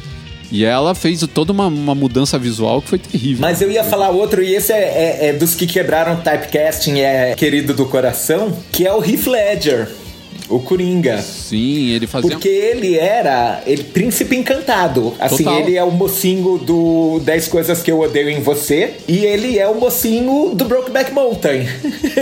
E 0.50 0.64
ela 0.64 0.94
fez 0.94 1.20
toda 1.34 1.52
uma, 1.52 1.66
uma 1.66 1.94
mudança 1.94 2.38
visual 2.38 2.80
que 2.80 2.88
foi 2.88 2.98
terrível. 3.00 3.40
Mas 3.40 3.60
eu 3.60 3.70
ia 3.70 3.82
falar 3.82 4.10
outro, 4.10 4.42
e 4.44 4.54
esse 4.54 4.72
é, 4.72 4.76
é- 4.76 5.26
é 5.28 5.32
dos 5.32 5.56
que 5.56 5.66
quebraram 5.66 6.16
typecasting, 6.16 7.00
é 7.00 7.34
querido 7.34 7.74
do 7.74 7.84
coração, 7.86 8.56
que 8.70 8.86
é 8.86 8.92
o 8.92 9.04
Heath 9.04 9.26
Ledger. 9.26 9.88
O 10.48 10.60
Coringa. 10.60 11.18
Sim, 11.18 11.90
ele 11.90 12.06
fazia. 12.06 12.30
Porque 12.30 12.48
ele 12.48 12.96
era 12.96 13.62
ele, 13.66 13.84
príncipe 13.84 14.36
encantado. 14.36 15.14
Assim, 15.18 15.44
Total. 15.44 15.60
ele 15.60 15.76
é 15.76 15.82
o 15.82 15.90
mocinho 15.90 16.58
do 16.58 17.20
10 17.24 17.48
Coisas 17.48 17.82
que 17.82 17.90
Eu 17.90 18.00
Odeio 18.00 18.30
em 18.30 18.40
Você. 18.40 18.94
E 19.08 19.24
ele 19.24 19.58
é 19.58 19.68
o 19.68 19.78
mocinho 19.78 20.54
do 20.54 20.64
Brokeback 20.64 21.12
Mountain. 21.12 21.66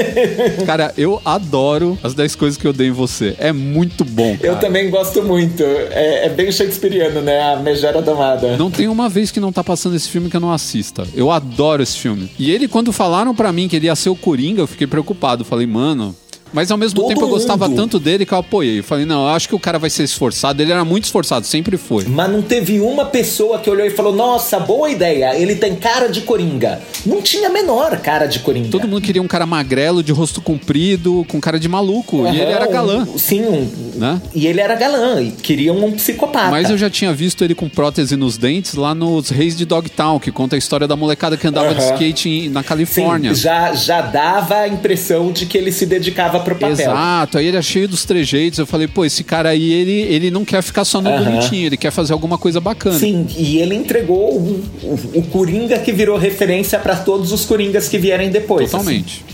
Cara, 0.67 0.93
eu 0.97 1.21
adoro 1.25 1.99
as 2.03 2.15
10 2.15 2.35
coisas 2.37 2.59
que 2.59 2.67
eu 2.67 2.73
dei 2.73 2.89
em 2.89 2.93
você. 2.93 3.35
É 3.39 3.53
muito 3.53 4.05
bom. 4.05 4.37
Cara. 4.37 4.47
Eu 4.47 4.59
também 4.59 4.91
gosto 4.91 5.23
muito. 5.23 5.63
É, 5.63 6.27
é 6.27 6.29
bem 6.29 6.51
shakespeariano, 6.51 7.21
né? 7.21 7.53
A 7.53 7.57
Megera 7.57 8.01
Domada. 8.03 8.57
Não 8.57 8.71
tem 8.71 8.89
uma 8.89 9.09
vez 9.09 9.31
que 9.31 9.41
não 9.41 9.53
tá 9.53 9.63
passando 9.63 9.97
esse 9.97 10.09
filme 10.09 10.31
que 10.31 10.37
eu 10.37 10.41
não 10.41 10.53
assista. 10.53 11.07
Eu 11.15 11.31
adoro 11.31 11.83
esse 11.83 11.99
filme. 11.99 12.31
E 12.39 12.51
ele, 12.51 12.69
quando 12.69 12.93
falaram 12.93 13.35
pra 13.35 13.53
mim 13.53 13.69
que 13.69 13.77
ele 13.77 13.87
ia 13.87 13.97
ser 13.97 14.11
o 14.11 14.17
Coringa, 14.17 14.63
eu 14.63 14.67
fiquei 14.67 14.87
preocupado. 14.87 15.45
Falei, 15.45 15.67
mano. 15.67 16.15
Mas 16.55 16.71
ao 16.71 16.79
mesmo 16.79 17.01
Todo 17.01 17.09
tempo 17.09 17.23
eu 17.23 17.29
gostava 17.29 17.69
mundo. 17.69 17.77
tanto 17.77 17.99
dele 17.99 18.25
que 18.25 18.33
eu 18.33 18.39
apoiei. 18.39 18.79
Eu 18.79 18.85
falei, 18.85 19.05
não, 19.05 19.23
eu 19.29 19.35
acho 19.35 19.49
que 19.49 19.55
o 19.55 19.59
cara 19.59 19.79
vai 19.79 19.91
ser 19.91 20.05
esforçado. 20.05 20.63
Ele 20.63 20.71
era 20.73 20.85
muito 20.85 21.05
esforçado, 21.05 21.45
sempre 21.45 21.77
foi. 21.77 22.05
Mas 22.07 22.31
não 22.31 22.41
teve 22.41 22.81
uma 22.81 23.05
pessoa 23.07 23.59
que 23.59 23.69
olhou 23.69 23.85
e 23.85 23.91
falou: 23.91 24.15
Nossa, 24.15 24.59
boa 24.61 24.89
ideia, 24.89 25.37
ele 25.37 25.57
tem 25.57 25.75
cara 25.75 26.07
de 26.09 26.21
coringa. 26.23 26.81
Não 27.05 27.21
tinha 27.21 27.49
a 27.49 27.53
menor 27.53 27.99
cara 27.99 28.27
de 28.27 28.39
coringa. 28.39 28.69
Todo 28.71 28.87
mundo 28.87 29.03
queria 29.03 29.21
um 29.21 29.27
cara 29.27 29.45
magrelo, 29.45 30.03
de 30.03 30.13
rosto 30.13 30.41
comprido, 30.41 31.25
com 31.29 31.41
cara 31.41 31.59
de 31.59 31.69
maluco. 31.69 32.25
E 32.27 32.41
ele 32.41 32.53
era 32.53 32.67
galã. 32.69 33.07
um- 33.09 33.19
sim, 33.19 33.43
um, 33.43 33.69
Né? 33.97 34.21
e 34.35 34.47
ele 34.47 34.61
era 34.61 34.75
galã, 34.77 35.21
e 35.21 35.31
queriam 35.33 35.85
um 35.85 35.93
psicopata. 35.93 36.51
Mas 36.51 36.71
eu 36.71 36.79
já 36.79 36.89
tinha 36.89 37.13
visto 37.13 37.43
ele 37.43 37.55
com 37.55 37.69
prótese 37.69 38.17
nos 38.17 38.37
dentes 38.37 38.75
lá 38.75 38.95
nos 38.95 39.29
Reis 39.29 39.57
de 39.57 39.65
Dogtown, 39.65 40.19
que 40.21 40.31
conta 40.31 40.55
a 40.55 40.59
história 40.59 40.87
da 40.87 40.95
molecada 40.97 41.37
que 41.37 41.47
andava 41.47 41.75
de 41.75 41.81
Aham. 41.83 41.95
skate 41.95 42.49
na 42.49 42.63
Sim, 42.63 42.69
Califórnia. 42.69 43.35
já, 43.35 43.73
já 43.75 44.01
dava 44.01 44.57
a 44.59 44.69
impressão 44.69 45.33
de 45.33 45.47
que 45.47 45.59
ele 45.59 45.73
se 45.73 45.85
dedicava 45.87 46.41
pro 46.45 46.55
papel. 46.55 46.71
Exato, 46.73 47.39
aí 47.39 47.47
ele 47.47 47.57
é 47.57 47.63
cheio 47.63 47.89
dos 47.89 48.05
trejeitos. 48.05 48.59
Eu 48.59 48.67
falei, 48.67 48.87
pô, 48.87 49.05
esse 49.05 49.25
cara 49.25 49.49
aí, 49.49 49.73
ele, 49.73 49.93
ele 50.15 50.31
não 50.31 50.45
quer 50.45 50.63
ficar 50.63 50.85
só 50.85 51.01
no 51.01 51.11
bonitinho, 51.11 51.67
ele 51.67 51.77
quer 51.77 51.91
fazer 51.91 52.13
alguma 52.13 52.39
coisa 52.39 52.61
bacana. 52.61 52.99
Sim, 52.99 53.27
e 53.37 53.59
ele 53.59 53.75
entregou 53.75 54.33
o, 54.35 54.65
o, 54.83 55.19
o 55.19 55.23
Coringa 55.23 55.79
que 55.79 55.93
virou 55.93 56.17
referência 56.19 56.79
pra 56.79 56.95
todos 56.97 57.33
os 57.33 57.45
Coringas 57.45 57.89
que 57.89 57.99
vierem 57.99 58.31
depois. 58.31 58.71
Totalmente. 58.71 59.25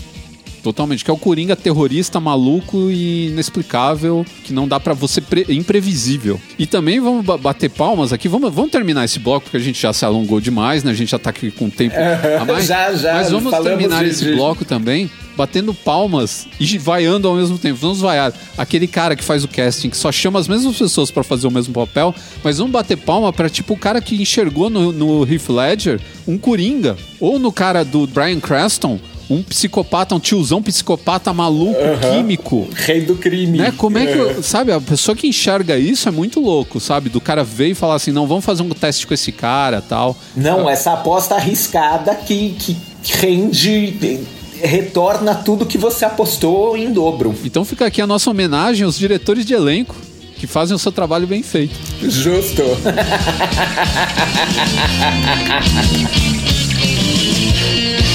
Totalmente, 0.63 1.03
que 1.03 1.09
é 1.09 1.13
o 1.13 1.17
Coringa 1.17 1.55
terrorista, 1.55 2.19
maluco 2.19 2.91
e 2.91 3.29
inexplicável, 3.29 4.23
que 4.43 4.53
não 4.53 4.67
dá 4.67 4.79
pra 4.79 4.93
você 4.93 5.19
pre- 5.19 5.47
imprevisível. 5.49 6.39
E 6.59 6.67
também 6.67 6.99
vamos 6.99 7.25
ba- 7.25 7.35
bater 7.35 7.67
palmas 7.71 8.13
aqui, 8.13 8.27
vamos, 8.27 8.53
vamos 8.53 8.69
terminar 8.69 9.03
esse 9.03 9.17
bloco 9.17 9.45
porque 9.45 9.57
a 9.57 9.59
gente 9.59 9.81
já 9.81 9.91
se 9.91 10.05
alongou 10.05 10.39
demais, 10.39 10.83
né? 10.83 10.91
A 10.91 10.93
gente 10.93 11.09
já 11.09 11.17
tá 11.17 11.31
aqui 11.31 11.49
com 11.49 11.67
tempo 11.67 11.95
a 12.39 12.45
mais. 12.45 12.67
Já, 12.67 12.93
já, 12.93 13.13
Mas 13.15 13.31
vamos 13.31 13.51
terminar 13.59 14.03
de- 14.03 14.11
esse 14.11 14.23
de- 14.23 14.33
bloco 14.35 14.63
também 14.63 15.09
batendo 15.35 15.73
palmas 15.73 16.47
e 16.59 16.77
vaiando 16.77 17.27
ao 17.27 17.35
mesmo 17.35 17.57
tempo. 17.57 17.79
Vamos 17.79 17.99
vaiar 18.01 18.33
aquele 18.57 18.87
cara 18.87 19.15
que 19.15 19.23
faz 19.23 19.43
o 19.43 19.47
casting, 19.47 19.89
que 19.89 19.97
só 19.97 20.11
chama 20.11 20.39
as 20.39 20.47
mesmas 20.47 20.77
pessoas 20.77 21.09
pra 21.11 21.23
fazer 21.23 21.47
o 21.47 21.51
mesmo 21.51 21.73
papel, 21.73 22.13
mas 22.43 22.57
vamos 22.57 22.71
bater 22.73 22.97
palma 22.97 23.31
pra 23.31 23.49
tipo 23.49 23.73
o 23.73 23.77
cara 23.77 24.01
que 24.01 24.21
enxergou 24.21 24.69
no, 24.69 24.91
no 24.91 25.23
Heath 25.31 25.49
Ledger 25.49 25.99
um 26.27 26.37
Coringa, 26.37 26.97
ou 27.19 27.39
no 27.39 27.51
cara 27.51 27.83
do 27.83 28.05
Brian 28.07 28.39
Cranston, 28.39 28.99
um 29.29 29.41
psicopata, 29.41 30.13
um 30.13 30.19
tiozão 30.19 30.61
psicopata 30.61 31.31
maluco, 31.31 31.79
químico. 32.11 32.67
Rei 32.75 33.01
do 33.01 33.15
crime. 33.15 33.59
Né? 33.59 33.73
Como 33.77 33.97
é 33.97 34.05
que, 34.05 34.17
eu- 34.17 34.43
sabe, 34.43 34.73
a 34.73 34.81
pessoa 34.81 35.15
que 35.15 35.25
enxerga 35.25 35.77
isso 35.77 36.09
é 36.09 36.11
muito 36.11 36.41
louco, 36.41 36.81
sabe? 36.81 37.09
Do 37.09 37.21
cara 37.21 37.41
ver 37.43 37.67
e 37.69 37.73
falar 37.73 37.95
assim, 37.95 38.11
não, 38.11 38.27
vamos 38.27 38.43
fazer 38.43 38.61
um 38.61 38.69
teste 38.69 39.07
com 39.07 39.13
esse 39.13 39.31
cara, 39.31 39.81
tal. 39.81 40.17
Não, 40.35 40.69
essa 40.69 40.91
aposta 40.93 41.35
arriscada 41.35 42.13
que, 42.15 42.55
que 42.59 42.75
rende. 43.19 44.19
Retorna 44.63 45.35
tudo 45.35 45.65
que 45.65 45.77
você 45.77 46.05
apostou 46.05 46.77
em 46.77 46.91
dobro. 46.91 47.35
Então 47.43 47.65
fica 47.65 47.85
aqui 47.85 48.01
a 48.01 48.07
nossa 48.07 48.29
homenagem 48.29 48.85
aos 48.85 48.97
diretores 48.97 49.45
de 49.45 49.53
elenco 49.53 49.95
que 50.37 50.47
fazem 50.47 50.75
o 50.75 50.79
seu 50.79 50.91
trabalho 50.91 51.27
bem 51.27 51.43
feito. 51.43 51.75
Justo. 52.01 52.63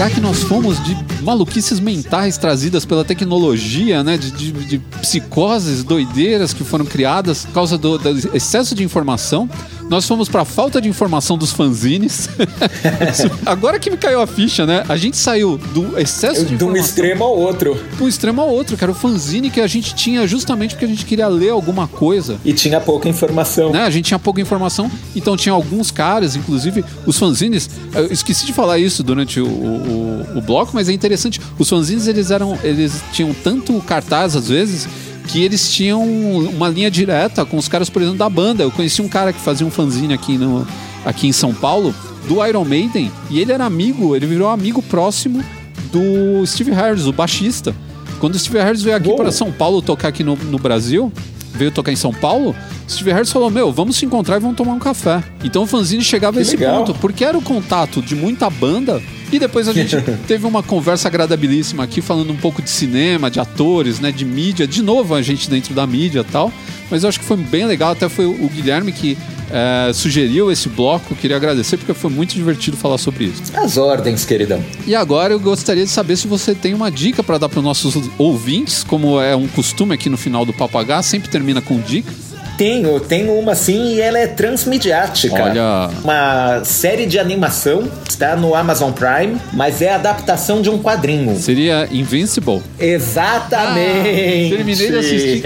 H 0.00 0.14
que 0.14 0.20
nós 0.20 0.42
fomos 0.42 0.82
de 0.82 0.96
maluquices 1.22 1.78
mentais 1.78 2.38
trazidas 2.38 2.86
pela 2.86 3.04
tecnologia, 3.04 4.02
né? 4.02 4.16
De, 4.16 4.30
de- 4.30 4.52
de 4.52 4.78
psicoses, 5.02 5.84
doideiras 5.84 6.54
que 6.54 6.64
foram 6.64 6.86
criadas 6.86 7.44
por 7.44 7.52
causa 7.52 7.76
do, 7.76 7.98
do 7.98 8.34
excesso 8.34 8.74
de 8.74 8.82
informação. 8.82 9.48
Nós 9.90 10.06
fomos 10.06 10.28
pra 10.28 10.44
falta 10.44 10.80
de 10.80 10.88
informação 10.88 11.36
dos 11.36 11.50
fanzines. 11.50 12.28
Agora 13.44 13.76
que 13.76 13.90
me 13.90 13.96
caiu 13.96 14.20
a 14.20 14.26
ficha, 14.26 14.64
né? 14.64 14.84
A 14.88 14.96
gente 14.96 15.16
saiu 15.16 15.58
do 15.74 15.98
excesso 15.98 16.44
de 16.44 16.56
De 16.56 16.62
um 16.62 16.76
extremo 16.76 17.24
ao 17.24 17.36
outro. 17.36 17.76
de 17.96 18.00
um 18.00 18.06
extremo 18.06 18.40
ao 18.40 18.48
outro, 18.48 18.76
que 18.76 18.84
era 18.84 18.92
o 18.92 18.94
fanzine 18.94 19.50
que 19.50 19.60
a 19.60 19.66
gente 19.66 19.92
tinha 19.96 20.28
justamente 20.28 20.76
porque 20.76 20.84
a 20.84 20.88
gente 20.88 21.04
queria 21.04 21.26
ler 21.26 21.50
alguma 21.50 21.88
coisa. 21.88 22.38
E 22.44 22.52
tinha 22.52 22.80
pouca 22.80 23.08
informação. 23.08 23.72
Né? 23.72 23.82
A 23.82 23.90
gente 23.90 24.04
tinha 24.04 24.18
pouca 24.20 24.40
informação, 24.40 24.88
então 25.16 25.36
tinha 25.36 25.52
alguns 25.52 25.90
caras, 25.90 26.36
inclusive 26.36 26.84
os 27.04 27.18
fanzines. 27.18 27.68
Eu 27.92 28.12
esqueci 28.12 28.46
de 28.46 28.52
falar 28.52 28.78
isso 28.78 29.02
durante 29.02 29.40
o, 29.40 29.48
o, 29.48 30.26
o 30.36 30.40
bloco, 30.40 30.70
mas 30.72 30.88
é 30.88 30.92
interessante. 30.92 31.40
Os 31.58 31.68
fanzines 31.68 32.06
eles 32.06 32.30
eram, 32.30 32.56
eles 32.62 33.02
tinham 33.12 33.34
tanto 33.34 33.72
cartaz 33.80 34.36
às 34.36 34.48
vezes 34.48 34.86
que 35.30 35.42
eles 35.42 35.72
tinham 35.72 36.02
uma 36.02 36.68
linha 36.68 36.90
direta 36.90 37.44
com 37.44 37.56
os 37.56 37.68
caras, 37.68 37.88
por 37.88 38.02
exemplo, 38.02 38.18
da 38.18 38.28
banda. 38.28 38.62
Eu 38.62 38.70
conheci 38.70 39.00
um 39.00 39.08
cara 39.08 39.32
que 39.32 39.40
fazia 39.40 39.66
um 39.66 39.70
fanzine 39.70 40.12
aqui, 40.12 40.36
no, 40.36 40.66
aqui 41.04 41.28
em 41.28 41.32
São 41.32 41.54
Paulo 41.54 41.94
do 42.28 42.44
Iron 42.44 42.64
Maiden 42.64 43.10
e 43.30 43.40
ele 43.40 43.52
era 43.52 43.64
amigo, 43.64 44.14
ele 44.14 44.26
virou 44.26 44.48
amigo 44.48 44.82
próximo 44.82 45.42
do 45.92 46.44
Steve 46.46 46.72
Harris, 46.72 47.06
o 47.06 47.12
baixista. 47.12 47.74
Quando 48.18 48.34
o 48.34 48.38
Steve 48.38 48.58
Harris 48.58 48.82
veio 48.82 48.96
aqui 48.96 49.08
Uou. 49.08 49.16
para 49.16 49.32
São 49.32 49.50
Paulo 49.50 49.80
tocar 49.80 50.08
aqui 50.08 50.22
no, 50.22 50.36
no 50.36 50.58
Brasil, 50.58 51.12
veio 51.54 51.70
tocar 51.70 51.92
em 51.92 51.96
São 51.96 52.12
Paulo, 52.12 52.54
Steve 52.90 53.12
Harris 53.12 53.30
falou: 53.30 53.50
Meu, 53.50 53.70
vamos 53.72 53.96
se 53.96 54.04
encontrar 54.04 54.36
e 54.36 54.40
vamos 54.40 54.56
tomar 54.56 54.72
um 54.72 54.78
café. 54.78 55.22
Então 55.44 55.62
o 55.62 55.66
fanzine 55.66 56.02
chegava 56.02 56.38
a 56.38 56.42
Que 56.42 56.48
esse 56.48 56.56
legal. 56.56 56.84
ponto, 56.84 56.98
porque 56.98 57.24
era 57.24 57.38
o 57.38 57.42
contato 57.42 58.02
de 58.02 58.14
muita 58.16 58.50
banda. 58.50 59.00
E 59.32 59.38
depois 59.38 59.68
a 59.68 59.72
gente 59.72 59.96
teve 60.26 60.44
uma 60.44 60.60
conversa 60.62 61.06
agradabilíssima 61.06 61.84
aqui, 61.84 62.00
falando 62.00 62.32
um 62.32 62.36
pouco 62.36 62.60
de 62.60 62.68
cinema, 62.68 63.30
de 63.30 63.38
atores, 63.38 64.00
né, 64.00 64.10
de 64.10 64.24
mídia. 64.24 64.66
De 64.66 64.82
novo, 64.82 65.14
a 65.14 65.22
gente 65.22 65.48
dentro 65.48 65.72
da 65.72 65.86
mídia 65.86 66.20
e 66.20 66.24
tal. 66.32 66.52
Mas 66.90 67.04
eu 67.04 67.08
acho 67.08 67.20
que 67.20 67.24
foi 67.24 67.36
bem 67.36 67.64
legal. 67.64 67.92
Até 67.92 68.08
foi 68.08 68.26
o 68.26 68.48
Guilherme 68.48 68.90
que 68.90 69.16
eh, 69.52 69.92
sugeriu 69.94 70.50
esse 70.50 70.68
bloco. 70.68 71.14
Queria 71.14 71.36
agradecer, 71.36 71.76
porque 71.76 71.94
foi 71.94 72.10
muito 72.10 72.34
divertido 72.34 72.76
falar 72.76 72.98
sobre 72.98 73.26
isso. 73.26 73.40
As 73.54 73.76
ordens, 73.76 74.24
queridão. 74.24 74.60
E 74.84 74.96
agora 74.96 75.32
eu 75.32 75.38
gostaria 75.38 75.84
de 75.84 75.90
saber 75.90 76.16
se 76.16 76.26
você 76.26 76.52
tem 76.52 76.74
uma 76.74 76.90
dica 76.90 77.22
para 77.22 77.38
dar 77.38 77.48
para 77.48 77.58
os 77.60 77.64
nossos 77.64 77.94
ouvintes, 78.18 78.82
como 78.82 79.20
é 79.20 79.36
um 79.36 79.46
costume 79.46 79.94
aqui 79.94 80.08
no 80.10 80.16
final 80.16 80.44
do 80.44 80.52
Papo 80.52 80.76
H, 80.76 81.04
sempre 81.04 81.30
termina 81.30 81.60
com 81.60 81.78
dica. 81.80 82.12
Tenho, 82.60 83.00
tenho 83.00 83.38
uma 83.38 83.54
sim 83.54 83.94
e 83.94 84.02
ela 84.02 84.18
é 84.18 84.26
transmediática. 84.26 85.44
Olha. 85.44 85.88
Uma 86.04 86.62
série 86.62 87.06
de 87.06 87.18
animação, 87.18 87.90
está 88.06 88.36
no 88.36 88.54
Amazon 88.54 88.92
Prime, 88.92 89.40
mas 89.54 89.80
é 89.80 89.94
adaptação 89.94 90.60
de 90.60 90.68
um 90.68 90.78
quadrinho. 90.78 91.34
Seria 91.38 91.88
Invincible. 91.90 92.60
Exatamente. 92.78 94.52
Ah, 94.52 94.56
terminei 94.56 94.90
de 94.90 94.98
assistir. 94.98 95.42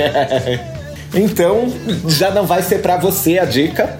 então, 1.15 1.73
já 2.09 2.33
não 2.33 2.47
vai 2.47 2.65
ser 2.65 2.79
pra 2.83 2.97
você 2.97 3.39
a 3.39 3.45
dica. 3.45 3.97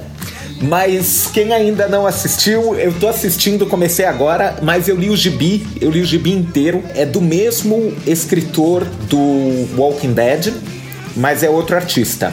Mas 0.61 1.31
quem 1.33 1.53
ainda 1.53 1.87
não 1.87 2.09
assistiu, 2.09 2.75
eu 2.75 2.93
tô 2.95 3.07
assistindo, 3.07 3.65
comecei 3.67 4.07
agora, 4.07 4.57
mas 4.61 4.89
eu 4.89 4.97
li 4.97 5.09
o 5.09 5.17
gibi, 5.17 5.65
eu 5.81 5.89
li 5.89 6.01
o 6.01 6.05
gibi 6.05 6.33
inteiro. 6.33 6.83
É 6.97 7.07
do 7.07 7.21
mesmo 7.21 7.95
escritor 8.09 8.85
do 9.09 9.69
Walking 9.77 10.15
Dead, 10.15 10.53
mas 11.15 11.45
é 11.45 11.49
outro 11.49 11.77
artista. 11.77 12.33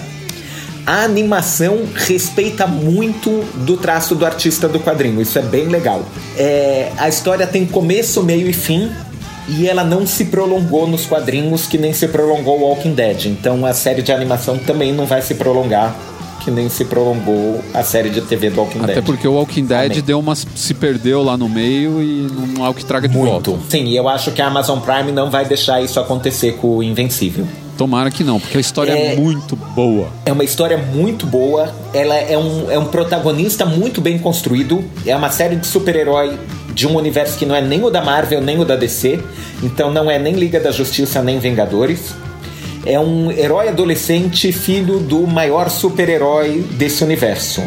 A 0.85 1.03
animação 1.03 1.87
respeita 1.93 2.65
muito 2.65 3.43
do 3.65 3.77
traço 3.77 4.15
do 4.15 4.25
artista 4.25 4.67
do 4.67 4.79
quadrinho, 4.79 5.21
isso 5.21 5.37
é 5.37 5.41
bem 5.41 5.67
legal. 5.67 6.03
É, 6.37 6.91
a 6.97 7.07
história 7.07 7.45
tem 7.45 7.65
começo, 7.65 8.23
meio 8.23 8.49
e 8.49 8.53
fim, 8.53 8.91
e 9.47 9.67
ela 9.67 9.83
não 9.83 10.07
se 10.07 10.25
prolongou 10.25 10.87
nos 10.87 11.05
quadrinhos 11.05 11.67
que 11.67 11.77
nem 11.77 11.93
se 11.93 12.07
prolongou 12.07 12.61
Walking 12.61 12.93
Dead. 12.93 13.25
Então 13.25 13.65
a 13.65 13.73
série 13.73 14.01
de 14.01 14.11
animação 14.11 14.57
também 14.57 14.91
não 14.93 15.05
vai 15.05 15.21
se 15.21 15.35
prolongar 15.35 15.95
que 16.43 16.51
nem 16.51 16.67
se 16.69 16.85
prolongou 16.85 17.63
a 17.73 17.83
série 17.83 18.09
de 18.09 18.21
TV 18.21 18.49
do 18.49 18.59
Walking 18.61 18.79
Até 18.79 18.93
Dead. 18.95 19.03
porque 19.05 19.27
o 19.27 19.33
Walking 19.33 19.65
Dead 19.65 19.91
Amém. 19.91 20.01
deu 20.01 20.19
uma, 20.19 20.35
se 20.35 20.73
perdeu 20.73 21.23
lá 21.23 21.37
no 21.37 21.47
meio 21.47 22.01
e 22.01 22.27
não 22.57 22.65
é 22.65 22.69
o 22.69 22.73
que 22.73 22.83
traga 22.83 23.07
de 23.07 23.15
Muito. 23.15 23.51
volta. 23.51 23.63
Sim, 23.69 23.85
e 23.85 23.95
eu 23.95 24.07
acho 24.09 24.31
que 24.31 24.41
a 24.41 24.47
Amazon 24.47 24.79
Prime 24.79 25.11
não 25.11 25.29
vai 25.29 25.45
deixar 25.45 25.81
isso 25.81 25.99
acontecer 25.99 26.53
com 26.57 26.77
o 26.77 26.83
Invencível. 26.83 27.45
Tomara 27.77 28.11
que 28.11 28.23
não, 28.23 28.39
porque 28.39 28.57
a 28.57 28.61
história 28.61 28.91
é, 28.91 29.13
É. 29.13 29.15
muito 29.15 29.55
boa. 29.55 30.07
É 30.25 30.31
uma 30.31 30.43
história 30.43 30.77
muito 30.77 31.25
boa. 31.25 31.73
Ela 31.93 32.15
é 32.15 32.37
um, 32.37 32.69
é 32.69 32.77
um 32.77 32.85
protagonista 32.85 33.65
muito 33.65 33.99
bem 34.01 34.19
construído. 34.19 34.83
É 35.05 35.15
uma 35.15 35.31
série 35.31 35.55
de 35.55 35.65
super-herói 35.65 36.37
de 36.75 36.87
um 36.87 36.95
universo 36.95 37.37
que 37.37 37.45
não 37.45 37.55
é 37.55 37.61
nem 37.61 37.83
o 37.83 37.89
da 37.89 38.01
Marvel 38.01 38.39
nem 38.41 38.59
o 38.59 38.63
da 38.65 38.75
DC, 38.75 39.19
então 39.63 39.91
não 39.91 40.09
é 40.09 40.17
nem 40.19 40.33
Liga 40.33 40.59
da 40.59 40.71
Justiça 40.71 41.21
nem 41.21 41.37
Vingadores. 41.39 42.13
É 42.85 42.99
um 42.99 43.31
herói 43.31 43.69
adolescente, 43.69 44.51
filho 44.51 44.99
do 44.99 45.27
maior 45.27 45.69
super-herói 45.69 46.65
desse 46.71 47.03
universo. 47.03 47.61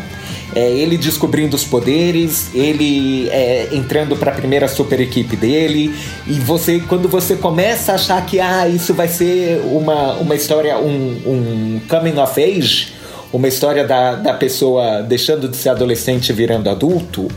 É 0.54 0.70
ele 0.70 0.96
descobrindo 0.96 1.56
os 1.56 1.64
poderes, 1.64 2.50
ele 2.54 3.28
é, 3.30 3.68
entrando 3.72 4.16
para 4.16 4.30
a 4.30 4.34
primeira 4.34 4.68
super 4.68 5.00
equipe 5.00 5.34
dele, 5.34 5.92
e 6.26 6.34
você, 6.34 6.80
quando 6.80 7.08
você 7.08 7.34
começa 7.34 7.92
a 7.92 7.94
achar 7.96 8.24
que 8.24 8.38
ah, 8.38 8.68
isso 8.68 8.94
vai 8.94 9.08
ser 9.08 9.60
uma, 9.72 10.12
uma 10.14 10.34
história, 10.34 10.78
um, 10.78 11.20
um 11.26 11.80
coming 11.88 12.18
of 12.20 12.40
age, 12.40 12.92
uma 13.32 13.48
história 13.48 13.84
da, 13.84 14.14
da 14.14 14.32
pessoa 14.32 15.02
deixando 15.02 15.48
de 15.48 15.56
ser 15.56 15.70
adolescente 15.70 16.28
e 16.28 16.32
virando 16.32 16.70
adulto, 16.70 17.28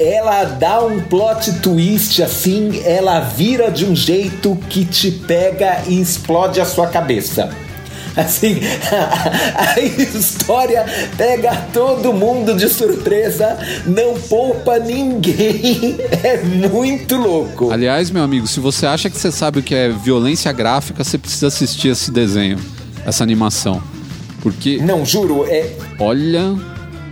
ela 0.00 0.44
dá 0.44 0.82
um 0.82 0.98
plot 0.98 1.60
twist 1.60 2.22
assim, 2.22 2.82
ela 2.86 3.20
vira 3.20 3.70
de 3.70 3.84
um 3.84 3.94
jeito 3.94 4.56
que 4.70 4.86
te 4.86 5.10
pega 5.10 5.82
e 5.86 6.00
explode 6.00 6.58
a 6.58 6.64
sua 6.64 6.86
cabeça. 6.86 7.50
Assim, 8.16 8.58
a, 8.90 9.74
a, 9.76 9.80
história 9.80 10.86
pega 11.18 11.54
todo 11.72 12.14
mundo 12.14 12.54
de 12.56 12.68
surpresa, 12.70 13.58
não 13.86 14.14
poupa 14.14 14.78
ninguém. 14.78 15.98
É 16.22 16.42
muito 16.42 17.16
louco. 17.16 17.70
Aliás, 17.70 18.10
meu 18.10 18.22
amigo, 18.22 18.46
se 18.46 18.60
você 18.60 18.86
acha 18.86 19.08
que 19.08 19.16
você 19.16 19.32
sabe 19.32 19.60
o 19.60 19.62
que 19.62 19.74
é 19.74 19.88
violência 19.88 20.52
gráfica, 20.52 21.02
você 21.02 21.16
precisa 21.16 21.46
assistir 21.46 21.88
esse 21.88 22.10
desenho, 22.10 22.58
essa 23.06 23.22
animação. 23.22 23.82
Porque. 24.42 24.78
Não, 24.78 25.04
juro, 25.04 25.46
é. 25.46 25.70
Olha, 25.98 26.56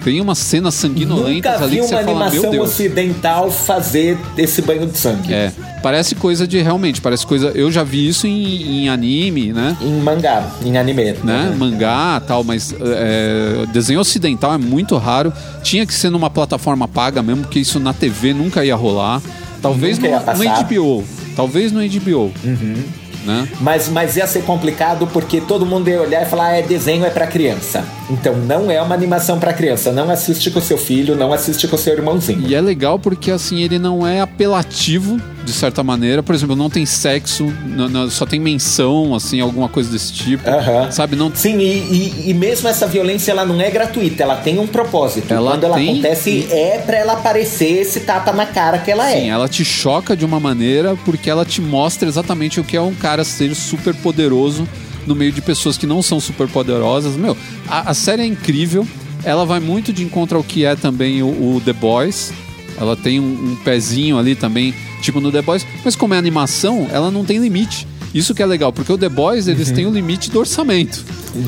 tem 0.02 0.20
umas 0.20 0.38
cenas 0.38 0.74
sanguinolentas 0.74 1.62
ali 1.62 1.76
que 1.76 1.82
você 1.82 2.02
fala, 2.02 2.30
meu 2.30 2.30
Deus. 2.30 2.44
uma 2.44 2.48
animação 2.48 2.60
ocidental 2.60 3.50
fazer 3.50 4.18
esse 4.36 4.62
banho 4.62 4.86
de 4.86 4.96
sangue. 4.96 5.32
É, 5.32 5.52
parece 5.82 6.14
coisa 6.14 6.46
de 6.46 6.60
realmente, 6.60 7.00
parece 7.00 7.26
coisa. 7.26 7.48
Eu 7.54 7.70
já 7.70 7.82
vi 7.82 8.08
isso 8.08 8.26
em, 8.26 8.84
em 8.84 8.88
anime, 8.88 9.52
né? 9.52 9.76
Em 9.80 10.00
mangá, 10.00 10.50
em 10.64 10.76
anime, 10.76 11.14
né? 11.24 11.50
Uhum. 11.50 11.58
Mangá, 11.58 12.22
tal, 12.26 12.44
mas 12.44 12.74
é, 12.80 13.66
desenho 13.72 14.00
ocidental 14.00 14.54
é 14.54 14.58
muito 14.58 14.96
raro. 14.96 15.32
Tinha 15.62 15.84
que 15.84 15.92
ser 15.94 16.10
numa 16.10 16.30
plataforma 16.30 16.86
paga 16.86 17.22
mesmo, 17.22 17.42
porque 17.42 17.58
isso 17.58 17.80
na 17.80 17.92
TV 17.92 18.32
nunca 18.32 18.64
ia 18.64 18.76
rolar. 18.76 19.20
Talvez 19.60 19.98
no, 19.98 20.08
no 20.08 20.64
HBO, 20.64 21.04
talvez 21.34 21.72
no 21.72 21.80
HBO. 21.80 22.32
Uhum 22.44 23.07
né? 23.28 23.46
Mas, 23.60 23.88
mas 23.90 24.16
ia 24.16 24.26
ser 24.26 24.42
complicado 24.42 25.06
porque 25.06 25.38
todo 25.40 25.66
mundo 25.66 25.88
ia 25.88 26.00
olhar 26.00 26.22
e 26.22 26.26
falar: 26.26 26.46
ah, 26.46 26.58
é 26.58 26.62
desenho, 26.62 27.04
é 27.04 27.10
para 27.10 27.26
criança. 27.26 27.84
Então 28.10 28.34
não 28.34 28.70
é 28.70 28.80
uma 28.80 28.94
animação 28.94 29.38
para 29.38 29.52
criança. 29.52 29.92
Não 29.92 30.10
assiste 30.10 30.50
com 30.50 30.60
seu 30.60 30.78
filho, 30.78 31.14
não 31.14 31.32
assiste 31.32 31.68
com 31.68 31.76
seu 31.76 31.92
irmãozinho. 31.92 32.48
E 32.48 32.54
é 32.54 32.60
legal 32.60 32.98
porque 32.98 33.30
assim 33.30 33.60
ele 33.60 33.78
não 33.78 34.06
é 34.06 34.22
apelativo 34.22 35.20
de 35.48 35.54
certa 35.54 35.82
maneira. 35.82 36.22
Por 36.22 36.34
exemplo, 36.34 36.54
não 36.54 36.68
tem 36.68 36.84
sexo, 36.84 37.52
não, 37.66 37.88
não, 37.88 38.10
só 38.10 38.26
tem 38.26 38.38
menção, 38.38 39.14
assim, 39.14 39.40
alguma 39.40 39.68
coisa 39.68 39.90
desse 39.90 40.12
tipo. 40.12 40.48
Uhum. 40.48 40.92
Sabe? 40.92 41.16
Não... 41.16 41.34
Sim, 41.34 41.58
e, 41.58 41.64
e, 41.64 42.30
e, 42.30 42.34
mesmo 42.34 42.68
essa 42.68 42.86
violência 42.86 43.32
ela 43.32 43.44
não 43.44 43.58
é 43.60 43.70
gratuita, 43.70 44.22
ela 44.22 44.36
tem 44.36 44.58
um 44.58 44.66
propósito. 44.66 45.32
Ela 45.32 45.52
Quando 45.52 45.64
ela 45.64 45.76
tem... 45.76 45.90
acontece, 45.90 46.46
é 46.50 46.78
para 46.78 46.98
ela 46.98 47.14
aparecer 47.14 47.80
esse 47.80 48.00
tapa 48.00 48.32
na 48.32 48.46
cara 48.46 48.78
que 48.78 48.90
ela 48.90 49.06
Sim, 49.06 49.16
é. 49.16 49.20
Sim, 49.20 49.30
ela 49.30 49.48
te 49.48 49.64
choca 49.64 50.14
de 50.14 50.24
uma 50.24 50.38
maneira 50.38 50.96
porque 51.04 51.30
ela 51.30 51.44
te 51.44 51.60
mostra 51.60 52.08
exatamente 52.08 52.60
o 52.60 52.64
que 52.64 52.76
é 52.76 52.80
um 52.80 52.94
cara 52.94 53.24
ser 53.24 53.54
super 53.54 53.94
poderoso 53.94 54.68
no 55.06 55.14
meio 55.14 55.32
de 55.32 55.40
pessoas 55.40 55.78
que 55.78 55.86
não 55.86 56.02
são 56.02 56.20
super 56.20 56.46
poderosas. 56.48 57.16
Meu, 57.16 57.36
a, 57.66 57.90
a 57.90 57.94
série 57.94 58.22
é 58.22 58.26
incrível. 58.26 58.86
Ela 59.24 59.44
vai 59.46 59.58
muito 59.58 59.92
de 59.92 60.04
encontro 60.04 60.36
ao 60.36 60.44
que 60.44 60.64
é 60.64 60.76
também 60.76 61.22
o, 61.22 61.28
o 61.28 61.62
The 61.64 61.72
Boys. 61.72 62.32
Ela 62.80 62.96
tem 62.96 63.20
um, 63.20 63.52
um 63.52 63.56
pezinho 63.64 64.18
ali 64.18 64.34
também 64.34 64.74
tipo 65.02 65.20
no 65.20 65.30
The 65.30 65.42
Boys. 65.42 65.66
Mas 65.84 65.96
como 65.96 66.14
é 66.14 66.18
animação, 66.18 66.88
ela 66.90 67.10
não 67.10 67.24
tem 67.24 67.38
limite. 67.38 67.86
Isso 68.14 68.34
que 68.34 68.42
é 68.42 68.46
legal, 68.46 68.72
porque 68.72 68.92
o 68.92 68.96
The 68.96 69.08
Boys, 69.08 69.48
eles 69.48 69.68
uhum. 69.68 69.74
têm 69.74 69.86
o 69.86 69.90
limite 69.90 70.30
do 70.30 70.38
orçamento. 70.38 71.04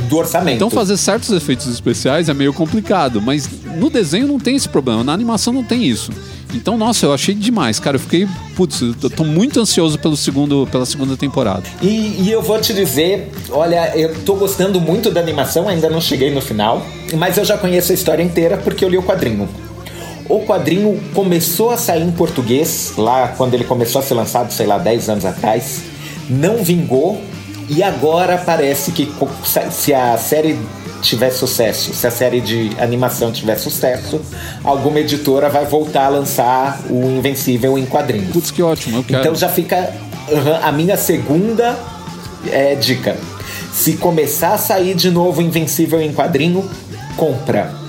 Do 0.09 0.19
orçamento. 0.19 0.57
Então 0.57 0.69
fazer 0.69 0.97
certos 0.97 1.31
efeitos 1.31 1.67
especiais 1.67 2.29
é 2.29 2.35
meio 2.35 2.53
complicado, 2.53 3.21
mas 3.21 3.49
no 3.77 3.89
desenho 3.89 4.27
não 4.27 4.39
tem 4.39 4.57
esse 4.57 4.69
problema, 4.69 5.03
na 5.03 5.13
animação 5.13 5.53
não 5.53 5.65
tem 5.65 5.85
isso. 5.85 6.13
Então, 6.53 6.77
nossa, 6.77 7.07
eu 7.07 7.15
achei 7.15 7.35
demais, 7.35 7.79
cara. 7.79 7.97
Eu 7.97 8.01
fiquei, 8.01 8.27
putz, 8.57 8.81
eu 8.81 9.09
tô 9.09 9.25
muito 9.25 9.61
ansioso 9.61 9.99
pelo 9.99 10.17
segundo, 10.17 10.69
pela 10.71 10.85
segunda 10.85 11.17
temporada. 11.17 11.63
E, 11.81 12.23
e, 12.23 12.31
eu 12.31 12.43
vou 12.43 12.61
te 12.61 12.75
dizer, 12.75 13.31
olha, 13.51 13.97
eu 13.97 14.15
tô 14.25 14.35
gostando 14.35 14.81
muito 14.81 15.11
da 15.11 15.21
animação, 15.21 15.69
ainda 15.69 15.89
não 15.89 16.01
cheguei 16.01 16.33
no 16.35 16.41
final, 16.41 16.85
mas 17.17 17.39
eu 17.39 17.45
já 17.45 17.57
conheço 17.57 17.93
a 17.93 17.95
história 17.95 18.23
inteira 18.23 18.57
porque 18.57 18.85
eu 18.85 18.89
li 18.89 18.99
o 18.99 19.03
quadrinho. 19.03 19.49
O 20.31 20.47
quadrinho 20.47 20.97
começou 21.13 21.71
a 21.71 21.77
sair 21.77 22.03
em 22.03 22.13
português, 22.13 22.93
lá 22.97 23.35
quando 23.37 23.55
ele 23.55 23.65
começou 23.65 23.99
a 24.01 24.05
ser 24.05 24.15
lançado, 24.15 24.53
sei 24.53 24.65
lá, 24.65 24.79
10 24.79 25.09
anos 25.09 25.25
atrás. 25.25 25.83
Não 26.29 26.63
vingou. 26.63 27.21
E 27.69 27.83
agora 27.83 28.39
parece 28.39 28.93
que 28.93 29.13
se 29.73 29.93
a 29.93 30.17
série 30.17 30.57
tiver 31.03 31.31
sucesso, 31.31 31.93
se 31.93 32.07
a 32.07 32.11
série 32.13 32.41
de 32.41 32.71
animação 32.79 33.33
tiver 33.33 33.57
sucesso, 33.57 34.21
alguma 34.63 35.01
editora 35.01 35.49
vai 35.49 35.65
voltar 35.65 36.07
a 36.07 36.09
lançar 36.09 36.81
o 36.89 37.11
Invencível 37.11 37.77
em 37.77 37.87
quadrinhos. 37.87 38.33
Putz, 38.33 38.53
que 38.53 38.63
ótimo, 38.63 38.99
eu 38.99 39.05
quero. 39.05 39.21
Então 39.21 39.35
já 39.35 39.49
fica 39.49 39.93
a 40.63 40.71
minha 40.71 40.97
segunda 40.97 41.77
é, 42.47 42.77
dica. 42.77 43.17
Se 43.73 43.95
começar 43.97 44.55
a 44.55 44.59
sair 44.59 44.95
de 44.95 45.11
novo 45.11 45.43
Invencível 45.43 46.01
em 46.01 46.13
quadrinho, 46.13 46.69
compra 47.17 47.80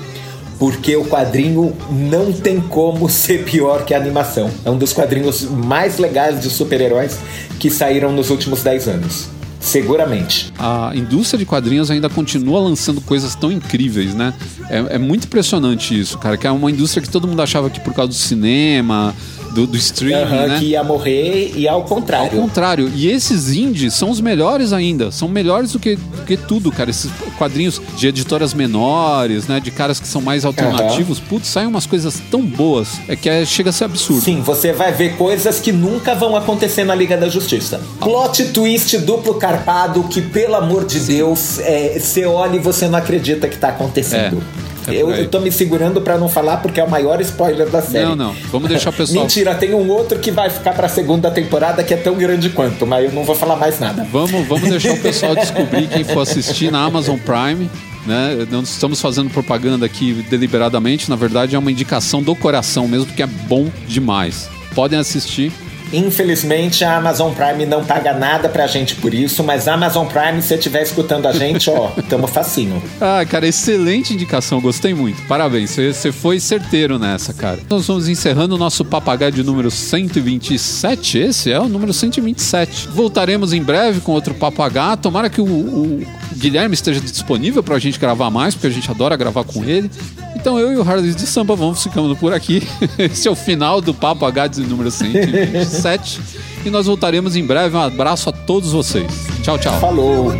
porque 0.61 0.95
o 0.95 1.03
quadrinho 1.03 1.75
não 1.89 2.31
tem 2.31 2.61
como 2.61 3.09
ser 3.09 3.43
pior 3.45 3.83
que 3.83 3.95
a 3.95 3.97
animação. 3.97 4.47
É 4.63 4.69
um 4.69 4.77
dos 4.77 4.93
quadrinhos 4.93 5.41
mais 5.41 5.97
legais 5.97 6.39
de 6.39 6.51
super-heróis 6.51 7.17
que 7.59 7.71
saíram 7.71 8.11
nos 8.11 8.29
últimos 8.29 8.61
10 8.61 8.87
anos. 8.87 9.27
Seguramente. 9.59 10.53
A 10.59 10.91
indústria 10.93 11.39
de 11.39 11.47
quadrinhos 11.47 11.89
ainda 11.89 12.07
continua 12.09 12.59
lançando 12.59 13.01
coisas 13.01 13.33
tão 13.33 13.51
incríveis, 13.51 14.13
né? 14.13 14.35
É, 14.69 14.95
é 14.95 14.97
muito 14.99 15.25
impressionante 15.25 15.99
isso, 15.99 16.19
cara. 16.19 16.37
Que 16.37 16.45
é 16.45 16.51
uma 16.51 16.69
indústria 16.69 17.01
que 17.01 17.09
todo 17.09 17.27
mundo 17.27 17.41
achava 17.41 17.67
que 17.67 17.79
por 17.79 17.95
causa 17.95 18.09
do 18.09 18.15
cinema, 18.15 19.15
do, 19.53 19.67
do 19.67 19.77
streaming, 19.77 20.23
uhum, 20.23 20.47
né? 20.47 20.59
Que 20.59 20.65
ia 20.65 20.83
morrer 20.83 21.53
e 21.55 21.67
ao 21.67 21.83
contrário. 21.83 22.39
Ao 22.39 22.47
contrário. 22.47 22.91
E 22.93 23.09
esses 23.09 23.51
indies 23.51 23.93
são 23.93 24.09
os 24.09 24.21
melhores 24.21 24.73
ainda. 24.73 25.11
São 25.11 25.27
melhores 25.27 25.73
do 25.73 25.79
que, 25.79 25.95
do 25.95 26.25
que 26.25 26.37
tudo, 26.37 26.71
cara. 26.71 26.89
Esses 26.89 27.11
quadrinhos 27.37 27.81
de 27.95 28.07
editoras 28.07 28.53
menores, 28.53 29.47
né? 29.47 29.59
De 29.59 29.71
caras 29.71 29.99
que 29.99 30.07
são 30.07 30.21
mais 30.21 30.45
alternativos. 30.45 31.19
Uhum. 31.19 31.25
Putz, 31.25 31.47
saem 31.47 31.67
umas 31.67 31.85
coisas 31.85 32.21
tão 32.29 32.41
boas. 32.41 32.99
É 33.07 33.15
que 33.15 33.29
é, 33.29 33.45
chega 33.45 33.69
a 33.69 33.73
ser 33.73 33.85
absurdo. 33.85 34.21
Sim, 34.21 34.41
você 34.41 34.73
vai 34.73 34.91
ver 34.91 35.17
coisas 35.17 35.59
que 35.59 35.71
nunca 35.71 36.15
vão 36.15 36.35
acontecer 36.35 36.83
na 36.83 36.95
Liga 36.95 37.17
da 37.17 37.29
Justiça. 37.29 37.81
Plot 37.99 38.45
twist 38.45 38.97
duplo 38.99 39.35
carpado 39.35 40.03
que, 40.03 40.21
pelo 40.21 40.55
amor 40.55 40.85
de 40.85 40.99
Deus, 40.99 41.59
é, 41.59 41.99
você 41.99 42.25
olha 42.25 42.55
e 42.55 42.59
você 42.59 42.87
não 42.87 42.97
acredita 42.97 43.47
que 43.47 43.57
tá 43.57 43.69
acontecendo. 43.69 44.41
É. 44.67 44.70
É 44.87 44.95
eu, 44.95 45.11
eu 45.11 45.29
tô 45.29 45.39
me 45.39 45.51
segurando 45.51 46.01
para 46.01 46.17
não 46.17 46.27
falar 46.27 46.57
porque 46.57 46.79
é 46.79 46.83
o 46.83 46.89
maior 46.89 47.19
spoiler 47.21 47.69
da 47.69 47.81
série. 47.81 48.05
Não, 48.05 48.15
não. 48.15 48.35
Vamos 48.51 48.69
deixar 48.69 48.89
o 48.89 48.93
pessoal. 48.93 49.23
Mentira, 49.23 49.55
tem 49.55 49.73
um 49.73 49.89
outro 49.89 50.19
que 50.19 50.31
vai 50.31 50.49
ficar 50.49 50.73
pra 50.73 50.87
segunda 50.87 51.29
temporada 51.29 51.83
que 51.83 51.93
é 51.93 51.97
tão 51.97 52.15
grande 52.15 52.49
quanto, 52.49 52.85
mas 52.87 53.05
eu 53.05 53.11
não 53.11 53.23
vou 53.23 53.35
falar 53.35 53.55
mais 53.55 53.79
nada. 53.79 54.07
Vamos, 54.11 54.47
vamos 54.47 54.67
deixar 54.69 54.93
o 54.93 54.99
pessoal 54.99 55.35
descobrir 55.35 55.87
quem 55.87 56.03
for 56.03 56.21
assistir 56.21 56.71
na 56.71 56.83
Amazon 56.83 57.17
Prime. 57.17 57.69
Né? 58.05 58.47
Não 58.49 58.61
estamos 58.61 58.99
fazendo 58.99 59.29
propaganda 59.29 59.85
aqui 59.85 60.25
deliberadamente, 60.27 61.07
na 61.07 61.15
verdade 61.15 61.55
é 61.55 61.59
uma 61.59 61.71
indicação 61.71 62.23
do 62.23 62.35
coração 62.35 62.87
mesmo, 62.87 63.05
porque 63.05 63.21
é 63.21 63.27
bom 63.27 63.69
demais. 63.87 64.49
Podem 64.73 64.97
assistir 64.97 65.51
Infelizmente, 65.93 66.83
a 66.83 66.97
Amazon 66.97 67.33
Prime 67.33 67.65
não 67.65 67.83
paga 67.83 68.13
nada 68.13 68.47
pra 68.47 68.67
gente 68.67 68.95
por 68.95 69.13
isso, 69.13 69.43
mas 69.43 69.67
a 69.67 69.73
Amazon 69.73 70.07
Prime, 70.07 70.41
se 70.41 70.49
você 70.49 70.55
estiver 70.55 70.81
escutando 70.83 71.27
a 71.27 71.31
gente, 71.31 71.69
ó, 71.69 71.89
tamo 72.09 72.27
facinho. 72.27 72.81
Ah, 72.99 73.25
cara, 73.25 73.47
excelente 73.47 74.13
indicação, 74.13 74.61
gostei 74.61 74.93
muito. 74.93 75.21
Parabéns, 75.23 75.71
você 75.71 76.11
foi 76.11 76.39
certeiro 76.39 76.97
nessa, 76.97 77.33
cara. 77.33 77.59
Nós 77.69 77.87
vamos 77.87 78.07
encerrando 78.07 78.55
o 78.55 78.57
nosso 78.57 78.85
papagaio 78.85 79.31
de 79.31 79.43
número 79.43 79.69
127. 79.69 81.17
Esse 81.17 81.51
é 81.51 81.59
o 81.59 81.67
número 81.67 81.93
127. 81.93 82.87
Voltaremos 82.89 83.53
em 83.53 83.61
breve 83.61 84.01
com 84.01 84.11
outro 84.11 84.33
papagaio. 84.33 84.97
Tomara 84.97 85.29
que 85.29 85.41
o, 85.41 85.45
o 85.45 86.05
Guilherme 86.41 86.73
esteja 86.73 86.99
disponível 86.99 87.61
pra 87.61 87.77
gente 87.77 87.99
gravar 87.99 88.31
mais, 88.31 88.55
porque 88.55 88.65
a 88.65 88.71
gente 88.71 88.89
adora 88.89 89.15
gravar 89.15 89.43
com 89.43 89.63
ele. 89.63 89.91
Então 90.35 90.57
eu 90.57 90.73
e 90.73 90.77
o 90.77 90.81
Harley 90.81 91.13
de 91.13 91.27
Samba 91.27 91.55
vamos 91.55 91.83
ficando 91.83 92.15
por 92.15 92.33
aqui. 92.33 92.67
Esse 92.97 93.27
é 93.27 93.31
o 93.31 93.35
final 93.35 93.79
do 93.79 93.93
Papo 93.93 94.25
H 94.25 94.47
de 94.47 94.61
número 94.61 94.89
127. 94.89 96.19
e 96.65 96.69
nós 96.71 96.87
voltaremos 96.87 97.35
em 97.35 97.45
breve. 97.45 97.77
Um 97.77 97.81
abraço 97.81 98.29
a 98.29 98.31
todos 98.31 98.71
vocês. 98.71 99.05
Tchau, 99.43 99.59
tchau. 99.59 99.79
Falou. 99.79 100.31